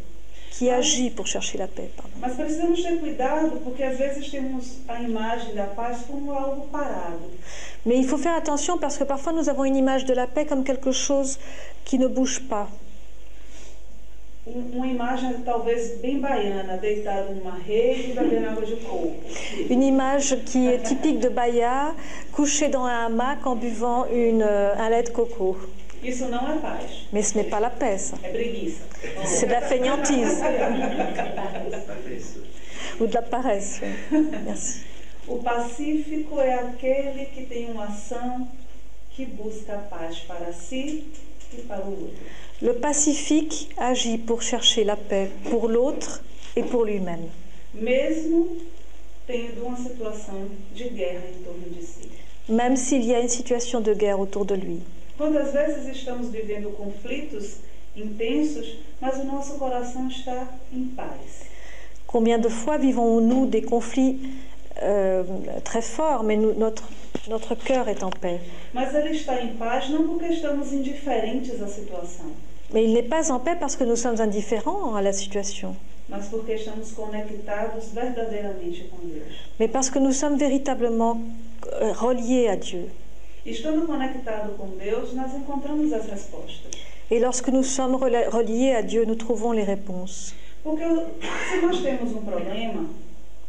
qui 0.59 0.69
agit 0.69 1.09
pour 1.09 1.25
chercher 1.25 1.57
la 1.57 1.67
paix. 1.67 1.89
pardon. 1.95 2.11
Mas 2.19 2.33
precisamos 2.35 2.83
ter 2.83 2.99
cuidado 2.99 3.51
porque 3.63 3.81
às 3.81 3.97
vezes 3.97 4.29
temos 4.29 4.63
a 4.89 5.01
imagem 5.01 5.53
da 5.55 5.67
paz 5.67 5.99
como 6.05 6.33
algo 6.33 6.61
parado. 6.67 7.27
Mais 7.85 7.97
il 7.97 8.05
faut 8.09 8.17
faire 8.17 8.35
attention 8.35 8.77
parce 8.77 8.97
que 8.97 9.05
parfois 9.05 9.31
nous 9.31 9.47
avons 9.47 9.63
une 9.63 9.77
image 9.77 10.03
de 10.03 10.13
la 10.13 10.27
paix 10.27 10.45
comme 10.45 10.65
quelque 10.65 10.91
chose 10.91 11.39
qui 11.85 11.97
ne 11.97 12.07
bouge 12.07 12.41
pas. 12.49 12.67
Um- 14.45 14.77
Uma 14.77 14.87
imagem 14.87 15.31
talvez 15.45 15.81
bem 16.01 16.19
baiana, 16.19 16.75
deitado 16.77 17.33
numa 17.35 17.55
rede 17.65 18.11
e 18.11 18.13
bebendo 18.13 18.49
água 18.49 18.65
de 18.65 18.75
coco. 18.77 19.13
Une 19.69 19.83
image 19.83 20.35
qui 20.43 20.67
est 20.67 20.83
typique 20.83 21.19
de 21.19 21.29
Bahia, 21.29 21.93
couché 22.33 22.67
dans 22.67 22.83
un 22.83 23.05
hamac 23.05 23.45
en 23.47 23.55
buvant 23.55 24.05
une, 24.11 24.41
euh, 24.41 24.75
un 24.77 24.89
lait 24.89 25.03
de 25.03 25.11
coco. 25.11 25.55
Mais 27.11 27.21
ce 27.23 27.37
n'est 27.37 27.43
pas 27.49 27.59
la 27.59 27.69
paix, 27.69 27.97
ça. 27.97 28.17
C'est 29.25 29.45
de 29.47 29.51
la 29.51 29.61
feignantise 29.61 30.41
ou 32.99 33.05
de 33.07 33.13
la 33.13 33.21
paresse. 33.21 33.81
oui. 34.11 34.27
Merci. 34.45 34.79
O 35.27 35.37
pacífico 35.37 36.39
é 36.39 36.53
aquele 36.55 37.25
que 37.25 37.43
tem 37.45 37.69
uma 37.71 37.85
ação 37.85 38.47
que 39.11 39.25
busca 39.25 39.73
a 39.75 39.77
paz 39.77 40.19
para 40.27 40.51
si 40.53 41.05
e 41.53 41.57
para 41.67 41.85
o 41.85 41.91
outro. 41.91 42.17
Le 42.61 42.73
pacifique 42.73 43.69
agit 43.77 44.17
pour 44.19 44.41
chercher 44.41 44.83
la 44.83 44.95
paix 44.95 45.29
pour 45.49 45.67
l'autre 45.69 46.23
et 46.55 46.63
pour 46.63 46.83
lui-même, 46.85 47.29
Mesmo 47.73 48.57
tendo 49.27 49.65
uma 49.67 49.77
situação 49.77 50.49
de 50.73 50.85
guerra 50.89 51.21
em 51.29 51.43
torno 51.43 51.69
de 51.69 51.83
si. 51.83 52.09
même 52.49 52.75
s'il 52.75 53.05
y 53.05 53.13
a 53.13 53.19
une 53.19 53.29
situation 53.29 53.79
de 53.81 53.93
guerre 53.93 54.19
autour 54.19 54.45
de 54.45 54.55
lui. 54.55 54.81
Quantas 55.19 55.51
vezes 55.51 55.85
estamos 55.97 56.29
vivendo 56.31 56.69
conflitos 56.77 57.57
intensos, 57.93 58.77
mas 59.01 59.17
o 59.19 59.25
nosso 59.25 59.55
coração 59.59 60.07
está 60.07 60.47
em 60.71 60.85
paz? 60.95 61.41
Combien 62.07 62.39
de 62.39 62.49
fois 62.49 62.77
vivons-nous 62.77 63.45
des 63.45 63.61
conflits 63.61 64.17
euh, 64.81 65.23
très 65.65 65.81
forts, 65.81 66.23
mais 66.23 66.37
nous- 66.37 66.53
notre, 66.57 66.85
notre 67.27 67.53
cœur 67.53 67.89
est 67.89 68.01
en 68.01 68.09
paix? 68.11 68.39
Mas 68.73 68.95
ele 68.95 69.09
está 69.09 69.41
em 69.43 69.57
paz 69.57 69.89
não 69.89 70.07
porque 70.07 70.27
estamos 70.31 70.71
indiferentes 70.71 71.61
à 71.61 71.67
situação, 71.67 72.31
Mais 72.71 72.85
il 72.85 72.93
n'est 72.93 73.09
pas 73.09 73.29
en 73.29 73.39
paix 73.41 73.57
parce 73.59 73.75
que 73.75 73.83
nous 73.83 73.97
sommes 73.97 74.21
indifférents 74.21 74.95
à 74.95 75.01
la 75.01 75.11
situation, 75.11 75.75
mas 76.07 76.27
porque 76.29 76.53
estamos 76.53 76.93
conectados 76.93 77.91
verdadeiramente 77.93 78.85
com 78.89 78.99
Deus. 79.05 79.33
mais 79.59 79.67
parce 79.69 79.89
que 79.89 79.99
nous 79.99 80.13
sommes 80.13 80.37
véritablement 80.37 81.19
euh, 81.81 81.91
reliés 81.91 82.47
à 82.47 82.55
Dieu. 82.55 82.89
Estando 83.45 83.85
conectado 83.87 84.55
com 84.57 84.67
Deus, 84.77 85.13
nós 85.13 85.33
encontramos 85.33 85.91
as 85.93 86.05
respostas. 86.07 86.71
Et 87.09 87.19
lorsque 87.19 87.49
nous 87.49 87.63
sommes 87.63 87.95
reliés 87.95 88.75
à 88.75 88.81
Dieu, 88.81 89.05
nous 89.05 89.15
trouvons 89.15 89.51
les 89.53 89.63
réponses. 89.63 90.35
Porque 90.63 90.83
se 90.83 91.61
nós 91.61 91.81
temos 91.81 92.11
um 92.13 92.21
problema, 92.21 92.85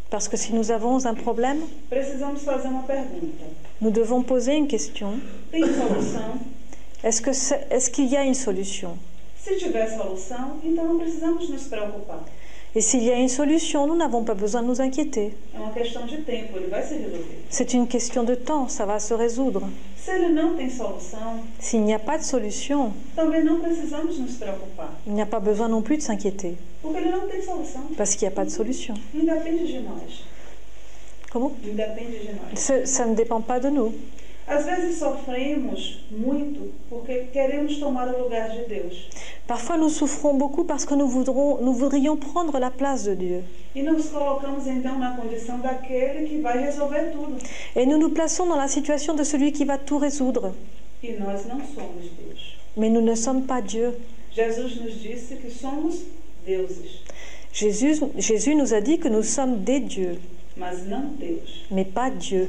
Parce 0.08 0.26
que 0.28 0.36
si 0.36 0.52
nous 0.52 0.70
avons 0.72 1.04
un 1.06 1.14
problème, 1.14 1.62
precisamos 1.88 2.42
fazer 2.42 2.68
uma 2.68 2.82
pergunta. 2.82 3.44
nous 3.80 3.90
devons 3.92 4.22
poser 4.24 4.54
une 4.56 4.66
question. 4.66 5.20
Tem 5.52 5.62
solução? 5.66 6.38
Est-ce 7.02 7.90
qu'il 7.90 8.06
y 8.10 8.16
a 8.16 8.24
une 8.24 8.34
solution? 8.34 8.96
Se 9.38 9.56
tiver 9.56 9.86
solução, 9.96 10.58
então 10.64 10.84
não 10.84 10.98
precisamos 10.98 11.48
nos 11.48 11.64
preocupar. 11.68 12.24
Et 12.74 12.80
s'il 12.80 13.02
y 13.02 13.10
a 13.10 13.16
une 13.16 13.28
solution, 13.28 13.86
nous 13.86 13.96
n'avons 13.96 14.22
pas 14.22 14.34
besoin 14.34 14.62
de 14.62 14.68
nous 14.68 14.80
inquiéter. 14.80 15.34
C'est 17.48 17.74
une 17.74 17.88
question 17.88 18.22
de 18.22 18.36
temps, 18.36 18.68
ça 18.68 18.86
va 18.86 19.00
se 19.00 19.12
résoudre. 19.12 19.62
S'il 21.58 21.82
n'y 21.82 21.94
a 21.94 21.98
pas 21.98 22.18
de 22.18 22.22
solution, 22.22 22.92
il 25.06 25.12
n'y 25.12 25.22
a 25.22 25.26
pas 25.26 25.40
besoin 25.40 25.68
non 25.68 25.82
plus 25.82 25.96
de 25.96 26.02
s'inquiéter, 26.02 26.56
parce 27.96 28.14
qu'il 28.14 28.28
n'y 28.28 28.32
a 28.32 28.36
pas 28.36 28.44
de 28.44 28.50
solution. 28.50 28.94
Comment? 31.32 31.52
Ça 32.54 33.06
ne 33.06 33.14
dépend 33.14 33.40
pas 33.40 33.60
de 33.60 33.68
nous. 33.68 33.92
Às 34.50 34.64
vezes 34.64 34.98
sofremos 34.98 36.00
muito 36.10 36.72
porque 36.88 37.26
queremos 37.32 37.78
tomar 37.78 38.08
o 38.12 38.24
lugar 38.24 38.50
de 38.50 38.64
Deus. 38.64 39.08
Parfois, 39.46 39.76
nous 39.78 39.90
souffrons 39.90 40.34
beaucoup 40.34 40.64
parce 40.64 40.84
que 40.84 40.94
nous, 40.94 41.06
voudrons, 41.06 41.58
nous 41.62 41.72
voudrions 41.72 42.16
prendre 42.16 42.58
la 42.58 42.70
place 42.70 43.04
de 43.04 43.14
Dieu. 43.14 43.44
E 43.76 43.82
nos 43.82 44.08
colocamos 44.08 44.66
então 44.66 44.98
na 44.98 45.16
condição 45.16 45.60
daquele 45.60 46.26
que 46.28 46.40
vai 46.40 46.58
resolver 46.64 47.12
tudo. 47.12 47.36
Et 47.76 47.86
nous 47.86 47.96
nous 47.96 48.10
plaçons 48.10 48.46
dans 48.46 48.56
la 48.56 48.66
situation 48.66 49.14
de 49.14 49.22
celui 49.22 49.52
qui 49.52 49.64
va 49.64 49.78
tout 49.78 49.98
résoudre. 49.98 50.52
E 51.00 51.12
nós 51.12 51.46
não 51.46 51.60
somos 51.60 52.10
Deus. 52.18 52.58
Mais 52.76 52.90
nous 52.90 53.00
ne 53.02 53.14
sommes 53.14 53.46
pas 53.46 53.60
Dieu. 53.60 53.94
Jesus 54.32 54.80
nos 54.80 55.00
disse 55.00 55.36
que 55.36 55.48
somos 55.50 55.94
deuses, 56.44 57.02
Jésus, 57.52 58.00
Jésus 58.16 58.54
nous 58.56 58.74
a 58.74 58.80
dit 58.80 58.98
que 58.98 59.08
nous 59.08 59.22
sommes 59.24 59.62
des 59.62 59.80
dieux, 59.80 60.18
mas 60.56 60.86
não 60.86 61.14
Deus. 61.18 61.66
mais 61.70 61.84
pas 61.84 62.10
Dieu. 62.10 62.48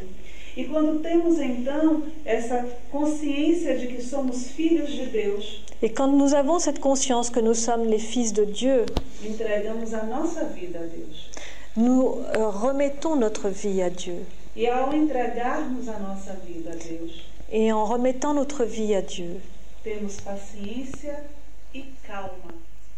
E 0.57 0.65
quando 0.65 0.99
temos 1.01 1.39
então 1.39 2.03
essa 2.25 2.67
consciência 2.91 3.77
de 3.77 3.87
que 3.87 4.01
somos 4.01 4.47
filhos 4.51 4.89
de 4.91 5.05
Deus, 5.07 5.61
Et 5.83 5.89
quand 5.89 6.07
nous 6.07 6.33
avons 6.35 6.59
cette 6.59 6.79
conscience 6.79 7.29
que 7.31 7.39
nous 7.39 7.55
sommes 7.55 7.85
les 7.87 7.97
fils 7.99 8.31
de 8.33 8.45
Dieu, 8.45 8.85
entregamos 9.25 9.93
a 9.93 10.03
nossa 10.03 10.43
vida 10.45 10.79
a 10.79 10.83
Deus. 10.83 11.29
nous 11.75 12.21
euh, 12.37 12.49
remettons 12.49 13.15
notre 13.15 13.49
vie 13.49 13.81
à 13.81 13.89
Dieu. 13.89 14.25
E 14.55 14.67
ao 14.67 14.93
entregarmos 14.93 15.87
a 15.87 15.97
nossa 15.99 16.33
vida 16.45 16.71
a 16.71 16.75
Deus, 16.75 17.23
Et 17.49 17.71
en 17.73 17.83
remettant 17.85 18.33
notre 18.33 18.63
vie 18.65 18.93
à 18.93 19.01
Dieu, 19.01 19.41
temos 19.83 20.19
paciência 20.21 21.23
e 21.73 21.85
calma 22.05 22.53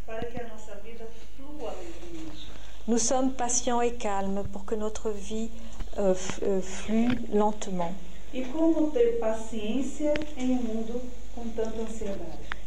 para 0.06 0.26
que 0.26 0.40
a 0.42 0.48
nossa 0.48 0.76
vida 0.84 1.06
flua 1.38 1.74
livremente. 1.80 2.48
nous 2.88 2.98
sommes 3.00 3.32
patients 3.32 3.82
et 3.82 3.92
calmes 3.94 4.44
pour 4.52 4.66
que 4.66 4.76
notre 4.76 5.10
vie 5.12 5.50
euh, 5.98 6.14
euh, 6.44 6.62
flue 6.62 7.18
lentement. 7.34 7.94
E 8.34 8.40
um? 8.40 8.94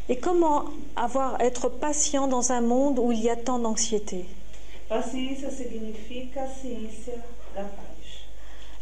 Et 0.09 0.17
comment 0.19 0.65
avoir, 0.95 1.41
être 1.41 1.69
patient 1.69 2.29
dans 2.29 2.53
un 2.53 2.61
monde 2.61 3.01
où 3.01 3.11
il 3.11 3.21
y 3.21 3.31
a 3.31 3.37
tant 3.37 3.59
d'anxiété? 3.59 4.27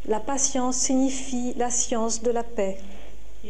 La 0.07 0.21
patience 0.21 0.77
signifie 0.77 1.55
la 1.57 1.71
science 1.71 2.23
de 2.23 2.31
la 2.31 2.43
paix. 2.43 2.77
E. 3.43 3.49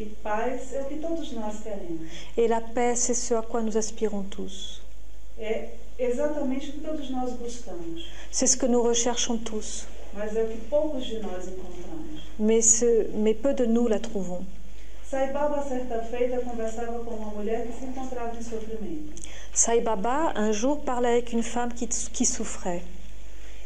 Et 2.37 2.49
la 2.49 2.61
paix, 2.61 2.95
c'est 2.95 3.15
ce 3.15 3.35
à 3.35 3.43
quoi 3.43 3.61
nous 3.63 3.77
aspirons 3.77 4.23
tous. 4.23 4.81
C'est 8.31 8.47
ce 8.47 8.57
que 8.57 8.67
nous 8.67 8.83
recherchons 8.83 9.39
tous. 9.39 9.89
Mais, 12.39 12.63
ce- 12.63 13.07
mais 13.15 13.35
peu 13.35 13.55
de 13.55 13.65
nous 13.67 13.89
la 13.89 13.99
trouvons. 13.99 14.45
Sai 15.11 15.33
Baba, 15.33 15.63
certa 15.69 16.03
feita, 16.03 16.39
conversava 16.41 17.05
com 17.05 17.15
uma 17.15 17.31
mulher 17.31 17.67
que 17.67 17.73
se 17.79 17.85
encontrava 17.85 18.37
em 18.37 18.43
sofrimento. 18.43 19.13
Sai 19.53 19.81
Baba, 19.81 20.33
un 20.35 20.51
jour, 20.53 20.81
parlait 20.81 21.13
avec 21.13 21.33
une 21.33 21.43
femme 21.43 21.73
qui, 21.73 21.87
qui 21.87 22.25
souffrait. 22.27 22.83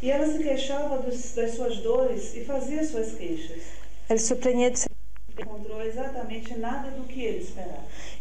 E 0.03 0.11
ela 0.11 0.27
se 0.31 0.39
queixava 0.43 0.99
dos, 0.99 1.35
das 1.35 1.55
suas 1.55 1.77
dores 1.79 2.35
e 2.37 2.45
fazia 2.45 2.85
suas 2.85 3.13
queixas. 3.15 3.63
Elle 4.09 4.21
se 4.21 4.35
plaignait 4.35 4.71
de 4.71 4.77
ses... 4.77 4.89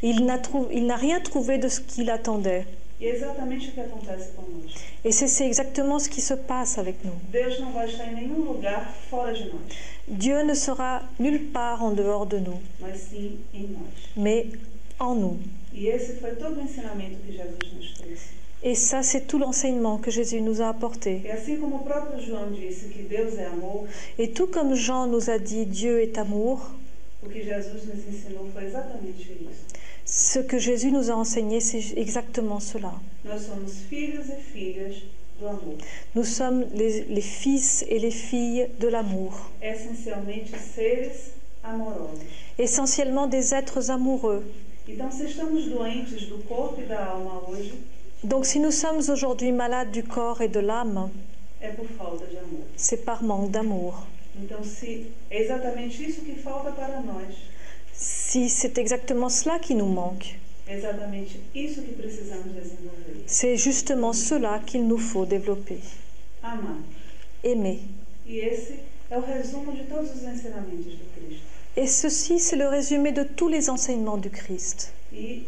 Il 0.02 0.26
n'a 0.26 0.96
rien 0.96 1.20
trouvé 1.20 1.58
de 1.58 1.68
ce 1.68 1.82
qu'il 1.82 2.10
attendait. 2.10 2.66
E 3.00 3.06
é 3.06 3.16
exatamente 3.16 3.70
o 3.70 3.72
que 3.74 3.80
acontece 3.80 4.32
conosco. 4.32 4.80
Et 5.06 5.12
c'est 5.12 5.46
exactement 5.46 6.00
ce 6.00 6.10
qui 6.10 6.20
se 6.22 6.34
passe 6.34 6.80
avec 6.80 7.04
nous. 7.04 7.16
Deus 7.32 7.60
não 7.60 7.72
vai 7.72 7.88
estar 7.88 8.12
em 8.12 8.16
nenhum 8.16 8.42
lugar 8.42 8.92
fora 9.10 9.34
de 9.34 9.46
nós, 9.50 9.62
Dieu 10.08 10.44
ne 10.44 10.56
sera 10.56 11.04
nulle 11.20 11.40
part 11.52 11.84
en 11.84 11.94
dehors 11.94 12.28
de 12.28 12.40
nous, 12.40 12.60
mas 12.80 12.98
sim 12.98 13.40
em 13.54 13.68
nós. 13.68 13.94
mais 14.16 14.48
en 15.00 15.14
nous. 15.16 15.40
E 15.74 15.88
esse 15.88 16.14
foi 16.20 16.32
todo 16.32 16.58
o 16.58 16.62
ensinamento 16.62 17.18
que 17.24 17.32
Jesus 17.32 17.74
nos 17.76 17.94
trouxe. 17.94 18.38
Et 18.64 18.74
ça, 18.74 19.04
c'est 19.04 19.22
tout 19.28 19.38
l'enseignement 19.38 20.00
que 20.00 20.10
Jésus 20.10 20.42
nous 20.42 20.60
a 20.64 20.70
apporté. 20.70 21.22
E 21.24 21.30
assim 21.30 21.58
como 21.58 21.76
o 21.76 21.84
próprio 21.84 22.20
João 22.20 22.52
disse 22.52 22.90
que 22.90 23.04
Deus 23.04 23.38
é 23.38 23.46
amor, 23.46 23.86
Et 24.18 24.30
tout 24.34 24.48
comme 24.48 24.74
Jean 24.76 25.06
nous 25.06 25.30
a 25.30 25.38
dit 25.38 25.66
Dieu 25.66 26.00
est 26.02 26.18
amour, 26.18 26.72
o 27.22 27.30
que 27.30 27.44
Jesus 27.44 27.86
nos 27.86 28.08
ensinou 28.08 28.50
foi 28.52 28.66
exatamente 28.66 29.32
isso. 29.32 29.68
Ce 30.08 30.40
que 30.40 30.58
Jésus 30.58 30.92
nous 30.92 31.12
a 31.12 31.14
enseigné, 31.14 31.60
c'est 31.60 31.98
exactement 31.98 32.60
cela. 32.62 32.94
E. 33.26 33.30
Nous 36.16 36.24
sommes 36.24 36.66
les, 36.74 37.04
les 37.04 37.22
fils 37.22 37.86
et 37.90 38.00
les 38.00 38.10
filles 38.12 38.68
de 38.80 38.88
l'amour, 38.88 39.52
essentiellement 42.58 43.28
des 43.28 43.54
êtres 43.54 43.92
amoureux. 43.92 44.44
E 44.88 44.94
Donc 48.24 48.46
si 48.46 48.60
nous 48.60 48.72
sommes 48.72 49.02
aujourd'hui 49.10 49.52
malades 49.52 49.92
du 49.92 50.04
corps 50.04 50.42
et 50.42 50.48
de 50.48 50.60
l'âme, 50.60 51.12
c'est 52.78 53.06
par 53.06 53.22
manque 53.22 53.52
d'amour. 53.52 54.08
Então, 54.40 54.64
se 54.64 55.12
é 55.32 55.42
exatamente 55.42 56.08
isso 56.08 56.22
que 56.22 56.36
falta 56.36 56.72
para 56.72 57.02
nós, 57.02 57.36
Si 57.98 58.50
c'est 58.50 58.78
exactement 58.78 59.28
cela 59.30 59.58
qui 59.58 59.74
nous 59.74 59.88
manque, 59.88 60.38
c'est 63.26 63.58
justement 63.58 64.14
cela 64.14 64.60
qu'il 64.66 64.88
nous 64.88 65.00
faut 65.00 65.26
développer. 65.26 65.80
Aimer. 67.44 67.80
E. 68.30 68.52
Et 71.76 71.88
ceci, 71.88 72.40
c'est 72.40 72.56
le 72.56 72.68
résumé 72.68 73.12
de 73.12 73.24
tous 73.24 73.48
les 73.48 73.70
enseignements 73.70 74.18
du 74.18 74.30
Christ. 74.30 74.94
E? 75.14 75.42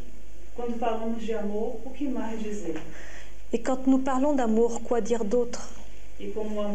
Et 3.51 3.61
quand 3.61 3.88
nous 3.88 3.99
parlons 3.99 4.34
d'amour, 4.34 4.81
quoi 4.84 5.01
dire 5.01 5.23
d'autre? 5.26 5.69
E 6.21 6.26
um 6.35 6.67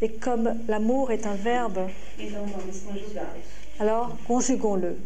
Et 0.00 0.12
comme 0.12 0.54
l'amour 0.68 1.10
est 1.10 1.26
un 1.26 1.34
verbe. 1.34 1.90
Alors 3.80 4.16
conjuguons-le. 4.26 4.96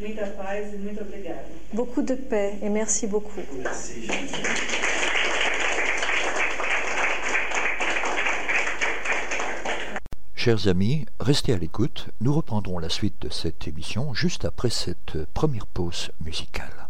Muita 0.00 0.26
paz 0.26 0.66
e. 0.72 1.74
Beaucoup 1.74 2.02
de 2.02 2.14
paix 2.14 2.54
et 2.62 2.68
merci 2.68 3.06
beaucoup. 3.06 3.40
Merci. 3.58 4.08
Chers 10.34 10.66
amis, 10.66 11.06
restez 11.20 11.52
à 11.52 11.56
l'écoute. 11.56 12.08
Nous 12.20 12.32
reprendrons 12.32 12.78
la 12.78 12.88
suite 12.88 13.20
de 13.22 13.28
cette 13.28 13.68
émission 13.68 14.14
juste 14.14 14.44
après 14.44 14.70
cette 14.70 15.24
première 15.34 15.66
pause 15.66 16.10
musicale. 16.24 16.88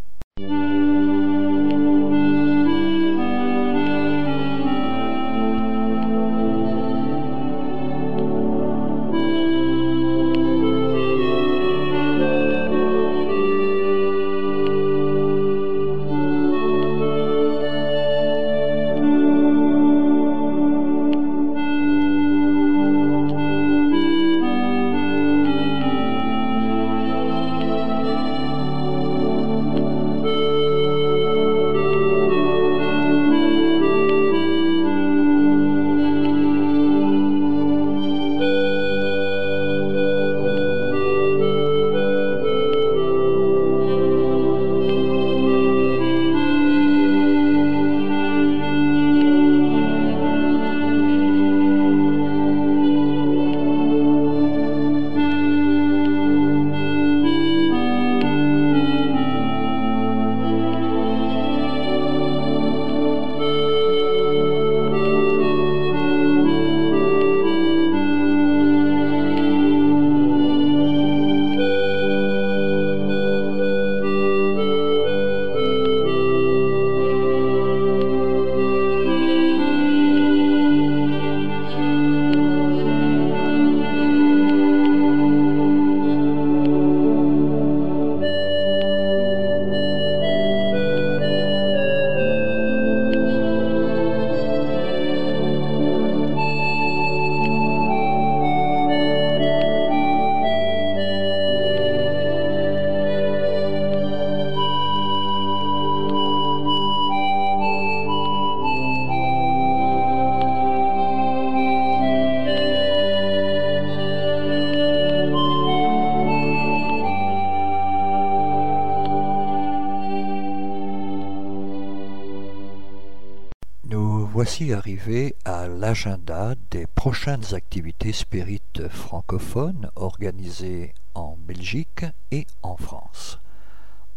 L'agenda 125.83 126.55
des 126.71 126.87
prochaines 126.87 127.55
activités 127.55 128.13
spirites 128.13 128.87
francophones 128.87 129.91
organisées 129.97 130.95
en 131.17 131.37
Belgique 131.37 132.05
et 132.31 132.47
en 132.63 132.77
France. 132.77 133.41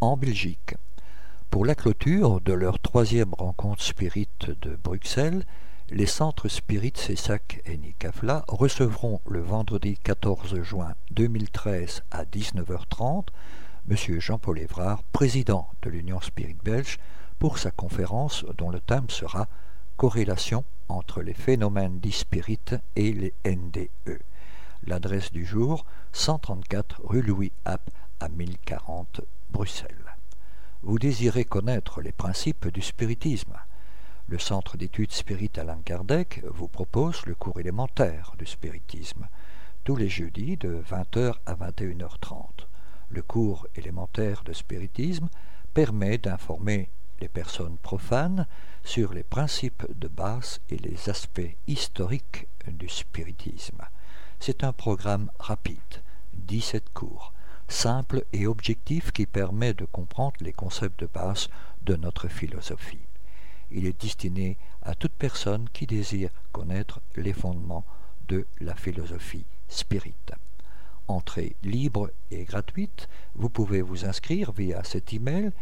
En 0.00 0.16
Belgique, 0.16 0.76
pour 1.50 1.66
la 1.66 1.74
clôture 1.74 2.40
de 2.40 2.52
leur 2.52 2.78
troisième 2.78 3.34
rencontre 3.36 3.82
spirit 3.82 4.28
de 4.46 4.76
Bruxelles, 4.76 5.42
les 5.90 6.06
centres 6.06 6.46
Spirit 6.46 6.92
Cessac 6.94 7.60
et 7.66 7.76
Nicafla 7.78 8.44
recevront 8.46 9.20
le 9.28 9.40
vendredi 9.40 9.98
14 10.04 10.62
juin 10.62 10.94
2013 11.10 12.04
à 12.12 12.22
19h30 12.22 13.26
M. 13.90 14.20
Jean-Paul 14.20 14.60
Évrard, 14.60 15.02
président 15.12 15.66
de 15.82 15.90
l'Union 15.90 16.20
Spirit 16.20 16.58
Belge, 16.62 17.00
pour 17.40 17.58
sa 17.58 17.72
conférence 17.72 18.44
dont 18.56 18.70
le 18.70 18.78
thème 18.78 19.10
sera 19.10 19.48
Corrélation 19.96 20.64
entre 20.88 21.22
les 21.22 21.34
phénomènes 21.34 22.00
d'e-spirit 22.00 22.74
et 22.96 23.12
les 23.12 23.34
NDE. 23.44 24.20
L'adresse 24.86 25.32
du 25.32 25.44
jour 25.44 25.84
134 26.12 27.00
rue 27.04 27.22
Louis 27.22 27.52
App 27.64 27.90
à 28.20 28.28
1040 28.28 29.22
Bruxelles. 29.50 30.16
Vous 30.82 30.98
désirez 30.98 31.44
connaître 31.44 32.00
les 32.00 32.12
principes 32.12 32.68
du 32.68 32.82
spiritisme 32.82 33.54
le 34.28 34.40
Centre 34.40 34.76
d'études 34.76 35.12
Spirit 35.12 35.52
Alain 35.56 35.78
Kardec 35.84 36.42
vous 36.52 36.66
propose 36.66 37.24
le 37.26 37.36
cours 37.36 37.60
élémentaire 37.60 38.32
du 38.36 38.44
spiritisme, 38.44 39.28
tous 39.84 39.94
les 39.94 40.08
jeudis 40.08 40.56
de 40.56 40.82
20h 40.90 41.34
à 41.46 41.54
21h30. 41.54 42.66
Le 43.10 43.22
cours 43.22 43.68
élémentaire 43.76 44.42
de 44.44 44.52
spiritisme 44.52 45.28
permet 45.74 46.18
d'informer 46.18 46.90
les 47.20 47.28
personnes 47.28 47.76
profanes 47.78 48.46
sur 48.84 49.12
les 49.12 49.22
principes 49.22 49.86
de 49.94 50.08
base 50.08 50.60
et 50.70 50.76
les 50.76 51.08
aspects 51.08 51.56
historiques 51.66 52.46
du 52.68 52.88
spiritisme. 52.88 53.82
C'est 54.38 54.64
un 54.64 54.72
programme 54.72 55.30
rapide, 55.38 56.02
17 56.34 56.92
cours, 56.92 57.32
simple 57.68 58.24
et 58.32 58.46
objectif 58.46 59.12
qui 59.12 59.26
permet 59.26 59.74
de 59.74 59.84
comprendre 59.84 60.36
les 60.40 60.52
concepts 60.52 61.00
de 61.00 61.06
base 61.06 61.48
de 61.84 61.96
notre 61.96 62.28
philosophie. 62.28 63.06
Il 63.70 63.86
est 63.86 64.00
destiné 64.00 64.56
à 64.82 64.94
toute 64.94 65.12
personne 65.12 65.68
qui 65.72 65.86
désire 65.86 66.30
connaître 66.52 67.00
les 67.16 67.32
fondements 67.32 67.84
de 68.28 68.46
la 68.60 68.74
philosophie 68.74 69.44
spirit. 69.68 70.14
Entrée 71.08 71.54
libre 71.62 72.10
et 72.30 72.44
gratuite, 72.44 73.08
vous 73.36 73.48
pouvez 73.48 73.80
vous 73.80 74.04
inscrire 74.04 74.50
via 74.50 74.82
cet 74.82 75.12
email 75.12 75.52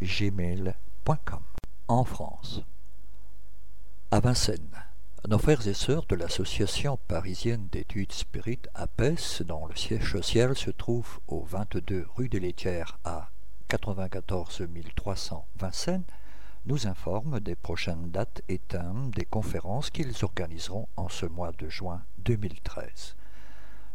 gmail.com 0.00 1.42
En 1.88 2.04
France, 2.04 2.62
à 4.10 4.20
Vincennes, 4.20 4.84
nos 5.28 5.38
frères 5.38 5.66
et 5.68 5.74
sœurs 5.74 6.06
de 6.06 6.16
l'association 6.16 6.98
parisienne 7.08 7.68
d'études 7.70 8.12
spirit 8.12 8.60
APES, 8.74 9.42
dont 9.44 9.66
le 9.66 9.74
siège 9.76 10.12
social 10.12 10.56
se 10.56 10.70
trouve 10.70 11.20
au 11.28 11.42
22 11.44 12.06
rue 12.14 12.28
des 12.28 12.40
Laitières 12.40 12.98
à 13.04 13.30
94 13.68 14.62
300 14.96 15.46
Vincennes, 15.58 16.04
nous 16.66 16.86
informe 16.86 17.40
des 17.40 17.56
prochaines 17.56 18.10
dates 18.10 18.42
et 18.48 18.58
thèmes 18.58 19.10
des 19.10 19.26
conférences 19.26 19.90
qu'ils 19.90 20.24
organiseront 20.24 20.88
en 20.96 21.08
ce 21.08 21.26
mois 21.26 21.52
de 21.58 21.68
juin 21.68 22.02
2013. 22.18 23.16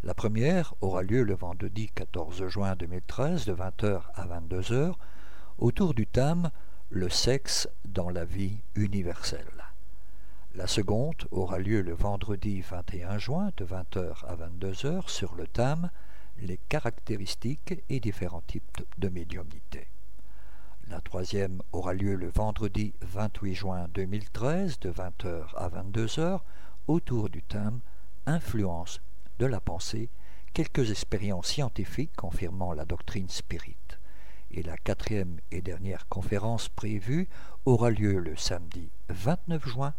La 0.02 0.14
première 0.14 0.76
aura 0.80 1.04
lieu 1.04 1.24
le 1.24 1.36
vendredi 1.36 1.90
14 1.94 2.48
juin 2.48 2.74
2013 2.78 3.44
de 3.44 3.54
20h 3.54 4.02
à 4.16 4.28
22h 4.28 4.94
autour 5.58 5.94
du 5.94 6.08
thème 6.08 6.52
Le 6.90 7.10
sexe 7.10 7.68
dans 7.84 8.10
la 8.10 8.24
vie 8.24 8.60
universelle. 8.76 9.66
La 10.56 10.68
seconde 10.68 11.28
aura 11.32 11.60
lieu 11.60 11.82
le 11.82 11.94
vendredi 11.94 12.62
21 12.62 13.18
juin 13.18 13.52
de 13.58 13.66
20h 13.66 14.26
à 14.26 14.38
22h 14.38 15.10
sur 15.10 15.36
le 15.36 15.48
thème 15.48 15.90
les 16.40 16.60
caractéristiques 16.70 17.84
et 17.90 18.00
différents 18.00 18.44
types 18.48 18.82
de 19.00 19.10
médiumnité. 19.10 19.88
La 20.88 21.02
troisième 21.02 21.62
aura 21.74 21.94
lieu 21.94 22.16
le 22.16 22.30
vendredi 22.30 22.94
28 23.02 23.54
juin 23.54 23.88
2013 23.94 24.80
de 24.80 24.92
20h 24.92 25.54
à 25.58 25.68
22h 25.68 26.40
autour 26.88 27.30
du 27.30 27.44
thème 27.44 27.82
Influence 28.26 29.02
de 29.40 29.46
la 29.46 29.62
pensée, 29.62 30.10
quelques 30.54 30.92
expériences 30.92 31.48
scientifiques 31.48 32.16
confirmant 32.16 32.74
la 32.74 32.86
doctrine 32.86 33.30
spirit. 33.30 33.78
Et 34.52 34.64
la 34.64 34.78
quatrième 34.78 35.40
et 35.52 35.62
dernière 35.62 36.08
conférence 36.10 36.68
prévue 36.68 37.30
aura 37.66 37.90
lieu 37.90 38.20
le 38.20 38.36
samedi 38.36 38.90
29 39.08 39.66
juin 39.66 39.94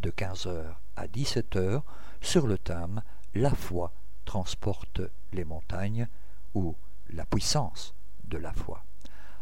de 0.00 0.10
15h 0.10 0.64
à 0.96 1.06
17h 1.08 1.82
sur 2.20 2.46
le 2.46 2.56
thème 2.56 3.02
La 3.34 3.50
foi 3.50 3.92
transporte 4.24 5.00
les 5.32 5.44
montagnes 5.44 6.06
ou 6.54 6.76
la 7.10 7.26
puissance 7.26 7.94
de 8.24 8.38
la 8.38 8.52
foi. 8.52 8.84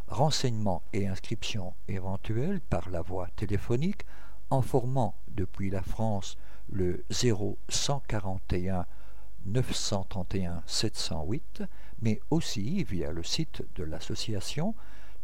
Renseignements 0.08 0.82
et 0.92 1.06
inscriptions 1.06 1.74
éventuelles 1.88 2.60
par 2.60 2.88
la 2.88 3.02
voie 3.02 3.28
téléphonique 3.36 4.06
en 4.50 4.62
formant 4.62 5.14
depuis 5.28 5.68
la 5.70 5.82
France 5.82 6.38
le 6.70 7.04
0141 7.10 8.86
931 9.46 10.62
708, 10.66 11.62
mais 12.00 12.20
aussi 12.30 12.82
via 12.84 13.12
le 13.12 13.22
site 13.22 13.62
de 13.74 13.84
l'association 13.84 14.74